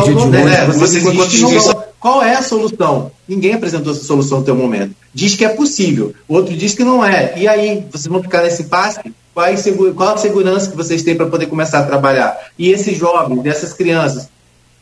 Vocês 0.73 1.05
enquanto 1.05 1.89
qual 1.99 2.23
é 2.23 2.35
a 2.35 2.41
solução? 2.41 3.11
Ninguém 3.27 3.55
apresentou 3.55 3.91
essa 3.91 4.03
solução 4.03 4.39
até 4.39 4.51
o 4.51 4.55
momento. 4.55 4.95
Diz 5.13 5.35
que 5.35 5.43
é 5.43 5.49
possível, 5.49 6.13
o 6.27 6.35
outro 6.35 6.55
diz 6.55 6.73
que 6.73 6.83
não 6.83 7.03
é. 7.03 7.33
E 7.35 7.47
aí, 7.47 7.83
vocês 7.91 8.07
vão 8.07 8.21
ficar 8.21 8.43
nesse 8.43 8.61
impasse? 8.61 8.99
Qual, 9.39 9.47
é 9.47 9.93
qual 9.93 10.15
a 10.15 10.17
segurança 10.17 10.69
que 10.69 10.75
vocês 10.75 11.01
têm 11.01 11.15
para 11.15 11.27
poder 11.27 11.45
começar 11.45 11.79
a 11.79 11.85
trabalhar? 11.85 12.37
E 12.57 12.69
esses 12.71 12.97
jovens, 12.97 13.45
essas 13.45 13.71
crianças? 13.71 14.27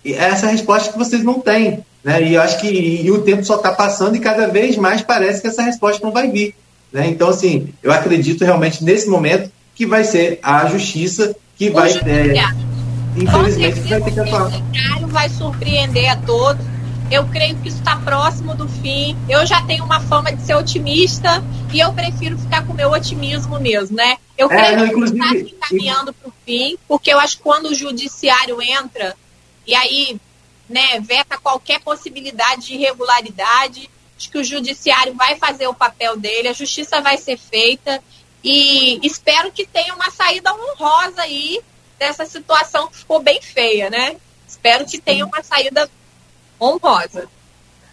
Essa 0.03 0.47
é 0.47 0.51
resposta 0.51 0.91
que 0.91 0.97
vocês 0.97 1.23
não 1.23 1.39
têm. 1.39 1.85
Né? 2.03 2.23
E 2.23 2.33
eu 2.33 2.41
acho 2.41 2.59
que 2.59 2.67
e 2.67 3.11
o 3.11 3.21
tempo 3.21 3.43
só 3.43 3.57
está 3.57 3.71
passando 3.71 4.15
e 4.15 4.19
cada 4.19 4.47
vez 4.47 4.75
mais 4.75 5.03
parece 5.03 5.41
que 5.41 5.47
essa 5.47 5.61
resposta 5.61 6.03
não 6.03 6.11
vai 6.11 6.31
vir. 6.31 6.55
Né? 6.91 7.05
Então, 7.07 7.29
assim, 7.29 7.69
eu 7.83 7.91
acredito 7.91 8.43
realmente 8.43 8.83
nesse 8.83 9.07
momento 9.07 9.51
que 9.75 9.85
vai 9.85 10.03
ser 10.03 10.39
a 10.41 10.65
justiça 10.65 11.35
que 11.55 11.69
vai. 11.69 11.91
É, 11.91 12.49
infelizmente, 13.15 13.79
vai 13.81 14.01
ter 14.01 14.11
que 14.11 14.19
atuar. 14.19 14.51
O 15.03 15.07
vai 15.07 15.29
surpreender 15.29 16.09
a 16.09 16.15
todos. 16.15 16.65
Eu 17.09 17.25
creio 17.27 17.55
que 17.57 17.69
isso 17.69 17.77
está 17.77 17.95
próximo 17.95 18.53
do 18.53 18.67
fim. 18.67 19.17
Eu 19.29 19.45
já 19.45 19.61
tenho 19.63 19.83
uma 19.83 19.99
fama 20.01 20.31
de 20.31 20.41
ser 20.41 20.55
otimista 20.55 21.43
e 21.73 21.79
eu 21.79 21.93
prefiro 21.93 22.37
ficar 22.37 22.65
com 22.65 22.73
o 22.73 22.75
meu 22.75 22.91
otimismo 22.91 23.59
mesmo, 23.59 23.95
né? 23.95 24.17
Eu 24.37 24.51
é, 24.51 24.55
creio 24.55 24.77
não, 24.77 24.99
que 24.99 25.13
está 25.13 25.29
se 25.29 25.55
encaminhando 25.55 26.13
para 26.13 26.29
o 26.29 26.33
fim, 26.45 26.77
porque 26.87 27.11
eu 27.11 27.19
acho 27.19 27.37
que 27.37 27.43
quando 27.43 27.67
o 27.67 27.75
judiciário 27.75 28.61
entra, 28.61 29.15
e 29.65 29.73
aí 29.73 30.19
né, 30.69 30.99
veta 30.99 31.37
qualquer 31.37 31.79
possibilidade 31.81 32.67
de 32.67 32.73
irregularidade. 32.75 33.89
Acho 34.17 34.31
que 34.31 34.37
o 34.37 34.43
judiciário 34.43 35.13
vai 35.13 35.35
fazer 35.37 35.67
o 35.67 35.73
papel 35.73 36.17
dele, 36.17 36.47
a 36.47 36.53
justiça 36.53 37.01
vai 37.01 37.17
ser 37.17 37.37
feita 37.37 38.03
e 38.43 38.99
espero 39.05 39.51
que 39.51 39.65
tenha 39.65 39.93
uma 39.93 40.09
saída 40.09 40.53
honrosa 40.53 41.21
aí 41.21 41.61
dessa 41.99 42.25
situação 42.25 42.87
que 42.87 42.97
ficou 42.97 43.19
bem 43.19 43.41
feia, 43.41 43.89
né? 43.89 44.17
Espero 44.47 44.85
que 44.85 44.99
tenha 44.99 45.25
uma 45.25 45.43
saída 45.43 45.89
honrosa. 46.59 47.25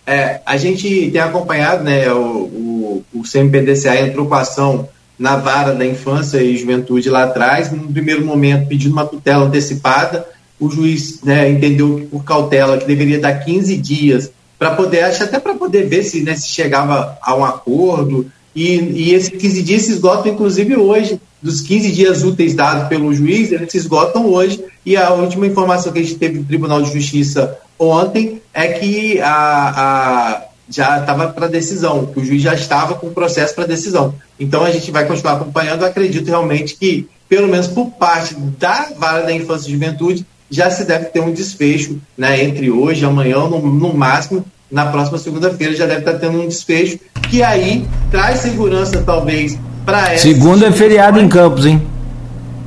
É, 0.06 0.40
a 0.44 0.56
gente 0.56 1.10
tem 1.10 1.20
acompanhado, 1.20 1.82
né, 1.82 2.12
o, 2.12 2.18
o, 2.18 3.04
o 3.14 3.22
CMPDCA 3.22 4.00
entrou 4.00 4.26
com 4.26 4.34
ação 4.34 4.88
na 5.18 5.36
vara 5.36 5.74
da 5.74 5.86
infância 5.86 6.42
e 6.42 6.56
juventude 6.56 7.08
lá 7.08 7.24
atrás, 7.24 7.70
no 7.70 7.92
primeiro 7.92 8.24
momento 8.24 8.68
pedindo 8.68 8.92
uma 8.92 9.06
tutela 9.06 9.46
antecipada, 9.46 10.26
o 10.60 10.68
juiz 10.68 11.22
né, 11.22 11.48
entendeu 11.50 12.06
por 12.10 12.24
cautela 12.24 12.78
que 12.78 12.86
deveria 12.86 13.20
dar 13.20 13.34
15 13.34 13.76
dias 13.76 14.30
para 14.58 14.74
poder, 14.74 15.04
acho 15.04 15.22
até 15.22 15.38
para 15.38 15.54
poder 15.54 15.88
ver 15.88 16.02
se, 16.02 16.22
né, 16.22 16.36
se 16.36 16.48
chegava 16.48 17.16
a 17.22 17.34
um 17.34 17.44
acordo, 17.44 18.30
e, 18.54 18.76
e 18.76 19.14
esses 19.14 19.30
15 19.30 19.62
dias 19.62 19.82
se 19.82 19.92
esgotam, 19.92 20.32
inclusive, 20.32 20.76
hoje. 20.76 21.20
Dos 21.42 21.60
15 21.60 21.92
dias 21.92 22.22
úteis 22.22 22.54
dados 22.54 22.88
pelo 22.88 23.12
juiz, 23.12 23.52
eles 23.52 23.70
se 23.70 23.76
esgotam 23.76 24.26
hoje. 24.26 24.64
E 24.86 24.96
a 24.96 25.12
última 25.12 25.46
informação 25.46 25.92
que 25.92 25.98
a 25.98 26.02
gente 26.02 26.14
teve 26.14 26.38
do 26.38 26.44
Tribunal 26.44 26.80
de 26.80 26.92
Justiça 26.92 27.58
ontem 27.78 28.40
é 28.52 28.68
que 28.68 29.20
a, 29.20 29.30
a 29.76 30.42
já 30.68 30.98
estava 30.98 31.28
para 31.28 31.46
decisão, 31.46 32.06
que 32.06 32.20
o 32.20 32.24
juiz 32.24 32.42
já 32.42 32.54
estava 32.54 32.94
com 32.94 33.08
o 33.08 33.12
processo 33.12 33.54
para 33.54 33.66
decisão. 33.66 34.14
Então 34.38 34.64
a 34.64 34.70
gente 34.70 34.90
vai 34.90 35.04
continuar 35.04 35.34
acompanhando. 35.34 35.84
acredito 35.84 36.26
realmente 36.26 36.74
que, 36.76 37.08
pelo 37.28 37.48
menos 37.48 37.66
por 37.66 37.90
parte 37.90 38.34
da 38.34 38.88
vara 38.96 39.22
da 39.22 39.32
infância 39.32 39.68
e 39.68 39.72
juventude, 39.72 40.26
já 40.50 40.70
se 40.70 40.84
deve 40.84 41.06
ter 41.06 41.20
um 41.20 41.32
desfecho 41.32 41.98
né, 42.16 42.42
entre 42.42 42.70
hoje 42.70 43.02
e 43.02 43.06
amanhã, 43.06 43.40
no, 43.40 43.60
no 43.60 43.94
máximo, 43.94 44.44
na 44.70 44.86
próxima 44.86 45.18
segunda-feira 45.18 45.74
já 45.74 45.86
deve 45.86 46.00
estar 46.00 46.14
tendo 46.14 46.40
um 46.40 46.48
desfecho, 46.48 46.98
que 47.30 47.42
aí 47.42 47.86
traz 48.10 48.40
segurança, 48.40 49.02
talvez, 49.02 49.58
para 49.84 50.12
essa. 50.12 50.22
Segunda 50.22 50.66
é 50.66 50.72
feriado 50.72 51.20
em 51.20 51.28
Campos, 51.28 51.66
hein? 51.66 51.82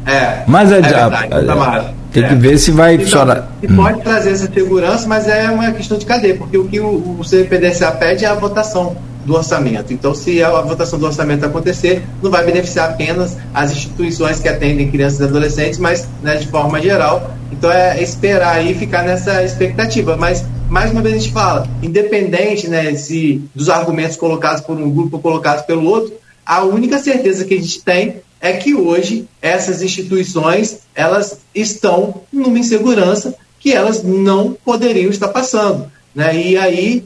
É. 0.06 0.44
Mas 0.48 0.72
é, 0.72 0.78
é 0.78 0.82
verdade, 0.82 1.34
a, 1.34 1.94
tem 2.12 2.24
é. 2.24 2.30
que 2.30 2.36
ver 2.36 2.58
se 2.58 2.72
vai 2.72 2.96
então, 2.96 3.06
funcionar. 3.06 3.50
E 3.62 3.68
pode 3.68 4.02
trazer 4.02 4.32
essa 4.32 4.52
segurança, 4.52 5.08
mas 5.08 5.28
é 5.28 5.50
uma 5.50 5.72
questão 5.72 5.98
de 5.98 6.06
cadeia, 6.06 6.36
porque 6.36 6.58
o 6.58 6.68
que 6.68 6.80
o, 6.80 7.18
o 7.20 7.24
CPDCA 7.24 7.92
pede 7.92 8.26
é 8.26 8.28
a 8.28 8.36
votação 8.36 8.96
do 9.26 9.36
orçamento. 9.36 9.94
Então, 9.94 10.16
se 10.16 10.42
a 10.42 10.62
votação 10.62 10.98
do 10.98 11.06
orçamento 11.06 11.46
acontecer, 11.46 12.02
não 12.24 12.32
vai 12.32 12.46
beneficiar 12.46 12.92
apenas 12.92 13.38
as 13.54 13.72
instituições 13.72 14.40
que 14.40 14.48
atendem 14.48 14.90
crianças 14.90 15.20
e 15.20 15.24
adolescentes, 15.26 15.78
mas 15.78 16.08
né, 16.24 16.38
de 16.38 16.48
forma 16.48 16.82
geral. 16.82 17.34
Então, 17.52 17.70
é 17.70 18.02
esperar 18.02 18.66
e 18.66 18.74
ficar 18.74 19.04
nessa 19.04 19.44
expectativa. 19.44 20.16
Mas, 20.16 20.46
mais 20.70 20.92
uma 20.92 21.02
vez, 21.02 21.16
a 21.16 21.20
gente 21.20 21.34
fala, 21.34 21.68
independente 21.84 22.70
né, 22.70 22.96
se, 22.96 23.44
dos 23.54 23.70
argumentos 23.70 24.16
colocados 24.16 24.62
por 24.62 24.78
um 24.78 24.90
grupo 24.90 25.18
ou 25.18 25.22
colocados 25.22 25.64
pelo 25.64 25.86
outro, 25.86 26.14
a 26.46 26.64
única 26.64 26.98
certeza 26.98 27.44
que 27.44 27.54
a 27.54 27.58
gente 27.58 27.84
tem 27.84 28.22
é 28.40 28.54
que 28.54 28.76
hoje 28.76 29.28
essas 29.42 29.82
instituições 29.82 30.80
elas 30.94 31.40
estão 31.54 32.22
numa 32.32 32.60
insegurança 32.60 33.36
que 33.60 33.74
elas 33.74 34.04
não 34.04 34.54
poderiam 34.54 35.10
estar 35.10 35.30
passando. 35.30 35.92
Né? 36.14 36.36
E 36.36 36.58
aí, 36.58 37.06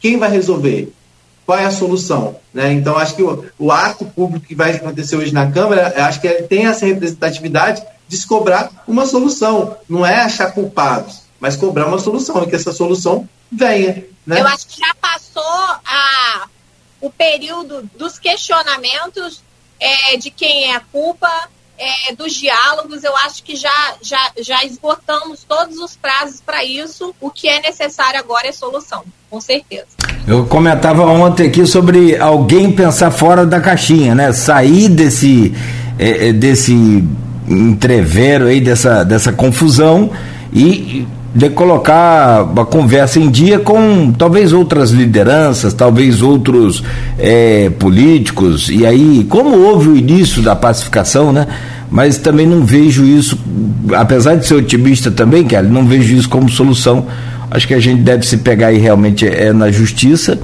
quem 0.00 0.18
vai 0.18 0.30
resolver? 0.30 0.92
qual 1.50 1.58
é 1.58 1.64
a 1.64 1.72
solução. 1.72 2.36
Né? 2.54 2.72
Então, 2.74 2.96
acho 2.96 3.16
que 3.16 3.24
o, 3.24 3.44
o, 3.58 3.72
ato 3.72 4.04
público 4.04 4.46
que 4.46 4.54
vai 4.54 4.70
acontecer 4.70 5.16
hoje 5.16 5.34
na 5.34 5.50
Câmara, 5.50 5.92
acho 6.06 6.20
que 6.20 6.28
tem 6.42 6.66
essa 6.66 6.86
representatividade 6.86 7.82
de 8.06 8.24
cobrar 8.24 8.70
uma 8.86 9.04
solução. 9.04 9.76
Não 9.88 10.06
é 10.06 10.20
achar 10.20 10.52
culpados, 10.52 11.22
mas 11.40 11.56
cobrar 11.56 11.88
uma 11.88 11.98
solução, 11.98 12.40
e 12.44 12.46
que 12.46 12.54
essa 12.54 12.72
solução 12.72 13.28
venha. 13.50 14.04
Né? 14.24 14.40
Eu 14.40 14.46
acho 14.46 14.68
que 14.68 14.78
já 14.78 14.94
passou 14.94 15.42
a, 15.42 16.46
o 17.00 17.10
período 17.10 17.82
dos 17.98 18.16
questionamentos 18.16 19.42
é, 19.80 20.16
de 20.16 20.30
quem 20.30 20.70
é 20.70 20.76
a 20.76 20.80
culpa, 20.80 21.28
é, 21.80 22.14
dos 22.14 22.34
diálogos, 22.34 23.02
eu 23.02 23.16
acho 23.16 23.42
que 23.42 23.56
já, 23.56 23.94
já, 24.02 24.30
já 24.38 24.62
esgotamos 24.64 25.44
todos 25.48 25.78
os 25.78 25.96
prazos 25.96 26.40
para 26.44 26.62
isso. 26.62 27.14
O 27.18 27.30
que 27.30 27.48
é 27.48 27.60
necessário 27.62 28.20
agora 28.20 28.48
é 28.48 28.52
solução, 28.52 29.02
com 29.30 29.40
certeza. 29.40 29.86
Eu 30.28 30.44
comentava 30.46 31.02
ontem 31.06 31.48
aqui 31.48 31.64
sobre 31.64 32.16
alguém 32.18 32.70
pensar 32.70 33.10
fora 33.10 33.46
da 33.46 33.60
caixinha, 33.60 34.14
né? 34.14 34.30
Sair 34.32 34.90
desse, 34.90 35.54
é, 35.98 36.28
é 36.28 36.32
desse 36.34 36.74
entrevero 37.48 38.46
aí, 38.46 38.60
dessa, 38.60 39.02
dessa 39.02 39.32
confusão 39.32 40.12
e 40.52 41.06
de 41.34 41.48
colocar 41.50 42.40
a 42.40 42.64
conversa 42.64 43.20
em 43.20 43.30
dia 43.30 43.58
com 43.58 44.12
talvez 44.12 44.52
outras 44.52 44.90
lideranças, 44.90 45.72
talvez 45.72 46.22
outros 46.22 46.82
é, 47.18 47.70
políticos, 47.70 48.68
e 48.68 48.84
aí, 48.84 49.24
como 49.28 49.56
houve 49.56 49.88
o 49.88 49.96
início 49.96 50.42
da 50.42 50.56
pacificação, 50.56 51.32
né? 51.32 51.46
Mas 51.90 52.18
também 52.18 52.46
não 52.46 52.64
vejo 52.64 53.04
isso, 53.04 53.38
apesar 53.96 54.36
de 54.36 54.46
ser 54.46 54.54
otimista 54.54 55.10
também, 55.10 55.44
Kelly, 55.44 55.68
não 55.68 55.84
vejo 55.84 56.14
isso 56.14 56.28
como 56.28 56.48
solução. 56.48 57.06
Acho 57.50 57.66
que 57.66 57.74
a 57.74 57.80
gente 57.80 58.02
deve 58.02 58.24
se 58.24 58.36
pegar 58.38 58.68
aí 58.68 58.78
realmente 58.78 59.26
é 59.26 59.52
na 59.52 59.72
justiça 59.72 60.38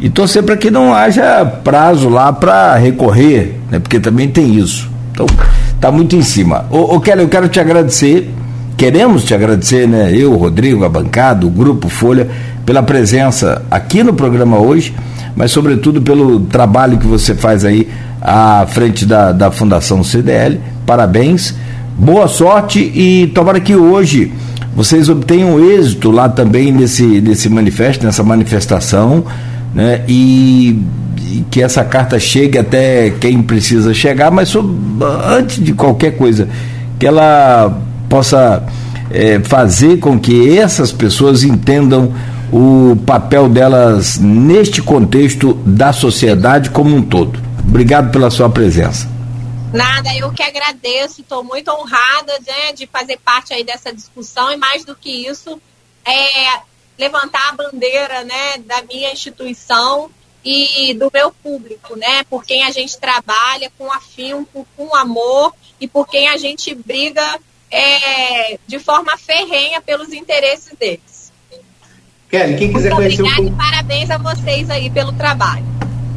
e 0.00 0.10
torcer 0.10 0.42
para 0.42 0.56
que 0.56 0.68
não 0.68 0.92
haja 0.92 1.44
prazo 1.44 2.08
lá 2.08 2.32
para 2.32 2.76
recorrer, 2.76 3.56
né? 3.70 3.78
Porque 3.78 4.00
também 4.00 4.28
tem 4.28 4.56
isso. 4.56 4.90
Então, 5.12 5.26
tá 5.80 5.92
muito 5.92 6.16
em 6.16 6.22
cima. 6.22 6.66
Ô 6.70 6.98
Kelly, 7.00 7.22
eu 7.22 7.28
quero 7.28 7.48
te 7.48 7.60
agradecer 7.60 8.28
Queremos 8.80 9.24
te 9.24 9.34
agradecer, 9.34 9.86
né? 9.86 10.10
Eu, 10.10 10.34
Rodrigo, 10.34 10.86
a 10.86 10.88
bancada, 10.88 11.46
o 11.46 11.50
Grupo 11.50 11.90
Folha, 11.90 12.26
pela 12.64 12.82
presença 12.82 13.60
aqui 13.70 14.02
no 14.02 14.14
programa 14.14 14.58
hoje, 14.58 14.94
mas 15.36 15.52
sobretudo 15.52 16.00
pelo 16.00 16.40
trabalho 16.40 16.96
que 16.96 17.06
você 17.06 17.34
faz 17.34 17.62
aí 17.62 17.86
à 18.22 18.66
frente 18.66 19.04
da, 19.04 19.32
da 19.32 19.50
Fundação 19.50 20.02
CDL. 20.02 20.58
Parabéns, 20.86 21.54
boa 21.94 22.26
sorte 22.26 22.80
e 22.80 23.26
tomara 23.34 23.60
que 23.60 23.76
hoje 23.76 24.32
vocês 24.74 25.10
obtenham 25.10 25.62
êxito 25.62 26.10
lá 26.10 26.30
também 26.30 26.72
nesse, 26.72 27.04
nesse 27.20 27.50
manifesto, 27.50 28.06
nessa 28.06 28.22
manifestação, 28.22 29.26
né? 29.74 30.02
E, 30.08 30.82
que 31.50 31.62
essa 31.62 31.84
carta 31.84 32.18
chegue 32.18 32.56
até 32.56 33.10
quem 33.10 33.42
precisa 33.42 33.92
chegar, 33.92 34.30
mas 34.30 34.48
sobre, 34.48 34.74
antes 35.26 35.62
de 35.62 35.74
qualquer 35.74 36.16
coisa, 36.16 36.48
que 36.98 37.06
ela 37.06 37.89
possa 38.10 38.66
é, 39.10 39.38
fazer 39.40 39.98
com 39.98 40.18
que 40.20 40.58
essas 40.58 40.92
pessoas 40.92 41.44
entendam 41.44 42.12
o 42.52 42.96
papel 43.06 43.48
delas 43.48 44.18
neste 44.18 44.82
contexto 44.82 45.54
da 45.64 45.92
sociedade 45.92 46.70
como 46.70 46.94
um 46.94 47.02
todo. 47.02 47.40
Obrigado 47.60 48.10
pela 48.10 48.30
sua 48.30 48.50
presença. 48.50 49.08
Nada, 49.72 50.12
eu 50.16 50.32
que 50.32 50.42
agradeço, 50.42 51.20
estou 51.20 51.44
muito 51.44 51.70
honrada 51.70 52.32
né, 52.44 52.72
de 52.74 52.88
fazer 52.88 53.20
parte 53.24 53.54
aí 53.54 53.62
dessa 53.62 53.92
discussão 53.94 54.50
e 54.50 54.56
mais 54.56 54.84
do 54.84 54.96
que 54.96 55.28
isso, 55.28 55.60
é, 56.04 56.60
levantar 56.98 57.50
a 57.50 57.52
bandeira 57.52 58.24
né, 58.24 58.58
da 58.66 58.82
minha 58.82 59.12
instituição 59.12 60.10
e 60.44 60.94
do 60.94 61.10
meu 61.12 61.30
público, 61.30 61.94
né? 61.96 62.24
Por 62.24 62.44
quem 62.44 62.64
a 62.64 62.70
gente 62.70 62.98
trabalha 62.98 63.70
com 63.76 63.92
afinco, 63.92 64.66
com 64.74 64.96
amor 64.96 65.54
e 65.78 65.86
por 65.86 66.08
quem 66.08 66.28
a 66.28 66.38
gente 66.38 66.74
briga 66.74 67.38
é, 67.70 68.58
de 68.66 68.78
forma 68.78 69.16
ferrenha 69.16 69.80
pelos 69.80 70.12
interesses 70.12 70.72
deles. 70.78 71.32
Kelly, 72.28 72.56
quem 72.56 72.72
quiser 72.72 72.90
Muito 72.90 73.02
conhecer 73.02 73.22
obrigada 73.22 73.42
um 73.42 73.50
pouco... 73.50 73.62
e 73.62 73.70
parabéns 73.70 74.10
a 74.10 74.18
vocês 74.18 74.70
aí 74.70 74.88
pelo 74.90 75.12
trabalho. 75.12 75.64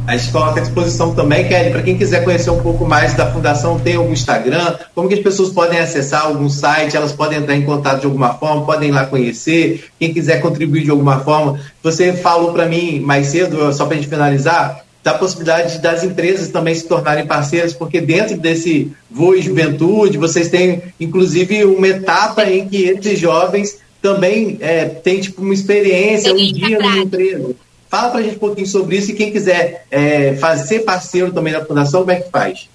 A 0.06 0.16
gente 0.18 0.30
coloca 0.32 0.60
à 0.60 0.62
disposição 0.62 1.14
também, 1.14 1.48
Kelly, 1.48 1.70
para 1.70 1.82
quem 1.82 1.96
quiser 1.96 2.22
conhecer 2.24 2.50
um 2.50 2.60
pouco 2.60 2.84
mais 2.84 3.14
da 3.14 3.32
Fundação, 3.32 3.80
tem 3.80 3.96
algum 3.96 4.12
Instagram? 4.12 4.76
Como 4.94 5.08
que 5.08 5.14
as 5.14 5.20
pessoas 5.20 5.48
podem 5.48 5.78
acessar 5.78 6.26
algum 6.26 6.48
site? 6.48 6.94
Elas 6.94 7.12
podem 7.12 7.38
entrar 7.38 7.56
em 7.56 7.62
contato 7.62 8.00
de 8.00 8.06
alguma 8.06 8.34
forma? 8.34 8.66
Podem 8.66 8.90
ir 8.90 8.92
lá 8.92 9.06
conhecer? 9.06 9.88
Quem 9.98 10.12
quiser 10.12 10.42
contribuir 10.42 10.84
de 10.84 10.90
alguma 10.90 11.20
forma? 11.20 11.58
Você 11.82 12.12
falou 12.12 12.52
para 12.52 12.66
mim 12.66 13.00
mais 13.00 13.28
cedo, 13.28 13.72
só 13.72 13.86
para 13.86 13.94
a 13.94 13.96
gente 13.96 14.10
finalizar, 14.10 14.83
da 15.04 15.12
possibilidade 15.12 15.78
das 15.80 16.02
empresas 16.02 16.48
também 16.48 16.74
se 16.74 16.88
tornarem 16.88 17.26
parceiras, 17.26 17.74
porque 17.74 18.00
dentro 18.00 18.38
desse 18.38 18.90
Voe 19.10 19.42
Juventude, 19.42 20.16
vocês 20.16 20.48
têm, 20.48 20.82
inclusive, 20.98 21.62
uma 21.66 21.86
etapa 21.86 22.42
em 22.44 22.66
que 22.66 22.84
esses 22.84 23.18
jovens 23.18 23.78
também 24.00 24.56
é, 24.62 24.86
têm 24.86 25.20
tipo, 25.20 25.42
uma 25.42 25.52
experiência, 25.52 26.32
um 26.32 26.36
dia 26.36 26.78
numa 26.78 26.98
empresa. 26.98 27.54
Fala 27.90 28.10
para 28.10 28.20
a 28.20 28.22
gente 28.22 28.36
um 28.36 28.38
pouquinho 28.38 28.66
sobre 28.66 28.96
isso 28.96 29.10
e 29.10 29.14
quem 29.14 29.30
quiser 29.30 29.86
é, 29.90 30.36
fazer, 30.36 30.80
parceiro 30.80 31.30
também 31.32 31.52
da 31.52 31.62
Fundação, 31.62 32.00
como 32.00 32.12
é 32.12 32.20
que 32.22 32.30
faz? 32.30 32.66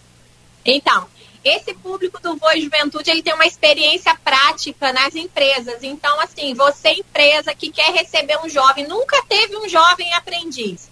Então, 0.63 1.07
esse 1.43 1.73
público 1.73 2.21
do 2.21 2.37
Voe 2.37 2.61
Juventude 2.61 3.09
ele 3.09 3.23
tem 3.23 3.33
uma 3.33 3.47
experiência 3.47 4.15
prática 4.23 4.93
nas 4.93 5.15
empresas. 5.15 5.81
Então, 5.81 6.19
assim, 6.19 6.53
você 6.53 6.89
empresa 6.89 7.55
que 7.55 7.71
quer 7.71 7.91
receber 7.91 8.37
um 8.45 8.47
jovem, 8.47 8.87
nunca 8.87 9.19
teve 9.27 9.57
um 9.57 9.67
jovem 9.67 10.13
aprendiz, 10.13 10.89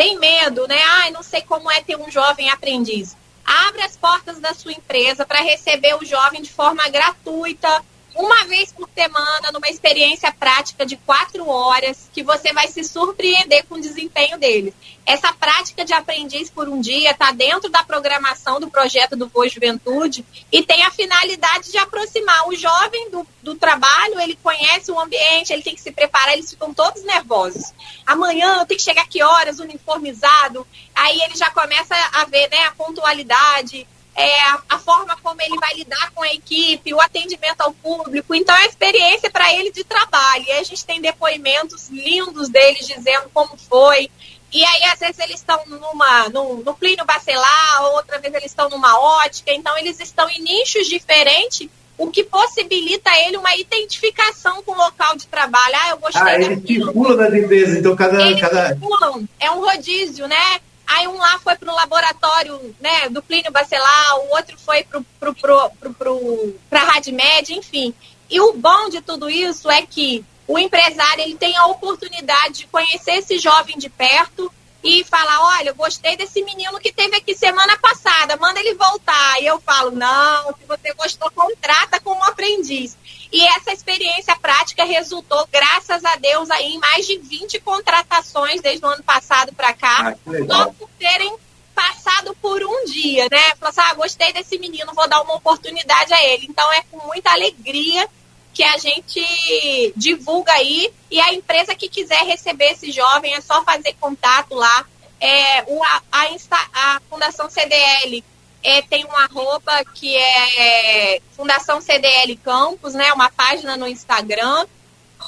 tem 0.00 0.18
medo, 0.18 0.66
né? 0.66 0.82
Ai, 0.82 1.10
não 1.10 1.22
sei 1.22 1.42
como 1.42 1.70
é 1.70 1.82
ter 1.82 1.94
um 1.94 2.10
jovem 2.10 2.48
aprendiz. 2.48 3.14
Abre 3.44 3.82
as 3.82 3.98
portas 3.98 4.38
da 4.38 4.54
sua 4.54 4.72
empresa 4.72 5.26
para 5.26 5.42
receber 5.42 5.94
o 5.94 6.06
jovem 6.06 6.40
de 6.40 6.50
forma 6.50 6.88
gratuita, 6.88 7.84
uma 8.14 8.44
vez 8.44 8.72
por 8.72 8.88
semana, 8.94 9.50
numa 9.52 9.68
experiência 9.68 10.32
prática 10.32 10.84
de 10.84 10.96
quatro 10.96 11.48
horas, 11.48 12.08
que 12.12 12.22
você 12.22 12.52
vai 12.52 12.68
se 12.68 12.82
surpreender 12.84 13.64
com 13.66 13.76
o 13.76 13.80
desempenho 13.80 14.38
deles. 14.38 14.74
Essa 15.06 15.32
prática 15.32 15.84
de 15.84 15.92
aprendiz 15.92 16.50
por 16.50 16.68
um 16.68 16.80
dia 16.80 17.10
está 17.10 17.32
dentro 17.32 17.68
da 17.68 17.82
programação 17.82 18.60
do 18.60 18.70
projeto 18.70 19.16
do 19.16 19.26
Boa 19.26 19.48
Juventude 19.48 20.24
e 20.52 20.62
tem 20.62 20.84
a 20.84 20.90
finalidade 20.90 21.70
de 21.70 21.78
aproximar 21.78 22.48
o 22.48 22.54
jovem 22.54 23.10
do, 23.10 23.26
do 23.42 23.54
trabalho, 23.54 24.20
ele 24.20 24.38
conhece 24.42 24.90
o 24.90 25.00
ambiente, 25.00 25.52
ele 25.52 25.62
tem 25.62 25.74
que 25.74 25.80
se 25.80 25.90
preparar, 25.90 26.34
eles 26.34 26.50
ficam 26.50 26.72
todos 26.74 27.02
nervosos. 27.02 27.72
Amanhã 28.06 28.58
eu 28.58 28.66
tenho 28.66 28.78
que 28.78 28.84
chegar 28.84 29.08
que 29.08 29.22
horas, 29.22 29.58
uniformizado, 29.58 30.66
aí 30.94 31.20
ele 31.22 31.36
já 31.36 31.50
começa 31.50 31.94
a 32.12 32.24
ver 32.24 32.48
né, 32.50 32.64
a 32.64 32.72
pontualidade, 32.72 33.86
é, 34.20 34.42
a, 34.42 34.62
a, 34.70 34.78
forma 34.78 35.16
como 35.22 35.40
ele 35.40 35.56
vai 35.58 35.74
lidar 35.74 36.10
com 36.12 36.22
a 36.22 36.32
equipe, 36.32 36.94
o 36.94 37.00
atendimento 37.00 37.60
ao 37.60 37.72
público. 37.72 38.34
Então, 38.34 38.54
é 38.56 38.66
experiência 38.66 39.30
para 39.30 39.52
ele 39.54 39.70
de 39.70 39.84
trabalho. 39.84 40.44
E 40.46 40.52
a 40.52 40.62
gente 40.62 40.84
tem 40.84 41.00
depoimentos 41.00 41.88
lindos 41.88 42.48
deles 42.48 42.86
dizendo 42.86 43.30
como 43.32 43.56
foi. 43.56 44.10
E 44.52 44.64
aí, 44.64 44.84
às 44.92 44.98
vezes, 44.98 45.18
eles 45.20 45.36
estão 45.36 45.60
numa, 45.66 46.28
no, 46.28 46.56
no 46.56 46.74
Plínio 46.74 47.04
Bacelar, 47.04 47.84
outra 47.94 48.18
vez 48.18 48.34
eles 48.34 48.50
estão 48.50 48.68
numa 48.68 48.98
ótica. 48.98 49.52
Então, 49.52 49.76
eles 49.78 50.00
estão 50.00 50.28
em 50.28 50.42
nichos 50.42 50.88
diferentes, 50.88 51.68
o 51.96 52.10
que 52.10 52.24
possibilita 52.24 53.10
ele 53.26 53.36
uma 53.36 53.54
identificação 53.56 54.62
com 54.62 54.72
o 54.72 54.76
local 54.76 55.16
de 55.16 55.26
trabalho. 55.26 55.74
Ah, 55.74 55.90
eu 55.90 55.98
gostei 55.98 56.22
ah, 56.22 56.34
eles 56.34 56.66
circulam 56.66 57.16
das 57.16 57.34
empresas, 57.34 57.76
então 57.76 57.94
cada... 57.94 58.22
Eles 58.22 58.40
cada... 58.40 58.68
circulam, 58.68 59.28
é 59.38 59.50
um 59.50 59.60
rodízio, 59.60 60.26
né? 60.26 60.60
Aí 60.90 61.06
um 61.06 61.16
lá 61.16 61.38
foi 61.38 61.54
para 61.56 61.70
o 61.70 61.74
laboratório 61.74 62.74
né, 62.80 63.08
do 63.10 63.22
Plínio 63.22 63.52
Bacelar, 63.52 64.16
o 64.18 64.30
outro 64.34 64.58
foi 64.58 64.84
para 64.84 66.82
a 66.82 66.84
Radmed, 66.84 67.54
enfim. 67.54 67.94
E 68.28 68.40
o 68.40 68.54
bom 68.54 68.88
de 68.88 69.00
tudo 69.00 69.30
isso 69.30 69.70
é 69.70 69.82
que 69.82 70.24
o 70.48 70.58
empresário 70.58 71.22
ele 71.22 71.36
tem 71.36 71.56
a 71.56 71.66
oportunidade 71.66 72.58
de 72.58 72.66
conhecer 72.66 73.12
esse 73.12 73.38
jovem 73.38 73.78
de 73.78 73.88
perto 73.88 74.52
e 74.82 75.04
falar, 75.04 75.58
olha, 75.58 75.72
gostei 75.72 76.16
desse 76.16 76.42
menino 76.42 76.80
que 76.80 76.92
teve 76.92 77.16
aqui 77.16 77.36
semana 77.36 77.78
passada, 77.78 78.36
manda 78.36 78.58
ele 78.58 78.74
voltar. 78.74 79.40
E 79.40 79.46
eu 79.46 79.60
falo, 79.60 79.92
não, 79.92 80.48
se 80.54 80.64
você 80.66 80.92
gostou, 80.94 81.30
contrata 81.30 82.00
como 82.00 82.24
aprendiz. 82.24 82.96
E 83.32 83.46
essa 83.46 83.72
experiência 83.72 84.34
prática 84.36 84.84
resultou, 84.84 85.46
graças 85.52 86.04
a 86.04 86.16
Deus, 86.16 86.50
aí, 86.50 86.74
em 86.74 86.78
mais 86.78 87.06
de 87.06 87.16
20 87.16 87.60
contratações 87.60 88.60
desde 88.60 88.84
o 88.84 88.88
ano 88.88 89.02
passado 89.04 89.52
para 89.54 89.72
cá, 89.72 90.14
ah, 90.26 90.46
só 90.48 90.72
por 90.72 90.88
terem 90.98 91.36
passado 91.74 92.36
por 92.42 92.62
um 92.62 92.84
dia, 92.86 93.28
né? 93.30 93.54
Falou 93.56 93.70
assim, 93.70 93.80
ah, 93.80 93.94
gostei 93.94 94.32
desse 94.32 94.58
menino, 94.58 94.92
vou 94.94 95.08
dar 95.08 95.22
uma 95.22 95.34
oportunidade 95.34 96.12
a 96.12 96.24
ele. 96.24 96.46
Então 96.48 96.70
é 96.72 96.82
com 96.90 97.06
muita 97.06 97.30
alegria 97.30 98.08
que 98.52 98.64
a 98.64 98.76
gente 98.76 99.92
divulga 99.96 100.52
aí 100.52 100.92
e 101.08 101.20
a 101.20 101.32
empresa 101.32 101.74
que 101.74 101.88
quiser 101.88 102.24
receber 102.24 102.72
esse 102.72 102.90
jovem 102.90 103.34
é 103.34 103.40
só 103.40 103.62
fazer 103.62 103.94
contato 104.00 104.54
lá. 104.54 104.84
É, 105.20 105.64
o, 105.68 105.82
a, 105.84 106.02
a, 106.10 106.26
a 106.72 107.00
Fundação 107.08 107.48
CDL 107.48 108.24
é, 108.62 108.82
tem 108.82 109.04
um 109.04 109.16
arroba 109.16 109.84
que 109.94 110.16
é 110.16 111.20
Fundação 111.36 111.80
CDL 111.80 112.36
Campos, 112.36 112.94
né? 112.94 113.12
Uma 113.12 113.30
página 113.30 113.76
no 113.76 113.86
Instagram. 113.86 114.66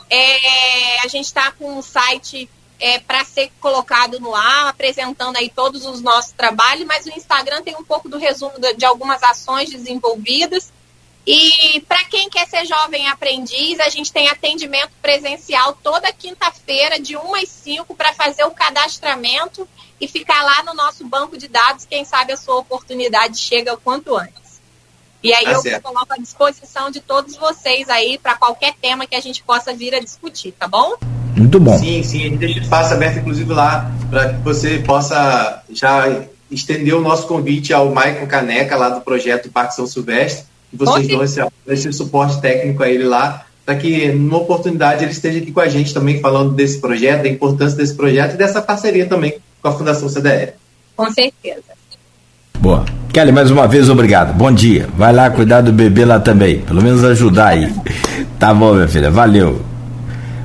É, 0.08 1.00
a 1.00 1.08
gente 1.08 1.26
está 1.26 1.50
com 1.52 1.78
um 1.78 1.82
site 1.82 2.48
é, 2.78 2.98
para 2.98 3.24
ser 3.24 3.50
colocado 3.60 4.18
no 4.18 4.34
ar, 4.34 4.68
apresentando 4.68 5.36
aí 5.36 5.48
todos 5.48 5.86
os 5.86 6.00
nossos 6.00 6.32
trabalhos, 6.32 6.86
mas 6.86 7.06
o 7.06 7.10
Instagram 7.10 7.62
tem 7.62 7.76
um 7.76 7.84
pouco 7.84 8.08
do 8.08 8.18
resumo 8.18 8.58
de, 8.58 8.74
de 8.74 8.84
algumas 8.84 9.22
ações 9.22 9.70
desenvolvidas. 9.70 10.72
E 11.26 11.80
para 11.88 12.04
quem 12.04 12.28
quer 12.28 12.48
ser 12.48 12.66
jovem 12.66 13.06
aprendiz, 13.08 13.78
a 13.78 13.88
gente 13.88 14.12
tem 14.12 14.28
atendimento 14.28 14.90
presencial 15.00 15.78
toda 15.82 16.12
quinta-feira, 16.12 17.00
de 17.00 17.16
1 17.16 17.34
às 17.36 17.48
5, 17.48 17.94
para 17.94 18.12
fazer 18.12 18.44
o 18.44 18.50
cadastramento 18.50 19.68
e 20.00 20.08
ficar 20.08 20.42
lá 20.42 20.64
no 20.64 20.74
nosso 20.74 21.06
banco 21.06 21.38
de 21.38 21.46
dados. 21.46 21.84
Quem 21.84 22.04
sabe 22.04 22.32
a 22.32 22.36
sua 22.36 22.56
oportunidade 22.56 23.38
chega 23.38 23.72
o 23.72 23.78
quanto 23.78 24.16
antes. 24.16 24.60
E 25.22 25.32
aí 25.32 25.44
tá 25.44 25.52
eu 25.52 25.62
certo. 25.62 25.84
coloco 25.84 26.12
à 26.12 26.16
disposição 26.16 26.90
de 26.90 27.00
todos 27.00 27.36
vocês 27.36 27.88
aí 27.88 28.18
para 28.18 28.34
qualquer 28.34 28.74
tema 28.82 29.06
que 29.06 29.14
a 29.14 29.20
gente 29.20 29.44
possa 29.44 29.72
vir 29.72 29.94
a 29.94 30.00
discutir, 30.00 30.50
tá 30.58 30.66
bom? 30.66 30.96
Muito 31.36 31.60
bom. 31.60 31.78
Sim, 31.78 32.02
sim, 32.02 32.18
a 32.18 32.22
gente 32.24 32.38
deixa 32.38 32.58
espaço 32.58 32.92
aberto, 32.92 33.20
inclusive, 33.20 33.52
lá, 33.52 33.90
para 34.10 34.34
que 34.34 34.40
você 34.40 34.80
possa 34.80 35.62
já 35.70 36.24
estender 36.50 36.94
o 36.94 37.00
nosso 37.00 37.28
convite 37.28 37.72
ao 37.72 37.92
Maicon 37.92 38.26
Caneca, 38.26 38.76
lá 38.76 38.88
do 38.88 39.00
projeto 39.00 39.48
Parque 39.50 39.76
São 39.76 39.86
Silvestre, 39.86 40.44
e 40.72 40.76
vocês 40.76 41.08
dão 41.08 41.22
esse, 41.22 41.40
esse 41.66 41.92
suporte 41.92 42.40
técnico 42.40 42.82
a 42.82 42.88
ele 42.88 43.04
lá, 43.04 43.44
para 43.64 43.76
que, 43.76 44.08
numa 44.12 44.38
oportunidade, 44.38 45.04
ele 45.04 45.12
esteja 45.12 45.38
aqui 45.38 45.52
com 45.52 45.60
a 45.60 45.68
gente 45.68 45.94
também, 45.94 46.20
falando 46.20 46.52
desse 46.52 46.80
projeto, 46.80 47.22
da 47.22 47.28
importância 47.28 47.76
desse 47.76 47.94
projeto 47.94 48.34
e 48.34 48.36
dessa 48.36 48.60
parceria 48.60 49.06
também 49.06 49.34
com 49.60 49.68
a 49.68 49.72
Fundação 49.72 50.08
CDR. 50.08 50.54
Com 50.96 51.10
certeza. 51.12 51.62
Boa. 52.58 52.84
Kelly, 53.12 53.32
mais 53.32 53.50
uma 53.50 53.68
vez, 53.68 53.88
obrigado. 53.88 54.34
Bom 54.34 54.50
dia. 54.50 54.88
Vai 54.96 55.12
lá 55.12 55.30
cuidar 55.30 55.60
do 55.60 55.72
bebê 55.72 56.04
lá 56.04 56.18
também. 56.18 56.60
Pelo 56.60 56.82
menos 56.82 57.04
ajudar 57.04 57.48
aí. 57.48 57.72
Tá 58.38 58.52
bom, 58.52 58.74
minha 58.74 58.88
filha. 58.88 59.10
Valeu. 59.10 59.71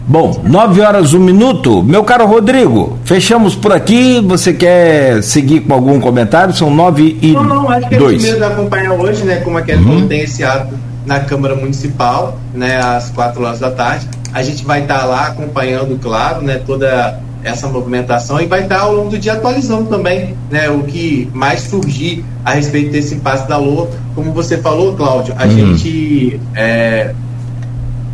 Bom, 0.09 0.39
nove 0.41 0.79
horas, 0.79 1.13
um 1.13 1.19
minuto. 1.19 1.83
Meu 1.83 2.01
caro 2.01 2.25
Rodrigo, 2.25 2.97
fechamos 3.03 3.55
por 3.57 3.73
aqui. 3.73 4.21
Você 4.21 4.53
quer 4.53 5.21
seguir 5.21 5.59
com 5.59 5.73
algum 5.73 5.99
comentário? 5.99 6.53
São 6.53 6.73
nove 6.73 7.17
e 7.21 7.33
Não, 7.33 7.43
não, 7.43 7.69
acho 7.69 7.89
que 7.89 7.95
é 7.95 7.97
dois. 7.97 8.23
é 8.23 8.31
mesmo 8.31 8.45
acompanhar 8.45 8.93
hoje, 8.93 9.25
né? 9.25 9.41
Como 9.41 9.57
a 9.57 9.61
Kelly 9.61 9.83
uhum. 9.83 10.07
tem 10.07 10.21
esse 10.21 10.45
ato 10.45 10.73
na 11.05 11.19
Câmara 11.19 11.57
Municipal, 11.57 12.39
né? 12.53 12.77
Às 12.77 13.09
quatro 13.09 13.43
horas 13.43 13.59
da 13.59 13.69
tarde. 13.69 14.07
A 14.33 14.41
gente 14.41 14.63
vai 14.63 14.83
estar 14.83 15.03
lá 15.03 15.27
acompanhando, 15.27 15.99
claro, 15.99 16.41
né? 16.41 16.61
Toda 16.65 17.19
essa 17.43 17.67
movimentação 17.67 18.39
e 18.39 18.45
vai 18.45 18.63
estar 18.63 18.79
ao 18.79 18.95
longo 18.95 19.09
do 19.09 19.17
dia 19.17 19.33
atualizando 19.33 19.89
também 19.89 20.35
né, 20.49 20.69
o 20.69 20.83
que 20.83 21.29
mais 21.33 21.61
surgir 21.61 22.25
a 22.43 22.53
respeito 22.53 22.91
desse 22.91 23.15
impasse 23.15 23.47
da 23.47 23.57
Lua. 23.57 23.89
Como 24.15 24.31
você 24.31 24.57
falou, 24.57 24.95
Cláudio, 24.95 25.35
a 25.37 25.43
uhum. 25.43 25.51
gente 25.51 26.35
está 26.35 26.61
é, 26.61 27.13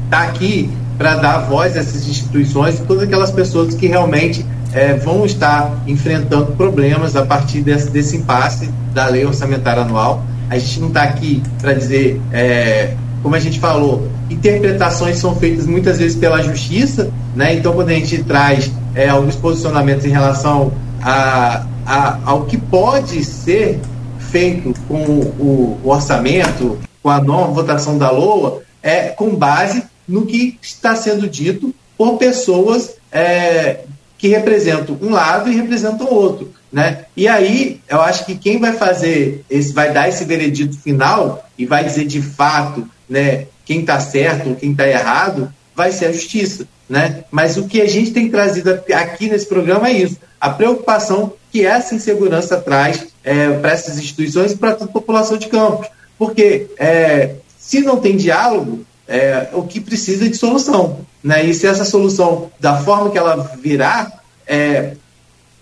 tá 0.10 0.24
aqui 0.24 0.70
para 0.98 1.16
dar 1.16 1.38
voz 1.40 1.76
a 1.76 1.80
essas 1.80 2.08
instituições 2.08 2.80
e 2.80 2.84
todas 2.84 3.04
aquelas 3.04 3.32
pessoas 3.32 3.74
que 3.76 3.88
realmente 3.88 4.46
é, 4.74 4.94
vão 4.96 5.26
estar 5.26 5.84
enfrentando 5.88 6.54
problemas 6.54 7.16
a 7.16 7.26
partir 7.26 7.62
desse, 7.62 7.90
desse 7.90 8.18
impasse 8.18 8.70
da 8.94 9.08
lei 9.08 9.26
orçamentária 9.26 9.84
anual. 9.84 10.24
A 10.50 10.58
gente 10.58 10.80
não 10.80 10.88
está 10.90 11.04
aqui 11.04 11.42
para 11.62 11.74
dizer, 11.74 12.22
é, 12.32 12.96
como 13.22 13.36
a 13.36 13.40
gente 13.40 13.60
falou, 13.60 14.08
interpretações 14.30 15.18
são 15.18 15.36
feitas 15.36 15.66
muitas 15.66 15.98
vezes 16.00 16.18
pela 16.18 16.42
justiça 16.42 17.12
Né? 17.36 17.56
Então, 17.56 17.74
quando 17.74 17.90
a 17.90 17.94
gente 17.94 18.24
traz 18.24 18.72
é, 18.94 19.10
alguns 19.10 19.36
posicionamentos 19.36 20.06
em 20.06 20.10
relação 20.10 20.72
a, 21.02 21.66
a, 21.86 22.18
ao 22.26 22.46
que 22.46 22.58
pode 22.58 23.24
ser 23.24 23.80
feito 24.20 24.74
com 24.88 25.04
o, 25.04 25.80
o 25.84 25.90
orçamento, 25.90 26.78
com 27.02 27.10
a 27.10 27.22
nova 27.22 27.52
votação 27.52 27.98
da 27.98 28.10
LOA, 28.12 28.62
é 28.82 29.10
com 29.10 29.36
base 29.36 29.84
no 30.08 30.26
que 30.26 30.58
está 30.62 30.96
sendo 30.96 31.28
dito 31.28 31.74
por 31.98 32.18
pessoas 32.18 32.96
é, 33.12 33.82
que 34.18 34.28
representam 34.28 34.98
um 35.02 35.12
lado 35.12 35.52
e 35.52 35.56
representam 35.56 36.08
o 36.08 36.14
outro. 36.14 36.54
Né? 36.72 37.06
E 37.16 37.28
aí, 37.28 37.80
eu 37.88 38.02
acho 38.02 38.26
que 38.26 38.36
quem 38.36 38.60
vai 38.60 38.74
fazer, 38.74 39.44
esse, 39.50 39.72
vai 39.72 39.94
dar 39.94 40.10
esse 40.10 40.26
veredito 40.26 40.78
final 40.78 41.48
e 41.58 41.66
vai 41.66 41.84
dizer 41.84 42.06
de 42.06 42.22
fato 42.22 42.90
né, 43.08 43.46
quem 43.64 43.82
está 43.82 44.00
certo 44.00 44.50
ou 44.50 44.56
quem 44.56 44.72
está 44.72 44.88
errado, 44.88 45.54
vai 45.76 45.92
ser 45.92 46.06
a 46.06 46.12
justiça. 46.12 46.68
Né? 46.90 47.24
Mas 47.32 47.58
o 47.58 47.68
que 47.68 47.82
a 47.82 47.88
gente 47.88 48.12
tem 48.12 48.30
trazido 48.30 48.82
aqui 48.94 49.30
nesse 49.30 49.46
programa 49.46 49.88
é 49.88 49.94
isso: 49.94 50.18
a 50.40 50.50
preocupação 50.50 51.34
que 51.52 51.66
essa 51.66 51.94
insegurança 51.94 52.58
traz 52.58 53.08
é, 53.24 53.52
para 53.52 53.72
essas 53.72 53.98
instituições 54.00 54.52
e 54.52 54.58
para 54.58 54.74
toda 54.74 54.90
a 54.90 54.94
população 54.94 55.38
de 55.38 55.48
Campos. 55.48 55.88
Porque 56.18 56.68
é, 56.78 57.36
se 57.58 57.82
não 57.82 58.00
tem 58.00 58.18
diálogo, 58.18 58.86
é, 59.08 59.50
o 59.54 59.64
que 59.64 59.80
precisa 59.80 60.28
de 60.28 60.36
solução. 60.36 61.00
Né? 61.24 61.46
E 61.46 61.54
se 61.54 61.68
essa 61.68 61.86
solução, 61.86 62.52
da 62.60 62.78
forma 62.78 63.10
que 63.10 63.18
ela 63.18 63.38
virá, 63.62 64.12
é, 64.46 64.94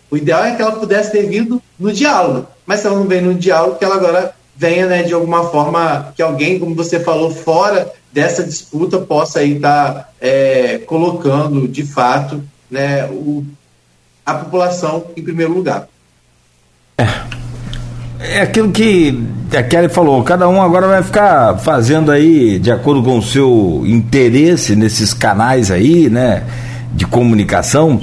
o 0.09 0.17
ideal 0.17 0.43
é 0.43 0.55
que 0.55 0.61
ela 0.61 0.73
pudesse 0.73 1.11
ter 1.11 1.27
vindo 1.27 1.61
no 1.79 1.91
diálogo. 1.91 2.47
Mas 2.65 2.81
se 2.81 2.87
ela 2.87 2.97
não 2.97 3.07
vem 3.07 3.21
no 3.21 3.33
diálogo, 3.33 3.77
que 3.77 3.85
ela 3.85 3.95
agora 3.95 4.33
venha 4.55 4.85
né, 4.85 5.03
de 5.03 5.13
alguma 5.13 5.49
forma, 5.49 6.13
que 6.15 6.21
alguém, 6.21 6.59
como 6.59 6.75
você 6.75 6.99
falou, 6.99 7.31
fora 7.31 7.91
dessa 8.11 8.43
disputa 8.43 8.99
possa 8.99 9.43
estar 9.43 9.93
tá, 9.93 10.09
é, 10.19 10.79
colocando, 10.79 11.67
de 11.67 11.83
fato, 11.83 12.43
né, 12.69 13.05
o, 13.05 13.45
a 14.25 14.33
população 14.35 15.05
em 15.15 15.23
primeiro 15.23 15.53
lugar. 15.53 15.87
É. 16.97 17.40
É 18.23 18.41
aquilo 18.41 18.71
que 18.71 19.19
a 19.57 19.63
Kelly 19.63 19.89
falou, 19.89 20.21
cada 20.23 20.47
um 20.47 20.61
agora 20.61 20.87
vai 20.87 21.01
ficar 21.01 21.57
fazendo 21.57 22.11
aí 22.11 22.59
de 22.59 22.71
acordo 22.71 23.01
com 23.01 23.17
o 23.17 23.21
seu 23.21 23.81
interesse 23.85 24.75
nesses 24.75 25.11
canais 25.11 25.71
aí, 25.71 26.07
né, 26.07 26.43
de 26.93 27.05
comunicação. 27.07 27.99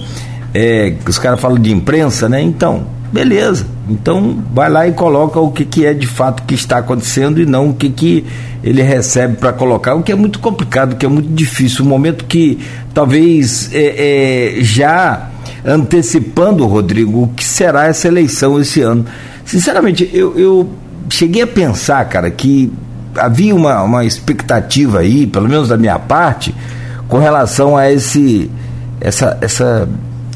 É, 0.52 0.92
os 1.06 1.18
caras 1.18 1.38
falam 1.38 1.58
de 1.58 1.72
imprensa, 1.72 2.28
né? 2.28 2.42
Então, 2.42 2.84
beleza. 3.12 3.64
Então 3.88 4.42
vai 4.52 4.68
lá 4.68 4.88
e 4.88 4.92
coloca 4.92 5.38
o 5.38 5.52
que, 5.52 5.64
que 5.64 5.86
é 5.86 5.94
de 5.94 6.06
fato 6.06 6.42
que 6.42 6.54
está 6.54 6.78
acontecendo 6.78 7.40
e 7.40 7.46
não 7.46 7.70
o 7.70 7.74
que, 7.74 7.88
que 7.88 8.26
ele 8.62 8.82
recebe 8.82 9.36
para 9.36 9.52
colocar, 9.52 9.94
o 9.94 10.02
que 10.02 10.10
é 10.10 10.16
muito 10.16 10.40
complicado, 10.40 10.94
o 10.94 10.96
que 10.96 11.06
é 11.06 11.08
muito 11.08 11.28
difícil. 11.32 11.84
Um 11.84 11.88
momento 11.88 12.24
que 12.24 12.58
talvez 12.92 13.70
é, 13.72 14.56
é, 14.58 14.62
já 14.62 15.30
antecipando, 15.64 16.66
Rodrigo, 16.66 17.22
o 17.22 17.28
que 17.28 17.44
será 17.44 17.86
essa 17.86 18.08
eleição 18.08 18.60
esse 18.60 18.80
ano. 18.82 19.04
Sinceramente, 19.48 20.10
eu, 20.12 20.38
eu 20.38 20.68
cheguei 21.08 21.40
a 21.40 21.46
pensar, 21.46 22.04
cara, 22.06 22.30
que 22.30 22.70
havia 23.16 23.56
uma, 23.56 23.82
uma 23.82 24.04
expectativa 24.04 24.98
aí, 24.98 25.26
pelo 25.26 25.48
menos 25.48 25.70
da 25.70 25.76
minha 25.78 25.98
parte, 25.98 26.54
com 27.08 27.16
relação 27.18 27.74
a 27.74 27.90
esse 27.90 28.50
essa, 29.00 29.38
essa, 29.40 29.88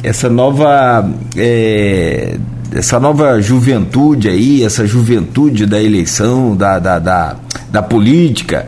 essa 0.03 0.31
nova 0.31 1.07
é, 1.37 2.39
essa 2.75 2.99
nova 2.99 3.39
juventude 3.43 4.31
aí, 4.31 4.65
essa 4.65 4.87
juventude 4.87 5.67
da 5.67 5.83
eleição, 5.83 6.57
da, 6.57 6.79
da, 6.79 6.99
da, 6.99 7.37
da 7.71 7.83
política, 7.83 8.67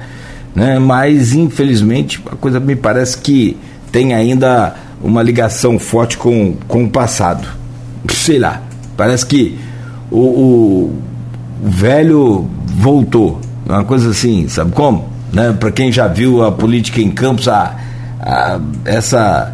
né? 0.54 0.78
mas 0.78 1.32
infelizmente 1.32 2.22
a 2.30 2.36
coisa 2.36 2.60
me 2.60 2.76
parece 2.76 3.16
que 3.16 3.56
tem 3.90 4.12
ainda 4.12 4.74
uma 5.02 5.22
ligação 5.22 5.78
forte 5.78 6.18
com, 6.18 6.54
com 6.68 6.84
o 6.84 6.90
passado. 6.90 7.48
Sei 8.12 8.38
lá, 8.38 8.60
parece 8.94 9.24
que 9.24 9.58
o, 10.10 10.18
o, 10.18 10.98
velho 11.62 12.48
voltou. 12.64 13.40
Uma 13.66 13.84
coisa 13.84 14.10
assim, 14.10 14.48
sabe 14.48 14.72
como? 14.72 15.08
Né? 15.32 15.52
Para 15.58 15.70
quem 15.70 15.90
já 15.90 16.06
viu 16.06 16.44
a 16.44 16.52
política 16.52 17.00
em 17.00 17.10
Campos, 17.10 17.48
a, 17.48 17.76
a, 18.20 18.60
essa, 18.84 19.52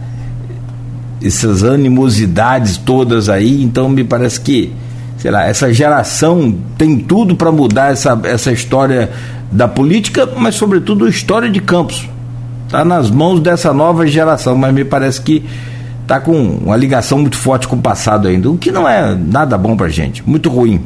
essas 1.22 1.62
animosidades 1.62 2.76
todas 2.76 3.28
aí, 3.28 3.62
então 3.62 3.88
me 3.88 4.04
parece 4.04 4.40
que, 4.40 4.72
sei 5.18 5.30
lá, 5.30 5.46
essa 5.46 5.72
geração 5.72 6.54
tem 6.76 6.98
tudo 6.98 7.36
para 7.36 7.52
mudar 7.52 7.92
essa, 7.92 8.18
essa 8.24 8.52
história 8.52 9.10
da 9.50 9.68
política, 9.68 10.28
mas 10.36 10.54
sobretudo 10.54 11.04
a 11.04 11.08
história 11.08 11.50
de 11.50 11.60
Campos. 11.60 12.08
Está 12.66 12.84
nas 12.84 13.10
mãos 13.10 13.40
dessa 13.40 13.72
nova 13.72 14.06
geração, 14.06 14.56
mas 14.56 14.72
me 14.72 14.84
parece 14.84 15.20
que 15.20 15.44
está 16.10 16.18
com 16.18 16.32
uma 16.32 16.76
ligação 16.76 17.18
muito 17.18 17.36
forte 17.36 17.68
com 17.68 17.76
o 17.76 17.80
passado 17.80 18.26
ainda, 18.26 18.50
o 18.50 18.58
que 18.58 18.72
não 18.72 18.88
é 18.88 19.14
nada 19.14 19.56
bom 19.56 19.76
para 19.76 19.88
gente, 19.88 20.28
muito 20.28 20.50
ruim. 20.50 20.82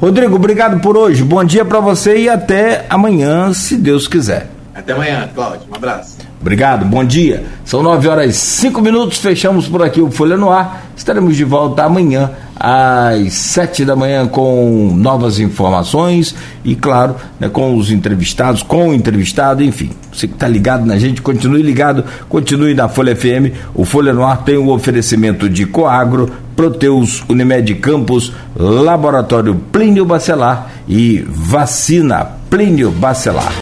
Rodrigo, 0.00 0.34
obrigado 0.34 0.80
por 0.80 0.96
hoje, 0.96 1.22
bom 1.22 1.44
dia 1.44 1.62
para 1.62 1.78
você 1.78 2.16
e 2.16 2.28
até 2.28 2.86
amanhã, 2.88 3.52
se 3.52 3.76
Deus 3.76 4.08
quiser. 4.08 4.48
Até 4.74 4.94
amanhã, 4.94 5.28
Cláudio, 5.34 5.68
um 5.70 5.76
abraço. 5.76 6.16
Obrigado, 6.40 6.86
bom 6.86 7.04
dia. 7.04 7.44
São 7.66 7.82
9 7.82 8.08
horas 8.08 8.30
e 8.30 8.32
5 8.32 8.80
minutos, 8.80 9.18
fechamos 9.18 9.68
por 9.68 9.82
aqui 9.82 10.00
o 10.00 10.10
Folha 10.10 10.38
no 10.38 10.50
Ar. 10.50 10.86
Estaremos 10.96 11.36
de 11.36 11.44
volta 11.44 11.84
amanhã 11.84 12.30
às 12.64 13.32
7 13.32 13.84
da 13.84 13.96
manhã 13.96 14.24
com 14.24 14.94
novas 14.96 15.40
informações 15.40 16.32
e, 16.64 16.76
claro, 16.76 17.16
né, 17.40 17.48
com 17.48 17.74
os 17.74 17.90
entrevistados, 17.90 18.62
com 18.62 18.90
o 18.90 18.94
entrevistado, 18.94 19.64
enfim. 19.64 19.90
Você 20.12 20.28
que 20.28 20.34
está 20.34 20.46
ligado 20.46 20.86
na 20.86 20.96
gente, 20.96 21.20
continue 21.20 21.60
ligado, 21.60 22.04
continue 22.28 22.72
na 22.72 22.88
Folha 22.88 23.16
FM. 23.16 23.52
O 23.74 23.84
Folha 23.84 24.12
no 24.12 24.24
Ar 24.24 24.44
tem 24.44 24.56
o 24.56 24.66
um 24.66 24.70
oferecimento 24.70 25.48
de 25.48 25.66
Coagro, 25.66 26.30
Proteus, 26.54 27.24
Unimed 27.28 27.74
Campos, 27.76 28.32
Laboratório 28.54 29.56
Plínio 29.72 30.04
Bacelar 30.04 30.70
e 30.86 31.24
Vacina 31.28 32.24
Plínio 32.48 32.92
Bacelar. 32.92 33.52